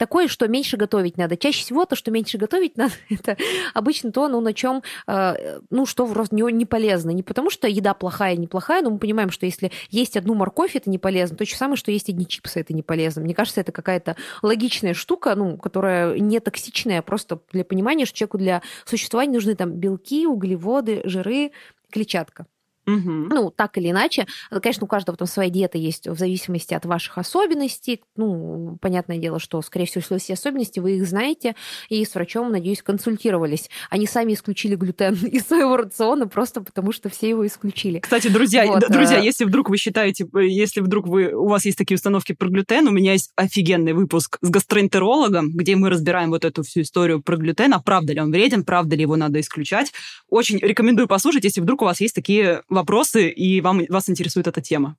такое, 0.00 0.28
что 0.28 0.48
меньше 0.48 0.78
готовить 0.78 1.18
надо. 1.18 1.36
Чаще 1.36 1.62
всего 1.62 1.84
то, 1.84 1.94
что 1.94 2.10
меньше 2.10 2.38
готовить 2.38 2.78
надо, 2.78 2.94
это 3.10 3.36
обычно 3.74 4.10
то, 4.10 4.28
ну, 4.28 4.40
на 4.40 4.54
чем, 4.54 4.82
э, 5.06 5.60
ну, 5.68 5.84
что 5.84 6.06
вроде 6.06 6.30
не, 6.32 6.50
не 6.52 6.64
полезно. 6.64 7.10
Не 7.10 7.22
потому, 7.22 7.50
что 7.50 7.68
еда 7.68 7.92
плохая, 7.92 8.34
неплохая, 8.36 8.82
но 8.82 8.90
мы 8.90 8.98
понимаем, 8.98 9.30
что 9.30 9.44
если 9.44 9.70
есть 9.90 10.16
одну 10.16 10.34
морковь, 10.34 10.74
это 10.74 10.88
не 10.88 10.96
полезно. 10.96 11.36
То 11.36 11.44
же 11.44 11.54
самое, 11.54 11.76
что 11.76 11.90
есть 11.90 12.08
одни 12.08 12.26
чипсы, 12.26 12.60
это 12.60 12.72
не 12.72 12.82
полезно. 12.82 13.20
Мне 13.20 13.34
кажется, 13.34 13.60
это 13.60 13.72
какая-то 13.72 14.16
логичная 14.40 14.94
штука, 14.94 15.34
ну, 15.34 15.58
которая 15.58 16.18
не 16.18 16.40
токсичная, 16.40 17.02
просто 17.02 17.38
для 17.52 17.66
понимания, 17.66 18.06
что 18.06 18.16
человеку 18.16 18.38
для 18.38 18.62
существования 18.86 19.34
нужны 19.34 19.54
там 19.54 19.72
белки, 19.72 20.26
углеводы, 20.26 21.02
жиры, 21.04 21.52
клетчатка. 21.90 22.46
Угу. 22.86 23.10
Ну, 23.30 23.50
так 23.50 23.76
или 23.78 23.90
иначе. 23.90 24.26
Конечно, 24.50 24.84
у 24.84 24.88
каждого 24.88 25.16
там 25.16 25.28
своя 25.28 25.50
диета 25.50 25.78
есть 25.78 26.08
в 26.08 26.18
зависимости 26.18 26.74
от 26.74 26.86
ваших 26.86 27.18
особенностей. 27.18 28.02
Ну, 28.16 28.78
понятное 28.80 29.18
дело, 29.18 29.38
что, 29.38 29.60
скорее 29.62 29.86
всего, 29.86 30.00
если 30.00 30.14
есть 30.14 30.30
особенности, 30.30 30.80
вы 30.80 30.96
их 30.96 31.06
знаете, 31.06 31.54
и 31.88 32.04
с 32.04 32.14
врачом, 32.14 32.50
надеюсь, 32.50 32.82
консультировались. 32.82 33.70
Они 33.90 34.06
сами 34.06 34.34
исключили 34.34 34.74
глютен 34.74 35.14
из 35.26 35.46
своего 35.46 35.76
рациона 35.76 36.26
просто 36.26 36.62
потому, 36.62 36.92
что 36.92 37.08
все 37.08 37.28
его 37.28 37.46
исключили. 37.46 38.00
Кстати, 38.00 38.28
друзья, 38.28 38.66
вот, 38.66 38.84
друзья, 38.88 39.18
а... 39.18 39.20
если 39.20 39.44
вдруг 39.44 39.68
вы 39.68 39.76
считаете, 39.76 40.26
если 40.34 40.80
вдруг 40.80 41.06
вы, 41.06 41.32
у 41.32 41.48
вас 41.48 41.64
есть 41.64 41.78
такие 41.78 41.96
установки 41.96 42.32
про 42.32 42.48
глютен, 42.48 42.88
у 42.88 42.90
меня 42.90 43.12
есть 43.12 43.30
офигенный 43.36 43.92
выпуск 43.92 44.38
с 44.40 44.48
гастроэнтерологом, 44.48 45.50
где 45.52 45.76
мы 45.76 45.90
разбираем 45.90 46.30
вот 46.30 46.44
эту 46.44 46.62
всю 46.62 46.82
историю 46.82 47.22
про 47.22 47.36
глютен, 47.36 47.74
а 47.74 47.80
правда 47.80 48.12
ли 48.12 48.20
он 48.20 48.30
вреден, 48.30 48.64
правда 48.64 48.96
ли 48.96 49.02
его 49.02 49.16
надо 49.16 49.40
исключать. 49.40 49.92
Очень 50.28 50.58
рекомендую 50.58 51.08
послушать, 51.08 51.44
если 51.44 51.60
вдруг 51.60 51.82
у 51.82 51.84
вас 51.84 52.00
есть 52.00 52.14
такие 52.14 52.62
вопросы, 52.70 53.28
и 53.28 53.60
вам, 53.60 53.82
вас 53.88 54.08
интересует 54.08 54.46
эта 54.46 54.60
тема. 54.60 54.96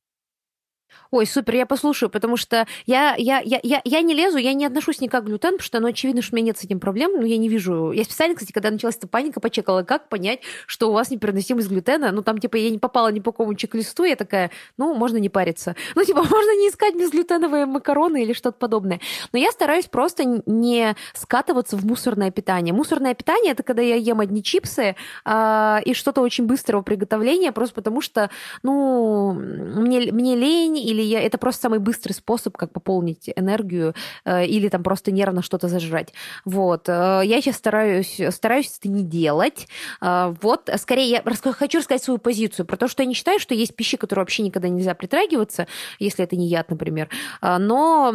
Ой, 1.11 1.25
супер, 1.25 1.55
я 1.55 1.65
послушаю, 1.65 2.09
потому 2.09 2.37
что 2.37 2.65
я, 2.85 3.15
я, 3.17 3.41
я, 3.43 3.59
я, 3.63 3.81
я 3.83 4.01
не 4.01 4.13
лезу, 4.13 4.37
я 4.37 4.53
не 4.53 4.65
отношусь 4.65 5.01
никак 5.01 5.23
к 5.23 5.27
глютену, 5.27 5.57
потому 5.57 5.65
что, 5.65 5.79
ну, 5.81 5.87
очевидно, 5.89 6.21
что 6.21 6.33
у 6.33 6.37
меня 6.37 6.47
нет 6.47 6.57
с 6.57 6.63
этим 6.63 6.79
проблем, 6.79 7.19
но 7.19 7.25
я 7.25 7.37
не 7.37 7.49
вижу. 7.49 7.91
Я 7.91 8.05
специально, 8.05 8.33
кстати, 8.33 8.53
когда 8.53 8.71
началась 8.71 8.95
эта 8.95 9.07
паника, 9.07 9.41
почекала, 9.41 9.83
как 9.83 10.07
понять, 10.07 10.39
что 10.67 10.89
у 10.89 10.93
вас 10.93 11.11
непереносимость 11.11 11.67
глютена. 11.67 12.11
Ну, 12.13 12.21
там, 12.21 12.37
типа, 12.37 12.55
я 12.55 12.69
не 12.69 12.79
попала 12.79 13.11
ни 13.11 13.19
по 13.19 13.33
какому 13.33 13.55
чек-листу, 13.55 14.05
я 14.05 14.15
такая, 14.15 14.51
ну, 14.77 14.93
можно 14.93 15.17
не 15.17 15.29
париться. 15.29 15.75
Ну, 16.01 16.05
типа, 16.05 16.23
можно 16.23 16.57
не 16.57 16.69
искать 16.69 16.95
безглютеновые 16.95 17.65
макароны 17.65 18.23
или 18.23 18.33
что-то 18.33 18.57
подобное. 18.57 19.01
Но 19.33 19.37
я 19.39 19.51
стараюсь 19.51 19.85
просто 19.85 20.23
не 20.45 20.95
скатываться 21.13 21.75
в 21.77 21.85
мусорное 21.85 22.31
питание. 22.31 22.73
Мусорное 22.73 23.13
питание– 23.13 23.51
это 23.53 23.61
когда 23.61 23.81
я 23.81 23.95
ем 23.95 24.19
одни 24.19 24.41
чипсы 24.41 24.95
э, 25.25 25.77
и 25.85 25.93
что-то 25.93 26.21
очень 26.21 26.45
быстрого 26.45 26.81
приготовления, 26.81 27.51
просто 27.51 27.75
потому 27.75 28.01
что, 28.01 28.31
ну, 28.63 29.33
мне, 29.33 30.11
мне 30.11 30.35
лень 30.35 30.77
или 30.83 31.01
я... 31.01 31.21
это 31.21 31.37
просто 31.37 31.63
самый 31.63 31.79
быстрый 31.79 32.13
способ, 32.13 32.57
как 32.57 32.71
пополнить 32.71 33.29
энергию 33.35 33.93
э, 34.25 34.45
или 34.45 34.69
там 34.69 34.83
просто 34.83 35.11
нервно 35.11 35.41
что-то 35.41 35.67
зажрать. 35.67 36.13
Вот. 36.45 36.87
Э, 36.89 37.21
я 37.23 37.41
сейчас 37.41 37.57
стараюсь, 37.57 38.19
стараюсь 38.29 38.77
это 38.79 38.89
не 38.89 39.03
делать. 39.03 39.67
Э, 40.01 40.33
вот. 40.41 40.69
Скорее, 40.77 41.09
я 41.09 41.23
хочу 41.23 41.79
рассказать 41.79 42.03
свою 42.03 42.17
позицию 42.17 42.65
про 42.65 42.77
то, 42.77 42.87
что 42.87 43.03
я 43.03 43.07
не 43.07 43.13
считаю, 43.13 43.39
что 43.39 43.53
есть 43.53 43.75
пищи, 43.75 43.97
которые 43.97 44.23
вообще 44.23 44.43
никогда 44.43 44.69
нельзя 44.69 44.95
притрагиваться, 44.95 45.67
если 45.99 46.23
это 46.23 46.35
не 46.35 46.47
яд, 46.47 46.69
например. 46.69 47.09
Но 47.41 48.13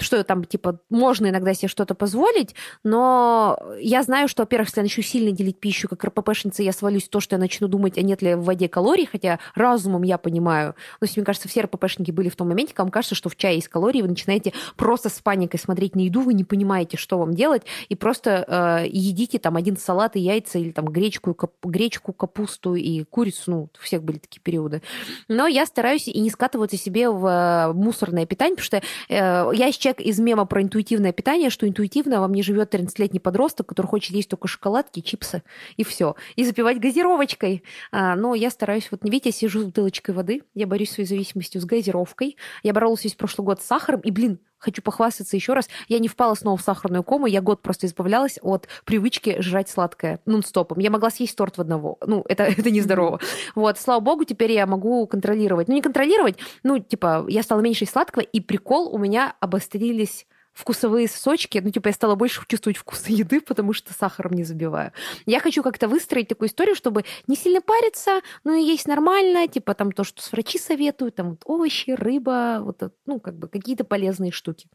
что 0.00 0.22
там, 0.24 0.44
типа, 0.44 0.80
можно 0.90 1.28
иногда 1.28 1.54
себе 1.54 1.68
что-то 1.68 1.94
позволить, 1.94 2.54
но 2.84 3.58
я 3.78 4.02
знаю, 4.02 4.28
что, 4.28 4.42
во-первых, 4.42 4.68
если 4.68 4.80
я 4.80 4.84
начну 4.84 5.02
сильно 5.02 5.30
делить 5.32 5.60
пищу, 5.60 5.88
как 5.88 6.04
РППшница, 6.04 6.62
я 6.62 6.72
свалюсь 6.72 7.04
в 7.04 7.10
то, 7.10 7.20
что 7.20 7.36
я 7.36 7.40
начну 7.40 7.68
думать, 7.68 7.98
а 7.98 8.02
нет 8.02 8.22
ли 8.22 8.34
в 8.34 8.44
воде 8.44 8.68
калорий, 8.68 9.06
хотя 9.06 9.38
разумом 9.54 10.02
я 10.02 10.18
понимаю. 10.18 10.74
Есть, 11.00 11.16
мне 11.16 11.24
кажется, 11.24 11.48
все 11.48 11.60
РППшники 11.96 12.10
были 12.10 12.28
в 12.28 12.36
том 12.36 12.48
моменте, 12.48 12.72
когда 12.72 12.84
вам 12.84 12.90
кажется, 12.90 13.14
что 13.14 13.28
в 13.28 13.36
чае 13.36 13.56
есть 13.56 13.68
калории, 13.68 14.02
вы 14.02 14.08
начинаете 14.08 14.52
просто 14.76 15.08
с 15.08 15.20
паникой 15.20 15.58
смотреть 15.58 15.94
на 15.94 16.00
еду, 16.00 16.20
вы 16.20 16.34
не 16.34 16.44
понимаете, 16.44 16.96
что 16.96 17.18
вам 17.18 17.34
делать, 17.34 17.62
и 17.88 17.94
просто 17.94 18.44
э, 18.84 18.88
едите 18.88 19.38
там 19.38 19.56
один 19.56 19.76
салат 19.76 20.16
и 20.16 20.20
яйца, 20.20 20.58
или 20.58 20.70
там 20.70 20.86
гречку, 20.86 21.34
кап, 21.34 21.52
гречку, 21.62 22.12
капусту 22.12 22.74
и 22.74 23.04
курицу, 23.04 23.50
ну, 23.50 23.62
у 23.62 23.82
всех 23.82 24.02
были 24.02 24.18
такие 24.18 24.40
периоды. 24.40 24.82
Но 25.28 25.46
я 25.46 25.66
стараюсь 25.66 26.08
и 26.08 26.20
не 26.20 26.30
скатываться 26.30 26.76
себе 26.76 27.10
в 27.10 27.26
э, 27.26 27.72
мусорное 27.72 28.26
питание, 28.26 28.56
потому 28.56 28.64
что 28.64 28.82
э, 29.08 29.50
я 29.54 29.72
человек 29.72 30.00
из 30.00 30.18
мема 30.18 30.46
про 30.46 30.62
интуитивное 30.62 31.12
питание, 31.12 31.50
что 31.50 31.68
интуитивно 31.68 32.20
во 32.20 32.28
мне 32.28 32.42
живет 32.42 32.74
13-летний 32.74 33.20
подросток, 33.20 33.66
который 33.66 33.86
хочет 33.86 34.14
есть 34.14 34.28
только 34.28 34.48
шоколадки, 34.48 35.00
чипсы 35.00 35.42
и 35.76 35.84
все. 35.84 36.16
И 36.36 36.44
запивать 36.44 36.78
газировочкой. 36.78 37.62
А, 37.92 38.16
но 38.16 38.34
я 38.34 38.50
стараюсь, 38.50 38.88
вот, 38.90 39.02
видите, 39.02 39.28
я 39.28 39.32
сижу 39.32 39.60
с 39.60 39.64
бутылочкой 39.64 40.14
воды, 40.14 40.42
я 40.54 40.66
борюсь 40.66 40.90
с 40.90 40.94
своей 40.94 41.08
зависимостью 41.08 41.60
с 41.60 41.64
газировкой, 41.64 41.85
газировкой. 41.86 42.36
Я 42.62 42.72
боролась 42.72 43.04
весь 43.04 43.14
прошлый 43.14 43.44
год 43.44 43.62
с 43.62 43.64
сахаром, 43.64 44.00
и, 44.00 44.10
блин, 44.10 44.40
хочу 44.58 44.82
похвастаться 44.82 45.36
еще 45.36 45.52
раз, 45.52 45.68
я 45.88 45.98
не 45.98 46.08
впала 46.08 46.34
снова 46.34 46.56
в 46.56 46.62
сахарную 46.62 47.04
кому, 47.04 47.26
я 47.26 47.40
год 47.40 47.62
просто 47.62 47.86
избавлялась 47.86 48.38
от 48.42 48.68
привычки 48.84 49.40
жрать 49.40 49.68
сладкое 49.68 50.20
нон-стопом. 50.26 50.78
Я 50.78 50.90
могла 50.90 51.10
съесть 51.10 51.36
торт 51.36 51.56
в 51.56 51.60
одного. 51.60 51.98
Ну, 52.04 52.24
это, 52.28 52.44
это 52.58 52.70
нездорово. 52.70 53.20
Вот, 53.54 53.78
слава 53.78 54.00
богу, 54.00 54.24
теперь 54.24 54.52
я 54.52 54.66
могу 54.66 55.06
контролировать. 55.06 55.68
Ну, 55.68 55.74
не 55.74 55.82
контролировать, 55.82 56.38
ну, 56.62 56.78
типа, 56.78 57.24
я 57.28 57.42
стала 57.42 57.60
меньше 57.60 57.86
сладкого, 57.86 58.22
и 58.22 58.40
прикол, 58.40 58.92
у 58.92 58.98
меня 58.98 59.34
обострились 59.40 60.26
вкусовые 60.56 61.06
сочки, 61.06 61.60
ну, 61.62 61.70
типа, 61.70 61.88
я 61.88 61.92
стала 61.92 62.14
больше 62.14 62.40
чувствовать 62.48 62.78
вкус 62.78 63.06
еды, 63.08 63.42
потому 63.42 63.74
что 63.74 63.92
сахаром 63.92 64.32
не 64.32 64.42
забиваю. 64.42 64.92
Я 65.26 65.38
хочу 65.40 65.62
как-то 65.62 65.86
выстроить 65.86 66.28
такую 66.28 66.48
историю, 66.48 66.74
чтобы 66.74 67.04
не 67.26 67.36
сильно 67.36 67.60
париться, 67.60 68.22
но 68.42 68.54
и 68.54 68.64
есть 68.64 68.88
нормально, 68.88 69.46
типа, 69.48 69.74
там, 69.74 69.92
то, 69.92 70.02
что 70.02 70.22
с 70.22 70.32
врачи 70.32 70.58
советуют, 70.58 71.14
там, 71.14 71.30
вот, 71.30 71.42
овощи, 71.44 71.90
рыба, 71.90 72.60
вот, 72.62 72.82
ну, 73.04 73.20
как 73.20 73.38
бы, 73.38 73.48
какие-то 73.48 73.84
полезные 73.84 74.32
штуки. 74.32 74.68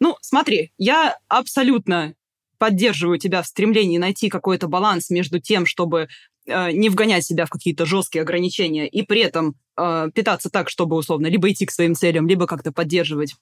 Ну, 0.00 0.16
смотри, 0.22 0.72
я 0.78 1.18
абсолютно 1.28 2.14
поддерживаю 2.56 3.18
тебя 3.18 3.42
в 3.42 3.46
стремлении 3.46 3.98
найти 3.98 4.30
какой-то 4.30 4.68
баланс 4.68 5.10
между 5.10 5.38
тем, 5.38 5.66
чтобы 5.66 6.08
э, 6.46 6.72
не 6.72 6.88
вгонять 6.88 7.24
себя 7.24 7.44
в 7.44 7.50
какие-то 7.50 7.84
жесткие 7.84 8.22
ограничения 8.22 8.88
и 8.88 9.02
при 9.02 9.20
этом 9.20 9.54
э, 9.76 10.10
питаться 10.14 10.48
так, 10.48 10.70
чтобы 10.70 10.96
условно 10.96 11.26
либо 11.26 11.50
идти 11.50 11.66
к 11.66 11.70
своим 11.70 11.94
целям, 11.94 12.26
либо 12.26 12.46
как-то 12.46 12.72
поддерживать 12.72 13.34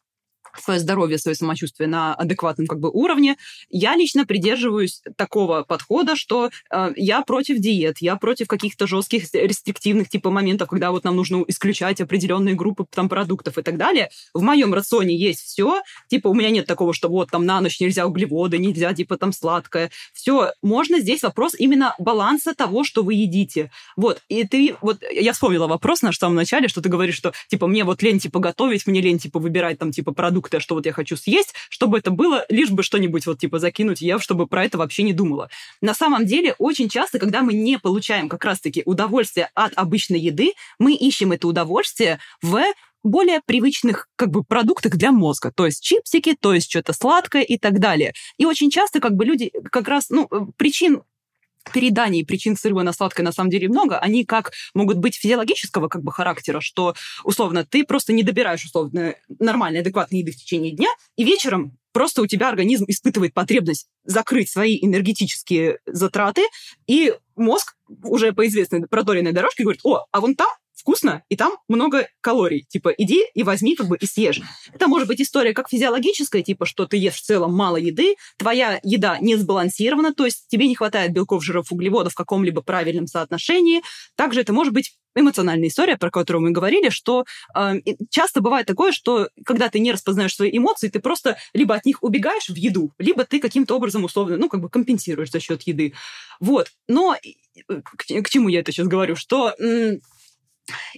свое 0.59 0.81
здоровье, 0.81 1.19
свое 1.19 1.35
самочувствие 1.35 1.89
на 1.89 2.15
адекватном 2.15 2.67
как 2.67 2.81
бы 2.81 2.91
уровне. 2.91 3.37
Я 3.69 3.97
лично 3.97 4.27
придерживаюсь 4.27 5.03
такого 5.17 5.63
подхода, 5.65 6.17
что 6.17 6.51
э, 6.71 6.93
я 6.97 7.23
против 7.23 7.59
диет, 7.59 7.99
я 8.01 8.17
против 8.17 8.49
каких-то 8.49 8.87
жестких 8.87 9.33
рестриктивных 9.33 10.09
типа 10.09 10.31
моментов, 10.31 10.69
когда 10.69 10.91
вот 10.91 11.05
нам 11.05 11.17
нужно 11.17 11.45
исключать 11.47 12.01
определенные 12.01 12.55
группы 12.55 12.87
там 12.91 13.09
продуктов 13.09 13.59
и 13.59 13.63
так 13.63 13.77
далее. 13.77 14.11
В 14.35 14.43
моем 14.43 14.75
рационе 14.75 15.17
есть 15.17 15.41
все, 15.41 15.83
типа 16.09 16.29
у 16.29 16.35
меня 16.35 16.51
нет 16.51 16.67
такого, 16.67 16.95
что 16.95 17.09
вот 17.09 17.31
там 17.31 17.45
на 17.47 17.61
ночь 17.61 17.81
нельзя 17.81 18.07
углеводы, 18.07 18.59
нельзя 18.59 18.93
типа 18.93 19.17
там 19.17 19.33
сладкое. 19.33 19.91
Все, 20.13 20.53
можно 20.63 21.01
здесь 21.01 21.23
вопрос 21.23 21.55
именно 21.57 21.95
баланса 21.99 22.55
того, 22.55 22.85
что 22.85 23.03
вы 23.03 23.15
едите. 23.15 23.71
Вот, 23.97 24.21
и 24.29 24.45
ты, 24.45 24.77
вот 24.81 25.03
я 25.11 25.33
вспомнила 25.33 25.67
вопрос 25.67 26.03
наш 26.03 26.17
в 26.17 26.21
самом 26.21 26.37
начале, 26.37 26.69
что 26.69 26.81
ты 26.81 26.89
говоришь, 26.89 27.17
что 27.17 27.33
типа 27.49 27.67
мне 27.67 27.85
вот 27.85 28.03
лень 28.03 28.19
типа 28.19 28.41
готовить, 28.41 28.87
мне 28.87 29.01
лень 29.01 29.19
типа 29.19 29.39
выбирать 29.39 29.79
там 29.79 29.93
типа 29.93 30.13
продукты 30.13 30.30
продукты, 30.31 30.61
что 30.61 30.77
вот 30.77 30.87
я 30.87 30.93
хочу 30.93 31.17
съесть, 31.17 31.55
чтобы 31.69 31.99
это 31.99 32.13
было, 32.13 32.47
лишь 32.49 32.71
бы 32.71 32.85
что-нибудь 32.85 33.27
вот 33.27 33.41
типа 33.41 33.59
закинуть, 33.59 34.01
я 34.01 34.21
чтобы 34.21 34.47
про 34.47 34.65
это 34.65 34.79
вообще 34.79 35.03
не 35.03 35.13
думала. 35.13 35.51
На 35.81 35.93
самом 35.93 36.25
деле, 36.25 36.55
очень 36.59 36.89
часто, 36.89 37.19
когда 37.19 37.43
мы 37.43 37.53
не 37.53 37.79
получаем 37.79 38.29
как 38.29 38.45
раз-таки 38.45 38.83
удовольствие 38.85 39.51
от 39.55 39.73
обычной 39.75 40.21
еды, 40.21 40.53
мы 40.79 40.95
ищем 40.95 41.33
это 41.33 41.49
удовольствие 41.49 42.21
в 42.43 42.63
более 43.03 43.41
привычных 43.45 44.09
как 44.17 44.31
бы 44.31 44.45
продуктах 44.45 44.93
для 44.93 45.11
мозга, 45.11 45.51
то 45.53 45.67
есть 45.67 45.83
чипсики, 45.83 46.37
то 46.39 46.53
есть 46.53 46.71
что-то 46.71 46.93
сладкое 46.93 47.43
и 47.43 47.59
так 47.59 47.81
далее. 47.81 48.13
И 48.37 48.45
очень 48.45 48.71
часто 48.71 49.01
как 49.01 49.15
бы 49.15 49.25
люди 49.25 49.51
как 49.73 49.89
раз, 49.89 50.11
ну, 50.11 50.29
э, 50.31 50.41
причин 50.57 51.03
переданий 51.73 52.25
причин 52.25 52.57
срыва 52.57 52.83
на 52.83 52.93
сладкое 52.93 53.25
на 53.25 53.33
самом 53.33 53.51
деле 53.51 53.69
много. 53.69 53.99
Они 53.99 54.25
как 54.25 54.53
могут 54.75 54.99
быть 54.99 55.17
физиологического 55.17 55.89
как 55.89 56.03
бы 56.03 56.13
характера, 56.13 56.61
что 56.61 56.95
условно 57.25 57.65
ты 57.65 57.85
просто 57.85 58.13
не 58.13 58.23
добираешь 58.23 58.65
условно 58.65 59.15
нормальной, 59.39 59.81
адекватной 59.81 60.21
еды 60.21 60.33
в 60.33 60.37
течение 60.37 60.73
дня, 60.73 60.89
и 61.17 61.25
вечером 61.25 61.77
просто 61.93 62.23
у 62.23 62.27
тебя 62.27 62.49
организм 62.49 62.85
испытывает 62.89 63.35
потребность 63.35 63.89
закрыть 64.05 64.49
свои 64.49 64.79
энергетические 64.81 65.79
затраты, 65.87 66.43
и 66.87 67.15
мозг 67.37 67.77
уже 68.05 68.33
по 68.33 68.47
известной 68.47 68.87
проторенной 68.87 69.33
дорожке 69.33 69.65
говорит, 69.65 69.81
о, 69.85 70.05
а 70.11 70.21
вон 70.21 70.35
там 70.35 70.49
вкусно, 70.81 71.23
и 71.29 71.37
там 71.37 71.53
много 71.69 72.09
калорий. 72.21 72.67
Типа, 72.69 72.89
иди 72.89 73.23
и 73.35 73.43
возьми 73.43 73.77
как 73.77 73.89
бы 73.89 73.97
и 73.97 74.07
съешь. 74.07 74.41
Это 74.73 74.89
может 74.89 75.09
быть 75.09 75.21
история 75.21 75.53
как 75.53 75.69
физиологическая, 75.69 76.43
типа, 76.43 76.67
что 76.67 76.87
ты 76.87 76.97
ешь 76.97 77.15
в 77.15 77.23
целом 77.23 77.55
мало 77.55 77.77
еды, 77.77 78.17
твоя 78.39 78.81
еда 78.83 79.19
не 79.21 79.37
сбалансирована, 79.37 80.15
то 80.15 80.25
есть 80.25 80.47
тебе 80.49 80.67
не 80.67 80.75
хватает 80.75 81.13
белков, 81.13 81.45
жиров, 81.45 81.71
углеводов 81.71 82.13
в 82.13 82.17
каком-либо 82.17 82.63
правильном 82.63 83.07
соотношении. 83.07 83.83
Также 84.17 84.41
это 84.41 84.53
может 84.53 84.73
быть 84.73 84.97
эмоциональная 85.15 85.69
история, 85.69 85.97
про 85.97 86.11
которую 86.11 86.43
мы 86.43 86.51
говорили, 86.51 86.89
что 86.89 87.25
э, 87.55 87.75
часто 88.11 88.41
бывает 88.41 88.67
такое, 88.67 88.93
что 88.93 89.29
когда 89.45 89.69
ты 89.69 89.81
не 89.81 89.93
распознаешь 89.93 90.35
свои 90.35 90.57
эмоции, 90.57 90.89
ты 90.89 91.01
просто 91.01 91.37
либо 91.53 91.75
от 91.75 91.85
них 91.85 92.03
убегаешь 92.03 92.49
в 92.49 92.55
еду, 92.55 92.93
либо 92.99 93.25
ты 93.25 93.41
каким-то 93.41 93.77
образом 93.77 94.05
условно, 94.05 94.37
ну, 94.37 94.49
как 94.49 94.61
бы 94.61 94.69
компенсируешь 94.69 95.31
за 95.31 95.41
счет 95.41 95.63
еды. 95.63 95.95
Вот. 96.39 96.69
Но 96.89 97.17
к, 97.67 98.23
к 98.23 98.29
чему 98.29 98.49
я 98.49 98.61
это 98.61 98.73
сейчас 98.73 98.87
говорю? 98.87 99.17
Что 99.17 99.55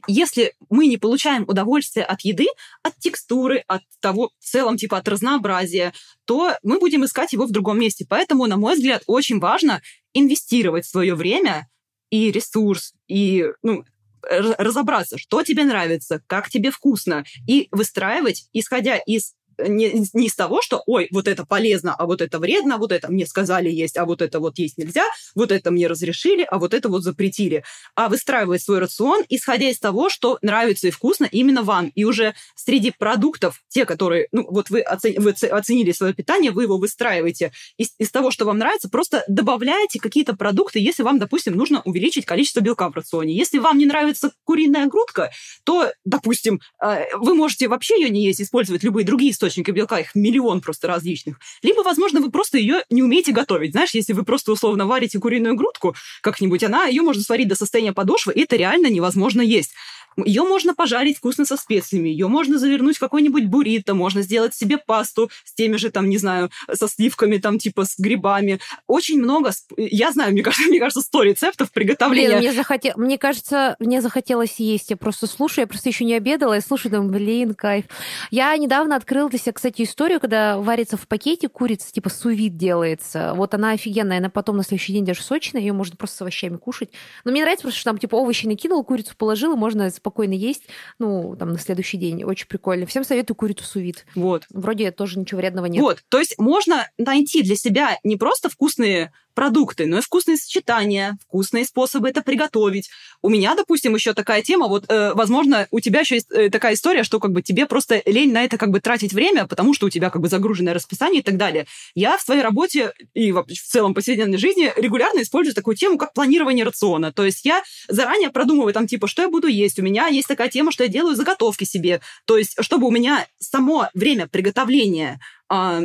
если 0.06 0.54
мы 0.70 0.86
не 0.86 0.96
получаем 0.96 1.44
удовольствие 1.46 2.04
от 2.04 2.22
еды, 2.22 2.46
от 2.82 2.96
текстуры, 2.98 3.64
от 3.66 3.82
того, 4.00 4.30
в 4.38 4.44
целом, 4.44 4.76
типа, 4.76 4.98
от 4.98 5.08
разнообразия, 5.08 5.92
то 6.24 6.56
мы 6.62 6.78
будем 6.78 7.04
искать 7.04 7.32
его 7.32 7.46
в 7.46 7.50
другом 7.52 7.78
месте. 7.78 8.06
Поэтому, 8.08 8.46
на 8.46 8.56
мой 8.56 8.74
взгляд, 8.74 9.02
очень 9.06 9.38
важно 9.38 9.82
инвестировать 10.14 10.86
свое 10.86 11.14
время 11.14 11.68
и 12.10 12.30
ресурс, 12.30 12.94
и 13.08 13.46
ну, 13.62 13.84
разобраться, 14.22 15.18
что 15.18 15.42
тебе 15.42 15.64
нравится, 15.64 16.22
как 16.26 16.48
тебе 16.48 16.70
вкусно, 16.70 17.24
и 17.46 17.68
выстраивать, 17.70 18.48
исходя 18.52 18.96
из 18.96 19.34
не, 19.68 20.06
не 20.12 20.26
из 20.26 20.34
того, 20.34 20.62
что, 20.62 20.82
ой, 20.86 21.08
вот 21.10 21.28
это 21.28 21.44
полезно, 21.44 21.94
а 21.94 22.06
вот 22.06 22.20
это 22.20 22.38
вредно, 22.38 22.78
вот 22.78 22.92
это 22.92 23.10
мне 23.10 23.26
сказали 23.26 23.70
есть, 23.70 23.96
а 23.96 24.04
вот 24.04 24.22
это 24.22 24.40
вот 24.40 24.58
есть 24.58 24.78
нельзя, 24.78 25.04
вот 25.34 25.52
это 25.52 25.70
мне 25.70 25.86
разрешили, 25.86 26.46
а 26.50 26.58
вот 26.58 26.74
это 26.74 26.88
вот 26.88 27.02
запретили. 27.02 27.64
А 27.94 28.08
выстраивать 28.08 28.62
свой 28.62 28.78
рацион, 28.78 29.24
исходя 29.28 29.68
из 29.68 29.78
того, 29.78 30.08
что 30.08 30.38
нравится 30.42 30.88
и 30.88 30.90
вкусно 30.90 31.28
именно 31.30 31.62
вам. 31.62 31.88
И 31.94 32.04
уже 32.04 32.34
среди 32.54 32.90
продуктов, 32.90 33.62
те, 33.68 33.84
которые, 33.84 34.28
ну, 34.32 34.46
вот 34.48 34.70
вы, 34.70 34.80
оцени, 34.80 35.18
вы 35.18 35.30
оценили 35.30 35.92
свое 35.92 36.14
питание, 36.14 36.50
вы 36.50 36.64
его 36.64 36.78
выстраиваете 36.78 37.52
из, 37.76 37.94
из 37.98 38.10
того, 38.10 38.30
что 38.30 38.44
вам 38.44 38.58
нравится, 38.58 38.88
просто 38.88 39.24
добавляете 39.28 40.00
какие-то 40.00 40.34
продукты, 40.34 40.78
если 40.78 41.02
вам, 41.02 41.18
допустим, 41.18 41.54
нужно 41.54 41.82
увеличить 41.84 42.24
количество 42.24 42.60
белка 42.60 42.88
в 42.90 42.94
рационе. 42.94 43.34
Если 43.34 43.58
вам 43.58 43.78
не 43.78 43.86
нравится 43.86 44.32
куриная 44.44 44.86
грудка, 44.86 45.30
то, 45.64 45.92
допустим, 46.04 46.60
э, 46.82 47.04
вы 47.14 47.34
можете 47.34 47.68
вообще 47.68 48.00
ее 48.00 48.10
не 48.10 48.24
есть, 48.24 48.40
использовать 48.40 48.82
любые 48.82 49.04
другие 49.04 49.32
источники 49.32 49.51
белка, 49.60 50.00
их 50.00 50.14
миллион 50.14 50.60
просто 50.60 50.88
различных. 50.88 51.38
Либо, 51.62 51.82
возможно, 51.82 52.20
вы 52.20 52.30
просто 52.30 52.58
ее 52.58 52.84
не 52.90 53.02
умеете 53.02 53.32
готовить. 53.32 53.72
Знаешь, 53.72 53.90
если 53.90 54.12
вы 54.12 54.24
просто 54.24 54.52
условно 54.52 54.86
варите 54.86 55.18
куриную 55.18 55.54
грудку 55.54 55.94
как-нибудь, 56.22 56.64
она 56.64 56.86
ее 56.86 57.02
можно 57.02 57.22
сварить 57.22 57.48
до 57.48 57.54
состояния 57.54 57.92
подошвы, 57.92 58.32
и 58.32 58.42
это 58.42 58.56
реально 58.56 58.88
невозможно 58.88 59.42
есть. 59.42 59.72
Ее 60.16 60.42
можно 60.42 60.74
пожарить 60.74 61.18
вкусно 61.18 61.44
со 61.44 61.56
специями, 61.56 62.08
ее 62.08 62.28
можно 62.28 62.58
завернуть 62.58 62.96
в 62.96 63.00
какой-нибудь 63.00 63.46
буррито, 63.46 63.94
можно 63.94 64.22
сделать 64.22 64.54
себе 64.54 64.78
пасту 64.78 65.30
с 65.44 65.54
теми 65.54 65.76
же, 65.76 65.90
там, 65.90 66.08
не 66.08 66.18
знаю, 66.18 66.50
со 66.72 66.88
сливками, 66.88 67.38
там, 67.38 67.58
типа, 67.58 67.84
с 67.84 67.98
грибами. 67.98 68.60
Очень 68.86 69.20
много... 69.20 69.52
Я 69.76 70.12
знаю, 70.12 70.32
мне 70.32 70.42
кажется, 70.42 70.66
мне 70.68 70.78
кажется, 70.78 71.00
сто 71.00 71.22
рецептов 71.22 71.72
приготовления. 71.72 72.38
Блин, 72.38 72.38
мне, 72.38 72.52
захотел... 72.52 72.92
мне 72.96 73.18
кажется, 73.18 73.76
мне 73.78 74.00
захотелось 74.00 74.56
есть. 74.58 74.90
Я 74.90 74.96
просто 74.96 75.26
слушаю, 75.26 75.64
я 75.64 75.66
просто 75.66 75.88
еще 75.88 76.04
не 76.04 76.14
обедала, 76.14 76.54
я 76.54 76.60
слушаю, 76.60 76.92
думаю, 76.92 77.10
блин, 77.10 77.54
кайф. 77.54 77.86
Я 78.30 78.56
недавно 78.56 78.96
открыла 78.96 79.28
для 79.28 79.38
себя, 79.38 79.52
кстати, 79.52 79.82
историю, 79.82 80.20
когда 80.20 80.58
варится 80.58 80.96
в 80.96 81.06
пакете 81.08 81.48
курица, 81.48 81.92
типа, 81.92 82.10
сувид 82.10 82.56
делается. 82.56 83.32
Вот 83.34 83.54
она 83.54 83.72
офигенная, 83.72 84.18
она 84.18 84.30
потом 84.30 84.56
на 84.56 84.62
следующий 84.64 84.92
день 84.92 85.04
даже 85.04 85.22
сочная, 85.22 85.60
ее 85.60 85.72
можно 85.72 85.96
просто 85.96 86.16
с 86.16 86.20
овощами 86.22 86.56
кушать. 86.56 86.90
Но 87.24 87.32
мне 87.32 87.42
нравится 87.42 87.62
просто, 87.62 87.80
что 87.80 87.90
там, 87.90 87.98
типа, 87.98 88.16
овощи 88.16 88.46
накинул, 88.46 88.82
курицу 88.84 89.14
положил, 89.16 89.54
и 89.54 89.56
можно 89.56 89.90
спокойно 90.02 90.34
есть, 90.34 90.64
ну, 90.98 91.36
там, 91.38 91.52
на 91.52 91.58
следующий 91.58 91.96
день. 91.96 92.24
Очень 92.24 92.48
прикольно. 92.48 92.86
Всем 92.86 93.04
советую 93.04 93.36
курицу 93.36 93.64
сувид. 93.64 94.04
Вот. 94.16 94.46
Вроде 94.50 94.90
тоже 94.90 95.18
ничего 95.18 95.38
вредного 95.38 95.66
нет. 95.66 95.80
Вот, 95.80 96.02
то 96.08 96.18
есть 96.18 96.38
можно 96.38 96.88
найти 96.98 97.42
для 97.42 97.54
себя 97.54 97.98
не 98.02 98.16
просто 98.16 98.50
вкусные 98.50 99.12
продукты, 99.34 99.86
но 99.86 99.98
и 99.98 100.00
вкусные 100.00 100.36
сочетания, 100.36 101.18
вкусные 101.26 101.64
способы 101.64 102.08
это 102.08 102.22
приготовить. 102.22 102.90
У 103.22 103.28
меня, 103.28 103.54
допустим, 103.54 103.94
еще 103.94 104.14
такая 104.14 104.42
тема, 104.42 104.68
вот, 104.68 104.84
э, 104.88 105.12
возможно, 105.14 105.66
у 105.70 105.80
тебя 105.80 106.00
еще 106.00 106.16
есть 106.16 106.30
э, 106.30 106.50
такая 106.50 106.74
история, 106.74 107.04
что 107.04 107.20
как 107.20 107.32
бы 107.32 107.42
тебе 107.42 107.66
просто 107.66 108.02
лень 108.06 108.32
на 108.32 108.44
это 108.44 108.58
как 108.58 108.70
бы 108.70 108.80
тратить 108.80 109.12
время, 109.12 109.46
потому 109.46 109.74
что 109.74 109.86
у 109.86 109.90
тебя 109.90 110.10
как 110.10 110.22
бы 110.22 110.28
загруженное 110.28 110.74
расписание 110.74 111.20
и 111.20 111.24
так 111.24 111.36
далее. 111.36 111.66
Я 111.94 112.16
в 112.16 112.22
своей 112.22 112.42
работе 112.42 112.92
и 113.14 113.32
в 113.32 113.44
целом 113.46 113.94
повседневной 113.94 114.38
жизни 114.38 114.72
регулярно 114.76 115.22
использую 115.22 115.54
такую 115.54 115.76
тему, 115.76 115.98
как 115.98 116.12
планирование 116.12 116.64
рациона. 116.64 117.12
То 117.12 117.24
есть 117.24 117.44
я 117.44 117.62
заранее 117.88 118.30
продумываю 118.30 118.72
там, 118.72 118.86
типа, 118.86 119.06
что 119.06 119.22
я 119.22 119.28
буду 119.28 119.46
есть. 119.46 119.78
У 119.78 119.82
меня 119.82 120.06
есть 120.06 120.28
такая 120.28 120.48
тема, 120.48 120.72
что 120.72 120.84
я 120.84 120.88
делаю 120.88 121.16
заготовки 121.16 121.64
себе. 121.64 122.00
То 122.26 122.36
есть, 122.38 122.56
чтобы 122.60 122.86
у 122.86 122.90
меня 122.90 123.26
само 123.38 123.88
время 123.94 124.28
приготовления 124.28 125.20
а, 125.48 125.82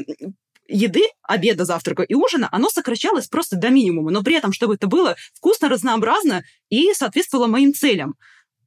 еды, 0.67 1.03
обеда, 1.23 1.65
завтрака 1.65 2.03
и 2.03 2.13
ужина, 2.13 2.49
оно 2.51 2.69
сокращалось 2.69 3.27
просто 3.27 3.55
до 3.55 3.69
минимума, 3.69 4.11
но 4.11 4.23
при 4.23 4.35
этом, 4.35 4.53
чтобы 4.53 4.75
это 4.75 4.87
было 4.87 5.15
вкусно, 5.33 5.69
разнообразно 5.69 6.43
и 6.69 6.93
соответствовало 6.93 7.47
моим 7.47 7.73
целям. 7.73 8.15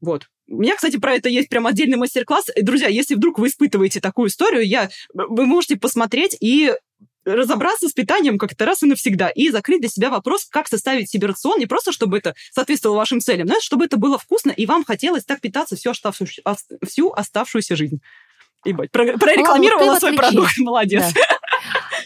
Вот. 0.01 0.27
У 0.49 0.57
меня, 0.57 0.75
кстати, 0.75 0.97
про 0.97 1.15
это 1.15 1.29
есть 1.29 1.49
прям 1.49 1.67
отдельный 1.67 1.97
мастер-класс. 1.97 2.47
Друзья, 2.61 2.89
если 2.89 3.15
вдруг 3.15 3.39
вы 3.39 3.49
испытываете 3.49 4.01
такую 4.01 4.29
историю, 4.29 4.67
я, 4.67 4.91
вы 5.15 5.47
можете 5.47 5.77
посмотреть 5.77 6.37
и 6.41 6.75
разобраться 7.25 7.89
с 7.89 7.93
питанием 7.93 8.39
как-то 8.39 8.65
раз 8.65 8.83
и 8.83 8.87
навсегда 8.87 9.29
и 9.29 9.51
закрыть 9.51 9.81
для 9.81 9.91
себя 9.91 10.11
вопрос, 10.11 10.47
как 10.47 10.69
составить 10.69 11.11
себе 11.11 11.29
рацион, 11.29 11.59
не 11.59 11.67
просто 11.67 11.93
чтобы 11.93 12.19
это 12.19 12.35
соответствовало 12.51 12.97
вашим 12.97 13.21
целям, 13.21 13.47
но 13.47 13.61
чтобы 13.61 13.85
это 13.85 13.97
было 13.97 14.19
вкусно, 14.19 14.51
и 14.51 14.67
вам 14.67 14.85
хотелось 14.85 15.25
так 15.25 15.41
питаться 15.41 15.77
всю 15.77 15.91
оставшуюся, 15.91 16.43
всю 16.85 17.11
оставшуюся 17.13 17.77
жизнь. 17.77 18.01
Ебать, 18.65 18.91
прорекламировала 18.91 19.93
Ладно, 19.93 20.01
свой 20.01 20.15
продукт, 20.15 20.53
молодец. 20.59 21.13
Да. 21.15 21.39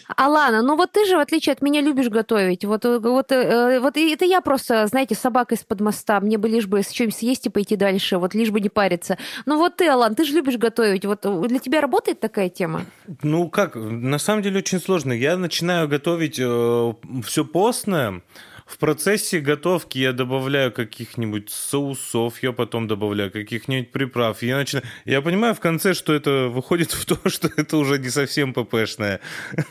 Алана, 0.08 0.62
ну 0.62 0.76
вот 0.76 0.92
ты 0.92 1.06
же, 1.06 1.16
в 1.16 1.20
отличие 1.20 1.52
от 1.52 1.62
меня, 1.62 1.80
любишь 1.80 2.08
готовить. 2.08 2.64
Вот, 2.64 2.84
э, 2.84 2.98
вот, 2.98 3.32
э, 3.32 3.80
вот 3.80 3.96
это 3.96 4.24
я 4.24 4.40
просто, 4.40 4.86
знаете, 4.86 5.14
собака 5.14 5.54
из-под 5.54 5.80
моста. 5.80 6.20
Мне 6.20 6.38
бы 6.38 6.48
лишь 6.48 6.66
бы 6.66 6.82
с 6.82 6.90
чем 6.90 7.10
съесть 7.10 7.46
и 7.46 7.50
пойти 7.50 7.76
дальше, 7.76 8.18
вот 8.18 8.34
лишь 8.34 8.50
бы 8.50 8.60
не 8.60 8.68
париться. 8.68 9.18
Ну 9.46 9.58
вот 9.58 9.76
ты, 9.76 9.88
Алан, 9.88 10.14
ты 10.14 10.24
же 10.24 10.34
любишь 10.34 10.58
готовить. 10.58 11.04
Вот 11.04 11.24
э, 11.24 11.48
для 11.48 11.58
тебя 11.58 11.80
работает 11.80 12.20
такая 12.20 12.48
тема? 12.48 12.82
Ну 13.22 13.48
как, 13.48 13.76
на 13.76 14.18
самом 14.18 14.42
деле 14.42 14.58
очень 14.58 14.80
сложно. 14.80 15.12
Я 15.12 15.36
начинаю 15.36 15.88
готовить 15.88 16.38
э, 16.38 16.94
все 17.24 17.44
постное, 17.44 18.22
в 18.66 18.78
процессе 18.78 19.40
готовки 19.40 19.98
я 19.98 20.12
добавляю 20.12 20.72
каких-нибудь 20.72 21.50
соусов, 21.50 22.42
я 22.42 22.52
потом 22.52 22.88
добавляю 22.88 23.30
каких-нибудь 23.30 23.92
приправ. 23.92 24.42
Я, 24.42 24.56
начинаю... 24.56 24.86
я 25.04 25.20
понимаю 25.20 25.54
в 25.54 25.60
конце, 25.60 25.92
что 25.92 26.14
это 26.14 26.48
выходит 26.48 26.92
в 26.92 27.04
то, 27.04 27.28
что 27.28 27.50
это 27.56 27.76
уже 27.76 27.98
не 27.98 28.08
совсем 28.08 28.54
ППшное. 28.54 29.20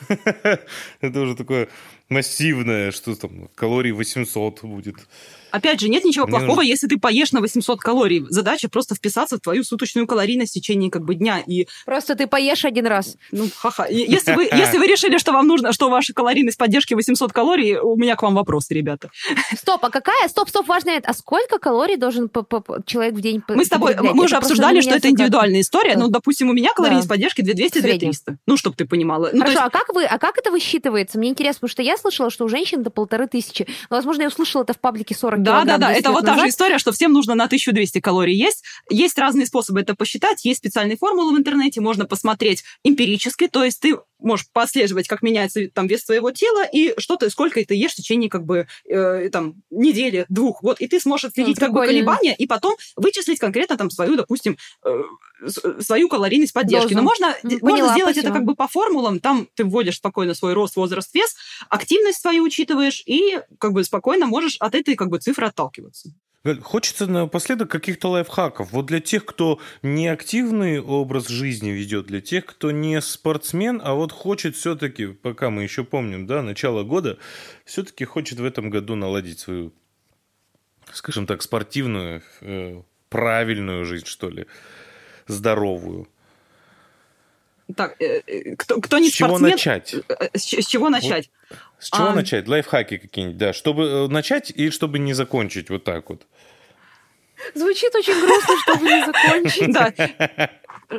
Это 1.01 1.19
уже 1.21 1.35
такое 1.35 1.69
массивное, 2.09 2.91
что 2.91 3.15
там, 3.15 3.49
калорий 3.55 3.91
800 3.91 4.63
будет. 4.63 4.97
Опять 5.53 5.79
же, 5.79 5.87
нет 5.87 6.03
ничего 6.03 6.25
плохого, 6.25 6.55
нужно... 6.55 6.61
если 6.63 6.87
ты 6.87 6.97
поешь 6.97 7.31
на 7.31 7.39
800 7.39 7.79
калорий. 7.79 8.25
Задача 8.29 8.69
просто 8.69 8.95
вписаться 8.95 9.37
в 9.37 9.39
твою 9.39 9.63
суточную 9.63 10.07
калорийность 10.07 10.49
в 10.49 10.55
течение 10.55 10.89
как 10.89 11.03
бы 11.03 11.13
дня. 11.13 11.43
И... 11.45 11.67
Просто 11.85 12.15
ты 12.15 12.25
поешь 12.25 12.65
один 12.65 12.87
раз. 12.87 13.17
Ну, 13.31 13.47
ха-ха. 13.55 13.85
Если 13.85 14.33
вы, 14.33 14.45
если 14.51 14.79
вы 14.79 14.87
решили, 14.87 15.19
что 15.19 15.31
вам 15.31 15.45
нужно, 15.45 15.71
что 15.71 15.91
ваша 15.91 16.11
калорийность 16.11 16.57
поддержки 16.57 16.95
800 16.95 17.31
калорий, 17.31 17.77
у 17.77 17.95
меня 17.95 18.15
к 18.15 18.23
вам 18.23 18.33
вопросы, 18.33 18.73
ребята. 18.73 19.11
Стоп, 19.55 19.85
а 19.85 19.91
какая? 19.91 20.27
Стоп, 20.27 20.49
стоп, 20.49 20.67
важно. 20.67 20.93
А 21.03 21.13
сколько 21.13 21.59
калорий 21.59 21.97
должен 21.97 22.31
человек 22.87 23.13
в 23.13 23.21
день 23.21 23.43
Мы 23.47 23.63
с 23.63 23.69
тобой, 23.69 23.95
мы 23.95 24.23
уже 24.23 24.37
обсуждали, 24.37 24.81
что 24.81 24.95
это 24.95 25.11
индивидуальная 25.11 25.61
история. 25.61 25.95
Ну, 25.97 26.07
допустим, 26.07 26.49
у 26.49 26.53
меня 26.53 26.73
калорийность 26.75 27.07
поддержки 27.07 27.41
2200-2300. 27.41 28.37
Ну, 28.47 28.57
чтобы 28.57 28.75
ты 28.75 28.85
понимала. 28.85 29.29
Ну, 29.31 29.41
Хорошо, 29.41 29.59
а, 29.65 29.69
как 29.69 29.93
вы, 29.93 30.05
а 30.05 30.17
как 30.17 30.39
это 30.39 30.49
высчитывается? 30.49 31.19
Мне 31.19 31.29
интересно, 31.29 31.67
потому 31.67 31.69
что 31.69 31.83
я 31.83 31.95
слышала, 31.97 32.31
что 32.31 32.45
у 32.45 32.49
женщин 32.49 32.81
до 32.81 32.89
полторы 32.89 33.27
тысячи. 33.27 33.67
Возможно, 33.91 34.23
я 34.23 34.29
услышала 34.29 34.63
это 34.63 34.73
в 34.73 34.79
паблике 34.79 35.13
40 35.13 35.42
да, 35.43 35.65
да, 35.65 35.77
да, 35.77 35.91
это 35.93 36.11
вот 36.11 36.23
назад. 36.23 36.37
та 36.37 36.43
же 36.43 36.49
история, 36.49 36.77
что 36.77 36.91
всем 36.91 37.13
нужно 37.13 37.35
на 37.35 37.45
1200 37.45 37.99
калорий 37.99 38.35
есть. 38.35 38.63
Есть 38.89 39.17
разные 39.17 39.45
способы 39.45 39.81
это 39.81 39.95
посчитать, 39.95 40.45
есть 40.45 40.59
специальные 40.59 40.97
формулы 40.97 41.35
в 41.35 41.37
интернете, 41.37 41.81
можно 41.81 42.05
посмотреть 42.05 42.63
эмпирически, 42.83 43.47
то 43.47 43.63
есть 43.63 43.79
ты 43.79 43.97
можешь 44.23 44.47
послеживать, 44.51 45.07
как 45.07 45.21
меняется 45.21 45.67
там 45.73 45.87
вес 45.87 46.03
твоего 46.03 46.31
тела 46.31 46.65
и 46.65 46.93
что 46.97 47.15
ты, 47.15 47.29
сколько 47.29 47.63
ты 47.63 47.75
ешь 47.75 47.91
в 47.91 47.95
течение 47.95 48.29
как 48.29 48.45
бы 48.45 48.67
э, 48.85 49.29
там 49.29 49.61
недели, 49.69 50.25
двух, 50.29 50.63
вот, 50.63 50.81
и 50.81 50.87
ты 50.87 50.99
сможешь 50.99 51.25
отследить 51.25 51.59
ну, 51.59 51.67
как 51.67 51.73
бы 51.73 51.85
колебания 51.85 52.35
и 52.35 52.47
потом 52.47 52.75
вычислить 52.95 53.39
конкретно 53.39 53.77
там 53.77 53.89
свою, 53.89 54.15
допустим, 54.15 54.57
э, 54.85 55.03
свою 55.79 56.09
калорийность 56.09 56.53
поддержки. 56.53 56.93
Дозу. 56.93 56.97
Но 56.97 57.03
можно, 57.03 57.35
Поняла, 57.41 57.59
можно 57.61 57.93
сделать 57.93 58.15
спасибо. 58.15 58.31
это 58.31 58.39
как 58.39 58.45
бы 58.45 58.55
по 58.55 58.67
формулам, 58.67 59.19
там 59.19 59.47
ты 59.55 59.65
вводишь 59.65 59.97
спокойно 59.97 60.33
свой 60.33 60.53
рост, 60.53 60.75
возраст, 60.75 61.13
вес, 61.13 61.35
активность 61.69 62.21
свою 62.21 62.43
учитываешь 62.43 63.03
и 63.05 63.39
как 63.59 63.73
бы 63.73 63.83
спокойно 63.83 64.25
можешь 64.25 64.57
от 64.59 64.75
этой 64.75 64.95
как 64.95 65.09
бы 65.09 65.19
цифры 65.19 65.47
отталкиваться. 65.47 66.13
Хочется 66.61 67.07
напоследок 67.07 67.71
каких-то 67.71 68.09
лайфхаков. 68.09 68.73
Вот 68.73 68.85
для 68.87 68.99
тех, 68.99 69.23
кто 69.23 69.61
не 69.81 70.09
активный 70.09 70.81
образ 70.81 71.29
жизни 71.29 71.69
ведет, 71.69 72.07
для 72.07 72.19
тех, 72.19 72.45
кто 72.45 72.71
не 72.71 72.99
спортсмен, 72.99 73.81
а 73.81 73.93
вот 73.93 74.11
хочет 74.11 74.57
все-таки, 74.57 75.07
пока 75.07 75.49
мы 75.49 75.63
еще 75.63 75.85
помним, 75.85 76.27
да, 76.27 76.41
начало 76.41 76.83
года, 76.83 77.17
все-таки 77.63 78.03
хочет 78.03 78.39
в 78.39 78.43
этом 78.43 78.69
году 78.69 78.95
наладить 78.95 79.39
свою, 79.39 79.71
скажем 80.91 81.27
так, 81.27 81.41
спортивную, 81.43 82.21
э, 82.41 82.81
правильную 83.07 83.85
жизнь, 83.85 84.05
что 84.05 84.29
ли, 84.29 84.45
здоровую. 85.27 86.09
Так, 87.75 87.95
э, 88.01 88.21
э, 88.27 88.55
кто, 88.55 88.81
кто 88.81 88.97
не 88.99 89.09
с 89.09 89.15
спортсмен... 89.15 89.39
Чего 89.39 89.51
начать? 89.51 89.95
С, 90.33 90.41
с 90.41 90.65
чего 90.65 90.89
начать? 90.89 91.29
Вот, 91.49 91.59
с 91.79 91.89
чего 91.89 92.07
а... 92.07 92.15
начать? 92.15 92.47
Лайфхаки 92.47 92.97
какие-нибудь, 92.97 93.37
да, 93.37 93.53
чтобы 93.53 94.07
начать 94.09 94.51
и 94.51 94.69
чтобы 94.69 94.99
не 94.99 95.13
закончить 95.13 95.69
вот 95.69 95.83
так 95.83 96.09
вот. 96.09 96.25
Звучит 97.53 97.93
очень 97.95 98.19
грустно, 98.19 98.55
чтобы 98.63 98.85
не 98.85 99.05
закончить. 99.05 99.73
Да. 99.73 100.49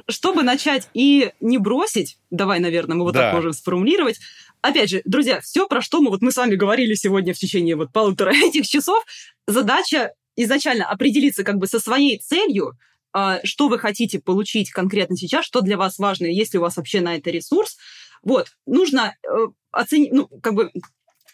Чтобы 0.08 0.42
начать 0.42 0.88
и 0.94 1.32
не 1.40 1.58
бросить, 1.58 2.18
давай, 2.30 2.58
наверное, 2.58 2.96
мы 2.96 3.04
вот 3.04 3.14
да. 3.14 3.20
так 3.20 3.34
можем 3.34 3.52
сформулировать. 3.52 4.18
Опять 4.60 4.90
же, 4.90 5.02
друзья, 5.04 5.40
все, 5.40 5.68
про 5.68 5.82
что 5.82 6.00
мы 6.00 6.10
вот 6.10 6.22
мы 6.22 6.32
с 6.32 6.36
вами 6.36 6.54
говорили 6.54 6.94
сегодня 6.94 7.34
в 7.34 7.38
течение 7.38 7.76
вот 7.76 7.92
полутора 7.92 8.30
этих 8.34 8.66
часов, 8.66 9.04
задача 9.46 10.12
изначально 10.36 10.86
определиться 10.86 11.44
как 11.44 11.58
бы 11.58 11.66
со 11.66 11.78
своей 11.78 12.18
целью, 12.18 12.72
что 13.44 13.68
вы 13.68 13.78
хотите 13.78 14.18
получить 14.18 14.70
конкретно 14.70 15.16
сейчас, 15.16 15.44
что 15.44 15.60
для 15.60 15.76
вас 15.76 15.98
важно, 15.98 16.26
есть 16.26 16.52
ли 16.52 16.58
у 16.58 16.62
вас 16.62 16.76
вообще 16.76 17.00
на 17.00 17.16
это 17.16 17.30
ресурс. 17.30 17.76
Вот, 18.22 18.48
нужно 18.66 19.14
э, 19.22 19.28
оценить, 19.70 20.12
ну, 20.12 20.26
как 20.26 20.54
бы 20.54 20.70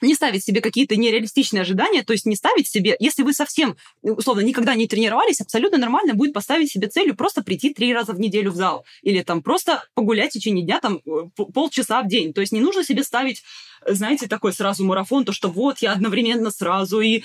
не 0.02 0.14
ставить 0.14 0.44
себе 0.44 0.60
какие-то 0.60 0.96
нереалистичные 0.96 1.62
ожидания, 1.62 2.02
то 2.02 2.12
есть 2.12 2.26
не 2.26 2.36
ставить 2.36 2.68
себе, 2.68 2.96
если 2.98 3.22
вы 3.22 3.32
совсем, 3.32 3.76
условно, 4.02 4.40
никогда 4.40 4.74
не 4.74 4.86
тренировались, 4.86 5.40
абсолютно 5.40 5.78
нормально 5.78 6.14
будет 6.14 6.32
поставить 6.32 6.70
себе 6.70 6.88
целью 6.88 7.14
просто 7.14 7.42
прийти 7.42 7.72
три 7.74 7.92
раза 7.92 8.12
в 8.12 8.20
неделю 8.20 8.50
в 8.50 8.56
зал 8.56 8.84
или 9.02 9.22
там 9.22 9.42
просто 9.42 9.84
погулять 9.94 10.30
в 10.30 10.34
течение 10.34 10.64
дня 10.64 10.80
там 10.80 11.00
э, 11.06 11.42
полчаса 11.52 12.02
в 12.02 12.08
день. 12.08 12.32
То 12.32 12.40
есть 12.40 12.52
не 12.52 12.60
нужно 12.60 12.84
себе 12.84 13.04
ставить 13.04 13.42
знаете, 13.86 14.26
такой 14.28 14.52
сразу 14.52 14.84
марафон, 14.84 15.24
то, 15.24 15.32
что 15.32 15.48
вот 15.48 15.78
я 15.78 15.92
одновременно 15.92 16.50
сразу 16.50 17.00
и 17.00 17.22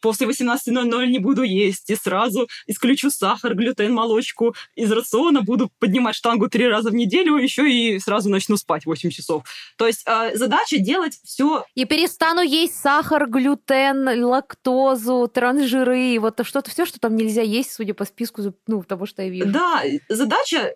после 0.00 0.26
18.00 0.26 1.06
не 1.06 1.18
буду 1.18 1.42
есть, 1.42 1.90
и 1.90 1.96
сразу 1.96 2.48
исключу 2.66 3.10
сахар, 3.10 3.54
глютен, 3.54 3.92
молочку 3.92 4.54
из 4.74 4.90
рациона, 4.92 5.42
буду 5.42 5.70
поднимать 5.78 6.14
штангу 6.14 6.48
три 6.48 6.68
раза 6.68 6.90
в 6.90 6.94
неделю, 6.94 7.36
еще 7.36 7.70
и 7.70 7.98
сразу 7.98 8.28
начну 8.30 8.56
спать 8.56 8.86
8 8.86 9.10
часов. 9.10 9.44
То 9.76 9.86
есть 9.86 10.02
э, 10.06 10.36
задача 10.36 10.78
делать 10.78 11.18
все 11.24 11.64
и 11.74 11.84
перестану 11.84 12.42
есть 12.42 12.76
сахар, 12.76 13.28
глютен, 13.28 14.24
лактозу, 14.24 15.30
трансжиры, 15.32 16.18
вот 16.20 16.40
что-то 16.44 16.70
все, 16.70 16.86
что 16.86 16.98
там 16.98 17.16
нельзя 17.16 17.42
есть, 17.42 17.72
судя 17.72 17.94
по 17.94 18.04
списку, 18.04 18.42
ну, 18.66 18.82
того, 18.82 19.06
что 19.06 19.22
я 19.22 19.28
вижу. 19.28 19.50
Да, 19.50 19.82
задача 20.08 20.74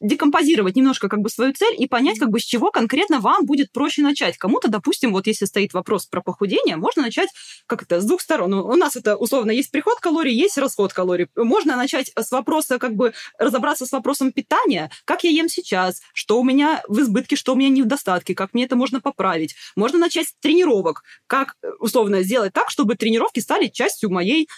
декомпозировать 0.00 0.76
немножко 0.76 1.08
как 1.08 1.20
бы 1.20 1.30
свою 1.30 1.52
цель 1.52 1.74
и 1.78 1.86
понять, 1.86 2.18
как 2.18 2.30
бы 2.30 2.40
с 2.40 2.44
чего 2.44 2.70
конкретно 2.70 3.20
вам 3.20 3.46
будет 3.46 3.72
проще 3.72 4.02
начать. 4.02 4.36
Кому-то, 4.36 4.68
допустим, 4.68 5.12
вот 5.12 5.26
если 5.26 5.46
стоит 5.46 5.72
вопрос 5.72 6.06
про 6.06 6.20
похудение, 6.20 6.76
можно 6.76 7.02
начать 7.02 7.30
как 7.66 7.82
это, 7.82 8.00
с 8.00 8.04
двух 8.04 8.20
сторон. 8.20 8.52
У 8.54 8.74
нас 8.76 8.96
это 8.96 9.16
условно 9.16 9.50
есть 9.50 9.70
приход 9.70 9.98
калорий, 10.00 10.34
есть 10.34 10.58
расход 10.58 10.92
калорий. 10.92 11.28
Можно 11.34 11.76
начать 11.76 12.12
с 12.18 12.30
вопроса, 12.30 12.78
как 12.78 12.94
бы 12.94 13.14
разобраться 13.38 13.86
с 13.86 13.92
вопросом 13.92 14.32
питания, 14.32 14.90
как 15.04 15.24
я 15.24 15.30
ем 15.30 15.48
сейчас, 15.48 16.00
что 16.12 16.38
у 16.40 16.44
меня 16.44 16.82
в 16.88 17.00
избытке, 17.00 17.36
что 17.36 17.52
у 17.52 17.56
меня 17.56 17.68
не 17.68 17.82
в 17.82 17.86
достатке, 17.86 18.34
как 18.34 18.54
мне 18.54 18.64
это 18.64 18.76
можно 18.76 19.00
поправить. 19.00 19.54
Можно 19.76 19.98
начать 19.98 20.28
с 20.28 20.34
тренировок, 20.40 21.02
как 21.26 21.56
условно 21.78 22.22
сделать 22.22 22.52
так, 22.52 22.70
чтобы 22.70 22.96
тренировки 22.96 23.40
стали 23.40 23.68
частью 23.68 24.10
моей 24.10 24.48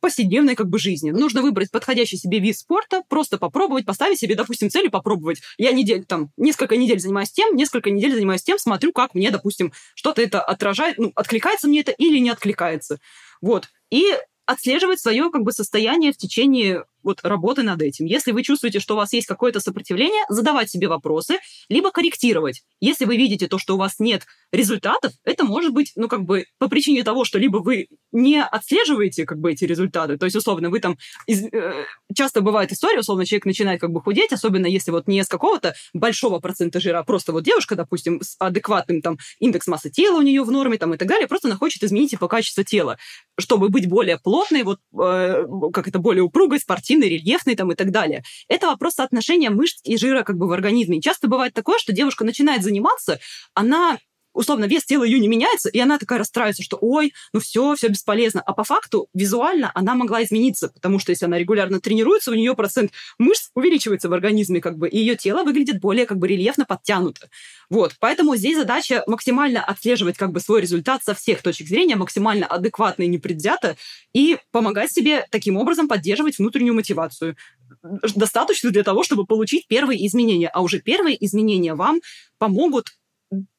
повседневной 0.00 0.54
как 0.54 0.68
бы 0.68 0.78
жизни. 0.78 1.10
Нужно 1.10 1.42
выбрать 1.42 1.70
подходящий 1.70 2.16
себе 2.16 2.38
вид 2.38 2.56
спорта, 2.56 3.02
просто 3.08 3.38
попробовать, 3.38 3.86
поставить 3.86 4.18
себе, 4.18 4.34
допустим, 4.34 4.70
цель 4.70 4.86
и 4.86 4.90
попробовать. 4.90 5.40
Я 5.58 5.72
неделю, 5.72 6.04
там, 6.04 6.30
несколько 6.36 6.76
недель 6.76 7.00
занимаюсь 7.00 7.30
тем, 7.30 7.56
несколько 7.56 7.90
недель 7.90 8.14
занимаюсь 8.14 8.42
тем, 8.42 8.58
смотрю, 8.58 8.92
как 8.92 9.14
мне, 9.14 9.30
допустим, 9.30 9.72
что-то 9.94 10.22
это 10.22 10.40
отражает, 10.40 10.98
ну, 10.98 11.12
откликается 11.14 11.68
мне 11.68 11.80
это 11.80 11.92
или 11.92 12.18
не 12.18 12.30
откликается. 12.30 12.98
Вот. 13.40 13.68
И 13.90 14.04
отслеживать 14.46 15.00
свое 15.00 15.30
как 15.30 15.42
бы 15.42 15.52
состояние 15.52 16.12
в 16.12 16.16
течение 16.16 16.84
вот 17.06 17.20
работы 17.22 17.62
над 17.62 17.80
этим. 17.80 18.04
Если 18.04 18.32
вы 18.32 18.42
чувствуете, 18.42 18.80
что 18.80 18.94
у 18.94 18.96
вас 18.96 19.12
есть 19.12 19.26
какое-то 19.26 19.60
сопротивление, 19.60 20.24
задавать 20.28 20.68
себе 20.68 20.88
вопросы, 20.88 21.38
либо 21.68 21.90
корректировать. 21.90 22.62
Если 22.80 23.04
вы 23.04 23.16
видите 23.16 23.46
то, 23.46 23.58
что 23.58 23.74
у 23.74 23.78
вас 23.78 23.94
нет 23.98 24.26
результатов, 24.52 25.12
это 25.24 25.44
может 25.44 25.72
быть, 25.72 25.92
ну, 25.96 26.08
как 26.08 26.24
бы 26.24 26.46
по 26.58 26.68
причине 26.68 27.04
того, 27.04 27.24
что 27.24 27.38
либо 27.38 27.58
вы 27.58 27.88
не 28.12 28.42
отслеживаете 28.42 29.24
как 29.24 29.38
бы 29.38 29.52
эти 29.52 29.64
результаты, 29.64 30.18
то 30.18 30.24
есть, 30.26 30.36
условно, 30.36 30.68
вы 30.68 30.80
там... 30.80 30.98
Из, 31.26 31.44
э, 31.44 31.84
часто 32.14 32.40
бывает 32.40 32.72
история, 32.72 33.00
условно, 33.00 33.24
человек 33.24 33.46
начинает 33.46 33.80
как 33.80 33.90
бы 33.90 34.00
худеть, 34.02 34.32
особенно 34.32 34.66
если 34.66 34.90
вот 34.90 35.06
не 35.06 35.22
с 35.22 35.28
какого-то 35.28 35.74
большого 35.94 36.40
процента 36.40 36.80
жира, 36.80 36.98
а 36.98 37.04
просто 37.04 37.32
вот 37.32 37.44
девушка, 37.44 37.76
допустим, 37.76 38.20
с 38.20 38.36
адекватным 38.38 39.00
там 39.00 39.18
индекс 39.38 39.66
массы 39.68 39.90
тела 39.90 40.18
у 40.18 40.22
нее 40.22 40.42
в 40.42 40.50
норме 40.50 40.78
там 40.78 40.94
и 40.94 40.96
так 40.96 41.08
далее, 41.08 41.28
просто 41.28 41.48
она 41.48 41.56
хочет 41.56 41.82
изменить 41.84 42.10
типа 42.10 42.26
качество 42.26 42.64
тела, 42.64 42.98
чтобы 43.38 43.68
быть 43.68 43.88
более 43.88 44.18
плотной, 44.18 44.64
вот 44.64 44.80
э, 44.98 45.44
как 45.72 45.86
это, 45.88 45.98
более 45.98 46.22
упругой, 46.22 46.58
спортивной, 46.58 46.95
спортивный, 46.96 47.08
рельефный 47.08 47.56
там 47.56 47.72
и 47.72 47.74
так 47.74 47.90
далее. 47.90 48.22
Это 48.48 48.66
вопрос 48.66 48.94
соотношения 48.94 49.50
мышц 49.50 49.80
и 49.84 49.96
жира 49.96 50.22
как 50.22 50.36
бы 50.36 50.48
в 50.48 50.52
организме. 50.52 50.98
И 50.98 51.02
часто 51.02 51.28
бывает 51.28 51.54
такое, 51.54 51.78
что 51.78 51.92
девушка 51.92 52.24
начинает 52.24 52.62
заниматься, 52.62 53.18
она 53.54 53.98
условно, 54.36 54.66
вес 54.66 54.84
тела 54.84 55.04
ее 55.04 55.18
не 55.18 55.28
меняется, 55.28 55.68
и 55.68 55.78
она 55.78 55.98
такая 55.98 56.18
расстраивается, 56.18 56.62
что 56.62 56.78
ой, 56.80 57.12
ну 57.32 57.40
все, 57.40 57.74
все 57.74 57.88
бесполезно. 57.88 58.40
А 58.42 58.52
по 58.52 58.64
факту 58.64 59.08
визуально 59.14 59.72
она 59.74 59.94
могла 59.94 60.22
измениться, 60.22 60.68
потому 60.68 60.98
что 60.98 61.10
если 61.10 61.24
она 61.24 61.38
регулярно 61.38 61.80
тренируется, 61.80 62.30
у 62.30 62.34
нее 62.34 62.54
процент 62.54 62.92
мышц 63.18 63.50
увеличивается 63.54 64.08
в 64.08 64.12
организме, 64.12 64.60
как 64.60 64.78
бы, 64.78 64.88
и 64.88 64.98
ее 64.98 65.16
тело 65.16 65.42
выглядит 65.42 65.80
более 65.80 66.06
как 66.06 66.18
бы 66.18 66.28
рельефно 66.28 66.64
подтянуто. 66.64 67.28
Вот, 67.70 67.96
поэтому 67.98 68.36
здесь 68.36 68.56
задача 68.56 69.02
максимально 69.06 69.64
отслеживать 69.64 70.16
как 70.16 70.32
бы 70.32 70.40
свой 70.40 70.60
результат 70.60 71.02
со 71.02 71.14
всех 71.14 71.42
точек 71.42 71.66
зрения, 71.68 71.96
максимально 71.96 72.46
адекватно 72.46 73.02
и 73.02 73.08
непредвзято, 73.08 73.76
и 74.12 74.38
помогать 74.52 74.92
себе 74.92 75.26
таким 75.30 75.56
образом 75.56 75.88
поддерживать 75.88 76.38
внутреннюю 76.38 76.74
мотивацию. 76.74 77.36
Достаточно 77.82 78.70
для 78.70 78.82
того, 78.82 79.02
чтобы 79.02 79.24
получить 79.24 79.66
первые 79.66 80.06
изменения, 80.06 80.48
а 80.48 80.60
уже 80.62 80.80
первые 80.80 81.24
изменения 81.24 81.74
вам 81.74 82.00
помогут 82.38 82.86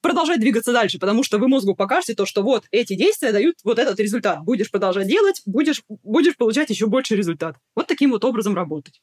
продолжать 0.01 0.39
двигаться 0.39 0.71
дальше, 0.73 0.99
потому 0.99 1.23
что 1.23 1.37
вы 1.37 1.47
мозгу 1.47 1.75
покажете 1.75 2.15
то, 2.15 2.25
что 2.25 2.43
вот 2.43 2.65
эти 2.71 2.95
действия 2.95 3.31
дают 3.31 3.55
вот 3.63 3.79
этот 3.79 3.99
результат. 3.99 4.43
Будешь 4.43 4.71
продолжать 4.71 5.07
делать, 5.07 5.41
будешь, 5.45 5.83
будешь 6.03 6.37
получать 6.37 6.69
еще 6.69 6.87
больше 6.87 7.15
результат. 7.15 7.57
Вот 7.75 7.87
таким 7.87 8.11
вот 8.11 8.23
образом 8.23 8.55
работать. 8.55 9.01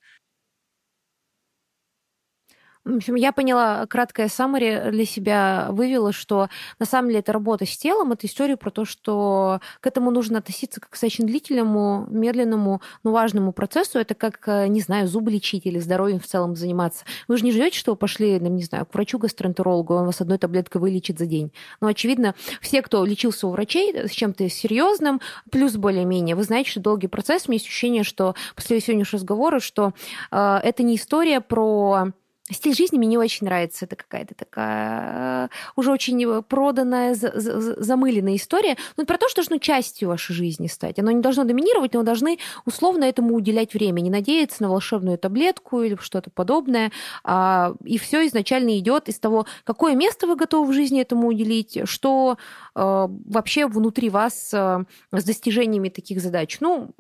В 2.85 2.97
общем, 2.97 3.15
я 3.15 3.33
поняла, 3.33 3.87
краткое 3.87 4.29
саммари 4.29 4.91
для 4.91 5.07
себя 5.07 5.69
вывела, 5.71 6.13
что 6.13 6.51
на 6.79 6.85
самом 6.85 7.09
деле 7.09 7.21
это 7.21 7.33
работа 7.33 7.65
с 7.65 7.79
телом, 7.79 8.13
это 8.13 8.27
история 8.27 8.59
про 8.59 8.71
то, 8.71 8.85
что 8.85 9.61
к 9.81 9.87
этому 9.87 10.11
нужно 10.11 10.39
относиться 10.39 10.83
как 10.83 10.91
к 10.91 11.03
очень 11.03 11.27
длительному, 11.27 12.07
медленному, 12.11 12.83
но 13.03 13.13
важному 13.13 13.53
процессу. 13.53 13.99
Это 13.99 14.15
как, 14.15 14.43
э, 14.47 14.67
не 14.67 14.81
знаю, 14.81 15.09
зубы 15.09 15.31
лечить 15.31 15.65
или 15.65 15.79
здоровьем 15.79 16.21
в 16.21 16.27
целом 16.27 16.57
заниматься. 16.57 17.07
Вы 17.27 17.39
же 17.39 17.45
не 17.45 17.53
ждете, 17.53 17.79
что 17.79 17.93
вы 17.93 17.97
пошли, 17.97 18.39
ну, 18.39 18.49
не 18.49 18.65
знаю, 18.65 18.85
к 18.85 18.93
врачу-гастроэнтерологу, 18.95 19.95
он 19.95 20.05
вас 20.05 20.21
одной 20.21 20.37
таблеткой 20.37 20.83
вылечит 20.83 21.19
за 21.19 21.25
день. 21.25 21.53
Но, 21.81 21.89
очевидно, 21.89 22.35
все, 22.61 22.83
кто 22.83 23.07
лечился 23.07 23.47
у 23.47 23.51
врачей 23.51 24.09
с 24.09 24.11
чем-то 24.11 24.51
серьезным, 24.51 25.23
плюс 25.51 25.77
более-менее, 25.77 26.37
вы 26.37 26.43
знаете, 26.43 26.71
что 26.71 26.81
долгий 26.81 27.09
процесс. 27.09 27.45
У 27.47 27.51
меня 27.51 27.57
есть 27.57 27.67
ощущение, 27.67 28.05
что 28.05 28.35
после 28.55 28.79
сегодняшнего 28.81 29.21
разговора, 29.21 29.61
что 29.61 29.95
э, 30.31 30.61
это 30.63 30.83
не 30.83 30.97
история 30.97 31.41
про 31.41 32.13
Стиль 32.51 32.75
жизни 32.75 32.99
мне 32.99 33.09
не 33.09 33.17
очень 33.17 33.47
нравится. 33.47 33.87
Это 33.87 33.97
какая-то 33.97 34.35
такая 34.35 35.47
э, 35.47 35.49
уже 35.77 35.91
очень 35.91 36.23
э, 36.25 36.43
проданная, 36.43 37.15
замыленная 37.15 38.37
история. 38.37 38.77
Ну, 38.99 39.07
про 39.07 39.17
то, 39.17 39.31
что 39.31 39.37
должно 39.37 39.57
частью 39.57 40.09
вашей 40.09 40.35
жизни 40.35 40.67
стать. 40.67 40.99
Оно 40.99 41.11
не 41.11 41.23
должно 41.23 41.45
доминировать, 41.45 41.95
но 41.95 42.01
вы 42.01 42.05
должны 42.05 42.39
условно 42.67 43.05
этому 43.05 43.35
уделять 43.35 43.73
время. 43.73 44.03
Не 44.03 44.11
надеяться 44.11 44.63
на 44.63 44.69
волшебную 44.69 45.17
таблетку 45.17 45.81
или 45.81 45.97
что-то 45.99 46.29
подобное. 46.29 46.93
А, 47.25 47.75
и 47.83 47.97
все 47.97 48.27
изначально 48.27 48.79
идет 48.79 49.09
из 49.09 49.19
того, 49.19 49.47
какое 49.65 49.95
место 49.95 50.27
вы 50.27 50.37
готовы 50.37 50.71
в 50.71 50.75
жизни 50.75 51.01
этому 51.01 51.29
уделить, 51.29 51.79
что 51.85 52.37
э, 52.75 53.09
вообще 53.09 53.67
внутри 53.67 54.11
вас 54.11 54.51
с 54.51 54.87
достижениями 55.11 55.89
таких 55.89 56.21
задач. 56.21 56.59
Ну, 56.61 56.91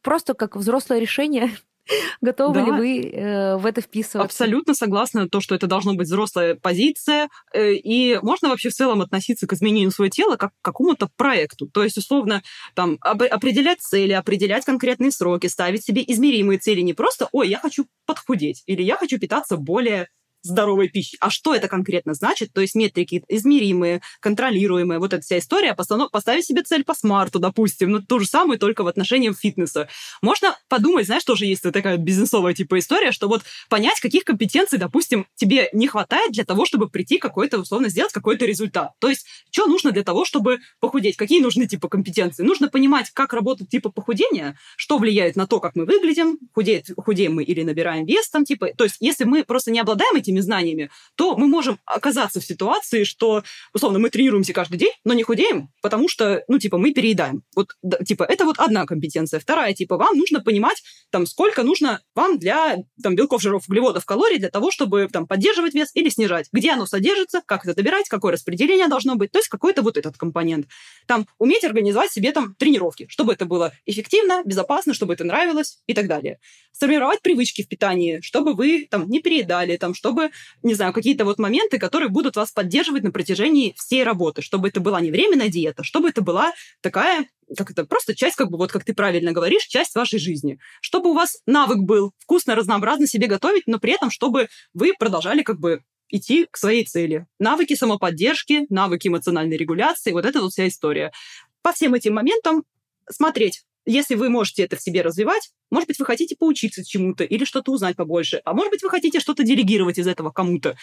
просто 0.00 0.34
как 0.34 0.54
взрослое 0.54 1.00
решение 1.00 1.50
Готовы 2.20 2.54
да. 2.54 2.64
ли 2.64 2.70
вы 2.70 3.10
э, 3.10 3.56
в 3.56 3.66
это 3.66 3.80
вписываться? 3.80 4.22
Абсолютно 4.22 4.74
согласна, 4.74 5.28
то, 5.28 5.40
что 5.40 5.54
это 5.54 5.66
должна 5.66 5.94
быть 5.94 6.06
взрослая 6.06 6.54
позиция, 6.54 7.28
э, 7.52 7.74
и 7.74 8.18
можно 8.22 8.48
вообще 8.48 8.70
в 8.70 8.74
целом 8.74 9.00
относиться 9.00 9.46
к 9.46 9.52
изменению 9.52 9.90
своего 9.90 10.10
тела 10.10 10.36
как 10.36 10.52
к 10.52 10.64
какому-то 10.64 11.08
проекту. 11.16 11.66
То 11.66 11.82
есть, 11.82 11.96
условно, 11.98 12.42
там, 12.74 12.98
об- 13.00 13.22
определять 13.22 13.80
цели, 13.80 14.12
определять 14.12 14.64
конкретные 14.64 15.10
сроки, 15.10 15.46
ставить 15.46 15.84
себе 15.84 16.04
измеримые 16.06 16.58
цели, 16.58 16.80
не 16.80 16.94
просто 16.94 17.28
«Ой, 17.32 17.48
я 17.48 17.58
хочу 17.58 17.86
подхудеть» 18.06 18.62
или 18.66 18.82
«Я 18.82 18.96
хочу 18.96 19.18
питаться 19.18 19.56
более 19.56 20.08
здоровой 20.42 20.88
пищи. 20.88 21.16
А 21.20 21.30
что 21.30 21.54
это 21.54 21.68
конкретно 21.68 22.14
значит? 22.14 22.52
То 22.52 22.60
есть 22.60 22.74
метрики 22.74 23.24
измеримые, 23.28 24.02
контролируемые, 24.20 24.98
вот 24.98 25.12
эта 25.12 25.22
вся 25.22 25.38
история, 25.38 25.74
постанов... 25.74 26.10
поставить 26.10 26.44
себе 26.44 26.62
цель 26.62 26.84
по 26.84 26.94
смарту, 26.94 27.38
допустим, 27.38 27.90
ну, 27.90 28.02
то 28.02 28.18
же 28.18 28.26
самое, 28.26 28.58
только 28.58 28.84
в 28.84 28.88
отношении 28.88 29.32
фитнеса. 29.32 29.88
Можно 30.20 30.56
подумать, 30.68 31.06
знаешь, 31.06 31.24
тоже 31.24 31.46
есть 31.46 31.62
такая 31.62 31.96
бизнесовая 31.96 32.54
типа 32.54 32.78
история, 32.78 33.12
что 33.12 33.28
вот 33.28 33.42
понять, 33.68 34.00
каких 34.00 34.24
компетенций, 34.24 34.78
допустим, 34.78 35.26
тебе 35.34 35.68
не 35.72 35.86
хватает 35.86 36.32
для 36.32 36.44
того, 36.44 36.66
чтобы 36.66 36.88
прийти 36.88 37.18
какой-то, 37.18 37.58
условно, 37.58 37.88
сделать 37.88 38.12
какой-то 38.12 38.44
результат. 38.44 38.90
То 38.98 39.08
есть, 39.08 39.26
что 39.50 39.66
нужно 39.66 39.92
для 39.92 40.02
того, 40.02 40.24
чтобы 40.24 40.58
похудеть? 40.80 41.16
Какие 41.16 41.40
нужны 41.40 41.66
типа 41.66 41.88
компетенции? 41.88 42.42
Нужно 42.42 42.68
понимать, 42.68 43.10
как 43.10 43.32
работают 43.32 43.70
типа 43.70 43.90
похудения, 43.90 44.56
что 44.76 44.98
влияет 44.98 45.36
на 45.36 45.46
то, 45.46 45.60
как 45.60 45.76
мы 45.76 45.84
выглядим, 45.84 46.38
худеет, 46.52 46.86
худеем 46.96 47.34
мы 47.34 47.44
или 47.44 47.62
набираем 47.62 48.06
вес 48.06 48.28
там, 48.28 48.44
типа. 48.44 48.68
То 48.76 48.84
есть, 48.84 48.96
если 49.00 49.24
мы 49.24 49.44
просто 49.44 49.70
не 49.70 49.80
обладаем 49.80 50.16
этим 50.16 50.31
этими 50.32 50.40
знаниями, 50.40 50.90
то 51.14 51.36
мы 51.36 51.46
можем 51.46 51.78
оказаться 51.84 52.40
в 52.40 52.44
ситуации, 52.44 53.04
что, 53.04 53.42
условно, 53.74 53.98
мы 53.98 54.10
тренируемся 54.10 54.52
каждый 54.52 54.78
день, 54.78 54.92
но 55.04 55.14
не 55.14 55.22
худеем, 55.22 55.68
потому 55.82 56.08
что, 56.08 56.42
ну, 56.48 56.58
типа, 56.58 56.78
мы 56.78 56.92
переедаем. 56.92 57.42
Вот, 57.54 57.76
да, 57.82 57.98
типа, 57.98 58.24
это 58.24 58.44
вот 58.44 58.58
одна 58.58 58.86
компетенция. 58.86 59.40
Вторая, 59.40 59.74
типа, 59.74 59.96
вам 59.96 60.16
нужно 60.16 60.40
понимать, 60.40 60.82
там, 61.10 61.26
сколько 61.26 61.62
нужно 61.62 62.00
вам 62.14 62.38
для, 62.38 62.76
там, 63.02 63.14
белков, 63.14 63.42
жиров, 63.42 63.64
углеводов, 63.68 64.04
калорий 64.04 64.38
для 64.38 64.50
того, 64.50 64.70
чтобы, 64.70 65.08
там, 65.12 65.26
поддерживать 65.26 65.74
вес 65.74 65.90
или 65.94 66.08
снижать. 66.08 66.48
Где 66.52 66.72
оно 66.72 66.86
содержится, 66.86 67.42
как 67.44 67.64
это 67.64 67.74
добирать, 67.74 68.08
какое 68.08 68.32
распределение 68.32 68.88
должно 68.88 69.16
быть. 69.16 69.30
То 69.30 69.38
есть 69.38 69.48
какой-то 69.48 69.82
вот 69.82 69.96
этот 69.96 70.16
компонент. 70.16 70.66
Там, 71.06 71.26
уметь 71.38 71.64
организовать 71.64 72.12
себе, 72.12 72.32
там, 72.32 72.54
тренировки, 72.54 73.06
чтобы 73.08 73.34
это 73.34 73.44
было 73.44 73.72
эффективно, 73.86 74.42
безопасно, 74.44 74.94
чтобы 74.94 75.14
это 75.14 75.24
нравилось 75.24 75.78
и 75.86 75.94
так 75.94 76.06
далее. 76.06 76.38
Сформировать 76.72 77.20
привычки 77.20 77.62
в 77.62 77.68
питании, 77.68 78.20
чтобы 78.20 78.54
вы, 78.54 78.86
там, 78.90 79.08
не 79.08 79.20
переедали, 79.20 79.76
там, 79.76 79.94
чтобы 79.94 80.21
чтобы, 80.22 80.32
не 80.62 80.74
знаю, 80.74 80.92
какие-то 80.92 81.24
вот 81.24 81.38
моменты, 81.38 81.78
которые 81.78 82.08
будут 82.08 82.36
вас 82.36 82.50
поддерживать 82.50 83.02
на 83.02 83.10
протяжении 83.10 83.74
всей 83.76 84.04
работы, 84.04 84.42
чтобы 84.42 84.68
это 84.68 84.80
была 84.80 85.00
не 85.00 85.10
временная 85.10 85.48
диета, 85.48 85.84
чтобы 85.84 86.08
это 86.08 86.22
была 86.22 86.52
такая 86.80 87.26
как 87.54 87.70
это, 87.70 87.84
просто 87.84 88.14
часть, 88.14 88.36
как 88.36 88.50
бы, 88.50 88.56
вот 88.56 88.72
как 88.72 88.82
ты 88.82 88.94
правильно 88.94 89.32
говоришь, 89.32 89.64
часть 89.64 89.94
вашей 89.94 90.18
жизни. 90.18 90.58
Чтобы 90.80 91.10
у 91.10 91.14
вас 91.14 91.42
навык 91.44 91.80
был 91.80 92.12
вкусно, 92.18 92.54
разнообразно 92.54 93.06
себе 93.06 93.26
готовить, 93.26 93.64
но 93.66 93.78
при 93.78 93.92
этом, 93.92 94.10
чтобы 94.10 94.48
вы 94.72 94.92
продолжали 94.98 95.42
как 95.42 95.60
бы 95.60 95.82
идти 96.08 96.46
к 96.50 96.56
своей 96.56 96.86
цели. 96.86 97.26
Навыки 97.38 97.74
самоподдержки, 97.74 98.64
навыки 98.70 99.08
эмоциональной 99.08 99.58
регуляции, 99.58 100.12
вот 100.12 100.24
это 100.24 100.40
вот 100.40 100.52
вся 100.52 100.66
история. 100.66 101.12
По 101.60 101.72
всем 101.74 101.92
этим 101.92 102.14
моментам 102.14 102.64
смотреть, 103.10 103.64
если 103.86 104.14
вы 104.14 104.28
можете 104.28 104.62
это 104.62 104.76
в 104.76 104.82
себе 104.82 105.02
развивать, 105.02 105.50
может 105.70 105.88
быть, 105.88 105.98
вы 105.98 106.04
хотите 106.04 106.36
поучиться 106.36 106.84
чему-то 106.84 107.24
или 107.24 107.44
что-то 107.44 107.72
узнать 107.72 107.96
побольше, 107.96 108.40
а 108.44 108.52
может 108.52 108.70
быть, 108.70 108.82
вы 108.82 108.90
хотите 108.90 109.20
что-то 109.20 109.42
делегировать 109.42 109.98
из 109.98 110.06
этого 110.06 110.30
кому-то, 110.30 110.76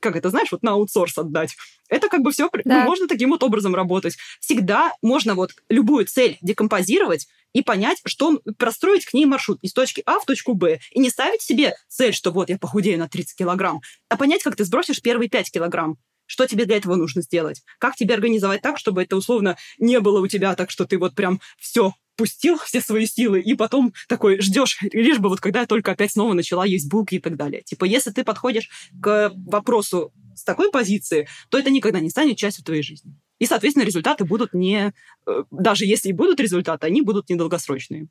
как 0.00 0.16
это, 0.16 0.30
знаешь, 0.30 0.50
вот 0.50 0.62
на 0.62 0.72
аутсорс 0.72 1.18
отдать. 1.18 1.54
Это 1.88 2.08
как 2.08 2.22
бы 2.22 2.32
все, 2.32 2.48
ну, 2.52 2.60
да. 2.64 2.80
ну, 2.80 2.84
можно 2.84 3.06
таким 3.06 3.30
вот 3.30 3.42
образом 3.42 3.74
работать. 3.74 4.16
Всегда 4.40 4.92
можно 5.02 5.34
вот 5.34 5.52
любую 5.68 6.06
цель 6.06 6.38
декомпозировать 6.40 7.28
и 7.52 7.62
понять, 7.62 8.00
что 8.06 8.40
простроить 8.56 9.04
к 9.04 9.12
ней 9.12 9.26
маршрут 9.26 9.58
из 9.62 9.72
точки 9.72 10.02
А 10.06 10.18
в 10.18 10.24
точку 10.24 10.54
Б. 10.54 10.80
И 10.92 11.00
не 11.00 11.10
ставить 11.10 11.42
себе 11.42 11.74
цель, 11.88 12.14
что 12.14 12.30
вот 12.30 12.48
я 12.48 12.58
похудею 12.58 12.98
на 12.98 13.08
30 13.08 13.36
килограмм, 13.36 13.80
а 14.08 14.16
понять, 14.16 14.42
как 14.42 14.56
ты 14.56 14.64
сбросишь 14.64 15.02
первые 15.02 15.28
5 15.28 15.50
килограмм. 15.50 15.98
Что 16.26 16.46
тебе 16.46 16.64
для 16.64 16.78
этого 16.78 16.94
нужно 16.94 17.20
сделать? 17.20 17.62
Как 17.78 17.94
тебе 17.94 18.14
организовать 18.14 18.62
так, 18.62 18.78
чтобы 18.78 19.02
это 19.02 19.16
условно 19.16 19.58
не 19.78 20.00
было 20.00 20.20
у 20.20 20.26
тебя 20.26 20.54
так, 20.54 20.70
что 20.70 20.86
ты 20.86 20.96
вот 20.96 21.14
прям 21.14 21.40
все 21.58 21.92
пустил 22.22 22.56
все 22.56 22.80
свои 22.80 23.06
силы, 23.06 23.40
и 23.40 23.54
потом 23.54 23.92
такой 24.06 24.40
ждешь, 24.40 24.78
лишь 24.92 25.18
бы 25.18 25.28
вот 25.28 25.40
когда 25.40 25.62
я 25.62 25.66
только 25.66 25.90
опять 25.90 26.12
снова 26.12 26.34
начала 26.34 26.64
есть 26.64 26.88
булки 26.88 27.16
и 27.16 27.18
так 27.18 27.36
далее. 27.36 27.62
Типа, 27.62 27.84
если 27.84 28.12
ты 28.12 28.22
подходишь 28.22 28.70
к 29.00 29.32
вопросу 29.34 30.12
с 30.36 30.44
такой 30.44 30.70
позиции, 30.70 31.26
то 31.48 31.58
это 31.58 31.68
никогда 31.68 31.98
не 31.98 32.10
станет 32.10 32.36
частью 32.36 32.64
твоей 32.64 32.84
жизни. 32.84 33.12
И, 33.40 33.46
соответственно, 33.46 33.84
результаты 33.84 34.24
будут 34.24 34.54
не... 34.54 34.92
Э, 35.26 35.42
даже 35.50 35.84
если 35.84 36.10
и 36.10 36.12
будут 36.12 36.38
результаты, 36.38 36.86
они 36.86 37.02
будут 37.02 37.28
недолгосрочные. 37.28 38.06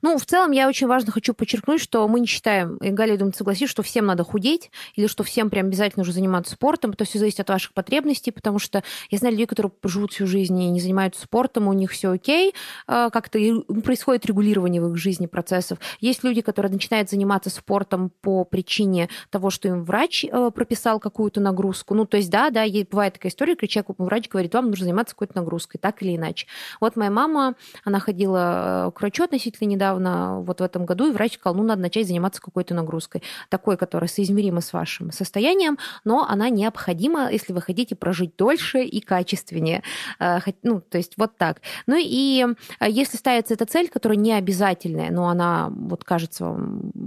Ну, 0.00 0.16
в 0.16 0.24
целом, 0.24 0.52
я 0.52 0.68
очень 0.68 0.86
важно 0.86 1.12
хочу 1.12 1.34
подчеркнуть, 1.34 1.80
что 1.80 2.06
мы 2.08 2.20
не 2.20 2.26
считаем, 2.26 2.76
и 2.78 2.90
Галя, 2.90 3.12
я 3.12 3.18
думаю, 3.18 3.34
согласись, 3.34 3.68
что 3.68 3.82
всем 3.82 4.06
надо 4.06 4.24
худеть, 4.24 4.70
или 4.94 5.06
что 5.06 5.22
всем 5.22 5.50
прям 5.50 5.66
обязательно 5.66 6.00
нужно 6.00 6.14
заниматься 6.14 6.54
спортом. 6.54 6.92
Это 6.92 7.04
все 7.04 7.18
зависит 7.18 7.40
от 7.40 7.48
ваших 7.50 7.72
потребностей, 7.74 8.30
потому 8.30 8.58
что 8.58 8.82
я 9.10 9.18
знаю 9.18 9.32
людей, 9.32 9.46
которые 9.46 9.72
живут 9.84 10.12
всю 10.12 10.26
жизнь 10.26 10.58
и 10.60 10.70
не 10.70 10.80
занимаются 10.80 11.22
спортом, 11.22 11.68
у 11.68 11.72
них 11.72 11.90
все 11.90 12.10
окей, 12.10 12.54
а, 12.86 13.10
как-то 13.10 13.38
происходит 13.84 14.26
регулирование 14.26 14.80
в 14.80 14.90
их 14.90 14.96
жизни 14.96 15.26
процессов. 15.26 15.78
Есть 16.00 16.24
люди, 16.24 16.40
которые 16.40 16.72
начинают 16.72 17.10
заниматься 17.10 17.50
спортом 17.50 18.10
по 18.20 18.44
причине 18.44 19.08
того, 19.30 19.50
что 19.50 19.68
им 19.68 19.84
врач 19.84 20.24
э, 20.24 20.50
прописал 20.54 21.00
какую-то 21.00 21.40
нагрузку. 21.40 21.94
Ну, 21.94 22.06
то 22.06 22.16
есть, 22.16 22.30
да, 22.30 22.50
да, 22.50 22.64
бывает 22.90 23.14
такая 23.14 23.30
история, 23.30 23.56
когда 23.56 23.66
человек, 23.66 23.94
врач 23.98 24.28
говорит, 24.28 24.54
вам 24.54 24.70
нужно 24.70 24.84
заниматься 24.84 25.14
какой-то 25.14 25.36
нагрузкой, 25.36 25.78
так 25.80 26.02
или 26.02 26.16
иначе. 26.16 26.46
Вот 26.80 26.96
моя 26.96 27.10
мама, 27.10 27.54
она 27.84 28.00
ходила 28.00 28.88
э, 28.88 28.92
к 28.92 29.00
врачу 29.00 29.24
относительно 29.24 29.68
недавно, 29.68 29.81
недавно, 29.82 30.40
вот 30.40 30.60
в 30.60 30.62
этом 30.62 30.86
году, 30.86 31.08
и 31.08 31.12
врач 31.12 31.34
сказал, 31.34 31.56
ну, 31.56 31.64
надо 31.64 31.82
начать 31.82 32.06
заниматься 32.06 32.40
какой-то 32.40 32.74
нагрузкой, 32.74 33.22
такой, 33.48 33.76
которая 33.76 34.08
соизмерима 34.08 34.60
с 34.60 34.72
вашим 34.72 35.10
состоянием, 35.10 35.78
но 36.04 36.24
она 36.28 36.50
необходима, 36.50 37.30
если 37.30 37.52
вы 37.52 37.60
хотите 37.60 37.96
прожить 37.96 38.36
дольше 38.36 38.82
и 38.84 39.00
качественнее. 39.00 39.82
Э, 40.20 40.38
ну, 40.62 40.80
то 40.80 40.98
есть 40.98 41.14
вот 41.16 41.36
так. 41.36 41.60
Ну 41.86 41.96
и 41.98 42.46
э, 42.80 42.86
если 42.88 43.16
ставится 43.16 43.54
эта 43.54 43.66
цель, 43.66 43.88
которая 43.88 44.18
не 44.18 44.32
обязательная, 44.32 45.10
но 45.10 45.28
она 45.28 45.68
вот 45.70 46.04
кажется 46.04 46.54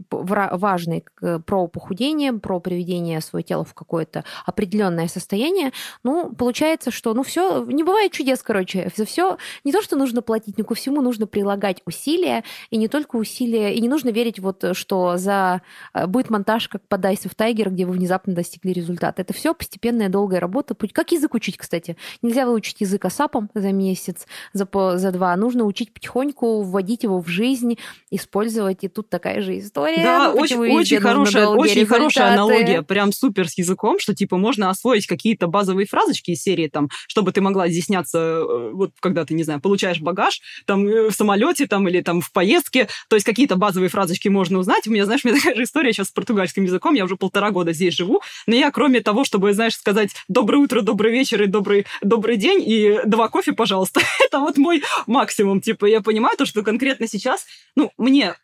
важной 0.10 1.06
про 1.46 1.68
похудение, 1.68 2.34
про 2.34 2.60
приведение 2.60 3.22
своего 3.22 3.46
тела 3.46 3.64
в 3.64 3.74
какое-то 3.74 4.26
определенное 4.46 5.08
состояние, 5.08 5.72
ну, 6.04 6.34
получается, 6.34 6.92
что, 6.92 7.14
ну, 7.14 7.24
все, 7.24 7.64
не 7.66 7.84
бывает 7.84 8.12
чудес, 8.12 8.44
короче, 8.44 8.92
за 8.96 9.06
все 9.06 9.38
не 9.64 9.72
то, 9.72 9.82
что 9.82 9.96
нужно 9.96 10.22
платить, 10.22 10.58
но 10.58 10.64
ко 10.64 10.76
всему 10.76 11.02
нужно 11.02 11.28
прилагать 11.28 11.82
усилия, 11.86 12.44
и 12.70 12.78
не 12.78 12.88
только 12.88 13.16
усилия, 13.16 13.74
и 13.74 13.82
не 13.82 13.88
нужно 13.88 14.10
верить 14.10 14.40
вот, 14.40 14.64
что 14.74 15.18
за 15.18 15.62
э, 15.94 16.08
будет 16.08 16.30
монтаж, 16.30 16.68
как 16.68 16.88
по 16.88 16.96
Dice 16.96 17.26
of 17.26 17.36
Tiger, 17.36 17.70
где 17.70 17.86
вы 17.86 17.94
внезапно 17.94 18.34
достигли 18.34 18.72
результата. 18.72 19.22
Это 19.22 19.34
все 19.34 19.54
постепенная 19.54 20.10
долгая 20.10 20.40
работа. 20.40 20.76
Как 20.92 21.12
язык 21.12 21.34
учить, 21.34 21.58
кстати. 21.58 21.98
Нельзя 22.22 22.46
выучить 22.46 22.82
язык 22.82 23.06
асапом 23.06 23.50
за 23.54 23.72
месяц, 23.72 24.28
за, 24.54 24.68
за 24.98 25.12
два. 25.12 25.36
Нужно 25.36 25.66
учить 25.66 25.94
потихоньку, 25.94 26.62
вводить 26.62 27.04
его 27.04 27.20
в 27.20 27.28
жизнь, 27.28 27.78
использовать. 28.12 28.84
И 28.84 28.88
тут 28.88 29.10
такая 29.10 29.42
же 29.42 29.58
история. 29.60 30.04
Да, 30.04 30.32
ну, 30.32 30.40
очень, 30.40 30.58
очень, 30.58 31.00
хорошая, 31.00 31.48
очень 31.48 31.86
хорошая 31.86 32.34
аналогия. 32.34 32.82
Прям 32.82 33.12
супер 33.12 33.50
с 33.50 33.58
языком, 33.58 34.00
что 34.00 34.14
типа 34.14 34.38
можно 34.38 34.70
освоить 34.70 35.08
какие-то 35.08 35.48
базовые 35.48 35.86
фразочки 35.86 36.32
из 36.32 36.42
серии, 36.42 36.68
там, 36.68 36.90
чтобы 37.08 37.32
ты 37.32 37.42
могла 37.42 37.70
изъясняться, 37.70 38.18
э, 38.18 38.72
вот 38.74 38.92
когда 39.00 39.26
ты, 39.26 39.34
не 39.34 39.44
знаю, 39.44 39.62
получаешь 39.62 40.00
багаж, 40.00 40.42
там, 40.66 40.88
э, 40.88 41.10
в 41.10 41.14
самолете, 41.14 41.68
там, 41.68 41.88
или 41.88 42.02
там 42.02 42.22
в 42.22 42.32
поездке, 42.32 42.55
поездке, 42.56 42.88
то 43.10 43.16
есть 43.16 43.26
какие-то 43.26 43.56
базовые 43.56 43.90
фразочки 43.90 44.28
можно 44.30 44.60
узнать. 44.60 44.88
У 44.88 44.92
меня, 44.92 45.06
знаешь, 45.06 45.22
у 45.24 45.28
меня 45.28 45.38
такая 45.42 45.56
же 45.56 45.64
история 45.64 45.94
сейчас 45.94 46.08
с 46.08 46.12
португальским 46.12 46.64
языком, 46.64 46.94
я 46.94 47.06
уже 47.06 47.18
полтора 47.18 47.52
года 47.52 47.74
здесь 47.74 47.94
живу, 47.94 48.22
но 48.48 48.56
я, 48.56 48.72
кроме 48.72 49.02
того, 49.02 49.24
чтобы, 49.26 49.54
знаешь, 49.54 49.76
сказать 49.76 50.12
«доброе 50.28 50.60
утро», 50.60 50.82
«добрый 50.82 51.12
вечер» 51.12 51.42
и 51.44 51.48
«добрый, 51.48 51.86
добрый 52.02 52.38
день» 52.38 52.64
и 52.66 53.00
«два 53.06 53.28
кофе, 53.28 53.54
пожалуйста», 53.54 54.02
это 54.26 54.40
вот 54.40 54.58
мой 54.58 54.84
максимум. 55.08 55.62
Типа, 55.62 55.86
я 55.86 56.02
понимаю 56.02 56.38
то, 56.38 56.46
что 56.46 56.64
конкретно 56.64 57.08
сейчас, 57.08 57.46
ну, 57.76 57.92
мне 57.98 58.36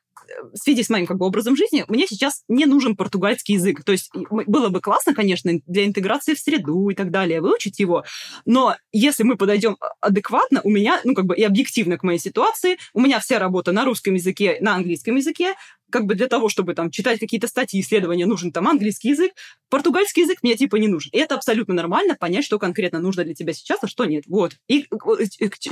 в 0.53 0.57
связи 0.57 0.83
с 0.83 0.89
моим 0.89 1.05
как 1.05 1.17
бы 1.17 1.25
образом 1.25 1.55
жизни, 1.55 1.85
мне 1.87 2.07
сейчас 2.07 2.43
не 2.47 2.65
нужен 2.65 2.95
португальский 2.95 3.55
язык. 3.55 3.83
То 3.83 3.91
есть 3.91 4.11
было 4.13 4.69
бы 4.69 4.81
классно, 4.81 5.13
конечно, 5.13 5.51
для 5.65 5.85
интеграции 5.85 6.33
в 6.33 6.39
среду 6.39 6.89
и 6.89 6.95
так 6.95 7.11
далее, 7.11 7.41
выучить 7.41 7.79
его, 7.79 8.03
но 8.45 8.75
если 8.91 9.23
мы 9.23 9.37
подойдем 9.37 9.77
адекватно, 9.99 10.61
у 10.63 10.69
меня, 10.69 10.99
ну, 11.03 11.13
как 11.13 11.25
бы 11.25 11.35
и 11.35 11.43
объективно 11.43 11.97
к 11.97 12.03
моей 12.03 12.19
ситуации, 12.19 12.77
у 12.93 13.01
меня 13.01 13.19
вся 13.19 13.39
работа 13.39 13.71
на 13.71 13.85
русском 13.85 14.13
языке, 14.13 14.57
на 14.61 14.75
английском 14.75 15.15
языке, 15.15 15.55
как 15.91 16.05
бы 16.05 16.15
для 16.15 16.27
того, 16.27 16.49
чтобы 16.49 16.73
там 16.73 16.89
читать 16.89 17.19
какие-то 17.19 17.47
статьи, 17.47 17.81
исследования, 17.81 18.25
нужен 18.25 18.51
там 18.51 18.67
английский 18.67 19.09
язык, 19.09 19.33
португальский 19.69 20.23
язык 20.23 20.39
мне 20.41 20.55
типа 20.55 20.77
не 20.77 20.87
нужен. 20.87 21.11
И 21.13 21.17
это 21.17 21.35
абсолютно 21.35 21.73
нормально, 21.73 22.15
понять, 22.19 22.45
что 22.45 22.59
конкретно 22.59 22.99
нужно 22.99 23.23
для 23.23 23.35
тебя 23.35 23.53
сейчас, 23.53 23.79
а 23.83 23.87
что 23.87 24.05
нет. 24.05 24.23
Вот. 24.27 24.53
И 24.67 24.87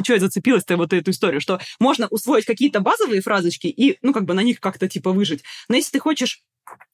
что 0.04 0.14
я 0.14 0.20
зацепилась-то 0.20 0.78
вот 0.78 0.94
эту 0.94 1.12
историю, 1.12 1.42
что 1.42 1.60
можно 1.80 2.08
усвоить 2.10 2.46
какие-то 2.46 2.80
базовые 2.82 3.22
фразочки 3.22 3.68
и, 3.68 3.98
ну, 4.02 4.14
как 4.14 4.26
бы 4.26 4.34
на 4.34 4.44
них 4.44 4.60
как-то 4.60 4.88
типа 4.88 5.12
выжить. 5.12 5.44
Но 5.68 5.76
если 5.76 5.92
ты 5.92 6.00
хочешь 6.00 6.44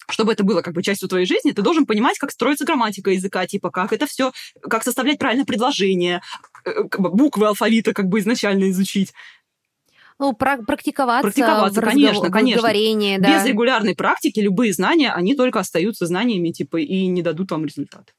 чтобы 0.10 0.34
это 0.34 0.44
было 0.44 0.62
как 0.62 0.74
бы 0.74 0.84
частью 0.84 1.10
твоей 1.10 1.26
жизни, 1.26 1.52
ты 1.52 1.62
должен 1.62 1.86
понимать, 1.86 2.18
как 2.18 2.32
строится 2.32 2.66
грамматика 2.66 3.12
языка, 3.12 3.46
типа 3.46 3.72
как 3.72 3.92
это 3.92 4.06
все, 4.06 4.32
как 4.62 4.84
составлять 4.84 5.18
правильно 5.18 5.46
предложение, 5.46 6.22
э, 6.64 6.84
буквы 6.98 7.48
алфавита 7.48 7.94
как 7.94 8.08
бы 8.08 8.20
изначально 8.20 8.70
изучить. 8.70 9.14
Ну, 10.18 10.34
практиковаться, 10.34 11.24
практиковаться, 11.24 11.82
в 11.82 11.84
конечно, 11.84 12.32
конечно. 12.32 12.62
говорении, 12.62 13.18
да. 13.18 13.38
Без 13.38 13.46
регулярной 13.46 13.96
практики 13.96 14.40
любые 14.40 14.72
знания, 14.72 15.12
они 15.12 15.36
только 15.36 15.60
остаются 15.60 16.06
знаниями, 16.06 16.50
типа, 16.52 16.78
и 16.78 17.08
не 17.08 17.22
дадут 17.22 17.52
вам 17.52 17.66
результат. 17.66 18.14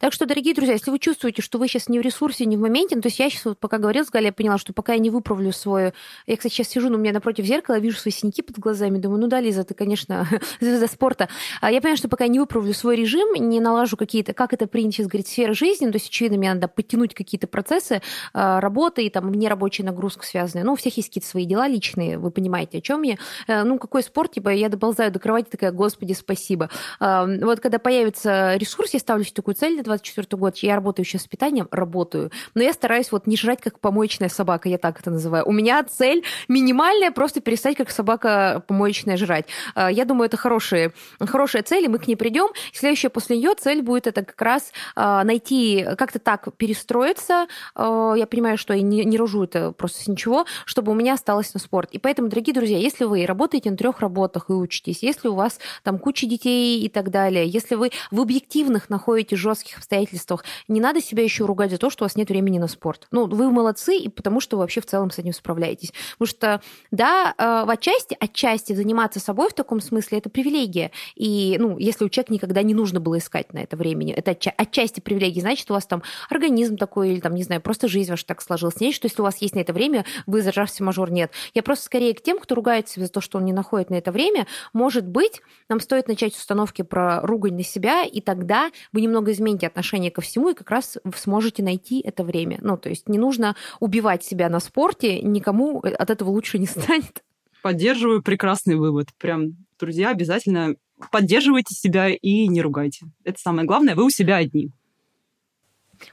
Так 0.00 0.12
что, 0.12 0.26
дорогие 0.26 0.54
друзья, 0.54 0.74
если 0.74 0.90
вы 0.90 0.98
чувствуете, 0.98 1.42
что 1.42 1.58
вы 1.58 1.68
сейчас 1.68 1.88
не 1.88 1.98
в 1.98 2.02
ресурсе, 2.02 2.44
не 2.44 2.56
в 2.56 2.60
моменте, 2.60 2.96
ну, 2.96 3.02
то 3.02 3.08
есть 3.08 3.18
я 3.18 3.30
сейчас 3.30 3.44
вот 3.44 3.58
пока 3.58 3.78
говорила 3.78 4.04
с 4.04 4.10
Галей, 4.10 4.26
я 4.26 4.32
поняла, 4.32 4.58
что 4.58 4.72
пока 4.72 4.92
я 4.94 4.98
не 4.98 5.10
выправлю 5.10 5.52
свою... 5.52 5.92
Я, 6.26 6.36
кстати, 6.36 6.52
сейчас 6.52 6.68
сижу, 6.68 6.88
но 6.88 6.96
у 6.96 7.00
меня 7.00 7.12
напротив 7.12 7.44
зеркала, 7.44 7.78
вижу 7.78 7.98
свои 7.98 8.12
синяки 8.12 8.42
под 8.42 8.58
глазами, 8.58 8.98
думаю, 8.98 9.20
ну 9.20 9.26
да, 9.26 9.40
Лиза, 9.40 9.64
ты, 9.64 9.74
конечно, 9.74 10.26
звезда 10.60 10.86
спорта. 10.86 11.28
А 11.60 11.70
я 11.70 11.80
понимаю, 11.80 11.96
что 11.96 12.08
пока 12.08 12.24
я 12.24 12.30
не 12.30 12.38
выправлю 12.38 12.72
свой 12.74 12.96
режим, 12.96 13.34
не 13.34 13.60
налажу 13.60 13.96
какие-то, 13.96 14.32
как 14.34 14.52
это 14.52 14.66
принято 14.66 14.96
сейчас 14.96 15.06
говорить, 15.06 15.28
сферы 15.28 15.54
жизни, 15.54 15.86
ну, 15.86 15.92
то 15.92 15.96
есть, 15.96 16.08
очевидно, 16.08 16.38
мне 16.38 16.54
надо 16.54 16.68
подтянуть 16.68 17.14
какие-то 17.14 17.46
процессы 17.46 18.02
а, 18.32 18.60
работы 18.60 19.04
и 19.04 19.10
там 19.10 19.32
нерабочая 19.32 19.86
нагрузка 19.86 20.26
связанная. 20.26 20.64
Ну, 20.64 20.72
у 20.72 20.76
всех 20.76 20.96
есть 20.96 21.08
какие-то 21.08 21.28
свои 21.28 21.44
дела 21.44 21.68
личные, 21.68 22.18
вы 22.18 22.30
понимаете, 22.30 22.78
о 22.78 22.80
чем 22.80 23.02
я. 23.02 23.16
Э, 23.46 23.64
ну, 23.64 23.78
какой 23.78 24.02
спорт, 24.02 24.32
типа, 24.32 24.50
я 24.50 24.68
доползаю 24.68 25.10
до 25.12 25.18
кровати, 25.18 25.48
такая, 25.50 25.72
господи, 25.72 26.12
спасибо. 26.12 26.70
Вот 27.00 27.60
когда 27.60 27.78
появится 27.78 28.56
ресурс, 28.56 28.94
я 28.94 29.00
ставлю 29.00 29.24
себе 29.24 29.34
такую 29.34 29.54
цель 29.54 29.67
на 29.76 29.82
24 29.82 30.26
год, 30.38 30.56
я 30.58 30.74
работаю 30.74 31.04
сейчас 31.04 31.22
с 31.22 31.26
питанием, 31.26 31.68
работаю, 31.70 32.30
но 32.54 32.62
я 32.62 32.72
стараюсь 32.72 33.12
вот 33.12 33.26
не 33.26 33.36
жрать 33.36 33.60
как 33.60 33.80
помоечная 33.80 34.28
собака, 34.28 34.68
я 34.68 34.78
так 34.78 35.00
это 35.00 35.10
называю. 35.10 35.46
У 35.46 35.52
меня 35.52 35.82
цель 35.84 36.24
минимальная, 36.48 37.10
просто 37.10 37.40
перестать 37.40 37.76
как 37.76 37.90
собака 37.90 38.62
помоечная 38.66 39.16
жрать. 39.16 39.46
А, 39.74 39.90
я 39.90 40.04
думаю, 40.04 40.26
это 40.26 40.36
хорошая, 40.36 40.92
хорошая 41.20 41.62
цель, 41.62 41.84
и 41.84 41.88
мы 41.88 41.98
к 41.98 42.06
ней 42.06 42.16
придем. 42.16 42.48
Следующая 42.72 43.08
после 43.08 43.36
нее 43.36 43.54
цель 43.54 43.82
будет 43.82 44.06
это 44.06 44.24
как 44.24 44.40
раз 44.40 44.72
а, 44.94 45.24
найти, 45.24 45.86
как-то 45.96 46.18
так 46.18 46.48
перестроиться. 46.56 47.46
А, 47.74 48.14
я 48.14 48.26
понимаю, 48.26 48.58
что 48.58 48.74
я 48.74 48.82
не, 48.82 49.04
не 49.04 49.16
рожу 49.16 49.44
это 49.44 49.72
просто 49.72 50.02
с 50.02 50.08
ничего, 50.08 50.46
чтобы 50.64 50.92
у 50.92 50.94
меня 50.94 51.14
осталось 51.14 51.52
на 51.54 51.60
спорт. 51.60 51.90
И 51.92 51.98
поэтому, 51.98 52.28
дорогие 52.28 52.54
друзья, 52.54 52.78
если 52.78 53.04
вы 53.04 53.26
работаете 53.26 53.70
на 53.70 53.76
трех 53.76 54.00
работах 54.00 54.46
и 54.48 54.52
учитесь, 54.52 55.02
если 55.02 55.28
у 55.28 55.34
вас 55.34 55.58
там 55.82 55.98
куча 55.98 56.26
детей 56.26 56.80
и 56.80 56.88
так 56.88 57.10
далее, 57.10 57.46
если 57.46 57.74
вы 57.74 57.90
в 58.10 58.20
объективных 58.20 58.90
находите 58.90 59.36
жестких 59.36 59.57
жестких 59.58 59.78
обстоятельствах, 59.78 60.44
не 60.68 60.80
надо 60.80 61.00
себя 61.00 61.22
еще 61.22 61.44
ругать 61.44 61.70
за 61.70 61.78
то, 61.78 61.90
что 61.90 62.04
у 62.04 62.06
вас 62.06 62.16
нет 62.16 62.28
времени 62.28 62.58
на 62.58 62.68
спорт. 62.68 63.08
Ну, 63.10 63.26
вы 63.26 63.50
молодцы, 63.50 63.96
и 63.96 64.08
потому 64.08 64.40
что 64.40 64.56
вы 64.56 64.62
вообще 64.62 64.80
в 64.80 64.86
целом 64.86 65.10
с 65.10 65.18
этим 65.18 65.32
справляетесь. 65.32 65.92
Потому 66.12 66.28
что, 66.28 66.60
да, 66.90 67.34
э, 67.36 67.66
в 67.66 67.70
отчасти, 67.70 68.16
отчасти 68.18 68.72
заниматься 68.72 69.20
собой 69.20 69.50
в 69.50 69.54
таком 69.54 69.80
смысле 69.80 70.18
это 70.18 70.30
привилегия. 70.30 70.90
И, 71.16 71.56
ну, 71.58 71.78
если 71.78 72.04
у 72.04 72.08
человека 72.08 72.32
никогда 72.32 72.62
не 72.62 72.74
нужно 72.74 73.00
было 73.00 73.18
искать 73.18 73.52
на 73.52 73.58
это 73.58 73.76
времени, 73.76 74.12
это 74.12 74.30
отчасти 74.56 75.00
привилегия, 75.00 75.40
значит, 75.40 75.70
у 75.70 75.74
вас 75.74 75.86
там 75.86 76.02
организм 76.30 76.76
такой, 76.76 77.10
или 77.10 77.20
там, 77.20 77.34
не 77.34 77.42
знаю, 77.42 77.60
просто 77.60 77.88
жизнь 77.88 78.10
ваша 78.10 78.26
так 78.26 78.40
сложилась. 78.40 78.80
Не 78.80 78.92
что 78.92 79.06
если 79.06 79.20
у 79.20 79.24
вас 79.24 79.38
есть 79.38 79.54
на 79.54 79.60
это 79.60 79.72
время, 79.72 80.04
вы 80.26 80.42
зажавшийся 80.42 80.84
мажор, 80.84 81.10
нет. 81.10 81.32
Я 81.54 81.62
просто 81.62 81.84
скорее 81.84 82.14
к 82.14 82.22
тем, 82.22 82.38
кто 82.38 82.54
ругает 82.54 82.88
себя 82.88 83.06
за 83.06 83.12
то, 83.12 83.20
что 83.20 83.38
он 83.38 83.44
не 83.44 83.52
находит 83.52 83.90
на 83.90 83.96
это 83.96 84.12
время. 84.12 84.46
Может 84.72 85.06
быть, 85.06 85.40
нам 85.68 85.80
стоит 85.80 86.08
начать 86.08 86.34
установки 86.34 86.82
про 86.82 87.20
ругань 87.20 87.54
на 87.54 87.64
себя, 87.64 88.04
и 88.04 88.20
тогда 88.20 88.70
вы 88.92 89.00
немного 89.00 89.32
измените 89.32 89.47
отношение 89.56 90.10
ко 90.10 90.20
всему, 90.20 90.50
и 90.50 90.54
как 90.54 90.70
раз 90.70 90.98
сможете 91.16 91.62
найти 91.62 92.00
это 92.00 92.24
время. 92.24 92.58
Ну, 92.60 92.76
то 92.76 92.88
есть 92.88 93.08
не 93.08 93.18
нужно 93.18 93.56
убивать 93.80 94.24
себя 94.24 94.48
на 94.48 94.60
спорте, 94.60 95.20
никому 95.22 95.80
от 95.80 96.10
этого 96.10 96.30
лучше 96.30 96.58
не 96.58 96.66
станет. 96.66 97.22
Поддерживаю 97.62 98.22
прекрасный 98.22 98.76
вывод. 98.76 99.08
Прям, 99.18 99.56
друзья, 99.78 100.10
обязательно 100.10 100.76
поддерживайте 101.10 101.74
себя 101.74 102.08
и 102.08 102.46
не 102.48 102.60
ругайте. 102.62 103.06
Это 103.24 103.38
самое 103.40 103.66
главное, 103.66 103.94
вы 103.94 104.04
у 104.04 104.10
себя 104.10 104.36
одни. 104.36 104.70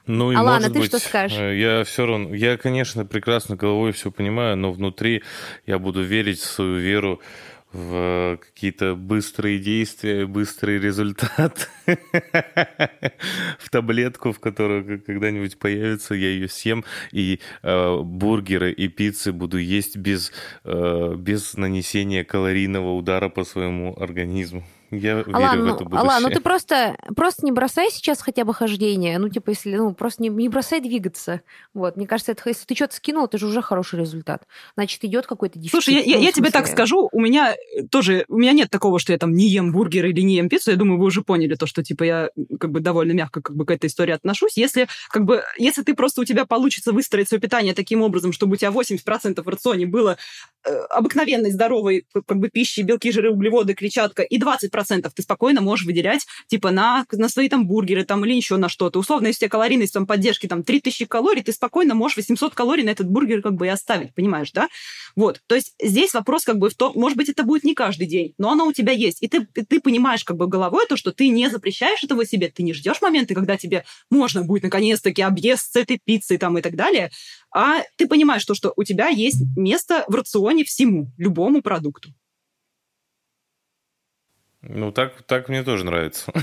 Ну 0.07 0.32
и 0.32 0.36
Алана, 0.36 0.57
может 0.57 0.74
ты 0.74 0.80
быть, 0.80 0.88
что 0.88 0.99
скажешь? 0.99 1.38
Э, 1.38 1.57
я 1.57 1.84
все 1.84 2.06
равно, 2.06 2.34
я, 2.34 2.57
конечно, 2.57 3.06
прекрасно 3.06 3.56
головой 3.56 3.91
все 3.91 4.12
понимаю, 4.12 4.57
но 4.57 4.72
внутри 4.72 5.24
я 5.66 5.80
буду 5.80 6.02
верить 6.02 6.40
в 6.40 6.45
свою 6.45 6.78
веру 6.78 7.22
в 7.76 8.38
какие-то 8.38 8.95
быстрые 8.95 9.60
действия, 9.60 10.26
быстрый 10.26 10.80
результат 10.80 11.69
в 13.60 13.69
таблетку, 13.69 14.31
в 14.31 14.39
которую 14.39 15.02
когда-нибудь 15.02 15.60
появится, 15.60 16.15
я 16.15 16.30
ее 16.30 16.47
съем, 16.47 16.85
и 17.11 17.41
э, 17.64 17.99
бургеры 18.02 18.72
и 18.72 18.88
пиццы 18.88 19.34
буду 19.34 19.57
есть 19.57 19.97
без, 19.97 20.31
э, 20.64 21.15
без 21.18 21.56
нанесения 21.56 22.23
калорийного 22.23 22.93
удара 22.93 23.27
по 23.27 23.43
своему 23.43 23.93
организму. 23.99 24.64
Я 24.97 25.15
верю 25.15 25.35
Алан, 25.35 25.61
в 25.61 25.65
ну, 25.65 25.76
это 25.76 25.84
будущее. 25.84 26.01
Алан, 26.01 26.23
ну 26.23 26.30
ты 26.30 26.39
просто, 26.39 26.97
просто 27.15 27.45
не 27.45 27.51
бросай 27.51 27.89
сейчас 27.91 28.22
хотя 28.22 28.45
бы 28.45 28.53
хождение. 28.53 29.17
Ну, 29.17 29.30
типа, 29.30 29.51
если, 29.51 29.76
ну, 29.76 29.93
просто 29.93 30.23
не, 30.23 30.30
не 30.30 30.49
бросай 30.49 30.80
двигаться. 30.80 31.41
Вот, 31.73 31.97
мне 31.97 32.07
кажется, 32.07 32.31
это, 32.31 32.43
если 32.47 32.65
ты 32.65 32.76
что-то 32.76 32.95
скинул, 32.95 33.26
это 33.26 33.38
же 33.38 33.47
уже 33.47 33.61
хороший 33.61 33.99
результат. 33.99 34.43
Значит, 34.76 35.03
идет 35.03 35.27
какой-то 35.27 35.59
дефицит. 35.59 35.72
Слушай, 35.84 35.95
я, 35.95 36.01
я, 36.01 36.17
я 36.17 36.31
тебе 36.31 36.49
так 36.51 36.67
скажу, 36.67 37.09
у 37.11 37.19
меня 37.19 37.53
э, 37.53 37.84
тоже, 37.89 38.26
у 38.27 38.38
меня 38.38 38.53
нет 38.53 38.69
такого, 38.69 38.99
что 38.99 39.11
я 39.11 39.17
там 39.17 39.34
не 39.34 39.49
ем 39.49 39.72
бургер 39.72 40.05
или 40.05 40.22
не 40.22 40.35
ем 40.35 40.49
пиццу. 40.49 40.72
Я 40.72 40.77
думаю, 40.77 40.99
вы 40.99 41.05
уже 41.05 41.22
поняли 41.22 41.55
то, 41.55 41.65
что, 41.65 41.84
типа, 41.84 42.03
я 42.03 42.30
как 42.59 42.72
бы 42.72 42.80
довольно 42.80 43.13
мягко 43.13 43.41
как 43.41 43.55
бы 43.55 43.65
к 43.65 43.72
этой 43.72 43.88
истории 43.88 44.13
отношусь. 44.13 44.57
Если, 44.57 44.88
как 45.09 45.26
бы, 45.26 45.43
если 45.57 45.84
ты 45.84 45.93
просто 45.93 46.22
у 46.22 46.26
тебя 46.26 46.45
получится 46.45 46.91
выстроить 46.91 47.27
свое 47.27 47.41
питание 47.41 47.73
таким 47.73 48.01
образом, 48.01 48.31
чтобы 48.31 48.53
у 48.53 48.55
тебя 48.55 48.69
80% 48.69 49.41
в 49.41 49.47
рационе 49.47 49.85
было 49.85 50.17
э, 50.65 50.76
обыкновенной, 50.89 51.51
здоровой 51.51 52.05
как 52.13 52.38
бы 52.38 52.49
пищи, 52.49 52.81
белки, 52.81 53.11
жиры, 53.11 53.31
углеводы, 53.31 53.73
клетчатка, 53.73 54.23
и 54.23 54.39
20% 54.39 54.69
ты 54.86 55.22
спокойно 55.22 55.62
можешь 55.62 55.86
выделять, 55.86 56.26
типа, 56.48 56.72
на, 56.72 57.06
на 57.12 57.30
свои 57.30 57.49
там 57.49 57.68
бургеры 57.68 58.03
там 58.03 58.26
или 58.26 58.34
еще 58.34 58.57
на 58.57 58.70
что-то. 58.70 58.99
Условно, 58.99 59.28
если 59.28 59.40
у 59.40 59.41
тебя 59.41 59.49
калорийность 59.49 59.94
там 59.94 60.07
поддержки 60.07 60.48
там 60.48 60.64
3000 60.64 61.06
калорий, 61.06 61.44
ты 61.44 61.52
спокойно 61.52 61.95
можешь 61.95 62.18
800 62.18 62.53
калорий 62.53 62.84
на 62.84 62.90
этот 62.90 63.07
бургер 63.07 63.41
как 63.41 63.53
бы 63.53 63.68
и 63.68 63.70
оставить, 63.70 64.14
понимаешь, 64.14 64.52
да? 64.52 64.70
Вот, 65.16 65.41
то 65.48 65.56
есть 65.56 65.74
здесь 65.82 66.14
вопрос 66.14 66.44
как 66.44 66.57
бы 66.57 66.70
в 66.70 66.76
том, 66.76 66.91
может 66.95 67.18
быть, 67.18 67.30
это 67.30 67.44
будет 67.44 67.64
не 67.64 67.74
каждый 67.74 68.07
день, 68.07 68.34
но 68.38 68.52
оно 68.52 68.68
у 68.68 68.74
тебя 68.74 68.94
есть, 68.94 69.22
и 69.22 69.28
ты, 69.28 69.45
ты 69.45 69.80
понимаешь 69.80 70.24
как 70.24 70.38
бы 70.38 70.48
головой 70.48 70.86
то, 70.88 70.98
что 70.98 71.12
ты 71.12 71.30
не 71.30 71.49
запрещаешь 71.49 72.03
этого 72.03 72.26
себе, 72.26 72.49
ты 72.49 72.64
не 72.64 72.74
ждешь 72.74 73.02
моменты, 73.02 73.34
когда 73.34 73.57
тебе 73.57 73.86
можно 74.10 74.44
будет 74.44 74.64
наконец-таки 74.64 75.22
объезд 75.22 75.74
с 75.74 75.76
этой 75.76 75.99
пиццей 76.03 76.38
там 76.38 76.57
и 76.57 76.62
так 76.62 76.76
далее, 76.76 77.12
а 77.53 77.82
ты 77.98 78.07
понимаешь 78.07 78.45
то, 78.45 78.53
что 78.53 78.74
у 78.76 78.84
тебя 78.84 79.07
есть 79.07 79.41
место 79.56 80.03
в 80.07 80.16
рационе 80.16 80.64
всему, 80.64 81.12
любому 81.18 81.62
продукту. 81.62 82.10
Ну, 84.68 84.92
так, 84.92 85.14
так 85.28 85.50
мне 85.50 85.64
тоже 85.64 85.86
нравится. 85.86 86.32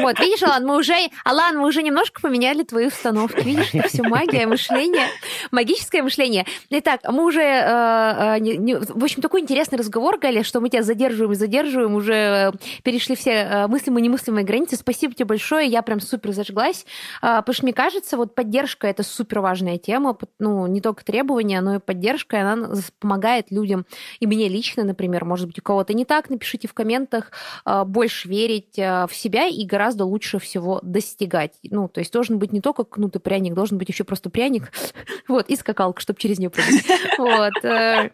Вот, 0.00 0.18
видишь, 0.20 0.42
Алан, 0.42 0.66
мы 0.66 0.76
уже, 0.76 0.94
Алан, 1.24 1.58
мы 1.58 1.66
уже 1.66 1.82
немножко 1.82 2.20
поменяли 2.20 2.62
твои 2.62 2.86
установки. 2.86 3.42
Видишь, 3.42 3.70
это 3.72 3.88
все 3.88 4.02
магия, 4.02 4.46
мышление, 4.46 5.08
магическое 5.50 6.02
мышление. 6.02 6.44
Итак, 6.70 7.00
мы 7.08 7.24
уже, 7.24 7.40
э, 7.40 8.38
э, 8.38 8.80
в 8.80 9.02
общем, 9.02 9.22
такой 9.22 9.40
интересный 9.40 9.78
разговор, 9.78 10.18
Галя, 10.18 10.44
что 10.44 10.60
мы 10.60 10.68
тебя 10.68 10.82
задерживаем 10.82 11.32
и 11.32 11.36
задерживаем, 11.36 11.94
уже 11.94 12.12
э, 12.12 12.52
перешли 12.82 13.16
все 13.16 13.66
мыслимые 13.66 14.02
и 14.02 14.04
немыслимые 14.04 14.44
границы. 14.44 14.76
Спасибо 14.76 15.14
тебе 15.14 15.24
большое, 15.24 15.66
я 15.68 15.82
прям 15.82 16.00
супер 16.00 16.32
зажглась, 16.32 16.84
потому 17.20 17.54
что 17.54 17.64
мне 17.64 17.72
кажется, 17.72 18.16
вот 18.16 18.34
поддержка– 18.34 18.86
это 18.88 19.02
супер 19.02 19.40
важная 19.40 19.78
тема, 19.78 20.16
ну, 20.38 20.66
не 20.66 20.80
только 20.80 21.04
требования, 21.04 21.60
но 21.60 21.76
и 21.76 21.78
поддержка, 21.78 22.40
она 22.40 22.68
помогает 23.00 23.50
людям, 23.50 23.86
и 24.20 24.26
мне 24.26 24.48
лично, 24.48 24.84
например, 24.84 25.24
может 25.24 25.46
быть, 25.46 25.58
у 25.58 25.62
кого-то 25.62 25.94
не 25.94 26.04
так, 26.04 26.30
напишите 26.30 26.68
в 26.68 26.74
комментариях, 26.74 26.97
моментах 26.98 27.32
а, 27.64 27.84
больше 27.84 28.28
верить 28.28 28.78
а, 28.78 29.06
в 29.06 29.14
себя 29.14 29.46
и 29.46 29.64
гораздо 29.64 30.04
лучше 30.04 30.38
всего 30.38 30.80
достигать. 30.82 31.54
Ну, 31.62 31.88
то 31.88 32.00
есть 32.00 32.12
должен 32.12 32.38
быть 32.38 32.52
не 32.52 32.60
только 32.60 32.84
кнутый 32.84 33.20
пряник, 33.20 33.54
должен 33.54 33.78
быть 33.78 33.88
еще 33.88 34.04
просто 34.04 34.30
пряник, 34.30 34.72
вот, 35.28 35.48
и 35.48 35.56
скакалка, 35.56 36.00
чтобы 36.00 36.18
через 36.18 36.38
нее 36.38 36.50
прыгать. 36.50 36.84
Вот. 37.18 37.64
Э, 37.64 38.10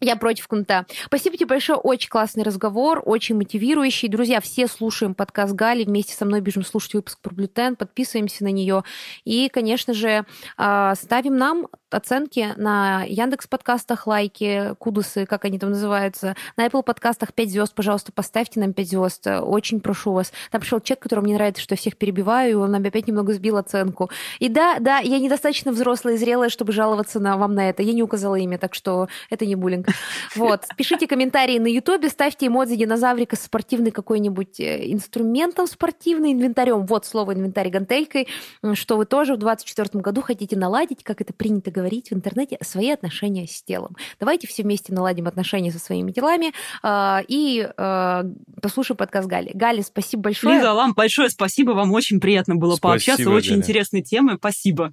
я 0.00 0.16
против 0.16 0.48
кнута. 0.48 0.86
Спасибо 1.06 1.36
тебе 1.36 1.46
большое, 1.46 1.78
очень 1.78 2.08
классный 2.08 2.42
разговор, 2.42 3.02
очень 3.04 3.36
мотивирующий. 3.36 4.08
Друзья, 4.08 4.40
все 4.40 4.66
слушаем 4.66 5.14
подкаст 5.14 5.54
Гали, 5.54 5.84
вместе 5.84 6.14
со 6.14 6.24
мной 6.24 6.40
бежим 6.40 6.64
слушать 6.64 6.94
выпуск 6.94 7.20
про 7.20 7.34
глютен, 7.34 7.76
подписываемся 7.76 8.44
на 8.44 8.48
нее. 8.48 8.84
И, 9.24 9.48
конечно 9.48 9.94
же, 9.94 10.24
а, 10.56 10.94
ставим 10.94 11.36
нам 11.36 11.68
оценки 11.94 12.52
на 12.56 13.04
Яндекс 13.04 13.46
подкастах, 13.46 14.06
лайки, 14.06 14.74
кудусы, 14.78 15.26
как 15.26 15.44
они 15.44 15.58
там 15.58 15.70
называются, 15.70 16.36
на 16.56 16.66
Apple 16.66 16.82
подкастах 16.82 17.32
5 17.32 17.50
звезд, 17.50 17.74
пожалуйста, 17.74 18.12
поставьте 18.12 18.60
нам 18.60 18.72
5 18.72 18.88
звезд. 18.88 19.26
Очень 19.26 19.80
прошу 19.80 20.12
вас. 20.12 20.32
Там 20.50 20.60
пришел 20.60 20.80
человек, 20.80 21.02
которому 21.02 21.26
мне 21.26 21.34
нравится, 21.34 21.62
что 21.62 21.74
я 21.74 21.76
всех 21.76 21.96
перебиваю, 21.96 22.50
и 22.50 22.54
он 22.54 22.70
нам 22.70 22.82
опять 22.82 23.06
немного 23.06 23.32
сбил 23.32 23.56
оценку. 23.56 24.10
И 24.38 24.48
да, 24.48 24.78
да, 24.80 24.98
я 24.98 25.18
недостаточно 25.18 25.72
взрослая 25.72 26.14
и 26.14 26.16
зрелая, 26.16 26.48
чтобы 26.48 26.72
жаловаться 26.72 27.20
на 27.20 27.36
вам 27.36 27.54
на 27.54 27.68
это. 27.68 27.82
Я 27.82 27.92
не 27.92 28.02
указала 28.02 28.36
имя, 28.36 28.58
так 28.58 28.74
что 28.74 29.08
это 29.30 29.46
не 29.46 29.54
буллинг. 29.54 29.88
Вот. 30.36 30.62
Пишите 30.76 31.06
комментарии 31.06 31.58
на 31.58 31.68
Ютубе, 31.68 32.08
ставьте 32.08 32.48
эмодзи 32.48 32.76
динозаврика 32.76 33.36
спортивный 33.36 33.90
какой-нибудь 33.90 34.58
э, 34.58 34.92
инструментом 34.92 35.66
спортивный, 35.66 36.32
инвентарем. 36.32 36.86
Вот 36.86 37.06
слово 37.06 37.34
инвентарь 37.34 37.70
гантелькой, 37.70 38.28
что 38.74 38.96
вы 38.96 39.06
тоже 39.06 39.34
в 39.34 39.38
2024 39.38 40.02
году 40.02 40.22
хотите 40.22 40.56
наладить, 40.56 41.04
как 41.04 41.20
это 41.20 41.32
принято 41.32 41.70
говорить 41.70 41.83
в 42.10 42.14
интернете, 42.14 42.58
свои 42.62 42.90
отношения 42.90 43.46
с 43.46 43.62
телом. 43.62 43.96
Давайте 44.20 44.46
все 44.46 44.62
вместе 44.62 44.92
наладим 44.92 45.26
отношения 45.26 45.70
со 45.70 45.78
своими 45.78 46.12
телами 46.12 46.52
э, 46.82 47.24
и 47.28 47.68
э, 47.76 48.24
послушаем 48.60 48.96
подкаст 48.96 49.28
Гали. 49.28 49.50
Гали, 49.54 49.82
спасибо 49.82 50.24
большое. 50.24 50.56
Лиза, 50.56 50.74
вам 50.74 50.94
большое 50.94 51.30
спасибо, 51.30 51.72
вам 51.72 51.92
очень 51.92 52.20
приятно 52.20 52.56
было 52.56 52.76
спасибо, 52.76 52.88
пообщаться, 52.88 53.30
очень 53.30 53.50
Галя. 53.50 53.62
интересные 53.62 54.02
темы, 54.02 54.36
спасибо. 54.36 54.92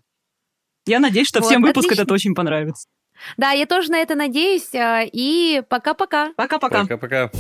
Я 0.86 1.00
надеюсь, 1.00 1.28
что 1.28 1.40
вот, 1.40 1.48
всем 1.48 1.62
выпуск 1.62 1.86
отлично. 1.86 2.02
этот 2.02 2.12
очень 2.12 2.36
понравится. 2.36 2.88
Да, 3.38 3.52
я 3.52 3.66
тоже 3.66 3.92
на 3.92 3.98
это 3.98 4.16
надеюсь. 4.16 4.74
А, 4.74 5.04
и 5.04 5.62
пока-пока. 5.70 6.34
Пока-пока. 6.36 6.82
Пока-пока. 6.82 7.32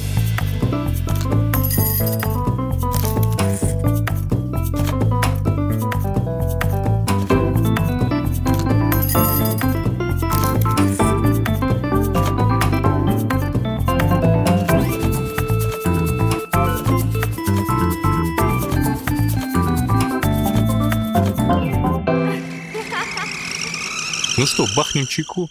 Ну 24.38 24.46
что, 24.46 24.66
бахнем 24.76 25.08
чайку? 25.08 25.50